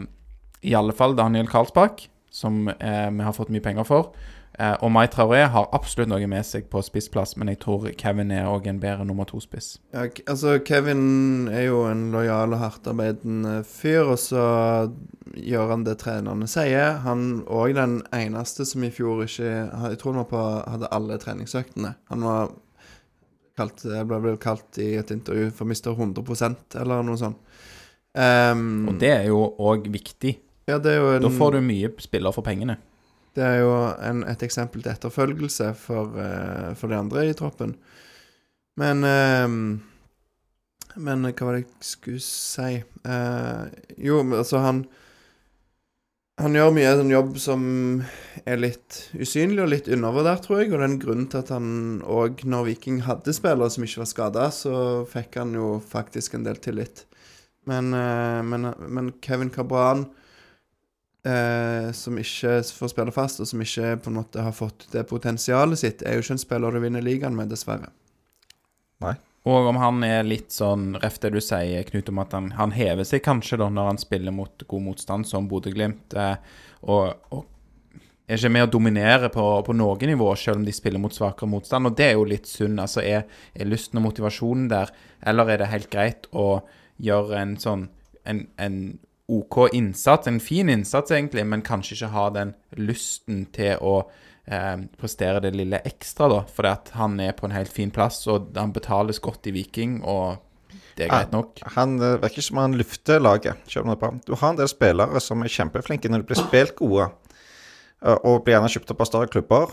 i 0.65 0.73
alle 0.73 0.97
fall 0.97 1.17
Daniel 1.19 1.51
Karlsbakk, 1.51 2.07
som 2.33 2.65
eh, 2.73 3.11
vi 3.13 3.27
har 3.29 3.37
fått 3.37 3.53
mye 3.53 3.63
penger 3.65 3.85
for. 3.85 4.15
Eh, 4.59 4.77
og 4.87 4.93
Mai 4.95 5.07
Traoré 5.11 5.41
har 5.51 5.67
absolutt 5.75 6.09
noe 6.13 6.27
med 6.31 6.47
seg 6.47 6.69
på 6.71 6.79
spissplass, 6.87 7.35
men 7.41 7.51
jeg 7.51 7.59
tror 7.65 7.89
Kevin 7.99 8.31
er 8.31 8.47
òg 8.47 8.69
en 8.71 8.79
bedre 8.83 9.07
nummer 9.07 9.27
to-spiss. 9.27 9.79
Ja, 9.95 10.07
altså 10.31 10.59
Kevin 10.63 11.49
er 11.51 11.67
jo 11.67 11.81
en 11.91 12.05
lojal 12.15 12.55
og 12.55 12.63
hardtarbeidende 12.63 13.57
fyr, 13.67 14.05
og 14.15 14.21
så 14.23 14.45
gjør 15.35 15.73
han 15.75 15.87
det 15.89 15.97
trenerne 16.05 16.47
sier. 16.51 17.01
Han 17.03 17.43
òg 17.51 17.75
den 17.75 17.99
eneste 18.15 18.67
som 18.69 18.85
i 18.87 18.93
fjor 18.95 19.25
ikke 19.27 19.49
Jeg 19.49 19.99
tror 19.99 20.15
han 20.15 20.23
var 20.23 20.31
på, 20.31 20.45
hadde 20.71 20.93
alle 20.95 21.19
treningsøktene. 21.19 21.97
Han 22.13 22.23
var 22.29 22.55
kalt, 23.59 23.83
ble 24.07 24.37
kalt 24.43 24.79
i 24.83 24.95
et 25.01 25.11
intervju 25.15 25.51
for 25.55 25.67
mister 25.71 25.95
100% 25.99 26.79
eller 26.81 27.03
noe 27.07 27.19
sånt. 27.19 27.39
Um, 28.15 28.87
Og 28.93 28.99
det 29.03 29.11
er 29.11 29.25
jo 29.27 29.41
òg 29.59 29.89
viktig. 29.91 30.37
ja, 30.71 30.79
det 30.79 30.93
er 30.93 31.01
jo 31.03 31.15
en, 31.17 31.23
Da 31.27 31.31
får 31.35 31.57
du 31.57 31.65
mye 31.67 31.91
spiller 31.99 32.31
for 32.31 32.47
pengene. 32.47 32.79
Det 33.35 33.43
er 33.43 33.57
jo 33.65 33.73
en, 33.99 34.23
et 34.31 34.43
eksempel 34.47 34.85
til 34.85 34.93
etterfølgelse 34.93 35.73
for, 35.79 36.15
uh, 36.15 36.71
for 36.79 36.93
de 36.93 36.99
andre 37.01 37.27
i 37.27 37.35
troppen. 37.35 37.75
Men 38.79 39.03
uh, 39.07 39.81
Men 40.95 41.27
hva 41.27 41.47
var 41.49 41.57
det 41.57 41.65
jeg 41.65 41.89
skulle 41.89 42.23
si? 42.23 42.83
uh, 43.07 43.65
jo, 43.99 44.21
altså, 44.31 44.61
han 44.63 44.85
Han 46.39 46.55
gjør 46.55 46.73
mye 46.75 46.95
sånn 46.99 47.11
jobb 47.11 47.37
som 47.39 47.65
er 48.45 48.59
litt 48.59 48.97
usynlig 49.15 49.63
og 49.63 49.69
litt 49.71 49.89
undervurdert, 49.89 50.43
tror 50.43 50.63
jeg. 50.63 50.73
Og 50.73 50.81
det 50.81 50.83
er 50.83 50.89
en 50.89 51.03
grunn 51.03 51.29
til 51.31 51.39
at 51.45 51.53
han 51.55 51.69
òg, 52.11 52.43
når 52.43 52.65
Viking 52.73 53.05
hadde 53.07 53.35
spillere 53.37 53.71
som 53.71 53.87
ikke 53.87 54.01
var 54.03 54.09
skada, 54.11 54.49
så 54.51 54.75
fikk 55.07 55.39
han 55.39 55.55
jo 55.55 55.77
faktisk 55.79 56.35
en 56.35 56.43
del 56.43 56.59
tillit. 56.59 57.05
Men, 57.71 57.95
men, 58.51 58.67
men 58.83 59.13
Kevin 59.23 59.55
Cabran 59.55 60.09
eh, 61.27 61.91
som 61.97 62.19
ikke 62.21 62.59
får 62.63 62.93
spille 62.93 63.15
fast, 63.15 63.43
og 63.43 63.49
som 63.51 63.63
ikke 63.65 63.97
på 64.05 64.13
en 64.13 64.19
måte 64.21 64.45
har 64.45 64.57
fått 64.57 64.89
det 64.93 65.07
potensialet 65.11 65.81
sitt, 65.81 66.03
er 66.03 66.19
jo 66.19 66.25
ikke 66.25 66.37
en 66.37 66.43
spiller 66.43 66.75
du 66.75 66.83
vinner 66.85 67.05
ligaen 67.05 67.37
med, 67.37 67.53
dessverre. 67.53 67.91
Nei. 69.05 69.17
Og 69.45 69.67
om 69.69 69.77
han 69.77 70.05
er 70.07 70.23
litt 70.25 70.55
sånn, 70.55 70.95
ref 71.03 71.19
det 71.21 71.35
du 71.35 71.41
sier, 71.45 71.85
Knut, 71.85 72.09
om 72.09 72.23
at 72.23 72.33
han, 72.33 72.55
han 72.57 72.73
hever 72.73 73.05
seg 73.05 73.25
kanskje 73.27 73.59
da 73.61 73.69
når 73.69 73.91
han 73.91 74.01
spiller 74.01 74.33
mot 74.33 74.65
god 74.71 74.87
motstand 74.87 75.29
som 75.29 75.51
Bodø-Glimt, 75.51 76.17
eh, 76.17 76.39
og, 76.89 77.27
og 77.35 77.51
er 78.25 78.39
ikke 78.39 78.55
med 78.55 78.65
å 78.65 78.71
dominere 78.73 79.29
på, 79.33 79.45
på 79.67 79.75
noe 79.77 80.09
nivå, 80.09 80.31
selv 80.41 80.63
om 80.63 80.65
de 80.65 80.73
spiller 80.73 81.03
mot 81.03 81.13
svakere 81.13 81.51
motstand. 81.53 81.91
Og 81.91 81.97
det 81.99 82.07
er 82.07 82.15
jo 82.17 82.25
litt 82.29 82.49
synd. 82.49 82.81
Altså, 82.81 83.03
er, 83.05 83.27
er 83.53 83.69
lysten 83.69 84.01
og 84.01 84.07
motivasjonen 84.07 84.71
der, 84.73 84.93
eller 85.29 85.53
er 85.53 85.61
det 85.61 85.73
helt 85.75 85.91
greit 85.93 86.29
å 86.33 86.63
gjøre 87.05 87.41
en 87.43 87.55
sånn 87.61 87.89
en, 88.25 88.47
en 88.57 88.77
OK 89.29 89.69
innsats, 89.73 90.27
en 90.29 90.41
fin 90.41 90.69
innsats 90.69 91.11
egentlig, 91.11 91.47
men 91.49 91.63
kanskje 91.65 91.95
ikke 91.97 92.11
har 92.13 92.31
den 92.35 92.55
lysten 92.77 93.47
til 93.57 93.79
å 93.81 93.95
eh, 94.47 94.83
prestere 95.01 95.41
det 95.41 95.55
lille 95.57 95.81
ekstra, 95.89 96.29
da. 96.29 96.43
Fordi 96.45 96.69
at 96.75 96.91
han 96.99 97.15
er 97.25 97.33
på 97.33 97.47
en 97.49 97.55
helt 97.57 97.73
fin 97.73 97.91
plass, 97.95 98.27
og 98.29 98.51
han 98.57 98.73
betales 98.77 99.21
godt 99.25 99.47
i 99.49 99.55
Viking, 99.57 100.03
og 100.05 100.37
det 100.99 101.07
er 101.07 101.11
greit 101.15 101.33
nok. 101.33 101.63
Han 101.79 101.97
eh, 102.03 102.19
virker 102.23 102.45
som 102.45 102.61
han 102.61 102.77
lufter 102.79 103.19
laget. 103.25 103.65
Du 103.73 104.35
har 104.37 104.51
en 104.53 104.61
del 104.61 104.69
spillere 104.69 105.21
som 105.25 105.41
er 105.43 105.49
kjempeflinke 105.57 106.11
når 106.13 106.23
de 106.23 106.29
blir 106.33 106.43
spilt 106.45 106.77
gode, 106.77 107.09
eh, 108.05 108.19
og 108.21 108.45
blir 108.45 108.59
gjerne 108.59 108.71
kjøpt 108.77 108.93
opp 108.93 109.01
av 109.07 109.11
større 109.11 109.33
klubber. 109.33 109.73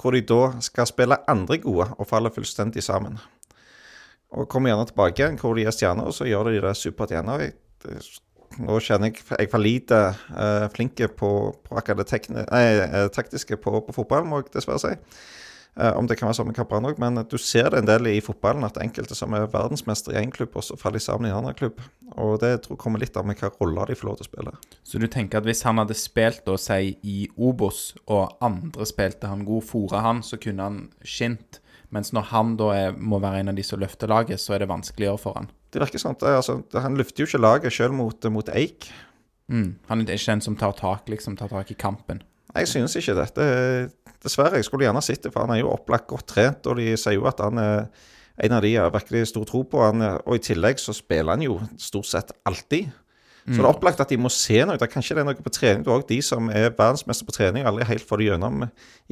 hvor 0.00 0.10
de 0.12 0.20
da 0.26 0.58
skal 0.60 0.86
spille 0.90 1.16
andre 1.30 1.56
gode 1.62 1.84
og 1.98 2.06
faller 2.10 2.30
fullstendig 2.34 2.82
sammen. 2.82 3.14
Og 4.34 4.48
kommer 4.50 4.72
gjerne 4.72 4.88
tilbake 4.90 5.20
igjen 5.22 5.36
hvor 5.38 5.54
de 5.54 5.62
er 5.68 5.70
stjerner, 5.76 6.08
og 6.10 6.12
så 6.16 6.26
gjør 6.26 6.50
de 6.50 6.60
det 6.64 6.72
supert 6.76 7.12
igjen. 7.14 7.28
Og 7.30 7.40
jeg, 7.44 7.52
det- 7.84 8.20
nå 8.62 8.80
kjenner 8.82 9.10
jeg 9.10 9.24
jeg 9.26 9.50
for 9.52 9.62
lite 9.62 10.00
uh, 10.34 10.66
flinke 10.74 11.08
på, 11.08 11.30
på 11.64 11.78
akkurat 11.78 12.02
det 12.02 12.10
tekni, 12.10 12.44
nei, 12.44 12.64
eh, 12.84 13.08
taktiske 13.14 13.58
på, 13.60 13.80
på 13.86 13.96
fotball, 13.96 14.26
må 14.28 14.42
jeg 14.42 14.52
dessverre 14.54 14.82
si. 14.82 14.94
Uh, 15.74 15.90
om 15.98 16.06
det 16.06 16.14
kan 16.20 16.28
være 16.28 16.38
sånn 16.38 16.46
med 16.52 16.54
Capran 16.54 16.86
òg, 16.86 17.00
men 17.02 17.18
du 17.26 17.34
ser 17.40 17.72
det 17.72 17.80
en 17.80 17.88
del 17.88 18.06
i 18.12 18.20
fotballen 18.22 18.62
at 18.66 18.78
enkelte 18.78 19.16
som 19.18 19.34
er 19.34 19.48
verdensmestere 19.50 20.14
i 20.14 20.22
én 20.22 20.30
klubb, 20.30 20.54
også 20.54 20.78
faller 20.78 21.02
sammen 21.02 21.26
i 21.26 21.32
en 21.32 21.40
annen 21.40 21.56
klubb. 21.58 21.82
Og 22.14 22.36
det 22.44 22.52
tror 22.62 22.76
jeg 22.76 22.82
kommer 22.84 23.02
litt 23.02 23.18
av 23.18 23.26
med 23.26 23.40
hva 23.40 23.50
roller 23.56 23.90
de 23.90 23.98
får 23.98 24.06
lov 24.06 24.20
til 24.20 24.28
å 24.28 24.30
spille. 24.30 24.54
Så 24.86 25.02
du 25.02 25.08
tenker 25.10 25.42
at 25.42 25.48
hvis 25.48 25.64
han 25.66 25.82
hadde 25.82 25.98
spilt 25.98 26.44
da, 26.46 26.54
si, 26.60 26.94
i 27.02 27.26
Obos, 27.34 27.88
og 28.06 28.38
andre 28.44 28.86
spilte 28.86 29.32
han 29.32 29.42
god, 29.48 29.66
fora 29.66 30.04
han, 30.06 30.22
så 30.22 30.38
kunne 30.38 30.68
han 30.68 30.80
skint. 31.02 31.58
Mens 31.94 32.14
når 32.14 32.30
han 32.30 32.54
da 32.58 32.70
er, 32.74 32.94
må 32.94 33.18
være 33.22 33.42
en 33.42 33.50
av 33.52 33.58
de 33.58 33.66
som 33.66 33.82
løfter 33.82 34.10
laget, 34.10 34.42
så 34.42 34.54
er 34.54 34.62
det 34.62 34.70
vanskeligere 34.70 35.18
for 35.20 35.38
han. 35.38 35.50
Det 35.74 35.82
virker 35.82 35.98
sånn. 35.98 36.14
Det, 36.20 36.30
er 36.30 36.38
altså, 36.38 36.60
han 36.78 36.94
løfter 36.98 37.24
jo 37.24 37.28
ikke 37.28 37.42
laget 37.42 37.74
sjøl 37.74 37.94
mot, 37.96 38.30
mot 38.30 38.50
Eik. 38.54 38.86
Mm. 39.50 39.74
Han 39.90 40.04
er 40.04 40.14
ikke 40.14 40.36
en 40.38 40.44
som 40.44 40.56
tar 40.58 40.76
tak, 40.78 41.10
liksom, 41.10 41.34
tar 41.36 41.50
tak 41.50 41.72
i 41.74 41.76
kampen. 41.78 42.22
Jeg 42.54 42.70
synes 42.70 42.94
ikke 43.00 43.16
det. 43.18 43.28
det. 43.36 43.48
Dessverre. 44.22 44.60
Jeg 44.60 44.68
skulle 44.68 44.86
gjerne 44.86 45.02
sett 45.04 45.26
det, 45.26 45.34
for 45.34 45.44
han 45.44 45.56
er 45.56 45.64
jo 45.64 45.72
opplagt 45.74 46.06
godt 46.08 46.30
trent, 46.30 46.68
og 46.70 46.78
de 46.78 46.94
sier 46.96 47.18
jo 47.18 47.26
at 47.28 47.42
han 47.42 47.58
er 47.60 47.88
en 48.44 48.54
av 48.56 48.64
de 48.64 48.70
jeg 48.72 48.82
har 48.82 48.94
virkelig 48.94 49.28
stor 49.30 49.44
tro 49.50 49.64
på. 49.68 49.82
Han, 49.82 50.04
og 50.22 50.38
i 50.38 50.42
tillegg 50.42 50.80
så 50.82 50.94
spiller 50.96 51.34
han 51.34 51.44
jo 51.44 51.58
stort 51.82 52.08
sett 52.10 52.32
alltid. 52.46 52.94
Så 53.44 53.58
det 53.58 53.60
er 53.60 53.68
opplagt 53.68 54.00
at 54.00 54.08
de 54.08 54.16
må 54.16 54.30
se 54.32 54.56
noe. 54.64 54.78
Det 54.80 54.86
er 54.86 54.92
kanskje 54.92 55.18
det 55.18 55.20
er 55.20 55.26
noe 55.28 55.44
på 55.44 55.52
trening. 55.52 55.82
Du 55.84 55.90
er 55.90 55.98
også 55.98 56.08
de 56.08 56.16
som 56.24 56.46
er 56.48 56.70
verdensmester 56.70 57.28
på 57.28 57.34
trening, 57.36 57.66
aldri 57.68 57.84
helt 57.90 58.06
får 58.08 58.22
det 58.22 58.28
gjennom 58.30 58.62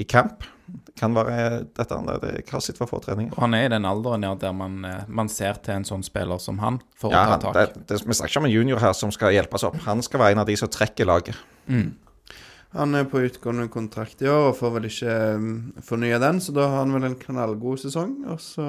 i 0.01 0.07
camp. 0.09 0.47
Det 0.73 0.95
kan 0.97 1.13
være 1.13 1.35
dette 1.77 1.99
det, 2.07 2.15
det 2.23 2.45
hva 2.49 2.61
sitt 2.65 2.79
for 2.81 2.89
få 2.89 3.03
treninger. 3.05 3.35
Han 3.43 3.53
er 3.59 3.67
i 3.67 3.73
den 3.75 3.85
alderen 3.85 4.25
ja, 4.25 4.33
der 4.41 4.55
man, 4.57 4.79
eh, 4.89 5.03
man 5.09 5.29
ser 5.29 5.61
til 5.61 5.77
en 5.77 5.85
sånn 5.85 6.05
spiller 6.07 6.41
som 6.41 6.63
han 6.65 6.81
for 6.97 7.13
Ja, 7.13 7.27
å 7.35 7.41
ta 7.43 7.53
tak. 7.53 7.77
det, 7.77 8.01
vi 8.01 8.17
snakker 8.17 8.33
ikke 8.33 8.45
om 8.45 8.49
en 8.49 8.55
junior 8.55 8.81
her 8.81 8.97
som 8.97 9.13
skal 9.13 9.35
hjelpes 9.37 9.67
opp. 9.69 9.77
Han 9.85 10.01
skal 10.07 10.25
være 10.25 10.39
en 10.39 10.45
av 10.47 10.49
de 10.49 10.57
som 10.57 10.73
trekker 10.73 11.11
laget. 11.13 11.37
Han 12.73 12.97
er 12.97 13.05
på 13.05 13.21
utgående 13.21 13.69
kontrakt 13.69 14.23
i 14.25 14.31
år 14.33 14.55
og 14.55 14.57
får 14.57 14.79
vel 14.79 14.89
ikke 14.89 15.17
um, 15.37 15.51
fornya 15.85 16.17
den, 16.23 16.41
så 16.41 16.55
da 16.57 16.71
har 16.73 16.87
han 16.87 16.95
vel 16.97 17.11
en 17.11 17.19
knallgod 17.21 17.83
sesong, 17.85 18.23
og 18.33 18.41
så 18.41 18.65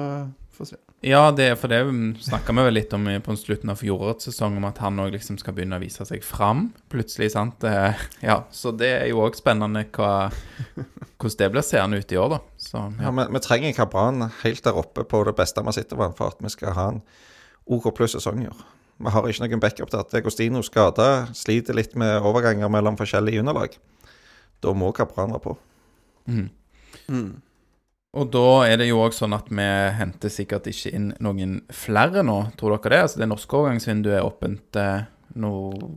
får 0.52 0.66
vi 0.66 0.74
se. 0.74 0.83
Ja, 1.04 1.28
det 1.36 1.50
er 1.50 1.56
for 1.60 1.68
det 1.68 1.82
snakka 2.24 2.54
vi 2.56 2.62
vel 2.64 2.76
litt 2.78 2.92
om 2.96 3.04
på 3.26 3.34
slutten 3.36 3.68
av 3.68 3.76
fjorårets 3.82 4.30
sesong, 4.30 4.56
om 4.56 4.64
at 4.64 4.78
han 4.80 5.02
òg 5.02 5.12
liksom 5.12 5.36
skal 5.40 5.52
begynne 5.56 5.76
å 5.76 5.82
vise 5.82 6.06
seg 6.08 6.24
fram, 6.24 6.70
plutselig, 6.92 7.34
sant. 7.34 7.64
Eh, 7.68 8.00
Ja, 8.24 8.38
så 8.54 8.72
det 8.72 8.88
er 9.02 9.10
jo 9.10 9.20
òg 9.26 9.36
spennende 9.36 9.84
hva, 9.92 10.30
hvordan 11.20 11.36
det 11.42 11.50
blir 11.52 11.66
seende 11.66 12.00
ut 12.00 12.14
i 12.14 12.20
år, 12.20 12.38
da. 12.38 12.40
Så 12.56 12.80
Ja, 12.80 13.10
ja. 13.10 13.12
vi, 13.18 13.28
vi 13.36 13.44
trenger 13.44 13.76
Kabran 13.76 14.30
helt 14.40 14.64
der 14.64 14.80
oppe 14.80 15.04
på 15.04 15.20
det 15.28 15.36
beste 15.36 15.64
vi 15.66 15.76
sitter 15.76 16.00
med 16.00 16.16
for 16.16 16.32
at 16.32 16.40
vi 16.40 16.52
skal 16.56 16.76
ha 16.78 16.88
en 16.94 17.02
OK 17.68 17.90
pluss 17.96 18.16
sesong 18.16 18.40
i 18.44 18.48
år. 18.48 18.64
Vi 19.04 19.10
har 19.12 19.28
ikke 19.28 19.44
noen 19.44 19.60
backup 19.60 19.90
til 19.92 20.00
at 20.00 20.14
Agostino 20.16 20.62
skada, 20.64 21.26
sliter 21.36 21.76
litt 21.76 21.96
med 21.98 22.24
overganger 22.24 22.70
mellom 22.72 22.96
forskjellige 22.96 23.42
underlag. 23.44 23.76
Da 24.64 24.72
må 24.72 24.92
Kabran 24.96 25.34
være 25.34 25.44
på. 25.50 25.58
Mm. 26.32 26.46
Og 28.14 28.28
da 28.30 28.42
er 28.68 28.76
det 28.78 28.86
jo 28.88 29.00
òg 29.02 29.14
sånn 29.16 29.34
at 29.34 29.48
vi 29.50 29.64
henter 29.98 30.30
sikkert 30.30 30.68
ikke 30.70 30.92
inn 30.94 31.08
noen 31.24 31.56
flere 31.74 32.22
nå, 32.22 32.36
tror 32.60 32.76
dere 32.76 32.92
det? 32.94 33.00
Altså 33.08 33.18
det 33.18 33.28
norske 33.28 33.56
overgangsvinduet 33.58 34.14
er 34.20 34.26
åpent 34.28 34.78
eh, 34.78 35.04
nå 35.42 35.50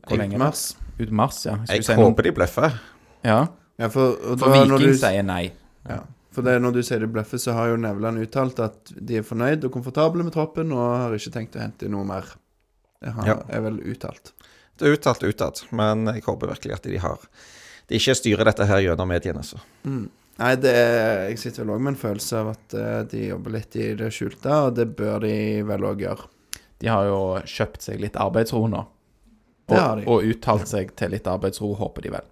Hvor 0.07 0.17
lenge? 0.17 0.39
Mars. 0.41 0.63
Ut 0.97 1.11
mars, 1.13 1.43
ja. 1.45 1.59
Skal 1.63 1.75
Jeg 1.77 1.85
si 1.85 1.93
håper 1.99 2.23
de 2.25 2.31
bløffer. 2.39 2.79
Ja, 3.27 3.43
Ja, 3.77 3.87
for, 3.93 4.15
og 4.25 4.39
for 4.41 4.49
Viking 4.55 4.79
du- 4.81 4.97
sier 4.97 5.21
nei. 5.21 5.51
Ja, 5.87 5.99
for 6.33 6.41
det, 6.41 6.55
når 6.63 6.73
du 6.73 6.81
sier 6.81 6.99
det 7.03 7.11
bløffer, 7.13 7.37
så 7.37 7.53
har 7.53 7.67
jo 7.69 7.75
Nevland 7.77 8.17
uttalt 8.23 8.57
at 8.65 8.89
de 8.97 9.19
er 9.19 9.25
fornøyd 9.25 9.63
og 9.69 9.71
komfortable 9.75 10.23
med 10.25 10.33
troppen 10.33 10.71
og 10.73 10.81
har 11.03 11.13
ikke 11.13 11.31
tenkt 11.35 11.55
å 11.55 11.61
hente 11.61 11.85
noe 11.93 12.03
mer. 12.09 12.25
Det 13.01 13.13
har, 13.13 13.27
Ja. 13.29 13.35
er 13.53 13.61
vel 13.61 13.77
uttalt. 13.85 14.33
Det 14.77 14.87
er 14.89 14.97
uttalt 14.97 15.21
utad, 15.29 15.61
men 15.71 16.05
jeg 16.09 16.23
håper 16.25 16.49
virkelig 16.49 16.73
at 16.73 16.81
de 16.89 16.97
har 16.97 17.17
De 17.87 17.95
ikke 17.95 18.15
styrer 18.17 18.43
dette 18.49 18.65
her 18.65 18.81
gjennom 18.81 19.07
mediene. 19.07 19.43
Så. 19.45 19.57
Mm. 19.85 20.09
Nei, 20.37 20.51
det 20.61 20.71
er, 20.77 21.23
jeg 21.31 21.39
sitter 21.41 21.63
vel 21.63 21.73
òg 21.73 21.81
med 21.81 21.95
en 21.95 21.99
følelse 22.01 22.41
av 22.43 22.51
at 22.53 22.75
eh, 22.77 22.99
de 23.09 23.23
jobber 23.31 23.55
litt 23.55 23.77
i 23.79 23.87
det 23.97 24.11
skjulte, 24.13 24.53
og 24.67 24.75
det 24.77 24.85
bør 24.99 25.23
de 25.25 25.33
vel 25.65 25.87
òg 25.89 26.03
gjøre. 26.05 26.27
De 26.77 26.89
har 26.93 27.07
jo 27.09 27.19
kjøpt 27.49 27.87
seg 27.87 28.03
litt 28.03 28.19
arbeidsro 28.21 28.67
nå. 28.69 28.83
Og, 29.67 29.73
Det 29.73 29.81
har 29.81 29.97
de. 29.99 30.05
og 30.07 30.27
uttalt 30.29 30.69
seg 30.69 30.93
til 30.95 31.11
litt 31.15 31.27
arbeidsro, 31.27 31.73
håper 31.79 32.05
de 32.05 32.13
vel. 32.13 32.27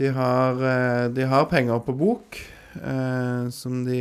De 0.00 0.08
har, 0.16 0.60
eh, 0.64 1.08
de 1.12 1.26
har 1.28 1.48
penger 1.50 1.80
på 1.84 1.92
bok 1.96 2.38
eh, 2.76 3.48
som 3.52 3.82
de 3.84 3.98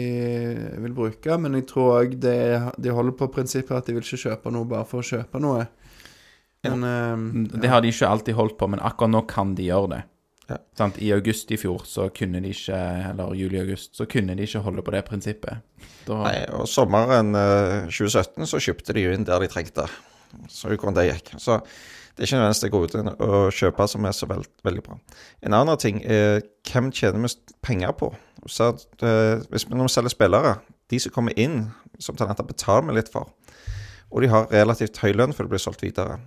vil 0.84 0.94
bruke, 0.96 1.40
men 1.40 1.58
jeg 1.58 1.66
tror 1.72 2.04
òg 2.04 2.14
de 2.20 2.94
holder 2.96 3.16
på 3.20 3.28
prinsippet 3.36 3.76
at 3.76 3.88
de 3.90 3.96
vil 3.98 4.06
ikke 4.06 4.22
kjøpe 4.28 4.54
noe 4.56 4.68
bare 4.70 4.88
for 4.88 5.02
å 5.04 5.08
kjøpe 5.10 5.42
noe. 5.44 5.66
Men 6.68 6.84
eh, 6.84 7.60
Det 7.64 7.72
har 7.72 7.84
de 7.84 7.92
ikke 7.92 8.12
alltid 8.12 8.36
holdt 8.36 8.60
på, 8.60 8.68
men 8.72 8.84
akkurat 8.84 9.16
nå 9.16 9.24
kan 9.28 9.56
de 9.56 9.68
gjøre 9.72 9.92
det. 9.96 10.02
Ja. 10.50 10.90
I 10.98 11.12
august 11.14 11.52
i 11.54 11.58
fjor 11.62 11.84
så 11.86 12.08
kunne 12.16 12.42
de 12.42 12.52
ikke, 12.54 12.78
eller 13.12 13.36
juli-august, 13.38 13.94
så 13.98 14.08
kunne 14.10 14.36
de 14.38 14.48
ikke 14.48 14.64
holde 14.66 14.84
på 14.86 14.94
det 14.96 15.04
prinsippet. 15.06 15.62
Da, 16.08 16.18
Nei, 16.26 16.38
og 16.58 16.66
sommeren 16.70 17.36
eh, 17.38 17.90
2017 17.92 18.50
så 18.50 18.62
kjøpte 18.70 18.96
de 18.98 19.06
jo 19.06 19.14
inn 19.14 19.28
der 19.28 19.44
de 19.44 19.50
trengte. 19.52 19.86
Så 20.50 20.72
hvordan 20.72 20.98
det 20.98 21.10
gikk. 21.10 21.34
Så 21.42 21.60
det 22.20 22.26
er 22.26 22.28
ikke 22.28 22.40
nødvendigvis 22.40 22.64
det 22.64 22.72
gode 22.74 23.14
å 23.24 23.38
kjøpe 23.56 23.86
som 23.88 24.06
er 24.06 24.16
så 24.18 24.28
veld, 24.30 24.50
veldig 24.68 24.82
bra. 24.86 24.98
En 25.46 25.56
annen 25.56 25.80
ting 25.80 26.02
er 26.04 26.42
hvem 26.68 26.90
tjener 26.92 27.22
mest 27.24 27.54
penger 27.66 27.94
på. 27.96 28.12
Så 28.50 28.74
eh, 29.06 29.46
hvis 29.54 29.68
vi 29.70 29.78
nå 29.78 29.88
selger 29.92 30.14
spillere, 30.14 30.58
de 30.90 31.00
som 31.00 31.14
kommer 31.14 31.38
inn 31.40 31.70
som 32.02 32.18
talenter, 32.18 32.48
betaler 32.48 32.90
vi 32.90 32.98
litt 32.98 33.14
for. 33.14 33.30
Og 34.10 34.24
de 34.24 34.32
har 34.32 34.50
relativt 34.52 34.98
høy 35.04 35.14
lønn 35.14 35.36
før 35.36 35.46
de 35.46 35.54
blir 35.54 35.62
solgt 35.62 35.86
videre. 35.86 36.18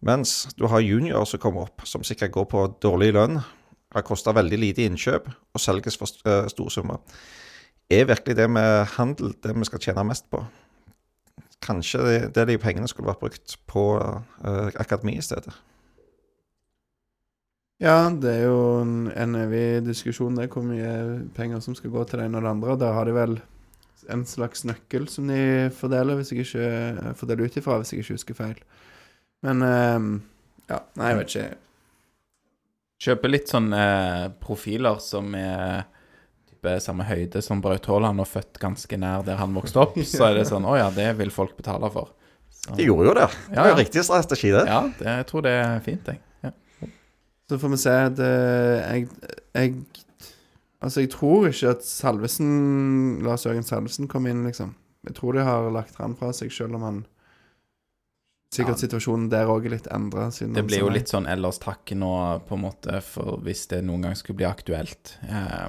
Mens 0.00 0.48
du 0.56 0.64
har 0.72 0.80
juniorer 0.80 1.28
som 1.28 1.40
kommer 1.42 1.68
opp, 1.68 1.84
som 1.84 2.04
sikkert 2.06 2.32
går 2.32 2.46
på 2.52 2.64
dårlig 2.80 3.12
lønn, 3.16 3.40
har 3.90 4.06
kosta 4.06 4.32
veldig 4.32 4.58
lite 4.60 4.86
innkjøp 4.86 5.28
og 5.28 5.60
selges 5.60 5.98
for 5.98 6.08
storsummer. 6.08 6.48
store 6.48 6.70
summer. 6.70 6.98
Er 7.90 8.06
virkelig 8.06 8.36
det 8.36 8.46
med 8.50 8.86
handel 8.96 9.34
det 9.42 9.56
vi 9.56 9.66
skal 9.66 9.82
tjene 9.82 10.04
mest 10.06 10.28
på? 10.30 10.44
Kanskje 11.60 12.30
det, 12.30 12.46
de 12.46 12.58
pengene 12.58 12.88
skulle 12.88 13.10
vært 13.10 13.20
brukt 13.20 13.56
på 13.68 13.82
uh, 13.98 14.70
akademi 14.78 15.16
i 15.18 15.24
stedet. 15.24 15.52
Ja, 17.80 18.12
det 18.12 18.30
er 18.30 18.44
jo 18.46 18.60
en 18.84 19.34
evig 19.40 19.82
diskusjon 19.86 20.36
det, 20.38 20.50
hvor 20.52 20.62
mye 20.62 21.24
penger 21.34 21.60
som 21.64 21.74
skal 21.74 21.90
gå 21.90 22.04
til 22.04 22.20
det 22.20 22.28
ene 22.28 22.38
og 22.38 22.46
det 22.46 22.52
andre. 22.52 22.78
Der 22.78 22.94
har 22.94 23.08
de 23.08 23.16
vel 23.16 23.40
en 24.12 24.24
slags 24.28 24.62
nøkkel 24.68 25.08
som 25.08 25.26
de 25.28 25.70
fordeler, 25.74 26.14
hvis 26.14 26.32
jeg 26.32 26.46
ikke 26.46 27.14
fordeler 27.18 27.48
ut 27.48 27.56
ifra, 27.56 27.80
hvis 27.80 27.92
jeg 27.92 28.04
ikke 28.04 28.18
husker 28.20 28.38
feil. 28.38 28.62
Men 29.46 29.62
ehm, 29.64 30.08
ja, 30.70 30.82
nei, 31.00 31.08
jeg 31.12 31.18
vet 31.20 31.34
ikke. 31.34 31.48
Kjøper 33.00 33.32
litt 33.32 33.48
sånn 33.48 33.70
eh, 33.72 34.26
profiler 34.44 34.98
som 35.00 35.30
er 35.38 35.86
type 36.50 36.74
samme 36.84 37.06
høyde 37.08 37.40
som 37.42 37.62
Braut 37.64 37.86
Haaland 37.88 38.20
og 38.20 38.28
født 38.28 38.58
ganske 38.60 38.98
nær 39.00 39.22
der 39.24 39.38
han 39.40 39.54
vokste 39.56 39.80
opp, 39.80 39.96
så 40.10 40.26
er 40.28 40.40
det 40.42 40.48
sånn 40.50 40.66
Å 40.68 40.74
ja, 40.76 40.90
det 40.92 41.08
vil 41.20 41.32
folk 41.32 41.54
betale 41.56 41.88
for. 41.94 42.12
Så, 42.52 42.74
De 42.76 42.84
gjorde 42.90 43.08
jo 43.08 43.14
det. 43.16 43.28
Det 43.48 43.54
Ja, 43.56 43.62
var 43.62 43.70
ja. 43.70 43.72
jo 43.72 43.78
riktig 43.80 44.04
strategi, 44.04 44.50
det. 44.52 44.66
ja, 44.68 44.82
det, 44.98 45.06
jeg 45.22 45.28
tror 45.30 45.46
det 45.46 45.54
er 45.62 45.80
fint, 45.86 46.10
jeg. 46.12 46.20
Ja. 46.44 46.52
Så 47.48 47.58
får 47.62 47.72
vi 47.72 47.78
se. 47.86 47.96
Det, 48.20 48.30
jeg, 48.84 49.08
jeg 49.56 49.74
Altså, 50.80 51.02
jeg 51.02 51.10
tror 51.12 51.44
ikke 51.50 51.74
at 51.74 51.82
Salvesen 51.84 52.52
Lars 53.24 53.42
Jørgen 53.44 53.64
Salvesen 53.68 54.06
kom 54.08 54.24
inn, 54.30 54.46
liksom. 54.48 54.70
Jeg 55.04 55.12
tror 55.18 55.36
de 55.36 55.42
har 55.44 55.66
lagt 55.72 55.98
han 56.00 56.14
fra 56.16 56.30
seg, 56.36 56.48
selv 56.56 56.78
om 56.78 56.84
han 56.86 57.00
Sikkert 58.50 58.80
Ja. 58.80 58.88
situasjonen 58.88 59.28
der 59.30 59.46
òg 59.46 59.66
er 59.66 59.76
litt 59.76 59.86
endra. 59.94 60.28
Det 60.30 60.64
blir 60.66 60.80
jo 60.80 60.88
litt 60.90 61.06
sånn 61.08 61.28
ellers 61.30 61.60
takk 61.62 61.92
nå, 61.94 62.40
på 62.48 62.56
en 62.56 62.64
måte, 62.64 63.00
for 63.02 63.38
hvis 63.44 63.68
det 63.70 63.84
noen 63.84 64.02
gang 64.02 64.16
skulle 64.18 64.40
bli 64.40 64.46
aktuelt. 64.48 65.14
Eh, 65.22 65.68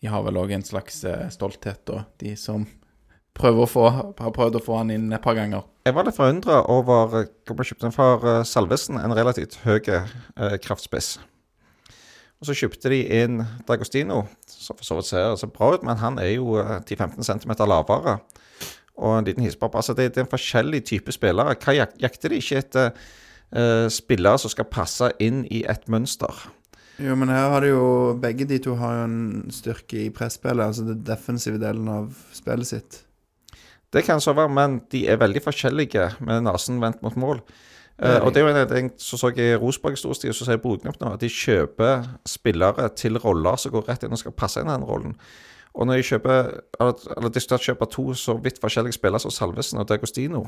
de 0.00 0.06
har 0.08 0.22
vel 0.22 0.38
òg 0.38 0.52
en 0.54 0.62
slags 0.62 1.04
eh, 1.04 1.28
stolthet, 1.34 1.84
da, 1.84 2.04
de 2.18 2.36
som 2.36 2.66
prøver 3.34 3.64
å 3.64 3.66
få, 3.68 3.88
har 3.90 4.30
prøvd 4.36 4.58
å 4.60 4.62
få 4.62 4.76
han 4.78 4.90
inn 4.94 5.12
et 5.12 5.22
par 5.24 5.34
ganger. 5.34 5.64
Jeg 5.84 5.94
var 5.96 6.04
litt 6.06 6.14
forundra 6.14 6.60
over 6.70 7.08
hvor 7.10 7.26
hva 7.48 7.56
man 7.58 7.66
kjøpte 7.66 7.92
for 7.96 8.28
eh, 8.28 8.42
Salvesen, 8.46 9.00
en 9.02 9.14
relativt 9.18 9.58
høy 9.64 9.80
eh, 9.88 10.58
kraftspiss. 10.62 11.16
Og 12.42 12.46
så 12.46 12.54
kjøpte 12.58 12.90
de 12.90 13.02
inn 13.22 13.42
Dagostino, 13.66 14.24
som 14.46 14.78
for 14.78 14.86
så 14.86 14.96
vidt 14.98 15.06
ser 15.10 15.34
så 15.38 15.50
bra 15.50 15.72
ut, 15.74 15.82
men 15.86 15.98
han 15.98 16.18
er 16.22 16.36
jo 16.36 16.54
eh, 16.58 16.78
10-15 16.86 17.22
cm 17.26 17.54
lavere. 17.66 18.20
Og 19.00 19.18
en 19.18 19.26
liten 19.26 19.44
hissepapp. 19.44 19.76
Altså, 19.80 19.94
det, 19.96 20.12
det 20.12 20.22
er 20.22 20.26
en 20.26 20.32
forskjellig 20.32 20.82
type 20.88 21.14
spillere. 21.14 21.56
Hva 21.56 21.76
jak 21.76 21.94
jakter 22.02 22.32
de 22.32 22.40
ikke 22.42 22.58
etter 22.60 22.90
uh, 22.92 23.86
spillere 23.92 24.42
som 24.42 24.52
skal 24.52 24.68
passe 24.68 25.08
inn 25.22 25.46
i 25.48 25.62
et 25.68 25.88
mønster? 25.92 26.44
Jo, 27.00 27.16
men 27.18 27.32
her 27.32 27.48
har 27.50 27.64
de 27.64 27.72
jo 27.72 27.86
Begge 28.20 28.44
de 28.46 28.58
to 28.62 28.76
har 28.78 28.98
jo 28.98 29.06
en 29.08 29.22
styrke 29.50 30.04
i 30.04 30.12
presspillet, 30.12 30.66
altså 30.66 30.84
det 30.90 31.00
defensive 31.08 31.58
delen 31.62 31.88
av 31.88 32.12
spillet 32.36 32.68
sitt. 32.68 33.02
Det 33.92 34.04
kan 34.04 34.20
så 34.20 34.36
være, 34.36 34.52
men 34.52 34.80
de 34.92 35.06
er 35.08 35.20
veldig 35.20 35.42
forskjellige 35.44 36.10
med 36.24 36.44
nesen 36.46 36.80
vendt 36.84 37.02
mot 37.04 37.16
mål. 37.16 37.42
Det 37.42 37.72
Eh, 38.02 38.18
og 38.24 38.32
det 38.32 38.40
er 38.40 38.48
jo 38.48 38.52
en 38.56 38.68
ting 38.68 38.90
så 38.98 39.18
så 39.20 39.30
jeg 39.36 39.60
Rosenborg 39.60 39.98
storstid, 39.98 40.32
så 40.32 40.46
sier 40.48 40.60
Bodø-Glimt 40.62 41.00
nå 41.00 41.12
at 41.12 41.20
de 41.22 41.28
kjøper 41.30 42.06
spillere 42.26 42.88
til 42.98 43.18
roller 43.20 43.56
som 43.60 43.74
går 43.74 43.84
rett 43.88 44.06
inn 44.06 44.16
og 44.16 44.18
skal 44.18 44.34
passe 44.34 44.60
inn 44.60 44.70
i 44.70 44.72
den 44.72 44.86
rollen. 44.88 45.14
Og 45.74 45.86
når 45.88 46.00
jeg 46.00 46.04
kjøper 46.04 46.60
Eller, 46.80 46.94
eller 47.16 47.32
diskuterer 47.32 47.66
kjøper 47.70 47.88
to 47.90 48.14
så 48.14 48.36
vidt 48.42 48.60
forskjellige 48.60 48.98
spillere 48.98 49.20
som 49.20 49.30
Salvesen 49.30 49.80
og 49.80 49.90
D'Agostino 49.90 50.44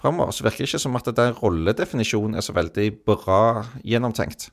framover, 0.00 0.30
så 0.32 0.44
virker 0.44 0.64
det 0.64 0.68
ikke 0.68 0.78
som 0.78 0.96
at 0.96 1.08
den 1.16 1.36
rolledefinisjonen 1.42 2.36
er 2.36 2.44
så 2.44 2.52
veldig 2.52 2.92
bra 3.06 3.64
gjennomtenkt. 3.84 4.50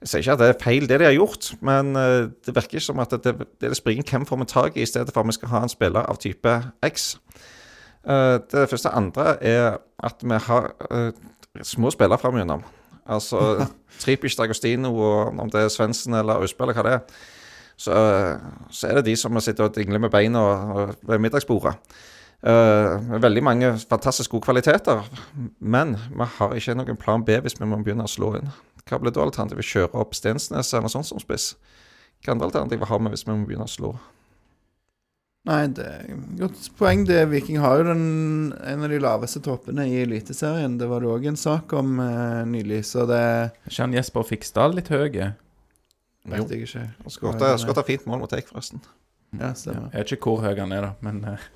Jeg 0.00 0.08
sier 0.08 0.22
ikke 0.22 0.32
at 0.36 0.38
det 0.38 0.48
er 0.48 0.60
feil, 0.62 0.88
det 0.88 1.00
de 1.00 1.08
har 1.08 1.16
gjort, 1.16 1.52
men 1.60 1.96
eh, 1.98 2.28
det 2.46 2.54
virker 2.54 2.78
ikke 2.78 2.86
som 2.86 3.00
at 3.02 3.10
det, 3.24 3.34
det 3.60 3.70
er 3.70 3.74
springen 3.74 4.06
hvem 4.06 4.26
får 4.26 4.38
vi 4.38 4.46
tak 4.52 4.76
i, 4.76 4.82
i 4.82 4.86
stedet 4.86 5.12
for 5.12 5.20
at 5.20 5.26
vi 5.26 5.34
skal 5.34 5.50
ha 5.52 5.62
en 5.62 5.72
spiller 5.72 6.06
av 6.06 6.20
type 6.22 6.54
X. 6.86 7.08
Eh, 8.06 8.36
det 8.52 8.68
første 8.70 8.92
andre 8.94 9.34
er 9.42 9.80
at 9.98 10.22
vi 10.22 10.38
har 10.46 10.70
eh, 10.90 11.10
små 11.62 11.90
spillere 11.90 12.18
framgjennom. 12.18 12.62
Altså 13.08 13.66
Tripic, 14.02 14.38
D'Agostino 14.38 14.94
og 14.94 15.34
om 15.40 15.50
det 15.50 15.64
er 15.66 15.74
Svendsen 15.74 16.14
eller 16.14 16.38
Austberg 16.38 16.70
eller 16.70 16.78
hva 16.78 16.86
det 16.86 16.94
er. 17.00 17.26
Så, 17.78 17.94
eh, 17.94 18.46
så 18.74 18.88
er 18.88 18.98
det 18.98 19.08
de 19.08 19.16
som 19.18 19.38
sitter 19.40 19.68
og 19.68 19.74
dingler 19.76 20.02
med 20.02 20.10
beina 20.14 20.40
ved 21.06 21.22
middagsbordet. 21.22 21.76
Uh, 22.38 23.18
veldig 23.18 23.40
mange 23.42 23.68
fantastisk 23.90 24.30
gode 24.30 24.44
kvaliteter, 24.46 25.00
men 25.58 25.96
vi 26.06 26.26
har 26.36 26.52
ikke 26.54 26.76
noen 26.78 26.98
plan 27.00 27.24
B 27.26 27.34
hvis 27.42 27.56
vi 27.58 27.66
må 27.66 27.80
begynne 27.82 28.06
å 28.06 28.10
slå 28.10 28.36
inn. 28.38 28.52
Hva 28.86 29.00
blir 29.02 29.10
da 29.10 29.24
alternativet? 29.24 29.66
Kjøre 29.66 29.98
opp 29.98 30.14
Stensnes 30.14 30.70
eller 30.70 30.86
sånn 30.86 31.02
sånt 31.02 31.10
som 31.16 31.24
spiss? 31.24 31.48
Hva 32.22 32.36
andre 32.36 32.46
alternativer 32.46 32.86
har 32.86 33.02
vi 33.02 33.10
hvis 33.10 33.26
vi 33.26 33.34
må 33.34 33.48
begynne 33.48 33.66
å 33.66 33.72
slå? 33.72 33.90
Nei, 35.48 35.64
det 35.74 35.88
er 35.88 36.06
et 36.12 36.38
godt 36.38 36.70
poeng. 36.78 37.02
Det 37.08 37.24
Viking 37.32 37.58
har 37.62 37.80
jo 37.80 37.88
den, 37.88 38.06
en 38.70 38.86
av 38.86 38.92
de 38.92 39.02
laveste 39.02 39.42
toppene 39.42 39.88
i 39.90 39.98
Eliteserien. 40.04 40.78
Det 40.78 40.86
var 40.90 41.02
det 41.02 41.10
òg 41.10 41.26
en 41.30 41.40
sak 41.40 41.74
om 41.78 41.98
uh, 41.98 42.46
nylig, 42.46 42.84
så 42.86 43.06
det 43.08 43.18
Er 43.18 43.70
ikke 43.70 43.86
han 43.86 43.98
Jesper 43.98 44.30
Fiksdal 44.30 44.78
litt 44.78 44.94
høy? 44.94 45.24
Vet 46.32 46.54
jeg 46.54 46.66
ikke. 46.66 46.86
Skåret 47.12 47.62
skåret 47.62 47.86
fint 47.88 48.08
mål 48.08 48.24
mot 48.24 48.34
Eik, 48.36 48.50
forresten. 48.50 48.82
Ja, 49.36 49.52
stemmer. 49.56 49.90
Jeg 49.92 50.04
vet 50.04 50.16
ikke 50.16 50.32
hvor 50.32 50.44
høy 50.44 50.54
han 50.56 50.72
er, 50.72 50.86
da, 50.88 50.92
men 51.04 51.20
uh, 51.24 51.46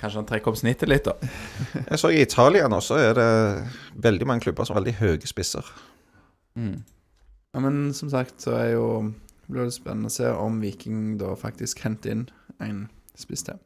kanskje 0.00 0.22
han 0.22 0.28
trekker 0.28 0.52
opp 0.52 0.58
snittet 0.58 0.90
litt, 0.90 1.06
da. 1.06 1.30
Jeg 1.90 2.00
så 2.02 2.10
i 2.14 2.22
Italia 2.24 2.66
nå, 2.70 2.80
så 2.84 2.98
er 3.02 3.14
det 3.18 3.28
veldig 4.08 4.28
mange 4.28 4.46
klubber 4.48 4.66
som 4.66 4.76
har 4.76 4.82
veldig 4.82 4.98
høye 4.98 5.30
spisser. 5.30 5.66
Mm. 6.58 6.82
Ja, 7.54 7.62
men 7.64 7.94
som 7.96 8.10
sagt 8.12 8.42
så 8.44 8.56
er 8.58 8.74
jo 8.74 8.88
blir 9.48 9.64
det 9.64 9.76
spennende 9.78 10.10
å 10.10 10.12
se 10.12 10.28
om 10.28 10.58
Viking 10.60 11.16
da 11.20 11.32
faktisk 11.38 11.80
henter 11.86 12.12
inn 12.12 12.26
en 12.60 12.82
spiss 13.16 13.46
til. 13.46 13.56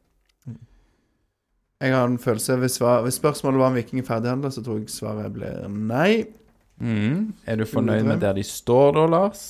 Jeg 1.82 1.96
har 1.96 2.06
en 2.06 2.20
følelse 2.22 2.54
hvis, 2.62 2.78
var, 2.78 3.00
hvis 3.02 3.18
spørsmålet 3.18 3.58
var 3.58 3.72
om 3.72 3.74
Viking 3.74 3.98
er 3.98 4.06
ferdighandla, 4.06 4.52
så 4.54 4.62
tror 4.62 4.78
jeg 4.78 4.92
svaret 4.94 5.32
blir 5.34 5.66
nei. 5.66 6.28
Mm. 6.78 7.32
Er 7.46 7.58
du 7.58 7.66
fornøyd 7.66 8.06
med 8.06 8.22
der 8.22 8.36
de 8.38 8.44
står 8.46 8.94
da, 8.94 9.06
Lars? 9.10 9.42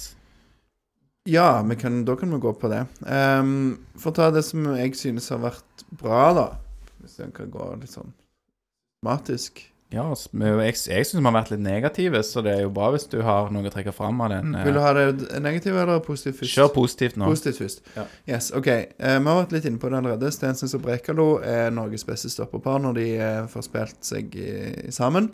Ja, 1.30 1.62
kan, 1.78 2.04
da 2.04 2.16
kan 2.18 2.32
vi 2.34 2.38
gå 2.42 2.52
på 2.58 2.68
det. 2.72 2.80
Um, 3.06 3.84
for 3.94 4.10
å 4.10 4.16
ta 4.16 4.30
det 4.34 4.42
som 4.46 4.64
jeg 4.74 4.96
synes 4.98 5.28
har 5.30 5.42
vært 5.44 5.84
bra, 6.00 6.22
da. 6.34 6.46
Hvis 7.02 7.20
jeg 7.20 7.30
kan 7.36 7.50
gå 7.52 7.68
litt 7.78 7.92
sånn 7.94 8.10
matisk. 9.06 9.62
Ja, 9.92 10.06
jeg, 10.08 10.76
jeg 10.88 11.04
syns 11.04 11.18
vi 11.18 11.24
har 11.26 11.34
vært 11.34 11.50
litt 11.52 11.60
negative, 11.60 12.22
så 12.24 12.40
det 12.44 12.54
er 12.54 12.62
jo 12.64 12.70
bra 12.72 12.88
hvis 12.94 13.04
du 13.12 13.18
har 13.26 13.50
noe 13.52 13.68
å 13.68 13.72
trekke 13.74 13.92
fram 13.92 14.22
av 14.24 14.30
den. 14.32 14.54
eh, 14.56 14.64
Vil 14.64 14.78
du 14.78 14.80
ha 14.80 14.92
det 14.96 15.42
negativt 15.44 15.76
eller 15.76 16.00
positivt 16.02 16.38
først? 16.40 16.54
Kjør 16.56 16.70
positivt 16.72 17.18
nå. 17.20 17.28
Positivt 17.28 17.60
først. 17.60 17.82
Ja. 17.98 18.06
Yes, 18.30 18.48
ok. 18.56 18.70
Eh, 18.72 19.18
vi 19.18 19.28
har 19.28 19.40
vært 19.42 19.52
litt 19.52 19.68
inne 19.68 19.82
på 19.82 19.90
det 19.92 20.00
allerede. 20.00 20.32
Stensnes 20.32 20.72
og 20.78 20.82
Brekalo 20.86 21.28
er 21.44 21.74
Norges 21.76 22.06
beste 22.08 22.32
stopperpar 22.32 22.80
når 22.82 22.98
de 22.98 23.06
uh, 23.20 23.28
får 23.52 23.68
spilt 23.68 24.00
seg 24.08 24.38
i, 24.40 24.52
sammen. 24.94 25.28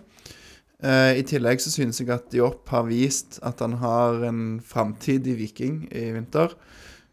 Eh, 0.78 1.18
I 1.18 1.24
tillegg 1.26 1.62
så 1.62 1.72
synes 1.74 1.98
jeg 1.98 2.10
at 2.14 2.28
Diop 2.30 2.68
har 2.70 2.86
vist 2.86 3.40
at 3.46 3.62
han 3.64 3.80
har 3.82 4.22
en 4.28 4.60
framtid 4.62 5.26
i 5.26 5.34
Viking 5.40 5.86
i 5.90 6.08
vinter. 6.14 6.54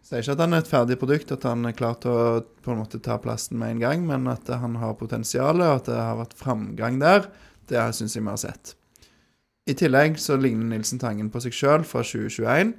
Sier 0.05 0.22
ikke 0.22 0.36
at 0.36 0.43
han 0.43 0.53
er 0.53 0.61
et 0.61 0.70
ferdig 0.70 0.99
produkt, 1.01 1.32
at 1.34 1.47
han 1.49 1.66
er 1.66 1.74
klar 1.74 1.95
til 1.97 2.13
å 2.13 2.41
på 2.61 2.74
en 2.74 2.84
måte 2.84 3.01
ta 3.01 3.18
plassen 3.22 3.57
med 3.57 3.74
en 3.74 3.82
gang, 3.82 4.03
men 4.05 4.30
at 4.30 4.51
han 4.53 4.78
har 4.78 4.99
potensial, 4.99 5.57
og 5.57 5.80
at 5.80 5.89
det 5.89 5.97
har 5.97 6.20
vært 6.20 6.38
framgang 6.38 6.99
der, 7.01 7.26
det 7.66 7.82
syns 7.97 8.13
jeg 8.13 8.22
vi 8.22 8.30
har 8.30 8.41
sett. 8.43 8.76
I 9.66 9.74
tillegg 9.74 10.20
så 10.22 10.38
ligner 10.38 10.70
Nilsen 10.70 11.01
Tangen 11.01 11.32
på 11.34 11.41
seg 11.41 11.57
sjøl 11.57 11.88
fra 11.89 12.03
2021. 12.05 12.76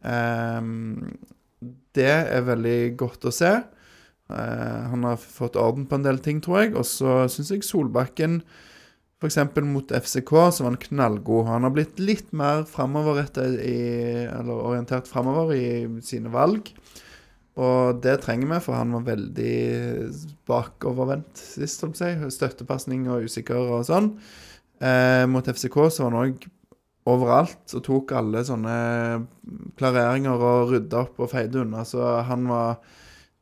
Um, 0.00 1.12
det 1.92 2.08
er 2.08 2.46
veldig 2.48 2.78
godt 3.04 3.28
å 3.28 3.34
se. 3.36 3.52
Uh, 4.32 4.78
han 4.94 5.04
har 5.04 5.20
fått 5.20 5.60
orden 5.60 5.84
på 5.84 5.98
en 5.98 6.06
del 6.08 6.22
ting, 6.24 6.40
tror 6.40 6.62
jeg. 6.62 6.72
Og 6.72 6.88
så 6.88 7.26
syns 7.28 7.52
jeg 7.52 7.68
Solbakken, 7.68 8.40
f.eks. 9.22 9.38
mot 9.62 9.92
FCK, 9.94 10.32
så 10.50 10.64
var 10.64 10.72
han 10.72 10.82
knallgod. 10.82 11.46
Han 11.46 11.66
har 11.68 11.74
blitt 11.74 12.00
litt 12.02 12.32
mer 12.34 12.66
i 12.66 13.78
orientert 14.26 15.10
framover 15.10 15.54
i 15.54 15.66
sine 16.02 16.32
valg. 16.32 16.72
Og 17.62 18.00
det 18.00 18.16
trenger 18.24 18.48
vi, 18.48 18.60
for 18.64 18.78
han 18.78 18.94
var 18.96 19.04
veldig 19.10 19.56
bakovervendt 20.48 21.36
sist, 21.36 21.84
om 21.84 21.92
si. 21.96 22.08
Støttepasning 22.32 23.06
og 23.12 23.28
usikker 23.28 23.76
og 23.76 23.84
sånn. 23.86 24.14
Eh, 24.82 25.24
mot 25.30 25.46
FCK 25.46 25.78
så 25.92 26.06
var 26.06 26.16
han 26.16 26.20
òg 26.22 26.48
overalt 27.12 27.74
og 27.76 27.82
tok 27.84 28.14
alle 28.14 28.44
sånne 28.46 28.74
klareringer 29.78 30.38
og 30.38 30.72
rydda 30.72 31.04
opp 31.04 31.22
og 31.22 31.32
feide 31.34 31.62
unna. 31.62 31.84
Så 31.86 32.02
han 32.26 32.48
var 32.50 32.82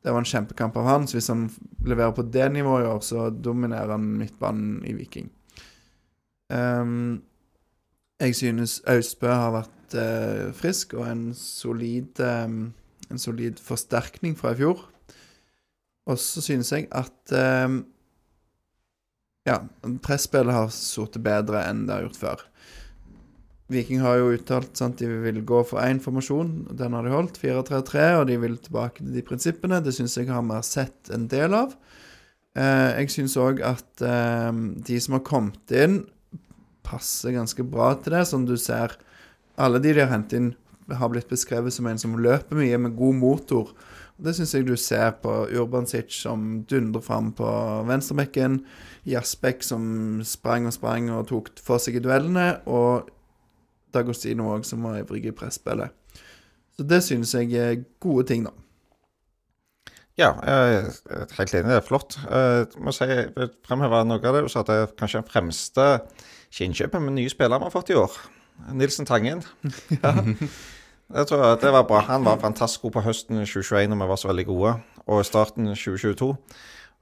Det 0.01 0.09
var 0.09 0.17
en 0.17 0.25
kjempekamp 0.25 0.77
av 0.81 0.87
han. 0.89 1.03
Så 1.05 1.19
hvis 1.19 1.27
han 1.29 1.43
leverer 1.85 2.09
på 2.17 2.23
det 2.25 2.47
nivået 2.49 2.87
i 2.87 2.89
år, 2.89 3.01
så 3.05 3.29
dominerer 3.29 3.91
han 3.93 4.07
midtbanen 4.17 4.79
i 4.81 4.95
Viking. 4.97 5.27
Ehm, 6.51 7.21
jeg 8.21 8.35
synes 8.37 8.81
Austbø 8.91 9.31
har 9.31 9.55
vært 9.55 9.95
uh, 9.97 10.51
frisk 10.53 10.93
og 10.93 11.07
en 11.09 11.23
solid 11.37 12.19
um, 12.21 12.73
En 13.11 13.19
solid 13.19 13.57
forsterkning 13.59 14.37
fra 14.39 14.53
i 14.53 14.59
fjor. 14.59 14.85
Og 16.07 16.19
så 16.21 16.41
synes 16.41 16.69
jeg 16.71 16.85
at 16.95 17.33
um, 17.65 17.81
ja, 19.47 19.57
presspillet 20.05 20.55
har 20.55 20.69
sittet 20.71 21.23
bedre 21.25 21.65
enn 21.67 21.83
det 21.87 21.97
har 21.97 22.05
gjort 22.05 22.21
før. 22.21 22.45
Viking 23.71 24.01
har 24.03 24.19
jo 24.19 24.31
uttalt 24.35 24.79
at 24.83 24.99
de 24.99 25.09
vil 25.25 25.41
gå 25.47 25.61
for 25.67 25.83
én 25.83 25.99
formasjon. 26.03 26.53
Den 26.77 26.95
har 26.95 27.03
de 27.03 27.13
holdt, 27.13 27.39
4-3-3, 27.39 28.07
og 28.19 28.25
de 28.27 28.37
vil 28.41 28.57
tilbake 28.59 28.99
til 29.03 29.13
de 29.15 29.25
prinsippene. 29.27 29.79
Det 29.83 29.93
syns 29.95 30.17
jeg 30.19 30.27
har 30.31 30.43
vi 30.47 30.59
sett 30.67 31.11
en 31.15 31.27
del 31.31 31.55
av. 31.55 31.75
Eh, 32.59 32.89
jeg 32.99 33.13
syns 33.13 33.37
òg 33.39 33.61
at 33.63 34.03
eh, 34.03 34.49
de 34.87 34.99
som 35.03 35.15
har 35.15 35.23
kommet 35.27 35.75
inn, 35.75 36.01
passer 36.83 37.35
ganske 37.35 37.63
bra 37.67 37.93
til 38.01 38.15
det. 38.15 38.25
Som 38.29 38.45
du 38.49 38.55
ser, 38.59 38.97
alle 39.57 39.81
de 39.83 39.93
de 39.93 40.03
har 40.03 40.11
hentet 40.13 40.37
inn, 40.39 40.51
har 40.91 41.11
blitt 41.13 41.29
beskrevet 41.31 41.71
som 41.73 41.87
en 41.87 41.99
som 42.01 42.17
løper 42.19 42.57
mye 42.57 42.77
med 42.81 42.97
god 42.99 43.15
motor. 43.15 43.71
Og 44.17 44.25
Det 44.27 44.35
syns 44.37 44.53
jeg 44.53 44.67
du 44.67 44.75
ser 44.77 45.15
på 45.23 45.31
Urbansic 45.55 46.11
som 46.13 46.63
dundrer 46.69 47.01
fram 47.01 47.31
på 47.33 47.47
venstrebekken. 47.87 48.59
Jasbekk 49.07 49.63
som 49.65 50.21
sprang 50.27 50.67
og 50.69 50.75
sprang 50.75 51.09
og 51.09 51.27
tok 51.31 51.49
for 51.63 51.81
seg 51.81 51.97
i 51.97 52.03
duellene. 52.03 52.59
Og 52.69 53.09
Dagostino 53.95 54.51
òg, 54.53 54.65
som 54.67 54.83
var 54.85 54.99
ivrig 55.01 55.25
i 55.25 55.33
presspillet. 55.35 55.91
Så 56.77 56.85
det 56.87 57.01
synes 57.03 57.33
jeg 57.35 57.53
er 57.59 57.81
gode 57.99 58.27
ting, 58.29 58.45
da. 58.47 58.53
Ja, 60.19 60.33
jeg 60.43 60.91
er 61.09 61.33
helt 61.37 61.53
enig. 61.55 61.69
Det 61.71 61.77
er 61.79 61.87
flott. 61.87 62.17
Eh, 62.27 62.65
Jeg 62.67 62.83
må 62.83 62.93
si, 62.93 63.07
jeg 63.07 63.31
vil 63.35 63.49
fremheve 63.67 64.03
noe 64.05 64.19
av 64.21 64.35
det 64.35 64.43
du 64.45 64.49
sa, 64.51 64.61
at 64.61 64.69
det 64.69 64.75
er 64.77 64.93
kanskje 64.99 65.21
den 65.21 65.31
fremste 65.31 65.85
innkjøpet 66.59 67.01
med 67.01 67.15
nye 67.15 67.31
spillere 67.31 67.59
vi 67.61 67.69
har 67.69 67.71
fått 67.73 67.89
i 67.93 67.95
år. 67.99 68.11
Nilsen 68.75 69.07
Tangen. 69.07 69.43
Jeg 71.15 71.27
tror 71.27 71.55
det 71.59 71.71
var 71.73 71.83
bra. 71.87 71.99
Han 72.07 72.23
var 72.23 72.37
fantastisk 72.39 72.81
god 72.85 72.93
på 72.97 73.01
høsten 73.03 73.41
2021 73.43 73.89
når 73.91 73.99
vi 74.03 74.09
var 74.11 74.19
så 74.21 74.29
veldig 74.31 74.45
gode, 74.47 74.75
og 75.07 75.19
i 75.19 75.27
starten 75.27 75.67
2022. 75.73 76.29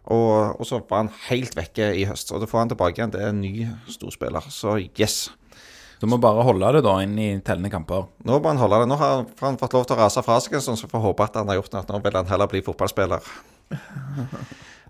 Og, 0.09 0.31
og 0.57 0.65
så 0.65 0.79
var 0.89 1.03
han 1.03 1.11
helt 1.27 1.53
vekke 1.57 1.91
i 1.99 2.05
høst. 2.09 2.31
Og 2.33 2.41
da 2.41 2.47
får 2.49 2.63
han 2.63 2.71
tilbake 2.71 2.97
igjen. 2.97 3.11
Det 3.13 3.21
er 3.21 3.29
en 3.33 3.41
ny 3.43 3.67
storspiller. 3.91 4.47
Så 4.49 4.79
yes. 4.97 5.27
Du 6.01 6.07
må 6.09 6.17
bare 6.23 6.41
holde 6.47 6.71
det 6.77 6.81
da 6.85 6.95
inn 7.03 7.17
i 7.19 7.27
tellende 7.45 7.69
kamper. 7.69 8.07
Nå 8.25 8.39
må 8.39 8.49
han 8.53 8.57
holde 8.61 8.79
det. 8.81 8.87
Nå 8.89 8.97
har 8.97 9.25
han- 9.43 9.59
fått 9.59 9.75
lov 9.75 9.85
til 9.85 9.97
å 9.97 9.99
rase 9.99 10.23
fra 10.25 10.39
seg 10.41 10.53
en 10.57 10.61
stund, 10.65 10.79
så 10.79 10.87
vi 10.87 10.93
får 10.95 11.03
håpe 11.05 11.23
at 11.27 11.35
han 11.35 11.47
har 11.51 11.59
gjort 11.59 11.73
noe. 11.75 11.85
Nå 11.91 12.01
vil 12.07 12.17
han 12.17 12.31
heller 12.31 12.47
bli 12.47 12.61
fotballspiller. 12.65 13.21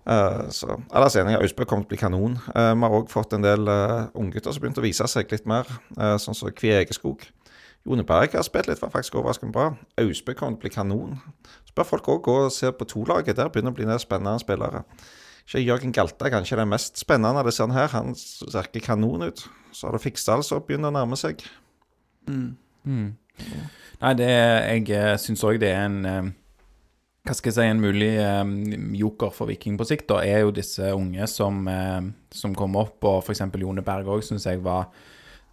Eh, 0.06 0.48
så 0.50 0.78
ellers 0.94 1.16
enig, 1.20 1.36
Austbø 1.36 1.66
kommer 1.68 1.84
til 1.84 1.90
å 1.90 1.92
bli 1.92 2.00
kanon. 2.00 2.38
Uh, 2.54 2.72
vi 2.72 2.86
har 2.86 2.96
òg 2.96 3.10
fått 3.12 3.34
en 3.36 3.44
del 3.44 3.68
uh, 3.68 4.08
unggutter 4.18 4.54
som 4.54 4.62
begynte 4.62 4.80
å 4.80 4.86
vise 4.86 5.06
seg 5.12 5.30
litt 5.32 5.46
mer, 5.50 5.68
uh, 5.98 6.16
sånn 6.20 6.36
som 6.36 6.52
Kvi 6.56 6.72
Egeskog. 6.78 7.26
Jone 7.86 8.04
Berg 8.08 8.34
har 8.36 8.44
spilt 8.44 8.68
litt, 8.68 8.80
var 8.80 8.92
faktisk 8.92 9.18
overraskende 9.20 9.54
bra. 9.56 9.70
Austbø 10.00 10.34
kommer 10.36 10.56
til 10.56 10.60
å 10.60 10.64
bli 10.64 10.72
kanon. 10.74 11.14
Så 11.68 11.76
bør 11.76 11.88
folk 11.94 12.10
òg 12.12 12.22
gå 12.26 12.36
og 12.46 12.52
se 12.52 12.72
på 12.76 12.88
to-laget. 12.88 13.38
Der 13.38 13.52
begynner 13.52 13.72
det 13.72 13.76
å 13.76 13.80
bli 13.80 13.88
mer 13.88 14.02
spennende 14.02 14.42
spillere. 14.42 14.82
Ikke 15.46 15.62
Jørgen 15.64 15.94
Galta 15.96 16.28
er 16.28 16.34
kanskje 16.34 16.60
den 16.60 16.68
mest 16.70 17.00
spennende 17.00 17.40
av 17.40 17.48
disse 17.48 17.64
her. 17.72 17.88
Han 17.94 18.12
ser 18.16 18.68
ikke 18.68 18.84
kanon 18.90 19.24
ut. 19.30 19.46
Så 19.72 19.88
har 19.88 19.96
du 19.96 20.02
Fiksdal 20.02 20.44
som 20.44 20.60
begynner 20.66 20.92
å 20.92 20.98
nærme 20.98 21.16
seg. 21.18 21.40
Mm. 22.28 22.52
Nei, 24.00 24.12
det 24.20 24.28
Jeg 24.28 25.20
syns 25.24 25.44
òg 25.48 25.60
det 25.62 25.72
er 25.72 25.88
en 25.88 26.34
Hva 27.30 27.36
skal 27.38 27.52
jeg 27.52 27.54
si, 27.60 27.64
en 27.70 27.78
mulig 27.78 28.08
um, 28.18 28.94
joker 28.98 29.30
for 29.30 29.46
Viking 29.46 29.76
på 29.78 29.86
sikt, 29.86 30.08
da, 30.10 30.16
er 30.26 30.40
jo 30.42 30.50
disse 30.50 30.88
unge 30.90 31.28
som, 31.30 31.60
eh, 31.70 32.08
som 32.34 32.56
kommer 32.58 32.88
opp. 32.88 33.06
Og 33.06 33.20
f.eks. 33.22 33.44
Jone 33.62 33.84
Berg 33.86 34.10
òg 34.10 34.24
syns 34.26 34.48
jeg 34.48 34.58
var 34.64 34.88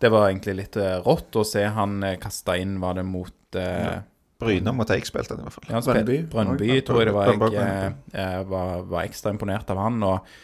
Det 0.01 0.09
var 0.09 0.31
egentlig 0.31 0.55
litt 0.57 0.77
uh, 0.81 0.97
rått 1.05 1.37
å 1.37 1.43
se 1.45 1.67
han 1.69 1.99
uh, 2.01 2.15
kasta 2.21 2.55
inn, 2.57 2.79
var 2.81 2.97
det 2.97 3.05
mot 3.05 3.57
eh, 3.61 3.99
Bryne 4.41 4.73
mot 4.73 4.89
Eik 4.93 5.05
spilte 5.05 5.33
han 5.35 5.41
i 5.41 5.45
hvert 5.45 5.57
fall. 5.59 5.69
Ja, 5.69 5.83
Brønnby. 5.85 6.17
Brøndby, 6.33 6.67
Ja, 6.69 6.81
tror 6.85 7.01
jeg 7.01 7.11
det 7.11 7.15
var. 7.15 7.31
Jeg 8.13 8.49
var, 8.49 8.83
var 8.89 9.05
ekstra 9.05 9.33
imponert 9.33 9.69
av 9.73 9.81
han. 9.81 10.01
Og, 10.05 10.37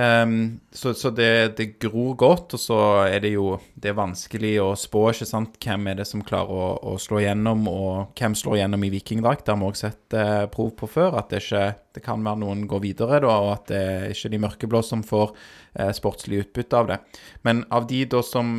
ehm, 0.00 0.60
så 0.72 0.94
så 0.94 1.10
det, 1.14 1.56
det 1.58 1.66
gror 1.82 2.14
godt, 2.18 2.54
og 2.56 2.60
så 2.60 2.78
er 3.06 3.20
det 3.22 3.34
jo 3.34 3.60
Det 3.74 3.90
er 3.92 3.98
vanskelig 3.98 4.52
å 4.62 4.70
spå, 4.78 5.06
ikke 5.12 5.28
sant. 5.28 5.58
Hvem 5.62 5.90
er 5.90 5.98
det 6.00 6.06
som 6.08 6.22
klarer 6.24 6.50
å, 6.50 6.68
å 6.92 6.94
slå 6.98 7.20
igjennom, 7.20 7.66
og 7.70 8.18
hvem 8.18 8.34
slår 8.38 8.58
igjennom 8.58 8.86
i 8.86 8.92
vikingdrakt? 8.94 9.44
Det 9.44 9.52
har 9.54 9.60
vi 9.60 9.68
også 9.68 9.90
sett 9.90 10.16
eh, 10.18 10.44
prov 10.52 10.72
på 10.78 10.88
før. 10.90 11.18
At 11.20 11.30
det 11.30 11.42
ikke 11.44 11.64
Det 11.94 12.02
kan 12.02 12.24
være 12.26 12.42
noen 12.42 12.66
går 12.66 12.80
videre, 12.82 13.20
da, 13.22 13.34
og 13.38 13.52
at 13.52 13.68
det 13.70 13.82
er 13.84 14.08
ikke 14.10 14.32
de 14.32 14.42
mørkeblå 14.42 14.82
som 14.82 15.04
får 15.06 15.34
eh, 15.78 15.92
sportslig 15.94 16.42
utbytte 16.46 16.80
av 16.80 16.90
det. 16.90 17.00
Men 17.46 17.64
av 17.70 17.86
de 17.86 18.04
da 18.04 18.22
som 18.22 18.54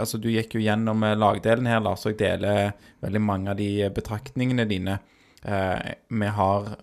Altså, 0.00 0.18
du 0.18 0.30
gikk 0.32 0.56
jo 0.56 0.64
gjennom 0.64 1.04
eh, 1.04 1.18
lagdelen 1.18 1.68
her, 1.70 1.82
Lars, 1.84 2.06
og 2.06 2.14
jeg 2.14 2.22
deler 2.24 2.72
veldig 3.04 3.22
mange 3.22 3.52
av 3.52 3.60
de 3.60 3.88
betraktningene 3.94 4.66
dine. 4.70 4.98
Eh, 5.44 5.94
vi 6.08 6.26
har 6.26 6.76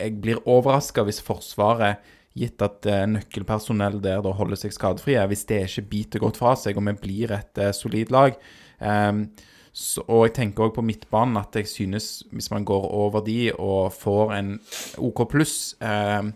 Jeg 0.00 0.20
blir 0.20 0.40
overraska 0.48 1.02
hvis 1.04 1.20
Forsvaret, 1.20 2.00
gitt 2.38 2.62
at 2.62 2.86
eh, 2.86 3.06
nøkkelpersonell 3.10 3.98
der 4.02 4.22
da 4.24 4.32
holder 4.36 4.58
seg 4.58 4.74
skadefrie, 4.74 5.22
hvis 5.30 5.46
det 5.48 5.64
ikke 5.66 5.86
biter 5.90 6.22
godt 6.22 6.40
fra 6.40 6.54
seg, 6.58 6.78
og 6.78 6.86
vi 6.86 6.96
blir 7.02 7.34
et 7.34 7.60
eh, 7.60 7.72
solid 7.76 8.12
lag. 8.14 8.36
Ehm, 8.80 9.24
så, 9.70 10.02
og 10.08 10.26
jeg 10.26 10.34
tenker 10.38 10.66
òg 10.66 10.74
på 10.76 10.84
midtbanen 10.86 11.38
at 11.38 11.54
jeg 11.58 11.68
synes, 11.70 12.24
hvis 12.34 12.50
man 12.50 12.66
går 12.66 12.86
over 12.90 13.22
de 13.26 13.52
og 13.54 13.92
får 13.94 14.34
en 14.38 14.54
OK 14.98 15.24
pluss 15.30 15.56
eh, 15.82 16.30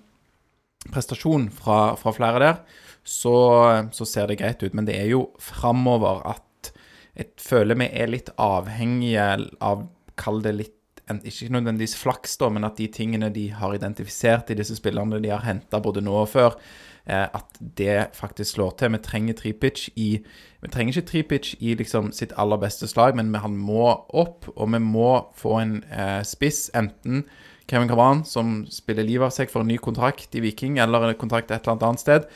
prestasjon 0.90 1.48
fra, 1.54 1.94
fra 1.98 2.14
flere 2.14 2.42
der, 2.42 2.60
så, 3.04 3.36
så 3.92 4.06
ser 4.08 4.30
det 4.30 4.38
greit 4.40 4.62
ut. 4.64 4.74
Men 4.74 4.86
det 4.88 4.96
er 5.00 5.10
jo 5.12 5.28
framover 5.42 6.22
at 6.34 6.72
jeg 7.14 7.34
føler 7.38 7.78
vi 7.78 7.90
er 7.94 8.10
litt 8.10 8.32
avhengige 8.42 9.26
av 9.62 9.86
Kall 10.18 10.40
det 10.44 10.52
litt 10.54 10.74
Ikke 11.04 11.52
nødvendigvis 11.52 11.98
flaks, 12.00 12.38
da, 12.40 12.48
men 12.48 12.64
at 12.64 12.78
de 12.80 12.86
tingene 12.88 13.28
de 13.28 13.50
har 13.52 13.74
identifisert 13.76 14.48
i 14.50 14.56
disse 14.56 14.78
spillerne 14.78 15.20
de 15.20 15.28
har 15.28 15.44
henta 15.44 15.80
både 15.84 16.00
nå 16.00 16.14
og 16.22 16.30
før, 16.32 16.54
eh, 17.04 17.28
at 17.28 17.58
det 17.60 18.16
faktisk 18.16 18.54
slår 18.54 18.70
til. 18.78 18.94
Vi 18.96 19.02
trenger 19.04 19.34
Tripic 19.34 19.88
i 19.96 20.24
Vi 20.64 20.68
trenger 20.72 20.96
ikke 20.96 21.08
Tripic 21.10 21.54
i 21.60 21.74
liksom 21.76 22.08
sitt 22.12 22.32
aller 22.40 22.56
beste 22.56 22.88
slag, 22.88 23.16
men 23.16 23.34
han 23.34 23.56
må 23.56 23.84
opp, 24.08 24.48
og 24.56 24.72
vi 24.72 24.80
må 24.80 25.26
få 25.36 25.58
en 25.60 25.82
eh, 25.92 26.22
spiss, 26.24 26.70
enten 26.74 27.26
Kevin 27.68 27.88
Kavan, 27.88 28.24
som 28.24 28.64
spiller 28.72 29.04
livet 29.04 29.28
av 29.28 29.36
seg 29.36 29.52
for 29.52 29.60
en 29.60 29.68
ny 29.68 29.76
kontrakt 29.76 30.34
i 30.34 30.40
Viking, 30.40 30.78
eller 30.78 31.04
en 31.04 31.20
kontrakt 31.20 31.50
et 31.50 31.68
eller 31.68 31.84
annet 31.84 32.00
sted. 32.00 32.26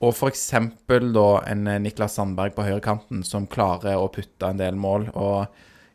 Og 0.00 0.14
f.eks. 0.16 0.50
da 0.88 1.28
en 1.46 1.66
eh, 1.68 1.78
Niklas 1.78 2.18
Sandberg 2.18 2.58
på 2.58 2.66
høyrekanten 2.66 3.22
som 3.22 3.46
klarer 3.46 4.00
å 4.00 4.10
putte 4.10 4.50
en 4.50 4.58
del 4.58 4.74
mål, 4.74 5.12
og 5.14 5.46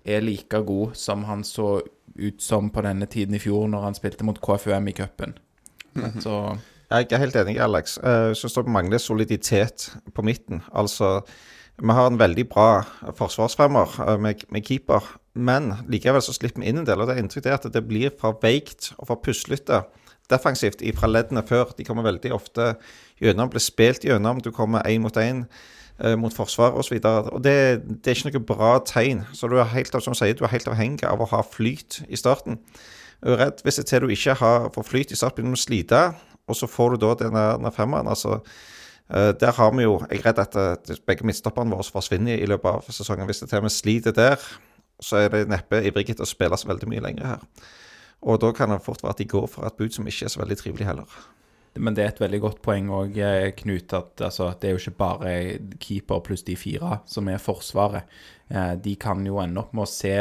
er 0.05 0.21
like 0.21 0.61
god 0.63 0.95
som 0.95 1.25
han 1.25 1.43
så 1.43 1.79
ut 2.15 2.41
som 2.41 2.69
på 2.71 2.81
denne 2.85 3.05
tiden 3.05 3.35
i 3.35 3.41
fjor, 3.41 3.67
når 3.71 3.89
han 3.89 3.97
spilte 3.97 4.25
mot 4.27 4.39
KFUM 4.41 4.87
i 4.87 4.95
cupen. 4.95 5.35
Så 6.19 6.57
Jeg 6.91 7.07
er 7.11 7.17
helt 7.17 7.35
enig, 7.35 7.57
Alex. 7.59 7.97
Eh, 7.97 8.27
Jeg 8.29 8.35
syns 8.37 8.53
det 8.53 8.67
mangler 8.67 8.97
soliditet 9.01 9.89
på 10.13 10.21
midten. 10.21 10.61
Altså, 10.73 11.21
vi 11.81 11.91
har 11.91 12.07
en 12.07 12.19
veldig 12.19 12.49
bra 12.49 12.83
forsvarsfremmer 13.17 13.95
eh, 14.07 14.17
med, 14.21 14.45
med 14.49 14.63
keeper, 14.65 15.01
men 15.33 15.73
likevel 15.89 16.21
så 16.21 16.33
slipper 16.33 16.61
vi 16.61 16.69
inn 16.69 16.83
en 16.83 16.85
del. 16.87 17.01
Og 17.01 17.07
det 17.07 17.15
er 17.17 17.23
inntrykk 17.23 17.49
at 17.51 17.67
det 17.73 17.87
blir 17.87 18.13
for 18.19 18.37
veikt 18.43 18.93
og 18.97 19.07
for 19.09 19.21
puslete 19.23 19.81
defensivt 20.29 20.81
fra 20.97 21.09
leddene 21.09 21.43
før. 21.45 21.73
De 21.77 21.83
kommer 21.83 22.05
veldig 22.05 22.31
ofte 22.33 22.75
gjennom, 23.21 23.49
blir 23.49 23.63
spilt 23.63 24.05
gjennom. 24.05 24.41
Du 24.41 24.51
kommer 24.51 24.85
én 24.87 25.01
mot 25.03 25.17
én 25.17 25.43
eh, 25.43 25.65
mot 26.19 26.33
forsvar 26.35 26.75
osv. 26.75 26.97
Det, 26.99 27.53
det 27.87 28.11
er 28.11 28.17
ikke 28.17 28.31
noe 28.33 28.47
bra 28.49 28.71
tegn. 28.83 29.21
Så 29.31 29.47
du 29.47 29.55
er 29.61 29.69
helt, 29.71 29.95
som 30.03 30.17
sier, 30.17 30.35
du 30.35 30.43
er 30.43 30.51
helt 30.51 30.67
avhengig 30.67 31.05
av 31.07 31.23
å 31.23 31.29
ha 31.31 31.39
flyt 31.47 32.01
i 32.11 32.19
starten. 32.19 32.59
Jeg 33.23 33.33
er 33.33 33.39
redd 33.39 33.61
hvis 33.63 33.79
det 33.79 33.85
til 33.89 34.03
du 34.03 34.11
ikke 34.13 34.35
har, 34.41 34.67
får 34.75 34.87
flyt 34.89 35.13
i 35.13 35.17
starten, 35.17 35.39
begynner 35.39 35.55
du 35.55 35.61
å 35.61 35.63
slite, 35.63 36.01
og 36.45 36.57
så 36.59 36.67
får 36.69 36.93
du 36.93 37.05
da 37.05 37.13
denne, 37.23 37.45
denne 37.57 37.71
femmeren. 37.73 38.07
altså 38.11 38.41
eh, 39.09 39.31
der 39.39 39.51
har 39.51 39.71
vi 39.71 39.83
jo 39.83 39.95
Jeg 40.11 40.19
er 40.19 40.25
redd 40.27 40.39
at 40.43 40.55
eh, 40.55 40.99
begge 41.07 41.25
midtstopperne 41.25 41.71
våre 41.71 41.83
forsvinner 41.83 42.37
i 42.37 42.45
løpet 42.45 42.69
av 42.69 42.91
sesongen. 42.91 43.25
Hvis 43.25 43.41
det 43.41 43.49
til 43.49 43.63
og 43.63 43.69
med 43.69 43.73
sliter 43.73 44.11
der, 44.11 44.43
så 45.01 45.23
er 45.23 45.29
det 45.29 45.47
neppe 45.49 45.81
ivrig 45.83 46.11
til 46.11 46.21
å 46.21 46.29
spille 46.29 46.57
så 46.57 46.67
veldig 46.67 46.91
mye 46.91 47.03
lenger 47.07 47.31
her. 47.33 47.47
Og 48.21 48.39
da 48.41 48.51
kan 48.55 48.71
det 48.71 48.83
fort 48.85 49.03
være 49.03 49.15
at 49.15 49.23
de 49.23 49.29
går 49.29 49.47
for 49.47 49.65
et 49.65 49.77
bud 49.77 49.89
som 49.93 50.07
ikke 50.07 50.25
er 50.25 50.33
så 50.33 50.41
veldig 50.41 50.57
trivelig 50.57 50.87
heller. 50.87 51.17
Men 51.75 51.95
det 51.95 52.03
er 52.03 52.13
et 52.13 52.21
veldig 52.23 52.39
godt 52.43 52.61
poeng 52.63 52.87
òg, 52.93 53.17
Knut, 53.59 53.93
at 53.97 54.21
altså, 54.23 54.51
det 54.61 54.69
er 54.69 54.75
jo 54.75 54.83
ikke 54.83 54.99
bare 55.01 55.33
keeper 55.81 56.21
pluss 56.23 56.45
de 56.47 56.55
fire 56.59 57.01
som 57.09 57.27
er 57.27 57.41
Forsvaret. 57.41 58.07
Eh, 58.47 58.75
de 58.79 58.93
kan 59.01 59.25
jo 59.25 59.41
ende 59.41 59.59
opp 59.59 59.73
med 59.75 59.87
å 59.87 59.89
se 59.89 60.13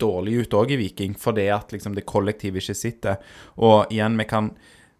dårlig 0.00 0.40
ut 0.42 0.56
òg 0.58 0.72
i 0.74 0.80
Viking, 0.80 1.14
fordi 1.20 1.46
at 1.52 1.74
liksom, 1.74 1.94
det 1.94 2.08
kollektivet 2.08 2.64
ikke 2.64 2.78
sitter. 2.78 3.22
Og 3.62 3.92
igjen, 3.94 4.18
vi 4.18 4.28
kan 4.28 4.52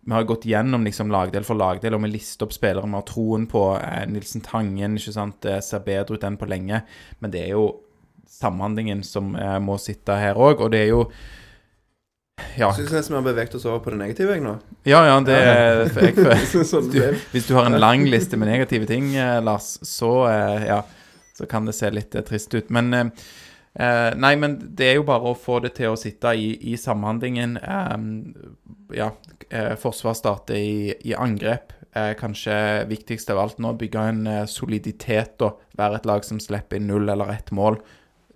vi 0.09 0.15
har 0.15 0.25
gått 0.25 0.47
gjennom 0.49 0.87
liksom 0.87 1.11
lagdel 1.13 1.45
for 1.45 1.59
lagdel, 1.61 1.93
og 1.93 2.01
vi 2.07 2.15
lister 2.15 2.47
opp 2.47 2.55
spillere 2.57 2.87
vi 2.87 2.97
har 2.97 3.05
troen 3.09 3.45
på. 3.51 3.65
Eh, 3.77 4.07
Nilsen 4.09 4.45
Tangen 4.47 4.97
ikke 4.97 5.13
sant, 5.13 5.43
det 5.45 5.59
ser 5.67 5.85
bedre 5.85 6.17
ut 6.17 6.25
enn 6.25 6.39
på 6.41 6.49
lenge, 6.49 6.81
men 7.21 7.35
det 7.35 7.43
er 7.45 7.53
jo 7.59 7.67
samhandlingen 8.29 9.03
som 9.05 9.35
eh, 9.37 9.59
må 9.61 9.77
sitte 9.83 10.17
her 10.17 10.39
òg, 10.41 10.63
og 10.65 10.73
det 10.73 10.85
er 10.87 10.91
jo 10.95 11.03
Ja, 12.59 12.69
Syns 12.75 12.93
nesten 12.95 13.15
vi 13.15 13.19
har 13.21 13.27
beveget 13.27 13.55
oss 13.59 13.65
over 13.67 13.81
på 13.85 13.91
det 13.95 13.99
negative 14.01 14.35
jeg 14.37 14.43
nå. 14.45 14.55
ja, 14.89 15.01
ja 15.07 15.17
det 15.27 15.35
er 15.39 15.83
jeg, 15.85 16.15
føler- 16.17 16.65
sånn, 16.73 16.89
du, 16.93 16.99
hvis 17.33 17.47
du 17.49 17.55
har 17.59 17.69
en 17.71 17.79
lang 17.81 18.05
liste 18.11 18.39
med 18.41 18.51
negative 18.51 18.87
ting, 18.91 19.13
eh, 19.17 19.39
Lars, 19.45 19.77
så 19.87 20.13
eh, 20.31 20.67
ja, 20.71 20.81
så 21.39 21.47
kan 21.51 21.67
det 21.69 21.75
se 21.79 21.91
litt 21.95 22.15
eh, 22.19 22.25
trist 22.27 22.55
ut. 22.55 22.71
Men 22.75 22.93
eh, 22.95 23.11
Nei, 24.19 24.33
men 24.41 24.57
det 24.75 24.89
er 24.91 24.97
jo 24.99 25.05
bare 25.07 25.31
å 25.31 25.37
få 25.39 25.61
det 25.63 25.77
til 25.77 25.93
å 25.93 25.99
sitte 26.01 26.33
i, 26.35 26.49
i 26.73 26.77
samhandlingen. 26.81 27.57
Eh, 27.63 28.97
ja, 28.99 29.13
eh, 29.51 29.75
forsvar 29.79 30.17
starter 30.19 30.59
i, 30.59 30.95
i 31.07 31.15
angrep. 31.15 31.75
Eh, 31.95 32.11
kanskje 32.19 32.57
viktigst 32.91 33.31
av 33.31 33.39
alt 33.45 33.61
nå, 33.63 33.71
bygge 33.79 34.03
en 34.11 34.27
soliditet 34.51 35.41
og 35.47 35.61
være 35.79 36.01
et 36.03 36.09
lag 36.11 36.27
som 36.27 36.41
slipper 36.43 36.81
inn 36.81 36.91
null 36.91 37.07
eller 37.15 37.31
ett 37.37 37.53
mål. 37.55 37.79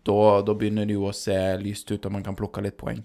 Da, 0.06 0.20
da 0.46 0.54
begynner 0.58 0.86
det 0.86 0.94
jo 0.96 1.08
å 1.10 1.14
se 1.14 1.34
lyst 1.62 1.90
ut, 1.90 2.06
og 2.06 2.14
man 2.14 2.22
kan 2.26 2.38
plukke 2.38 2.62
litt 2.64 2.78
poeng. 2.80 3.02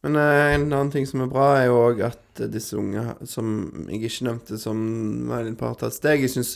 Men 0.00 0.16
eh, 0.16 0.54
en 0.54 0.68
annen 0.72 0.90
ting 0.94 1.04
som 1.08 1.20
er 1.24 1.28
bra, 1.32 1.48
er 1.58 1.66
jo 1.68 1.80
òg 1.82 1.98
at 2.06 2.40
eh, 2.40 2.48
disse 2.48 2.76
unge, 2.80 3.02
som 3.28 3.50
jeg 3.90 4.00
ikke 4.08 4.28
nevnte, 4.30 4.60
som 4.60 4.78
var 5.28 5.44
et 5.44 5.58
par 5.60 5.74
tatt 5.80 5.92
steg 5.96 6.22
Jeg 6.24 6.32
syns 6.32 6.54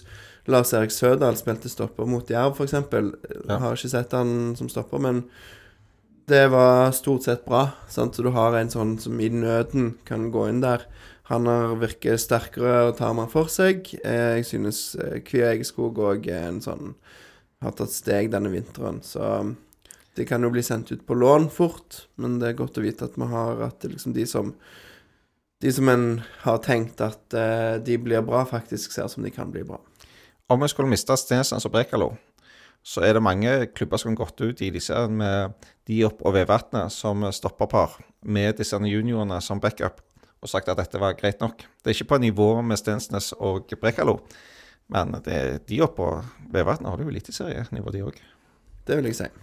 Lars 0.49 0.73
Erik 0.77 0.93
Sødal 0.93 1.37
spilte 1.41 1.69
stopper 1.73 2.09
mot 2.09 2.29
Jerv, 2.33 2.57
f.eks. 2.57 2.73
Ja. 2.77 3.59
Har 3.61 3.77
ikke 3.77 3.93
sett 3.93 4.13
han 4.17 4.55
som 4.59 4.69
stopper, 4.73 5.01
men 5.01 5.23
det 6.29 6.47
var 6.53 6.89
stort 6.97 7.27
sett 7.27 7.45
bra. 7.45 7.67
Sant? 7.93 8.17
Så 8.17 8.25
du 8.25 8.31
har 8.33 8.57
en 8.57 8.73
sånn 8.73 8.95
som 9.01 9.19
i 9.21 9.29
nøden 9.33 9.95
kan 10.09 10.31
gå 10.33 10.47
inn 10.49 10.63
der. 10.65 10.87
Han 11.29 11.49
har 11.49 11.75
virker 11.81 12.17
sterkere 12.21 12.91
og 12.91 12.97
tar 12.99 13.13
man 13.17 13.29
for 13.33 13.49
seg. 13.53 13.89
Eh, 14.05 14.39
Jeg 14.41 14.49
synes 14.49 14.81
eh, 15.01 15.21
Kvia 15.25 15.53
Egeskog 15.53 16.01
òg 16.01 16.29
er 16.33 16.49
en 16.51 16.61
sånn 16.65 16.95
Har 17.65 17.73
tatt 17.77 17.93
steg 17.93 18.29
denne 18.33 18.51
vinteren, 18.53 18.99
så 19.05 19.55
de 20.15 20.27
kan 20.29 20.43
jo 20.43 20.51
bli 20.55 20.63
sendt 20.63 20.93
ut 20.93 21.07
på 21.07 21.17
lån 21.19 21.49
fort, 21.51 22.05
men 22.21 22.39
det 22.39 22.53
er 22.53 22.59
godt 22.59 22.79
å 22.79 22.85
vite 22.85 23.09
at 23.09 23.17
vi 23.19 23.27
har 23.31 23.63
at 23.67 23.81
det 23.83 23.95
liksom 23.95 24.15
de 24.17 24.27
som 24.31 24.55
De 25.63 25.71
som 25.73 25.89
en 25.89 26.21
har 26.43 26.59
tenkt 26.61 27.01
at 27.01 27.33
eh, 27.33 27.79
de 27.81 27.95
blir 27.97 28.21
bra, 28.27 28.43
faktisk 28.45 28.93
ser 28.93 29.07
som 29.09 29.23
de 29.25 29.31
kan 29.33 29.49
bli 29.49 29.63
bra. 29.65 29.79
Om 30.51 30.61
vi 30.61 30.69
skulle 30.69 30.91
miste 30.91 31.15
Stensens 31.17 31.65
og 31.65 31.73
Brekalo, 31.73 32.11
så 32.85 33.01
er 33.07 33.15
det 33.17 33.23
mange 33.25 33.53
klubber 33.73 33.97
som 33.97 34.11
har 34.11 34.19
gått 34.19 34.43
ut 34.43 34.61
i 34.61 34.69
disse 34.75 34.99
med 35.09 35.55
Diop 35.89 36.21
og 36.21 36.35
Vevatnet 36.37 36.93
som 36.93 37.25
stopperpar, 37.33 37.97
med 38.21 38.59
disse 38.61 38.77
juniorene 38.77 39.41
som 39.41 39.63
backup, 39.63 40.03
og 40.43 40.53
sagt 40.53 40.69
at 40.69 40.83
dette 40.83 41.01
var 41.01 41.17
greit 41.17 41.41
nok. 41.41 41.65
Det 41.81 41.95
er 41.95 41.97
ikke 41.97 42.13
på 42.13 42.21
nivå 42.27 42.51
med 42.61 42.83
Stensnes 42.83 43.33
og 43.39 43.73
Brekalo, 43.81 44.19
men 44.93 45.17
det 45.25 45.41
er 45.41 45.61
Diop 45.65 46.03
og 46.05 46.29
Vevatnet 46.53 46.91
har 46.91 47.01
det 47.01 47.09
jo 47.09 47.15
eliteserienivå, 47.15 47.95
de 47.95 48.05
òg. 48.05 48.21
Det 48.85 49.01
vil 49.01 49.15
jeg 49.15 49.23
si. 49.23 49.35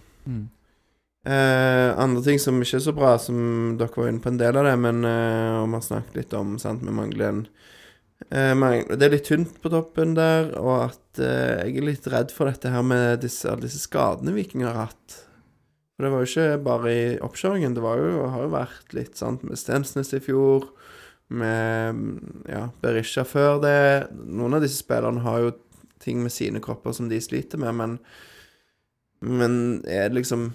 Eh, 1.22 1.98
andre 2.02 2.22
ting 2.24 2.40
som 2.42 2.56
ikke 2.58 2.80
er 2.80 2.82
så 2.82 2.94
bra, 2.96 3.12
som 3.22 3.76
dere 3.78 3.94
var 3.94 4.08
inne 4.10 4.22
på 4.22 4.32
en 4.32 4.38
del 4.40 4.56
av 4.58 4.66
det, 4.66 4.74
men 4.82 5.04
eh, 5.06 5.58
og 5.60 5.68
vi 5.68 5.76
har 5.76 5.84
snakket 5.86 6.16
litt 6.18 6.32
om 6.34 6.56
sant, 6.58 6.82
Vi 6.82 6.94
mangler 6.94 7.44
eh, 8.26 8.64
Det 8.90 9.06
er 9.06 9.12
litt 9.12 9.28
tynt 9.30 9.60
på 9.62 9.70
toppen 9.70 10.16
der, 10.18 10.50
og 10.58 10.88
at 10.88 11.20
eh, 11.22 11.68
jeg 11.68 11.76
er 11.78 11.86
litt 11.86 12.08
redd 12.10 12.34
for 12.34 12.50
dette 12.50 12.72
her 12.74 12.82
med 12.82 13.22
disse, 13.22 13.46
alle 13.46 13.68
disse 13.68 13.84
skadene 13.84 14.34
Viking 14.34 14.64
har 14.66 14.80
hatt. 14.80 15.18
For 15.94 16.08
det 16.08 16.10
var 16.10 16.24
jo 16.24 16.30
ikke 16.32 16.64
bare 16.66 16.96
i 16.96 17.04
oppkjøringen, 17.22 17.78
det 17.78 17.84
var 17.84 18.02
jo, 18.02 18.26
har 18.32 18.42
jo 18.48 18.54
vært 18.56 18.98
litt 18.98 19.20
sant, 19.20 19.46
med 19.46 19.60
Stensnes 19.60 20.10
i 20.18 20.22
fjor, 20.24 20.66
med 21.30 22.02
ja, 22.50 22.64
Berisha 22.82 23.22
før 23.22 23.62
det. 23.62 23.78
Noen 24.26 24.58
av 24.58 24.66
disse 24.66 24.82
spillerne 24.82 25.22
har 25.22 25.38
jo 25.44 25.54
ting 26.02 26.18
med 26.24 26.34
sine 26.34 26.58
kropper 26.58 26.98
som 26.98 27.06
de 27.06 27.22
sliter 27.22 27.62
med, 27.62 27.78
men 27.78 27.96
men 29.22 29.52
er 29.86 30.08
det 30.10 30.16
liksom 30.16 30.48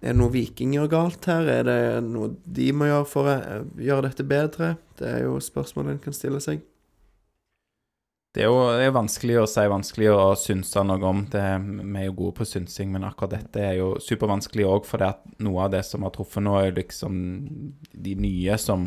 Er 0.00 0.14
det 0.14 0.20
noe 0.22 0.32
Viking 0.32 0.72
gjør 0.72 0.88
galt 0.88 1.26
her? 1.28 1.48
Er 1.52 1.66
det 1.68 1.80
noe 2.06 2.32
de 2.48 2.70
må 2.72 2.88
gjøre 2.88 3.08
for 3.08 3.28
å 3.28 3.36
eh, 3.36 3.64
gjøre 3.84 4.08
dette 4.08 4.24
bedre? 4.24 4.74
Det 4.96 5.08
er 5.08 5.24
jo 5.26 5.36
spørsmål 5.44 5.92
en 5.92 6.00
kan 6.00 6.16
stille 6.16 6.40
seg. 6.40 6.62
Det 8.30 8.44
er 8.44 8.46
jo 8.46 8.62
det 8.78 8.86
er 8.86 8.94
vanskelig 8.94 9.40
å 9.40 9.48
si, 9.50 9.62
vanskelig 9.68 10.08
å 10.14 10.20
synse 10.38 10.84
noe 10.86 11.02
om. 11.08 11.24
Det, 11.32 11.42
vi 11.82 11.98
er 11.98 12.06
jo 12.06 12.16
gode 12.20 12.36
på 12.38 12.46
synsing, 12.46 12.92
men 12.94 13.04
akkurat 13.04 13.34
dette 13.34 13.64
er 13.66 13.76
jo 13.80 13.90
supervanskelig 14.00 14.68
òg, 14.70 14.86
at 15.02 15.24
noe 15.42 15.66
av 15.66 15.74
det 15.74 15.82
som 15.88 16.06
har 16.06 16.14
truffet 16.14 16.46
nå, 16.46 16.54
er 16.62 16.76
liksom 16.78 17.20
de 17.90 18.14
nye 18.22 18.58
som 18.62 18.86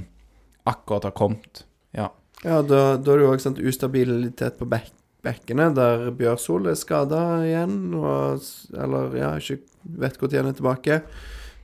akkurat 0.69 1.10
har 1.11 1.15
kommet. 1.18 1.65
Ja. 1.94 2.07
Ja, 2.41 2.61
da, 2.64 2.95
da 2.98 3.14
er 3.14 3.19
det 3.19 3.27
jo 3.27 3.35
sånn 3.44 3.61
ustabilitet 3.61 4.57
på 4.60 4.68
bek 4.72 4.90
bekkene, 5.23 5.69
der 5.72 6.10
Bjørsol 6.19 6.65
er 6.68 6.76
skada 6.76 7.19
igjen, 7.45 7.94
og, 7.95 8.44
eller 8.76 9.14
ja, 9.15 9.30
ikke 9.40 9.73
vet 9.84 10.19
når 10.22 10.35
han 10.39 10.51
er 10.51 10.60
tilbake. 10.60 10.99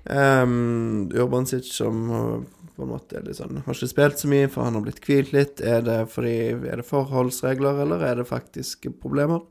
Um, 0.09 1.09
Urbansic 1.11 1.67
som 1.75 2.05
uh, 2.09 2.59
på 2.79 2.85
en 2.85 2.93
måte 2.93 3.17
er 3.19 3.25
litt 3.27 3.37
sånn, 3.37 3.59
har 3.65 3.75
ikke 3.75 3.91
spilt 3.91 4.21
så 4.21 4.29
mye, 4.31 4.47
for 4.51 4.63
han 4.63 4.77
har 4.77 4.85
blitt 4.85 5.01
hvilt 5.03 5.33
litt. 5.35 5.59
Er 5.59 5.83
det 5.83 5.99
fordi 6.13 6.35
er 6.55 6.79
det 6.79 6.87
forholdsregler, 6.87 7.83
eller 7.83 8.05
er 8.07 8.21
det 8.21 8.29
faktiske 8.29 8.93
problemer? 9.01 9.43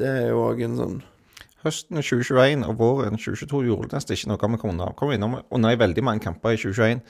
Det 0.00 0.08
er 0.08 0.30
jo 0.30 0.44
òg 0.48 0.64
en 0.64 0.78
sånn 0.80 1.00
Høsten 1.60 1.98
2021 2.00 2.62
og 2.64 2.78
våren 2.80 3.18
2022 3.20 3.66
gjorde 3.66 3.92
nesten 3.92 4.16
ikke 4.16 4.30
noe. 4.30 4.48
Vi 4.54 4.60
kom 4.62 4.70
unna. 4.72 4.86
Kom 4.96 5.10
innom 5.12 5.34
under 5.52 5.76
veldig 5.76 6.04
mange 6.06 6.24
kamper 6.24 6.54
i 6.54 6.60
2021. 6.62 7.02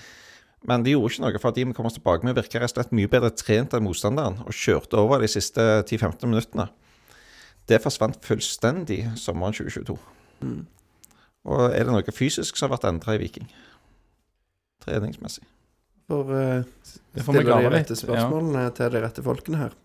Men 0.66 0.82
de 0.82 0.96
gjorde 0.96 1.12
ikke 1.14 1.22
noe 1.22 1.42
fordi 1.44 1.66
vi 1.68 1.76
kom 1.76 1.86
oss 1.86 1.94
tilbake. 2.00 2.26
Vi 2.26 2.34
virka 2.34 2.58
rett 2.58 2.80
og 2.82 2.96
mye 2.98 3.10
bedre 3.12 3.30
trent 3.30 3.76
enn 3.78 3.86
motstanderen 3.86 4.40
og 4.42 4.56
kjørte 4.56 4.98
over 4.98 5.22
de 5.22 5.30
siste 5.30 5.62
10-15 5.84 6.26
minuttene. 6.26 6.66
Det 7.70 7.78
forsvant 7.78 8.18
fullstendig 8.26 9.04
sommeren 9.22 9.54
2022. 9.54 9.94
mm. 10.42 10.60
Og 11.50 11.62
er 11.72 11.86
det 11.86 11.92
noe 11.94 12.12
fysisk 12.12 12.58
som 12.58 12.68
har 12.68 12.76
vært 12.76 12.88
endra 12.90 13.14
i 13.16 13.20
Viking? 13.22 13.46
Treningsmessig. 14.84 15.46
For 16.10 16.28
uh, 16.28 16.66
Det 17.14 17.24
får 17.24 17.36
vi 17.36 17.44
stille 17.44 17.60
de 17.62 17.70
rette 17.72 17.96
spørsmålene 17.96 18.66
Ja. 18.66 18.74
til 18.76 18.92
de 18.92 19.00
rette 19.04 19.24
folkene 19.24 19.62
her. 19.62 19.76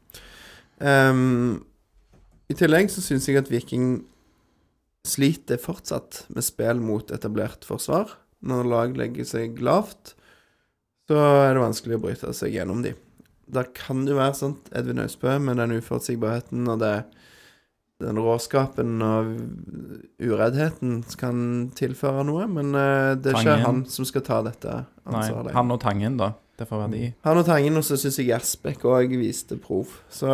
Um, 0.84 1.64
I 2.52 2.58
tillegg 2.58 2.92
så 2.92 3.04
syns 3.04 3.30
jeg 3.30 3.40
at 3.40 3.52
Viking 3.52 4.04
sliter 5.06 5.62
fortsatt 5.62 6.26
med 6.34 6.44
spill 6.44 6.82
mot 6.82 7.12
etablert 7.14 7.66
forsvar. 7.68 8.18
Når 8.46 8.70
lag 8.70 8.98
legger 8.98 9.26
seg 9.26 9.62
lavt, 9.64 10.16
så 11.08 11.20
er 11.46 11.54
det 11.54 11.62
vanskelig 11.64 12.00
å 12.00 12.04
bryte 12.04 12.34
seg 12.36 12.58
gjennom 12.58 12.82
de. 12.84 12.96
Der 13.48 13.70
kan 13.78 14.04
det 14.06 14.16
jo 14.16 14.20
være 14.20 14.38
sånn 14.38 14.56
Edvin 14.74 15.04
Austbø 15.04 15.38
med 15.40 15.62
den 15.62 15.78
uforutsigbarheten 15.78 16.66
og 16.74 16.82
det 16.82 16.96
den 18.04 18.18
råskapen 18.20 18.98
og 19.06 19.30
ureddheten 20.20 20.98
kan 21.20 21.38
tilføre 21.78 22.24
noe, 22.28 22.48
men 22.52 22.74
eh, 22.76 23.14
det 23.20 23.32
er 23.34 23.40
ikke 23.42 23.58
han 23.66 23.84
som 23.90 24.08
skal 24.08 24.24
ta 24.26 24.42
dette 24.46 24.72
Nei, 25.06 25.22
ansvaret. 25.22 25.54
han 25.56 25.72
og 25.76 25.80
Tangen, 25.84 26.18
da. 26.20 26.32
Det 26.56 26.68
får 26.70 26.82
være 26.86 26.92
de. 26.96 27.08
Han 27.28 27.40
og 27.42 27.46
Tangen, 27.50 27.78
og 27.80 27.84
så 27.84 27.98
syns 28.00 28.18
jeg 28.22 28.30
Gjersbekk 28.30 28.86
òg 28.88 29.16
viste 29.20 29.58
prov. 29.60 29.92
Så 30.12 30.28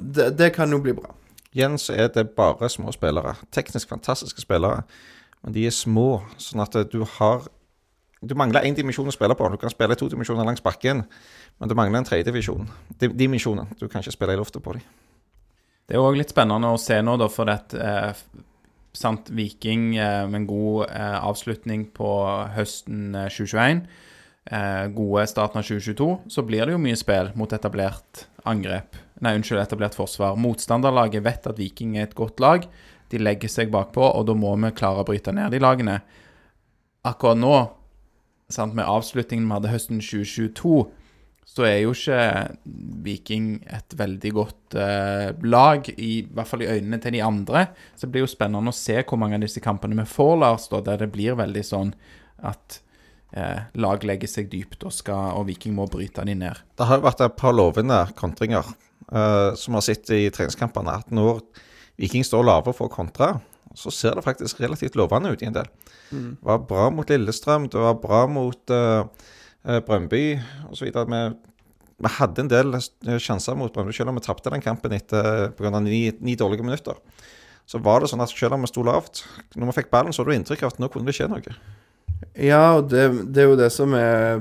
det, 0.00 0.30
det 0.38 0.50
kan 0.56 0.72
jo 0.72 0.78
bli 0.84 0.94
bra. 0.96 1.12
Igjen 1.52 1.76
så 1.80 1.92
er 1.96 2.08
det 2.12 2.30
bare 2.36 2.68
små 2.72 2.92
spillere. 2.94 3.34
Teknisk 3.52 3.88
fantastiske 3.92 4.40
spillere. 4.44 4.82
Men 5.44 5.54
de 5.54 5.66
er 5.68 5.74
små, 5.76 6.22
sånn 6.40 6.64
at 6.64 6.76
du 6.92 7.02
har 7.18 7.44
Du 8.18 8.32
mangler 8.34 8.64
én 8.66 8.74
dimensjon 8.74 9.06
å 9.06 9.12
spille 9.14 9.36
på. 9.38 9.46
Du 9.52 9.60
kan 9.62 9.70
spille 9.70 9.94
i 9.94 9.98
to 10.00 10.08
dimensjoner 10.10 10.42
langs 10.44 10.60
bakken, 10.64 11.04
men 11.60 11.68
du 11.70 11.74
mangler 11.78 12.00
en 12.00 12.04
tredje 12.08 12.24
divisjon. 12.26 12.64
Dim- 12.98 13.12
Dimensjonen. 13.14 13.68
Du 13.78 13.86
kan 13.88 14.02
ikke 14.02 14.10
spille 14.16 14.34
i 14.34 14.40
lufta 14.40 14.58
på 14.58 14.72
dem. 14.74 14.82
Det 15.88 15.96
er 15.96 16.04
òg 16.04 16.18
litt 16.20 16.34
spennende 16.34 16.68
å 16.68 16.80
se 16.80 16.98
nå, 17.00 17.14
da, 17.16 17.30
for 17.32 17.48
det 17.48 17.78
eh, 17.80 18.18
sant, 18.92 19.30
Viking 19.32 19.94
eh, 19.96 20.26
med 20.28 20.42
en 20.42 20.48
god 20.50 20.90
eh, 20.90 21.16
avslutning 21.24 21.86
på 21.96 22.10
høsten 22.52 23.14
eh, 23.16 23.30
2021, 23.32 23.80
eh, 24.52 24.82
gode 24.92 25.24
starten 25.32 25.62
av 25.62 25.64
2022, 25.64 26.10
så 26.28 26.44
blir 26.44 26.68
det 26.68 26.74
jo 26.76 26.82
mye 26.84 26.98
spill 27.00 27.32
mot 27.40 27.56
etablert 27.56 28.26
angrep. 28.44 29.00
Nei, 29.24 29.32
unnskyld, 29.38 29.62
etablert 29.62 29.96
forsvar. 29.96 30.36
Motstanderlaget 30.36 31.24
vet 31.24 31.48
at 31.48 31.56
Viking 31.56 31.96
er 31.96 32.10
et 32.10 32.14
godt 32.18 32.44
lag. 32.44 32.68
De 33.08 33.24
legger 33.24 33.48
seg 33.48 33.72
bakpå, 33.72 34.04
og 34.04 34.28
da 34.28 34.36
må 34.36 34.52
vi 34.60 34.74
klare 34.76 35.00
å 35.00 35.08
bryte 35.08 35.32
ned 35.32 35.56
de 35.56 35.64
lagene. 35.64 36.02
Akkurat 37.08 37.40
nå, 37.40 37.56
sant, 38.52 38.76
med 38.76 38.84
avslutningen 38.84 39.48
vi 39.48 39.56
hadde 39.56 39.72
høsten 39.72 40.04
2022, 40.04 40.82
så 41.48 41.64
er 41.64 41.78
jo 41.80 41.94
ikke 41.96 42.18
Viking 43.04 43.46
et 43.72 43.94
veldig 43.96 44.32
godt 44.36 44.76
eh, 44.78 45.30
lag, 45.48 45.86
i, 45.96 46.20
hvert 46.28 46.50
fall 46.50 46.64
i 46.64 46.68
øynene 46.68 47.00
til 47.00 47.16
de 47.16 47.22
andre. 47.24 47.64
Så 47.96 48.06
det 48.06 48.12
blir 48.14 48.26
jo 48.26 48.30
spennende 48.30 48.74
å 48.74 48.76
se 48.76 49.00
hvor 49.00 49.20
mange 49.20 49.38
av 49.38 49.46
disse 49.46 49.62
kampene 49.64 49.96
vi 49.98 50.04
får, 50.10 50.34
Lars, 50.42 50.68
da, 50.70 50.82
der 50.84 51.00
det 51.02 51.10
blir 51.14 51.38
veldig 51.38 51.64
sånn 51.64 51.94
at 52.46 52.80
eh, 53.32 53.64
lag 53.80 54.04
legger 54.04 54.30
seg 54.30 54.50
dypt 54.52 54.84
og, 54.84 54.92
skal, 54.94 55.38
og 55.38 55.48
Viking 55.48 55.72
må 55.78 55.88
bryte 55.90 56.26
de 56.28 56.36
ned. 56.36 56.60
Det 56.76 56.90
har 56.90 57.00
jo 57.00 57.08
vært 57.08 57.24
et 57.24 57.40
par 57.40 57.56
lovende 57.56 58.02
kontringer 58.20 58.68
eh, 58.68 59.56
som 59.56 59.78
har 59.78 59.86
sett 59.88 60.12
i 60.14 60.26
treningskampene, 60.34 61.00
at 61.00 61.16
når 61.16 61.40
Viking 61.98 62.28
står 62.28 62.44
lave 62.46 62.76
for 62.76 62.90
å 62.90 62.92
kontre, 62.92 63.38
så 63.78 63.90
ser 63.94 64.18
det 64.18 64.26
faktisk 64.26 64.60
relativt 64.60 65.00
lovende 65.00 65.32
ut 65.32 65.42
i 65.42 65.48
en 65.48 65.56
del. 65.56 65.72
Mm. 66.12 66.30
Det 66.36 66.52
var 66.52 66.62
bra 66.68 66.86
mot 66.92 67.08
Lillestrøm, 67.08 67.66
det 67.72 67.82
var 67.82 67.98
bra 68.02 68.22
mot 68.30 68.72
uh, 68.74 69.08
Brøndby 69.86 70.22
osv. 70.70 70.88
Vi, 70.88 71.22
vi 71.98 72.12
hadde 72.18 72.44
en 72.44 72.50
del 72.52 72.78
eh, 72.78 73.18
sjanser 73.20 73.58
mot 73.58 73.72
Brøndby, 73.74 73.94
selv 73.96 74.12
om 74.12 74.20
vi 74.20 74.24
tapte 74.24 74.52
den 74.54 74.64
kampen 74.64 74.94
etter 74.96 75.50
pga. 75.58 75.74
Ni, 75.84 76.08
ni 76.24 76.36
dårlige 76.38 76.66
minutter. 76.66 77.00
Så 77.68 77.80
var 77.84 78.00
det 78.00 78.08
sånn 78.12 78.24
at 78.24 78.32
selv 78.32 78.56
om 78.56 78.64
vi 78.64 78.70
sto 78.70 78.84
lavt, 78.86 79.26
når 79.54 79.70
vi 79.70 79.78
fikk 79.82 79.92
ballen, 79.92 80.14
så 80.14 80.22
hadde 80.22 80.32
du 80.32 80.40
inntrykk 80.40 80.64
av 80.64 80.72
at 80.72 80.82
nå 80.82 80.88
kunne 80.92 81.10
det 81.10 81.18
skje 81.18 81.28
noe. 81.28 81.56
Ja, 82.40 82.78
og 82.78 82.88
det, 82.90 83.04
det 83.34 83.44
er 83.44 83.50
jo 83.50 83.58
det 83.60 83.68
som 83.74 83.92
er 83.98 84.40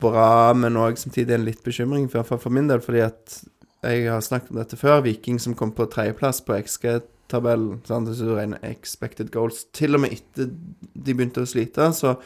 bra, 0.00 0.52
men 0.56 0.78
òg 0.80 1.00
samtidig 1.00 1.34
en 1.34 1.48
litt 1.48 1.64
bekymring, 1.66 2.06
for, 2.12 2.24
for, 2.28 2.40
for 2.40 2.54
min 2.54 2.70
del, 2.70 2.82
fordi 2.84 3.02
at 3.08 3.40
jeg 3.82 4.06
har 4.06 4.22
snakket 4.24 4.52
om 4.52 4.60
dette 4.60 4.78
før. 4.78 5.02
Viking 5.04 5.40
som 5.42 5.56
kom 5.56 5.72
på 5.74 5.88
tredjeplass 5.90 6.42
på 6.44 6.56
XG-tabellen, 7.30 7.80
sant, 7.86 8.08
hvis 8.08 8.20
du 8.20 8.34
regner 8.34 8.60
expected 8.66 9.30
goals 9.32 9.64
Til 9.72 9.94
og 9.94 10.02
med 10.04 10.12
etter 10.12 10.50
de 10.50 11.14
begynte 11.14 11.42
å 11.42 11.48
slite, 11.48 11.92
så 11.94 12.16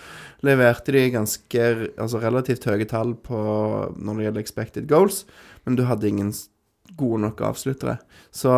leverte 0.42 0.92
de 0.92 1.10
ganske 1.14 1.66
altså 2.00 2.20
relativt 2.22 2.64
høye 2.64 2.86
tall 2.88 3.14
på 3.14 3.38
når 3.96 4.16
det 4.16 4.24
gjelder 4.26 4.42
expected 4.42 4.88
goals, 4.88 5.24
men 5.64 5.76
du 5.76 5.84
hadde 5.84 6.08
ingen 6.08 6.32
gode 6.98 7.20
nok 7.22 7.40
avsluttere. 7.40 7.98
Så 8.34 8.50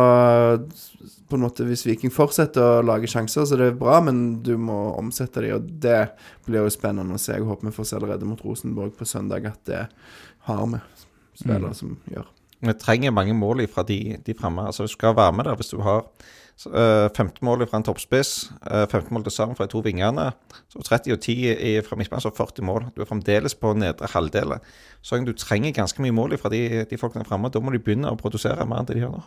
på 1.27 1.37
en 1.37 1.43
måte, 1.45 1.65
hvis 1.67 1.85
Viking 1.87 2.11
fortsetter 2.13 2.79
å 2.79 2.85
lage 2.85 3.09
sjanser, 3.09 3.45
så 3.45 3.55
er 3.55 3.67
det 3.67 3.79
bra, 3.79 3.99
men 4.03 4.41
du 4.43 4.55
må 4.59 4.93
omsette 4.97 5.43
de, 5.45 5.53
og 5.55 5.69
det 5.83 6.09
blir 6.47 6.65
jo 6.65 6.73
spennende 6.73 7.17
å 7.17 7.21
se. 7.21 7.37
Jeg 7.37 7.47
håper 7.47 7.69
vi 7.69 7.75
får 7.77 7.89
se 7.89 7.99
allerede 7.99 8.27
mot 8.27 8.43
Rosenborg 8.45 8.97
på 8.97 9.07
søndag 9.07 9.47
at 9.49 9.61
det 9.69 9.85
har 10.49 10.65
vi 10.67 10.81
spillere 11.37 11.71
Mm. 11.71 11.77
som 11.77 11.97
gjør. 12.11 12.27
Vi 12.61 12.73
trenger 12.73 13.13
mange 13.13 13.35
mål 13.37 13.67
fra 13.69 13.83
de, 13.85 14.17
de 14.25 14.33
framme. 14.33 14.65
Altså, 14.65 14.83
du 14.83 14.91
skal 14.91 15.15
være 15.15 15.33
med 15.33 15.45
der 15.45 15.55
hvis 15.55 15.69
du 15.73 15.81
har 15.85 16.07
uh, 16.65 17.09
15 17.15 17.45
mål 17.45 17.67
fra 17.69 17.77
en 17.77 17.85
toppspiss, 17.85 18.51
uh, 18.65 18.87
15 18.89 19.13
mål 19.13 19.27
til 19.27 19.35
sammen 19.35 19.57
fra 19.57 19.67
de 19.67 19.71
to 19.75 19.83
vingene, 19.85 20.31
så 20.73 20.81
30 20.81 21.13
og 21.13 21.21
10 21.21 21.35
i, 21.53 21.75
fra 21.85 21.99
midtbanen, 21.99 22.25
så 22.25 22.33
40 22.33 22.65
mål. 22.65 22.89
Du 22.95 23.03
er 23.03 23.09
fremdeles 23.09 23.55
på 23.55 23.75
nedre 23.77 24.09
halvdel. 24.13 24.57
Så 25.01 25.21
du 25.21 25.33
trenger 25.37 25.75
ganske 25.77 26.01
mye 26.01 26.15
mål 26.15 26.37
fra 26.41 26.49
de, 26.49 26.85
de 26.89 26.97
folkene 26.97 27.25
framme. 27.25 27.53
Da 27.53 27.61
må 27.61 27.75
de 27.75 27.83
begynne 27.83 28.09
å 28.09 28.19
produsere 28.19 28.65
mer 28.65 28.81
enn 28.81 28.89
det 28.89 28.97
de 28.97 29.05
gjør 29.05 29.19
nå. 29.19 29.23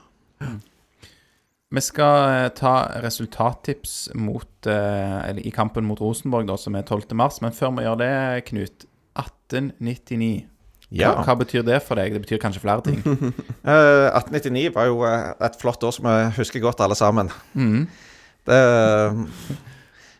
Vi 1.71 1.81
skal 1.87 2.25
eh, 2.35 2.49
ta 2.59 2.75
resultattips 2.99 4.11
mot, 4.19 4.67
eh, 4.67 5.19
eller 5.29 5.47
i 5.47 5.53
kampen 5.55 5.87
mot 5.87 6.01
Rosenborg, 6.03 6.49
da, 6.49 6.57
som 6.59 6.75
er 6.75 6.83
12. 6.83 7.15
mars. 7.15 7.39
Men 7.45 7.55
før 7.55 7.77
vi 7.77 7.87
gjør 7.87 8.01
det, 8.01 8.15
Knut. 8.51 8.87
1899. 9.21 10.50
Ja. 10.91 11.13
Hva, 11.15 11.25
hva 11.29 11.37
betyr 11.45 11.63
det 11.67 11.79
for 11.87 12.01
deg? 12.01 12.17
Det 12.17 12.25
betyr 12.25 12.41
kanskje 12.43 12.63
flere 12.65 12.83
ting. 12.87 13.03
Eh, 13.61 14.07
1899 14.17 14.71
var 14.75 14.87
jo 14.89 15.03
eh, 15.07 15.27
et 15.47 15.59
flott 15.61 15.85
år 15.85 15.93
som 15.95 16.07
vi 16.09 16.15
husker 16.39 16.63
godt, 16.65 16.81
alle 16.83 16.97
sammen. 16.99 17.29
Mm. 17.53 17.85
Det, 18.49 18.61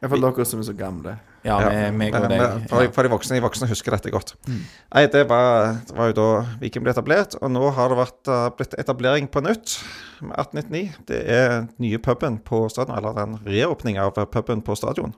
Iallfall 0.01 0.23
dere 0.25 0.47
som 0.47 0.61
er 0.61 0.69
så 0.69 0.75
gamle. 0.77 1.17
Ja, 1.45 1.57
ja 1.65 1.89
meg 1.93 2.15
og 2.17 2.27
deg. 2.29 2.43
For, 2.69 2.91
for 2.93 3.07
de 3.07 3.13
voksne, 3.15 3.39
de 3.39 3.45
voksne 3.45 3.69
husker 3.71 3.97
dette 3.97 4.13
godt. 4.13 4.35
Mm. 4.45 4.61
Nei, 4.93 5.05
det 5.13 5.23
var, 5.31 5.71
det 5.89 5.97
var 5.97 6.11
jo 6.11 6.17
da 6.19 6.29
Viken 6.61 6.85
ble 6.85 6.93
etablert, 6.93 7.37
og 7.41 7.53
nå 7.53 7.71
har 7.77 7.93
det 7.93 7.99
vært, 8.01 8.21
eh, 8.29 8.47
blitt 8.59 8.77
etablering 8.81 9.31
på 9.33 9.43
nytt 9.45 9.79
med 10.21 10.37
1899. 10.37 10.85
Det 11.09 11.21
er 11.25 11.49
den 11.55 11.71
nye 11.87 12.01
puben 12.05 12.39
på 12.45 12.67
stadion, 12.73 12.97
eller 13.01 13.17
den 13.17 13.39
reåpninga 13.49 14.05
av 14.11 14.21
puben 14.33 14.61
på 14.65 14.77
stadion, 14.77 15.17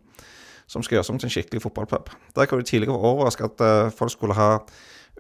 som 0.71 0.87
skal 0.87 1.01
gjøres 1.01 1.11
om 1.13 1.19
til 1.19 1.31
en 1.31 1.37
skikkelig 1.37 1.65
fotballpub. 1.67 2.15
Der 2.39 2.51
kan 2.51 2.63
du 2.63 2.67
tidligere 2.71 2.99
overraske 2.99 3.51
at 3.51 3.67
eh, 3.67 3.93
folk 3.99 4.15
skulle 4.15 4.39
ha 4.39 4.51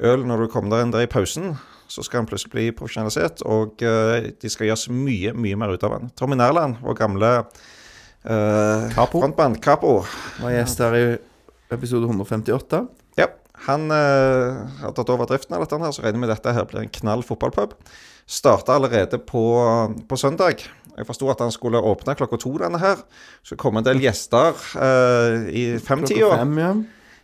øl 0.00 0.24
når 0.26 0.44
du 0.44 0.52
kommer 0.52 0.72
der 0.72 0.86
inn 0.86 0.94
der 0.94 1.04
i 1.04 1.10
pausen. 1.10 1.52
Så 1.92 2.04
skal 2.06 2.22
han 2.22 2.28
plutselig 2.30 2.52
bli 2.54 2.70
profesjonalisert, 2.72 3.42
og 3.44 3.82
eh, 3.84 4.30
de 4.40 4.50
skal 4.50 4.70
gjøres 4.70 4.86
mye, 4.88 5.34
mye 5.36 5.58
mer 5.60 5.74
ut 5.74 5.82
av 5.84 5.98
han. 5.98 6.08
Tommy 6.16 6.38
Nærland, 6.40 6.78
vår 6.80 6.96
gamle 6.96 7.32
uh, 7.42 8.86
Capo. 8.94 9.20
frontband, 9.20 9.58
Capo, 9.60 9.98
Var 10.40 10.54
gjest 10.54 10.80
her 10.80 10.96
i 10.96 11.04
episode 11.74 12.08
158. 12.08 12.80
Ja, 13.20 13.28
han 13.66 13.92
uh, 13.92 14.62
har 14.80 14.94
tatt 14.96 15.12
over 15.12 15.28
driften 15.28 15.58
av 15.58 15.66
dette, 15.66 15.82
her, 15.84 15.92
så 15.92 16.06
regner 16.06 16.16
vi 16.16 16.24
med 16.24 16.32
dette 16.32 16.56
her 16.56 16.64
blir 16.70 16.86
en 16.86 16.94
knall 16.96 17.26
fotballpub. 17.28 17.76
Starta 18.24 18.78
allerede 18.78 19.20
på, 19.20 19.44
på 20.08 20.16
søndag. 20.16 20.64
Jeg 20.96 21.08
forsto 21.08 21.28
at 21.32 21.44
han 21.44 21.52
skulle 21.52 21.80
åpne 21.80 22.16
klokka 22.16 22.40
to, 22.40 22.54
denne 22.60 22.80
her. 22.80 23.04
Så 23.44 23.56
kom 23.60 23.76
en 23.76 23.84
del 23.84 24.00
gjester 24.00 24.56
uh, 24.76 25.44
i 25.48 25.74
Klokka 25.74 25.86
femtida. 25.90 26.32
fem, 26.40 26.58
ja. 26.60 26.74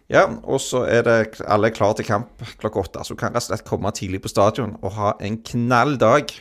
Ja, 0.09 0.24
og 0.24 0.60
så 0.64 0.86
er 0.89 1.02
det 1.05 1.43
alle 1.44 1.68
klare 1.74 1.98
til 1.98 2.06
kamp 2.09 2.44
klokka 2.62 2.80
åtte. 2.80 3.02
Så 3.05 3.12
du 3.12 3.20
kan 3.20 3.35
rett 3.35 3.44
og 3.44 3.51
slett 3.51 3.66
komme 3.68 3.93
tidlig 3.93 4.22
på 4.24 4.30
stadion 4.32 4.78
og 4.80 4.94
ha 4.97 5.12
en 5.20 5.36
knall 5.44 5.98
dag 6.01 6.32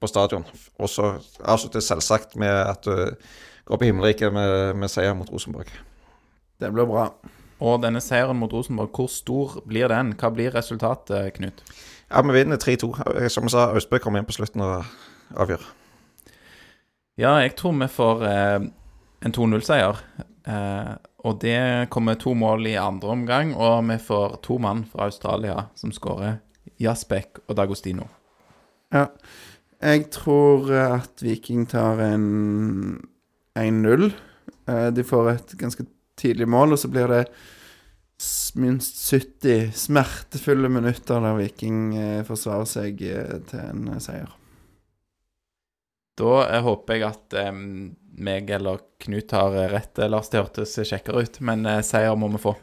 på 0.00 0.10
stadion. 0.10 0.44
Og 0.76 0.90
så 0.92 1.14
avslutte 1.40 1.80
selvsagt 1.80 2.36
med 2.36 2.52
at 2.52 2.84
du 2.84 3.16
går 3.64 3.80
på 3.80 3.88
himmelriket 3.88 4.32
med, 4.32 4.74
med 4.76 4.92
seier 4.92 5.16
mot 5.16 5.30
Rosenborg. 5.32 5.72
Det 6.60 6.68
blir 6.72 6.88
bra. 6.90 7.08
Og 7.64 7.80
denne 7.80 8.02
seieren 8.04 8.36
mot 8.36 8.52
Rosenborg, 8.52 8.92
hvor 8.92 9.08
stor 9.08 9.56
blir 9.64 9.88
den? 9.88 10.12
Hva 10.20 10.28
blir 10.34 10.52
resultatet, 10.52 11.32
Knut? 11.38 11.64
Ja, 12.10 12.20
vi 12.20 12.36
vinner 12.36 12.60
3-2. 12.60 12.92
Som 13.32 13.48
jeg 13.48 13.54
sa, 13.54 13.70
Austbø 13.72 14.02
kommer 14.04 14.20
inn 14.20 14.28
på 14.28 14.36
slutten 14.36 14.60
og 14.60 14.84
avgjør. 15.40 15.64
Ja, 17.16 17.38
jeg 17.40 17.54
tror 17.56 17.72
vi 17.78 17.88
får 17.88 18.24
eh, 18.28 18.68
en 19.24 19.34
2-0-seier. 19.34 20.02
Eh, 20.44 20.92
og 21.24 21.38
det 21.40 21.88
kommer 21.92 22.18
to 22.20 22.34
mål 22.36 22.66
i 22.68 22.76
andre 22.80 23.14
omgang, 23.14 23.54
og 23.56 23.86
vi 23.88 23.96
får 24.02 24.38
to 24.44 24.58
mann 24.60 24.84
fra 24.90 25.08
Australia 25.08 25.68
som 25.78 25.92
skårer. 25.94 26.40
Jasbek 26.80 27.40
og 27.48 27.56
Dagostino. 27.56 28.08
Ja. 28.92 29.06
Jeg 29.84 30.08
tror 30.14 30.70
at 30.72 31.22
Viking 31.22 31.66
tar 31.68 32.00
en 32.00 33.00
1-0. 33.58 34.12
Eh, 34.68 34.88
De 34.96 35.04
får 35.04 35.30
et 35.32 35.58
ganske 35.60 35.86
tidlig 36.16 36.48
mål, 36.48 36.72
og 36.72 36.78
så 36.78 36.88
blir 36.88 37.10
det 37.10 37.24
minst 38.56 39.00
70 39.10 39.72
smertefulle 39.74 40.68
minutter 40.70 41.20
der 41.20 41.36
Viking 41.40 41.96
eh, 41.98 42.22
forsvarer 42.26 42.68
seg 42.70 43.02
til 43.50 43.60
en 43.64 44.00
seier. 44.00 44.30
Da 46.18 46.34
eh, 46.46 46.62
håper 46.62 46.94
jeg 47.00 47.06
at 47.08 47.34
eh, 47.40 47.50
meg 48.24 48.50
eller 48.54 48.78
Knut 49.04 49.32
har 49.34 49.56
eh, 49.58 49.68
rett, 49.72 49.98
eh, 49.98 50.08
Lars. 50.12 50.28
Det 50.30 50.38
hørtes 50.42 50.76
kjekkere 50.86 51.24
ut, 51.26 51.40
men 51.44 51.66
eh, 51.66 51.80
seier 51.86 52.14
må 52.16 52.28
vi 52.34 52.38
få. 52.44 52.54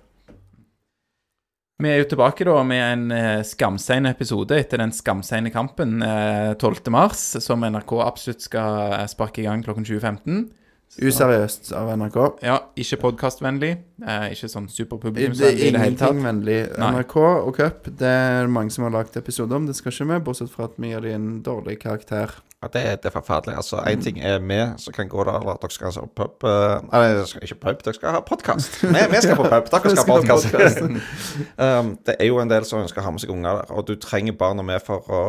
Vi 1.82 1.90
er 1.90 1.98
jo 2.04 2.10
tilbake 2.12 2.46
da 2.46 2.60
med 2.64 2.82
en 2.86 3.12
eh, 3.16 3.42
skamsein 3.48 4.06
episode 4.06 4.54
etter 4.54 4.78
den 4.84 4.92
skamseine 4.94 5.50
kampen 5.54 6.02
eh, 6.06 6.52
12. 6.62 6.92
mars, 6.94 7.24
som 7.42 7.64
NRK 7.66 7.96
absolutt 8.06 8.44
skal 8.46 9.00
sparke 9.10 9.42
i 9.42 9.48
gang 9.50 9.64
klokken 9.66 9.88
20.15. 9.90 10.44
Så- 10.92 11.08
Useriøst 11.08 11.70
av 11.80 11.88
NRK. 11.96 12.18
Ja, 12.44 12.58
ikke 12.78 13.00
podkastvennlig. 13.06 13.72
Eh, 14.04 14.26
ikke 14.36 14.50
sånn 14.52 14.68
Det 14.68 14.76
superpublikumsvennlig 14.76 15.64
i 15.64 15.70
er 15.70 15.76
det 15.78 15.84
hele 15.86 15.98
tatt. 15.98 16.12
ingenting 16.12 16.26
vennlig. 16.28 16.58
Nei. 16.78 16.90
NRK 17.00 17.16
og 17.48 17.52
cup, 17.58 17.88
det 17.98 18.12
er 18.12 18.52
mange 18.52 18.76
som 18.76 18.86
har 18.86 18.94
lagd 19.00 19.16
episode 19.18 19.56
om. 19.56 19.66
Det 19.66 19.76
skal 19.80 19.92
ikke 19.96 20.10
vi, 20.12 20.20
bortsett 20.28 20.52
fra 20.54 20.68
at 20.68 20.76
vi 20.78 20.92
gir 20.94 21.02
dem 21.08 21.16
en 21.18 21.30
dårlig 21.48 21.80
karakter. 21.82 22.36
Ja, 22.62 22.68
det, 22.74 22.82
det 23.02 23.10
er 23.10 23.14
forferdelig. 23.16 23.56
Altså, 23.58 23.80
Én 23.90 24.04
ting 24.06 24.20
er 24.22 24.40
vi 24.40 24.60
som 24.78 24.94
kan 24.94 25.08
gå 25.10 25.24
der, 25.26 25.40
eller 25.40 25.58
dere 25.58 25.74
skal 25.74 25.96
ha 25.98 26.04
pub 26.06 26.44
eh, 26.46 26.84
Nei, 26.92 27.06
ikke 27.42 27.56
pub, 27.64 27.80
dere 27.82 27.94
skal 27.98 28.14
ha 28.14 28.20
podkast. 28.22 28.84
Vi, 28.84 29.06
vi 29.10 29.22
skal 29.24 29.40
på 29.40 29.48
pub, 29.50 29.72
dere 29.72 29.94
skal 29.96 30.02
ha 30.02 30.06
podkast. 30.14 30.84
um, 31.66 31.96
det 32.06 32.16
er 32.20 32.30
jo 32.30 32.38
en 32.38 32.52
del 32.52 32.68
som 32.70 32.84
ønsker 32.84 33.02
å 33.02 33.08
ha 33.08 33.14
med 33.16 33.24
seg 33.24 33.34
unger 33.34 33.64
der, 33.64 33.72
og 33.74 33.88
du 33.88 33.96
trenger 33.98 34.38
barna 34.38 34.66
med 34.68 34.84
for 34.86 35.10
å 35.10 35.24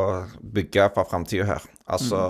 bygge 0.44 0.90
for 0.92 1.09
framtida 1.09 1.46
her. 1.54 1.64
Altså, 1.88 2.20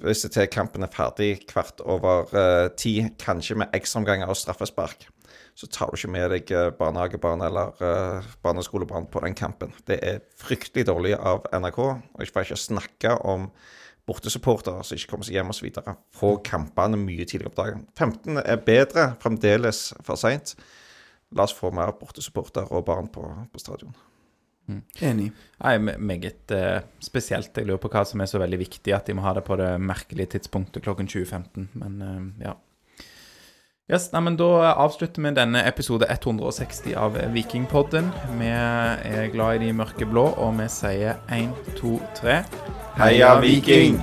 hvis 0.00 0.24
det 0.24 0.32
til 0.38 0.48
kampen 0.48 0.86
er 0.86 0.94
ferdig 0.96 1.34
kvart 1.50 1.84
over 1.84 2.32
uh, 2.32 2.70
ti, 2.72 3.02
kanskje 3.20 3.58
med 3.60 3.76
ekstraomganger 3.76 4.32
og 4.32 4.40
straffespark, 4.40 5.10
så 5.60 5.68
tar 5.68 5.92
du 5.92 6.00
ikke 6.00 6.08
med 6.14 6.30
deg 6.32 6.50
eh, 6.56 6.70
barnehagebarn 6.78 7.44
eller 7.44 7.76
uh, 7.84 8.32
barneskolebarn 8.40 9.10
på 9.12 9.20
den 9.26 9.36
kampen. 9.36 9.76
Det 9.84 10.00
er 10.00 10.24
fryktelig 10.40 10.86
dårlig 10.88 11.12
av 11.20 11.44
NRK, 11.52 11.80
og 11.84 12.24
jeg 12.24 12.32
får 12.32 12.48
ikke 12.48 12.60
snakke 12.64 13.16
om 13.28 13.50
bortesupportere 14.08 14.82
som 14.84 14.96
ikke 14.98 15.10
kommer 15.12 15.26
seg 15.28 15.36
hjem 15.38 15.52
osv. 15.54 15.68
Få 16.18 16.36
kampene 16.46 16.98
mye 17.00 17.24
tidligere 17.28 17.52
på 17.54 17.60
dagen. 17.62 17.84
15 17.98 18.40
er 18.42 18.62
bedre, 18.66 19.04
fremdeles 19.22 19.92
for 20.04 20.18
seint. 20.20 20.54
La 21.32 21.46
oss 21.46 21.54
få 21.56 21.70
mer 21.72 21.94
bortesupporter 21.96 22.66
og 22.74 22.84
barn 22.88 23.06
på, 23.12 23.22
på 23.52 23.62
stadion. 23.62 23.94
Enig. 25.02 25.30
Nei, 25.62 25.72
me- 25.82 25.96
meget 25.98 26.52
eh, 26.54 26.82
spesielt. 27.02 27.50
Jeg 27.58 27.66
lurer 27.66 27.80
på 27.82 27.90
hva 27.92 28.04
som 28.08 28.20
er 28.22 28.28
så 28.30 28.38
veldig 28.40 28.60
viktig 28.60 28.94
at 28.94 29.08
de 29.10 29.16
må 29.18 29.24
ha 29.24 29.32
det 29.36 29.42
på 29.46 29.56
det 29.58 29.72
merkelige 29.82 30.36
tidspunktet 30.36 30.84
klokken 30.86 31.08
20.15. 31.10 31.66
Men 31.82 31.96
eh, 32.06 32.46
ja. 32.46 32.54
Yes, 33.92 34.06
nei, 34.12 34.22
men 34.24 34.36
Da 34.40 34.72
avslutter 34.80 35.20
vi 35.20 35.34
denne 35.36 35.60
episode 35.68 36.06
160 36.08 36.94
av 36.96 37.18
Vikingpodden. 37.34 38.08
Vi 38.38 38.48
er 38.48 39.28
glad 39.34 39.58
i 39.58 39.66
de 39.66 39.74
mørke 39.76 40.08
blå, 40.08 40.30
og 40.32 40.56
vi 40.56 40.70
sier 40.72 41.20
1, 41.28 41.52
2, 41.76 41.98
3 42.22 42.40
Heia 42.96 43.34
Viking! 43.44 44.00